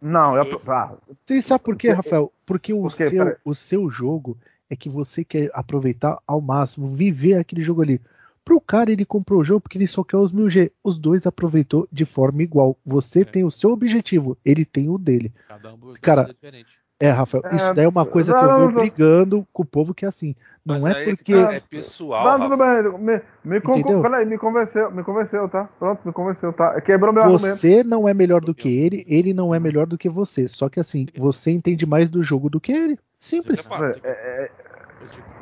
[0.00, 2.32] Não, eu, ah, Você sabe por quê, Rafael?
[2.46, 3.10] Porque o, Por quê?
[3.10, 8.00] seu, o seu jogo é que você quer aproveitar ao máximo, viver aquele jogo ali.
[8.44, 10.72] Pro cara, ele comprou o jogo porque ele só quer os 1000G.
[10.82, 12.76] Os dois aproveitou de forma igual.
[12.84, 13.24] Você É.
[13.24, 15.32] tem o seu objetivo, ele tem o dele.
[15.46, 16.79] Cada um Cara, é diferente.
[17.00, 18.80] É, Rafael, É, isso daí é uma coisa que não, eu não, vou não.
[18.82, 20.34] brigando com o povo que é assim.
[20.64, 21.32] Não é que porque.
[21.32, 22.38] tá, é pessoal.
[22.38, 22.98] Não, tudo bem.
[22.98, 25.64] Me, me, con- peraí, me convenceu, me convenceu, tá?
[25.78, 26.78] Pronto, me convenceu, tá?
[26.82, 27.56] Quebrou meu argumento.
[27.56, 30.46] Você não é melhor do que ele, ele não é melhor do que você.
[30.46, 32.98] Só que assim, você entende mais do jogo do que ele.
[33.18, 33.60] Simples.
[33.62, 34.50] Você fala, É, é,
[35.02, 35.39] O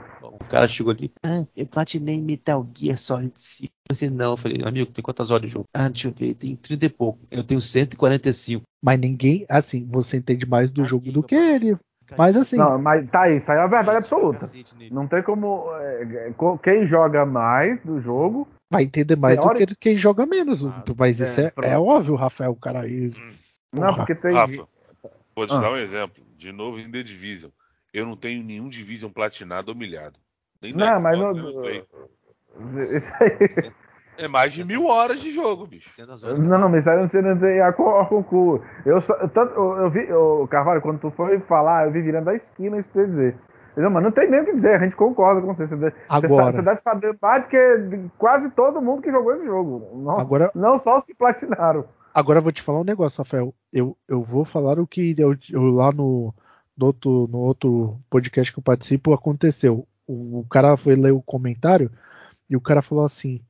[0.48, 1.12] cara chegou ali.
[1.22, 3.72] Ah, eu platinei Metal Gear Solid 5.
[3.90, 4.32] Você não.
[4.32, 5.66] Eu falei, amigo, tem quantas horas de jogo?
[5.72, 7.18] Ah, deixa eu ver, tem 30 e pouco.
[7.30, 8.62] Eu tenho 145.
[8.82, 11.76] Mas ninguém, assim, você entende mais do Aqui, jogo do que ele.
[12.16, 14.50] Mas assim, não, mas tá aí, isso aí é a verdade absoluta.
[14.90, 15.66] Não tem como.
[15.74, 18.48] é, quem joga mais do jogo.
[18.70, 20.64] vai entender mais do que quem joga menos.
[20.64, 22.80] Ah, Mas isso é, é, é óbvio, Rafael, cara.
[22.80, 23.12] aí-
[23.72, 23.96] Não, Porra.
[23.96, 24.32] porque tem.
[24.34, 24.66] Rafa,
[25.36, 25.58] vou te Ah.
[25.60, 26.24] dar um exemplo.
[26.38, 27.50] De novo em The Division.
[27.92, 30.18] Eu não tenho nenhum Division platinado ou humilhado.
[30.62, 31.60] No Não, mas não.
[31.60, 31.84] aí.
[34.16, 35.88] É mais de mil horas de jogo, bicho.
[35.90, 36.38] 600 horas.
[36.40, 38.64] Não, não, mas isso aí você não tem a co- a concurso.
[38.84, 42.34] Eu, tanto, eu, eu vi, o Carvalho, quando tu foi falar, eu vi virando da
[42.34, 43.36] esquina isso pra eu dizer.
[43.76, 45.68] Não, mas não tem nem o que dizer, a gente concorda com você.
[45.68, 46.46] Você, Agora.
[46.46, 49.88] sabe- você deve saber mais do que quase todo mundo que jogou esse jogo.
[50.02, 51.84] Não, Agora, não só os que platinaram.
[52.12, 53.54] agora eu vou te falar um negócio, Rafael.
[53.72, 56.34] Eu, eu vou falar o que eu, eu lá no,
[56.76, 59.86] no, outro, no outro podcast que eu participo aconteceu.
[60.08, 61.92] O, o cara foi ler o comentário
[62.50, 63.40] e o cara falou assim.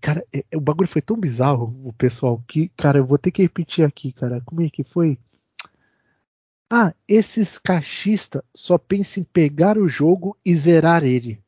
[0.00, 3.30] Cara, é- é- o bagulho foi tão bizarro, o pessoal, que, cara, eu vou ter
[3.30, 4.40] que repetir aqui, cara.
[4.44, 5.18] Como é que foi?
[6.70, 11.40] Ah, esses cachistas só pensam em pegar o jogo e zerar ele.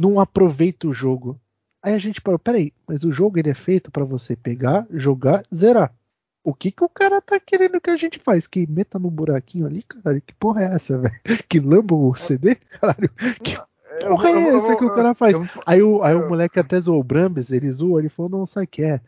[0.00, 1.40] Não aproveita o jogo.
[1.82, 5.44] Aí a gente parou, peraí, mas o jogo ele é feito pra você pegar, jogar,
[5.54, 5.94] zerar.
[6.42, 8.46] O que que o cara tá querendo que a gente faz?
[8.46, 10.20] Que meta no buraquinho ali, caralho?
[10.20, 11.14] Que porra é essa, velho?
[11.48, 12.56] Que lamba o CD?
[12.56, 13.08] Caralho,
[13.42, 13.56] que
[13.98, 15.36] porra é eu vou- essa que o cara faz?
[15.66, 18.64] Aí o, aí o moleque até zoou o Brambis, ele zoou, ele falou, não, sabe
[18.66, 19.00] o que é?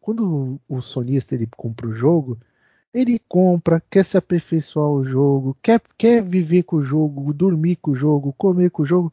[0.00, 2.38] Quando o, o sonista ele compra o jogo,
[2.92, 7.92] ele compra, quer se aperfeiçoar o jogo, quer, quer viver com o jogo, dormir com
[7.92, 9.12] o jogo, comer com o jogo.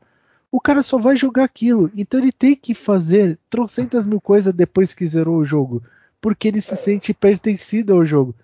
[0.52, 1.92] O cara só vai jogar aquilo.
[1.96, 5.82] Então ele tem que fazer trocentas mil coisas depois que zerou o jogo.
[6.20, 8.36] Porque ele se sente pertencido ao jogo.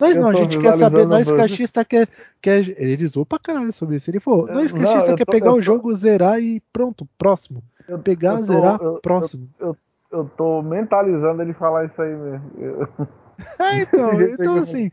[0.00, 2.08] Nós Eu não, a tô gente quer saber, nós cachista quer,
[2.42, 2.68] quer.
[2.80, 4.10] Ele zoou pra caralho sobre isso.
[4.10, 7.08] Ele falou, Eu- nós cachista quer tô- pegar eu o tô- jogo, zerar e pronto,
[7.16, 7.62] próximo.
[7.88, 9.48] Eu- Pegar, eu tô- zerar, eu- eu- próximo.
[10.10, 12.50] Eu tô mentalizando ele falar isso aí mesmo.
[13.58, 14.90] É, então, então assim,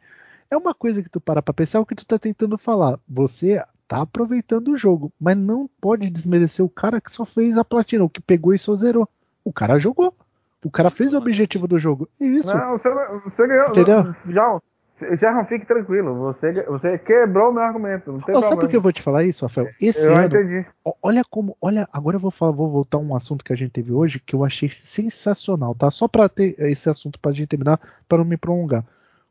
[0.49, 2.99] é uma coisa que tu para pra pensar é o que tu tá tentando falar.
[3.07, 7.63] Você tá aproveitando o jogo, mas não pode desmerecer o cara que só fez a
[7.65, 9.07] platina, o que pegou e só zerou.
[9.43, 10.13] O cara jogou.
[10.63, 12.07] O cara fez o objetivo do jogo.
[12.19, 12.55] É Isso.
[12.55, 12.89] Não, você,
[13.25, 13.69] você ganhou.
[13.69, 14.15] Entendeu?
[14.29, 14.59] Já,
[15.19, 16.15] já fique tranquilo.
[16.19, 18.11] Você, você quebrou o meu argumento.
[18.11, 18.83] Não tem Ó, sabe por que eu problema.
[18.83, 19.69] vou te falar isso, Rafael?
[19.81, 20.65] Esse Eu ano, entendi.
[21.01, 23.71] olha como, olha, agora eu vou falar, vou voltar a um assunto que a gente
[23.71, 25.89] teve hoje que eu achei sensacional, tá?
[25.91, 28.85] Só pra ter esse assunto pra gente terminar, para não me prolongar.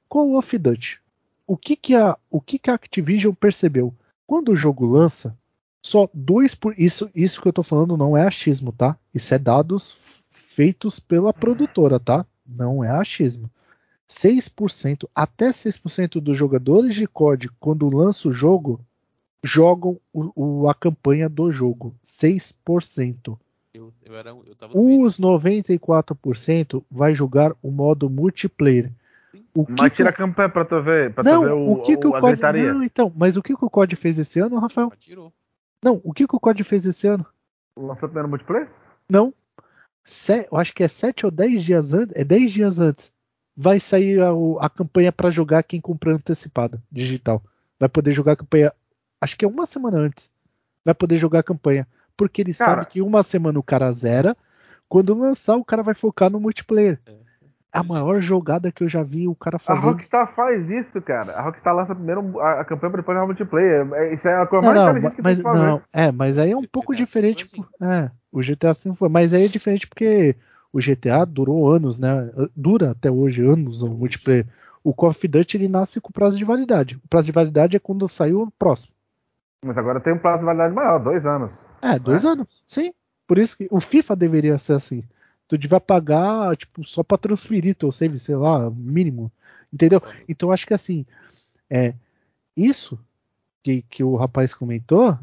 [0.09, 1.01] Call of Duty.
[1.47, 3.93] O que que a, o que que a Activision percebeu?
[4.27, 5.37] Quando o jogo lança,
[5.85, 8.97] só dois por isso, isso que eu tô falando não é achismo, tá?
[9.15, 9.97] Isso é dados
[10.31, 12.25] feitos pela produtora, tá?
[12.47, 13.51] Não é achismo.
[14.11, 18.81] 6%, até 6% dos jogadores de COD, quando lança o jogo,
[19.45, 20.33] jogam o-
[20.63, 21.95] o- a campanha do jogo.
[22.03, 23.39] 6%.
[23.73, 25.23] Eu, eu era, eu Os desse.
[25.23, 28.91] 94% vai jogar o modo multiplayer.
[29.55, 31.53] O que Mas que tira o- a campanha pra tu ver, pra não, tu ver
[31.53, 32.33] o, o que, que o, a COD.
[32.33, 32.75] gritaria.
[32.75, 34.89] Não, então, mas o que, que o COD fez esse ano, Rafael?
[34.93, 35.33] Atirou.
[35.83, 37.25] Não, o que, que o COD fez esse ano?
[37.77, 38.69] Lançou primeiro multiplayer?
[39.09, 39.33] Não.
[40.05, 42.15] Se- eu acho que é 7 ou 10 dias antes.
[42.17, 43.13] É 10 dias antes.
[43.57, 47.43] Vai sair a, a campanha para jogar quem comprou antecipada, digital.
[47.79, 48.73] Vai poder jogar a campanha.
[49.21, 50.31] Acho que é uma semana antes.
[50.85, 51.87] Vai poder jogar a campanha.
[52.17, 52.77] Porque ele Cara.
[52.83, 54.37] sabe que uma semana o cara zera.
[54.89, 56.99] Quando lançar, o cara vai focar no multiplayer.
[57.07, 57.13] É.
[57.73, 59.93] A maior jogada que eu já vi o cara A fazendo.
[59.93, 61.33] Rockstar faz isso, cara.
[61.35, 63.89] A Rockstar lança primeiro a, a campanha pra depois jogar multiplayer.
[63.95, 65.67] É- Isso é a coisa Não, mais não, inteligente que mas tem que fazer.
[65.67, 67.47] não, é, mas aí é um GTA pouco V diferente.
[67.47, 70.35] por- É, o GTA V foi, mas aí é diferente porque
[70.73, 72.31] o GTA durou anos, né?
[72.55, 74.47] Dura até hoje anos o multiplayer.
[74.83, 76.97] O Call of Duty ele nasce com prazo de validade.
[77.05, 78.95] O prazo de validade é quando saiu o próximo.
[79.65, 81.51] Mas agora tem um prazo de validade maior, dois anos.
[81.83, 82.47] É, dois anos.
[82.67, 82.93] Sim.
[83.27, 85.05] Por isso que o FIFA deveria ser assim.
[85.47, 89.31] Tu devia pagar, tipo, só pra transferir teu save, sei lá, mínimo.
[89.73, 90.03] Entendeu?
[90.29, 91.05] Então acho que assim,
[91.69, 91.95] é
[92.57, 92.99] isso
[93.63, 95.19] que, que o rapaz comentou,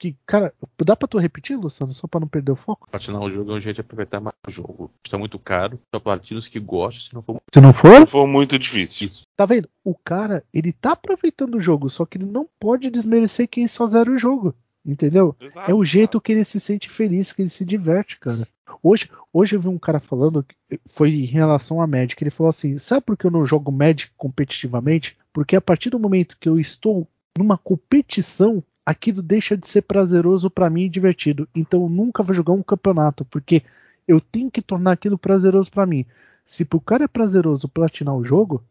[0.00, 0.52] que, cara,
[0.84, 2.88] dá pra tu repetir, Luciano, só pra não perder o foco?
[2.90, 4.90] Platinar o jogo é um jeito de aproveitar mais o jogo.
[5.04, 5.78] Custa muito caro.
[5.94, 9.06] Só platinos que gostam, se não for Se não for, Se for muito difícil.
[9.06, 9.22] isso.
[9.36, 9.68] tá vendo?
[9.84, 13.84] O cara, ele tá aproveitando o jogo, só que ele não pode desmerecer quem só
[13.86, 14.54] zera o jogo.
[14.84, 15.36] Entendeu?
[15.38, 18.48] Exato, É o jeito que ele se sente feliz, que ele se diverte, cara.
[18.82, 22.48] Hoje, hoje eu vi um cara falando, que foi em relação a Magic, ele falou
[22.48, 25.18] assim: sabe por que eu não jogo Magic competitivamente?
[25.34, 27.06] Porque a partir do momento que eu estou
[27.36, 31.48] numa competição, aquilo deixa de ser prazeroso pra mim e divertido.
[31.54, 33.62] Então eu nunca vou jogar um campeonato, porque
[34.06, 36.04] eu tenho que tornar aquilo prazeroso pra mim.
[36.44, 38.62] Se pro cara é prazeroso platinar o jogo,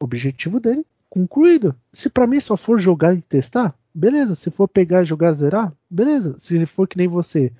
[0.00, 1.74] objetivo dele concluído.
[1.92, 4.34] Se pra mim só for jogar e testar, beleza.
[4.34, 6.36] Se for pegar, jogar, zerar, beleza.
[6.38, 7.52] Se for que nem você,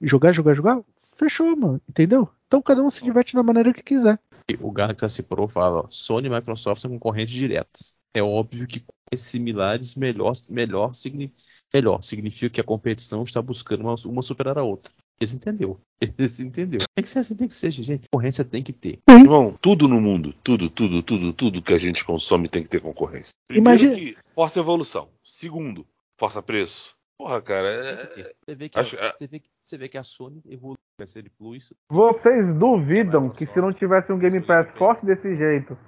[0.00, 0.80] jogar, jogar, jogar,
[1.16, 1.80] fechou, mano.
[1.88, 2.28] Entendeu?
[2.46, 4.18] Então cada um se diverte da maneira que quiser.
[4.60, 7.94] O Galaxy Pro fala, ó, Sony e Microsoft são concorrentes diretas.
[8.14, 8.82] É óbvio que
[9.14, 11.32] similares melhor, melhor, signi-
[11.72, 14.92] melhor significa que a competição está buscando uma, uma superar a outra.
[15.20, 15.80] Eles entendeu.
[16.00, 16.80] Eles entendeu.
[16.94, 18.06] Tem que ser assim, tem que ser, gente.
[18.12, 18.98] Concorrência tem que ter.
[19.08, 22.80] Irmão, tudo no mundo, tudo, tudo, tudo, tudo que a gente consome tem que ter
[22.80, 23.32] concorrência.
[23.48, 25.08] Primeiro Imagina- que força evolução.
[25.24, 25.86] Segundo,
[26.18, 26.94] força preço.
[27.18, 28.06] Porra, cara, é...
[28.06, 28.36] ter.
[28.46, 31.06] Você vê que, acho- você vê, que- você vê que a Sony evoluiu com a
[31.06, 31.72] série Plus.
[31.90, 35.78] Vocês duvidam que se não tivesse um Game Pass forte desse jeito,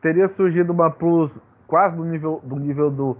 [0.00, 1.30] teria surgido uma Plus
[1.68, 3.16] quase do nível do nível do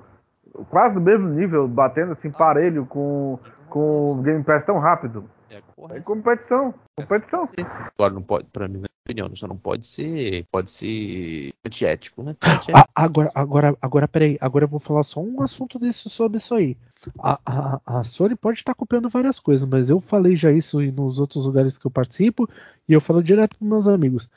[0.71, 5.29] quase do mesmo nível, batendo assim parelho com com o Game Pass tão rápido.
[5.51, 5.61] É
[5.97, 7.49] É competição, competição.
[7.97, 12.23] Agora não pode, pra mim, na minha opinião, só não pode ser, pode ser antiético,
[12.23, 12.37] né?
[12.75, 14.37] Ah, agora, agora, agora, peraí.
[14.41, 16.77] Agora eu vou falar só um assunto disso sobre isso aí.
[17.23, 21.19] A, a, a Sony pode estar copiando várias coisas, mas eu falei já isso nos
[21.19, 22.49] outros lugares que eu participo
[22.89, 24.29] e eu falo direto para meus amigos.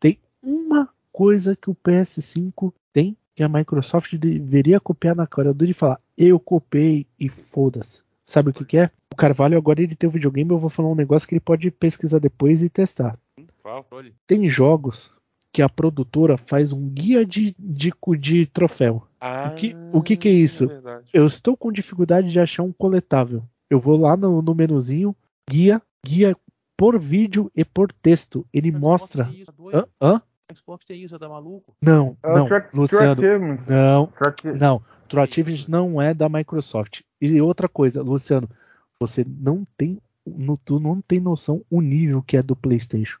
[0.00, 5.70] Tem uma coisa que o PS5 tem que a Microsoft deveria copiar na cara dura
[5.70, 8.02] e falar: eu copiei e foda-se.
[8.26, 8.90] Sabe o que, que é?
[9.12, 11.70] O Carvalho agora ele tem um videogame, eu vou falar um negócio que ele pode
[11.70, 13.16] pesquisar depois e testar.
[13.92, 15.14] Olha, Tem jogos
[15.52, 19.06] que a produtora faz um guia de, de, de troféu.
[19.20, 20.66] Ah, que- o que que é isso?
[20.66, 21.08] verdade.
[21.14, 23.44] Eu estou com dificuldade de achar um coletável.
[23.70, 25.14] Eu vou lá no, no menuzinho,
[25.48, 26.36] guia, guia
[26.76, 28.44] por vídeo e por texto.
[28.52, 29.24] Ele Mas mostra.
[29.24, 29.78] Tá?
[29.78, 29.84] Hã?
[30.02, 30.22] Hã?
[30.54, 31.74] Xbox tem isso, tá maluco?
[31.80, 33.16] Não, É o não, Track- Luciano.
[33.16, 33.70] Track.
[33.70, 34.82] Não, Track- não.
[35.22, 37.00] Achievements não é da Microsoft.
[37.20, 38.48] E outra coisa, Luciano,
[39.00, 43.18] você não tem, no, tu não tem noção o nível que é do PlayStation.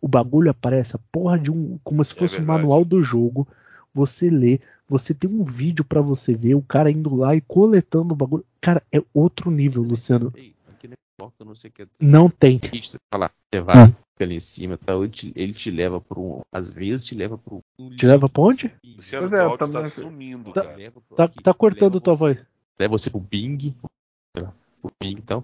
[0.00, 2.58] O bagulho aparece a porra de um, como se É fosse um verdade.
[2.60, 3.46] manual do jogo.
[3.94, 8.12] Você lê, você tem um vídeo pra você ver, o cara indo lá e coletando
[8.12, 8.44] o bagulho.
[8.60, 10.30] Cara, é outro nível, Luciano.
[10.36, 11.86] Ei, aqui no Xbox eu não sei o que é.
[12.00, 12.60] Não tem.
[12.72, 14.94] Isso, fala, você vai, fica ali em cima, tá?
[14.94, 16.20] Ele te, ele te leva pro.
[16.20, 17.60] um, Às vezes te leva pro.
[17.78, 18.72] um Te leva pra onde?
[18.84, 20.92] Luciano, Pois é, tá também- sumindo, Tá- cara.
[21.16, 22.38] Tá, aqui, tá cortando tua voz.
[22.78, 23.74] Leva você pro Bing.
[24.32, 25.42] Pro Bing, então.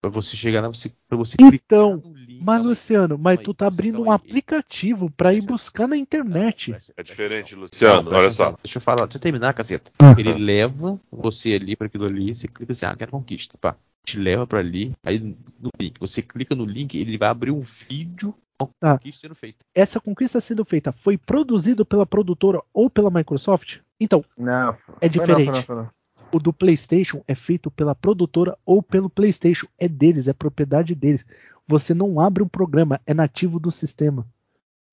[0.00, 2.42] Pra você chegar lá, você, pra você Então, clicar no link.
[2.42, 4.16] Mas, Luciano, mas tu tá abrindo um aí.
[4.16, 6.70] aplicativo pra ir buscar na internet.
[6.70, 7.54] Presta- É presta diferente.
[7.54, 8.10] Luciano.
[8.10, 8.56] Não, olha só.
[8.62, 9.92] Deixa eu falar, deixa eu terminar, caceta.
[9.98, 10.14] Ah.
[10.18, 13.76] Ele leva você ali para aquilo ali, você clica assim, ah, quero conquista, pá.
[14.02, 16.00] Te leva pra ali, aí no link.
[16.00, 18.98] Você clica no link, ele vai abrir um vídeo com a Ah.
[18.98, 19.58] conquista sendo feita.
[19.74, 23.80] Essa conquista sendo feita foi produzido pela produtora ou pela Microsoft?
[24.00, 25.68] Então, Não, É diferente.
[25.68, 25.90] não, não.
[26.32, 29.66] O do PlayStation é feito pela produtora ou pelo PlayStation.
[29.78, 31.26] É deles, é propriedade deles.
[31.66, 34.26] Você não abre um programa, é nativo do sistema.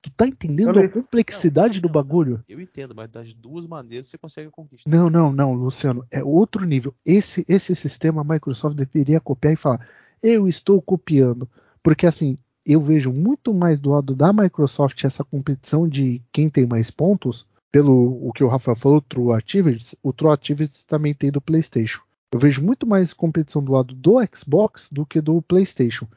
[0.01, 2.43] Tu tá entendendo a complexidade do Não, bagulho?
[2.47, 4.89] Eu entendo, mas das duas maneiras você consegue a conquista.
[4.89, 6.05] Não, não, não, Luciano.
[6.11, 6.93] É outro nível.
[7.05, 9.87] Esse, esse sistema a Microsoft deveria copiar e falar:
[10.21, 11.49] eu estou copiando.
[11.81, 16.65] Porque assim, eu vejo muito mais do lado da Microsoft essa competição de quem tem
[16.65, 21.31] mais pontos, pelo o que o Rafael falou, True Activities, o True Activities também tem
[21.31, 22.01] do PlayStation.
[22.31, 26.07] Eu vejo muito mais competição do lado do Xbox do que do PlayStation.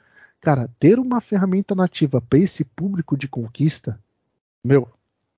[0.41, 4.01] Cara, ter uma ferramenta nativa para esse público de conquista,
[4.65, 4.89] meu,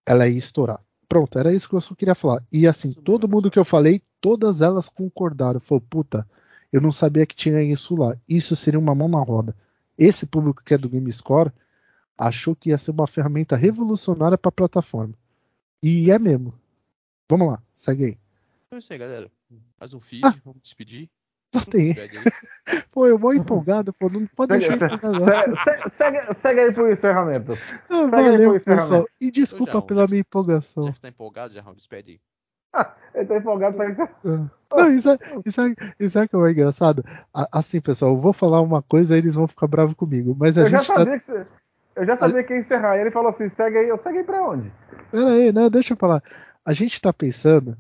[0.07, 0.81] ela ia estourar.
[1.09, 2.43] Pronto, era isso que eu só queria falar.
[2.51, 5.61] E assim, todo mundo que eu falei, todas elas concordaram.
[5.61, 6.27] Falou, puta,
[6.73, 8.17] eu não sabia que tinha isso lá.
[8.27, 9.55] Isso seria uma mão na roda.
[9.99, 11.53] Esse público que é do GameScore
[12.17, 15.15] achou que ia ser uma ferramenta revolucionária para a plataforma.
[15.83, 16.55] E é mesmo.
[17.31, 18.19] Vamos lá, segue aí.
[18.67, 19.31] Então é isso aí, galera.
[19.79, 20.35] Mais um feed, Ah.
[20.45, 21.09] vamos despedir.
[21.55, 21.95] Só tem.
[22.91, 26.91] Pô, eu vou empolgado, pô, não pode Segue, deixar segue, segue, segue, segue aí pro
[26.91, 27.53] encerramento.
[27.53, 28.65] Ah, segue aí pro Valeu, encerramento.
[28.65, 29.07] pessoal.
[29.21, 30.85] E desculpa Então, já, pela já- minha empolgação.
[30.87, 32.21] Já que você tá empolgado, já despede aí.
[33.15, 34.01] Ele tá empolgado pra isso.
[34.03, 34.51] Ah.
[34.73, 37.05] Não, isso é, isso, é, isso é que é engraçado.
[37.51, 40.35] Assim, pessoal, eu vou falar uma coisa, eles vão ficar bravos comigo.
[40.39, 40.95] Mas a Eu já gente tá.
[40.95, 41.47] sabia que você.
[41.95, 42.97] Eu já sabia que ia encerrar.
[42.97, 43.89] E ele falou assim: segue aí.
[43.89, 44.73] Eu segue aí pra onde?
[45.11, 46.23] Pera aí, não, deixa eu falar.
[46.65, 47.77] A gente tá pensando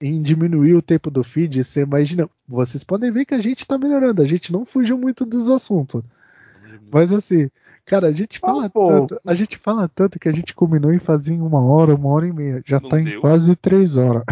[0.00, 1.64] em diminuir o tempo do feed.
[1.64, 2.28] Você imagina.
[2.46, 4.22] Vocês podem ver que a gente tá melhorando.
[4.22, 6.02] A gente não fugiu muito dos assuntos.
[6.90, 7.50] Mas assim,
[7.84, 9.20] cara, a gente fala tanto.
[9.26, 12.26] A gente fala tanto que a gente combinou em fazer em uma hora, uma hora
[12.26, 12.62] e meia.
[12.64, 13.20] Já Não tá em deu.
[13.20, 14.22] quase três horas.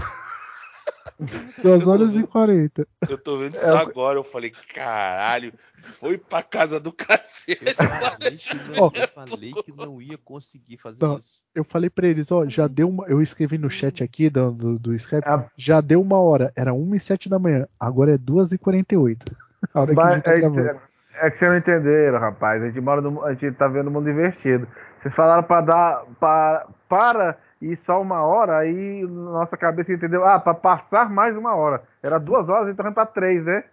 [1.63, 2.87] Duas horas e quarenta.
[3.09, 4.19] Eu tô vendo É, isso eu- agora.
[4.19, 5.53] Eu falei, caralho,
[5.99, 7.65] foi pra casa do cacete.
[7.65, 8.91] Eu falei que não, Ó.
[8.95, 11.17] eu falei que não ia conseguir fazer Não.
[11.17, 11.41] isso.
[11.55, 13.07] Eu falei pra eles, ó, já deu uma.
[13.07, 15.47] Eu escrevi no chat aqui do, do, do Skype, Ah.
[15.57, 16.53] já deu uma hora.
[16.55, 17.67] Era 1 e 7 da manhã.
[17.81, 19.25] Agora é 2 e 48.
[19.73, 20.61] A hora que a gente tá é, gravando.
[20.69, 20.81] é-
[21.19, 22.63] é que vocês não entenderam, rapaz.
[22.63, 24.69] A gente, mora no, a gente tá vendo o mundo invertido.
[25.01, 26.05] Vocês falaram pra dar.
[26.21, 30.25] Pra, para e só uma hora, aí nossa cabeça entendeu.
[30.25, 31.83] Ah, pra passar mais uma hora.
[32.03, 33.65] Era duas horas, então pra três, né?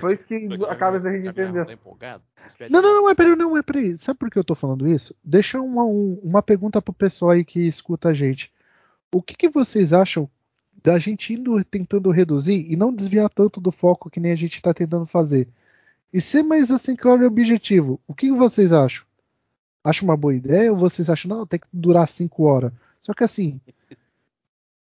[0.00, 1.64] Foi, isso que a cabeça da gente entendeu.
[1.64, 2.20] Tá
[2.70, 3.96] Não, não, não, é peraí, não, é peraí.
[3.96, 5.14] Sabe por que eu tô falando isso?
[5.22, 8.50] Deixa uma, um- uma pergunta pro pessoal aí que escuta a gente.
[9.14, 10.28] O que, que vocês acham
[10.82, 14.60] da gente indo tentando reduzir e não desviar tanto do foco que nem a gente
[14.60, 15.46] tá tentando fazer?
[16.12, 18.00] E ser mais assim, claro e objetivo.
[18.08, 19.04] O que, que vocês acham?
[19.84, 22.72] Acha uma boa ideia ou vocês acham, não, tem que durar 5 horas?
[23.02, 23.60] Só que assim,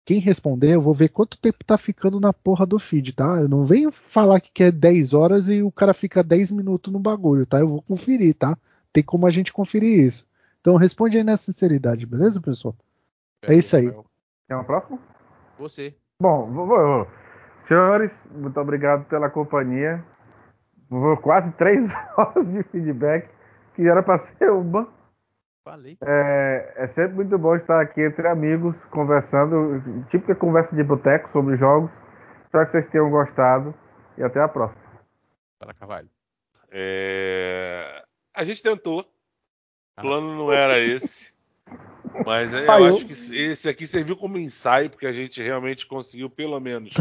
[0.05, 3.41] quem responder, eu vou ver quanto tempo tá ficando na porra do feed, tá?
[3.41, 6.99] Eu não venho falar que quer 10 horas e o cara fica 10 minutos no
[6.99, 7.59] bagulho, tá?
[7.59, 8.57] Eu vou conferir, tá?
[8.93, 10.25] Tem como a gente conferir isso.
[10.61, 12.75] Então responde aí na sinceridade, beleza, pessoal?
[13.41, 13.89] É isso aí.
[14.47, 14.97] Tem uma próxima?
[15.59, 15.93] Você.
[16.21, 17.07] Bom, vou- vou.
[17.67, 20.03] senhores, muito obrigado pela companhia.
[20.89, 23.29] Vou quase três horas de feedback,
[23.75, 24.87] que era para ser uma.
[25.67, 25.97] Falei.
[26.01, 31.57] É, é sempre muito bom estar aqui entre amigos, conversando, típica conversa de boteco sobre
[31.57, 31.91] jogos.
[32.45, 33.75] Espero que vocês tenham gostado
[34.17, 34.81] e até a próxima.
[35.59, 36.09] Para Carvalho.
[36.71, 38.01] É,
[38.33, 39.05] A gente tentou.
[39.97, 40.01] Ah.
[40.01, 41.33] O plano não era esse.
[42.25, 46.29] Mas é, eu acho que esse aqui serviu como ensaio, porque a gente realmente conseguiu,
[46.29, 46.93] pelo menos,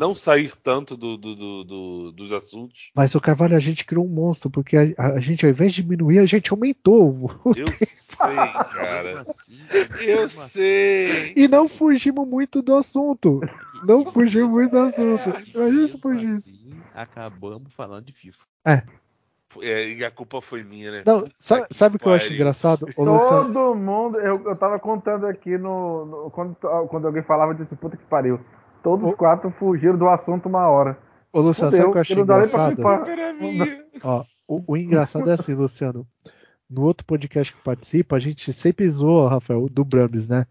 [0.00, 2.90] não sair tanto do- do- do- do- dos assuntos.
[2.94, 5.82] Mas o Carvalho, a gente criou um monstro, porque a, a gente, ao invés de
[5.82, 7.10] diminuir, a gente aumentou.
[7.44, 7.86] o- Eu sei,
[8.74, 9.04] cara.
[9.04, 9.58] Mesmo assim,
[10.00, 11.32] Eu assim, sei.
[11.36, 13.40] E não fugimos muito do assunto.
[13.84, 15.28] Não fugiu muito do assunto.
[15.30, 16.50] Imagina se mesmo fugisse.
[16.50, 18.44] assim, acabamos falando de FIFA.
[18.66, 18.82] É,
[19.62, 21.02] e a culpa foi minha, né?
[21.06, 22.86] Não, sa- que sabe o que eu acho engraçado?
[22.94, 26.04] Todo mundo, eu, eu tava contando aqui no.
[26.06, 26.54] no- quando,
[26.88, 28.40] quando alguém falava, eu disse, puta que pariu.
[28.82, 30.96] Todos os quatro fugiram do assunto uma hora.
[31.32, 32.36] ô, Luciano sabe o que eu Fudeu, pra
[32.72, 32.82] engraçado?
[34.04, 36.06] Ó, o, o engraçado é assim, Luciano.
[36.70, 40.46] No outro podcast que participa, a gente sempre zoa, Rafael, do Brahms, né?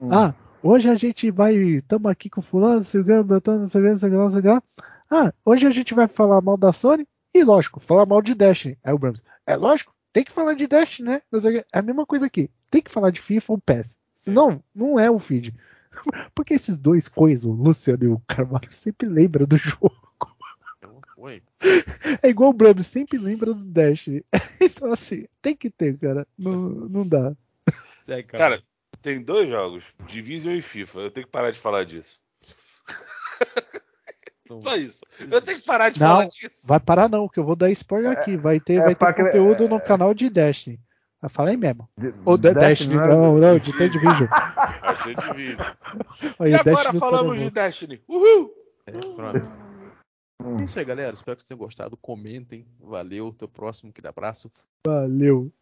[0.00, 0.08] Hum.
[0.12, 1.54] Ah, hoje a gente vai.
[1.54, 4.30] Estamos aqui com fulano, Silgano, Beltrano, não sei o que, não sei o que, não
[4.30, 4.66] sei o que.
[5.10, 8.78] Ah, hoje a gente vai falar mal da Sony e, lógico, falar mal de Destiny.
[8.84, 11.22] Aí o Brahms, é lógico, tem que falar de Destiny, né?
[11.30, 11.66] Que.
[11.72, 12.50] É a mesma coisa aqui.
[12.70, 13.98] Tem que falar de FIFA ou PES.
[14.14, 15.54] Senão, não é o feed.
[16.34, 19.96] Porque esses dois coisas, o Luciano e o Carvalho, sempre lembram do jogo.
[20.78, 21.42] Então, foi.
[22.22, 24.24] É igual o Brahms, sempre lembra do Destiny.
[24.64, 26.24] Então, assim, tem que ter, cara.
[26.38, 27.34] Não, não dá.
[28.28, 28.62] Cara,
[29.00, 31.00] tem dois jogos, Division e FIFA.
[31.00, 32.20] Eu tenho que parar de falar disso.
[34.44, 35.00] Então, Só isso.
[35.30, 36.66] Eu tenho que parar de Não, falar disso.
[36.66, 38.36] Vai parar não, que eu vou dar spoiler aqui.
[38.36, 40.80] Vai ter, é vai ter conteúdo no canal de Destiny.
[41.28, 41.88] Falar aí mesmo.
[41.96, 43.06] De- Ou de Destiny, né?
[43.06, 44.26] não, não, de The Division.
[44.82, 45.60] Achei Division.
[46.40, 48.02] Aí, E o agora Destiny falamos tá de Destiny.
[48.08, 48.52] Uhul!
[48.86, 49.38] É, pronto.
[50.60, 51.14] É isso aí, galera.
[51.14, 51.96] Espero que vocês tenham gostado.
[51.96, 52.66] Comentem.
[52.80, 53.28] Valeu.
[53.28, 53.90] Até o próximo.
[53.90, 54.50] Aquele abraço.
[54.84, 55.52] Valeu.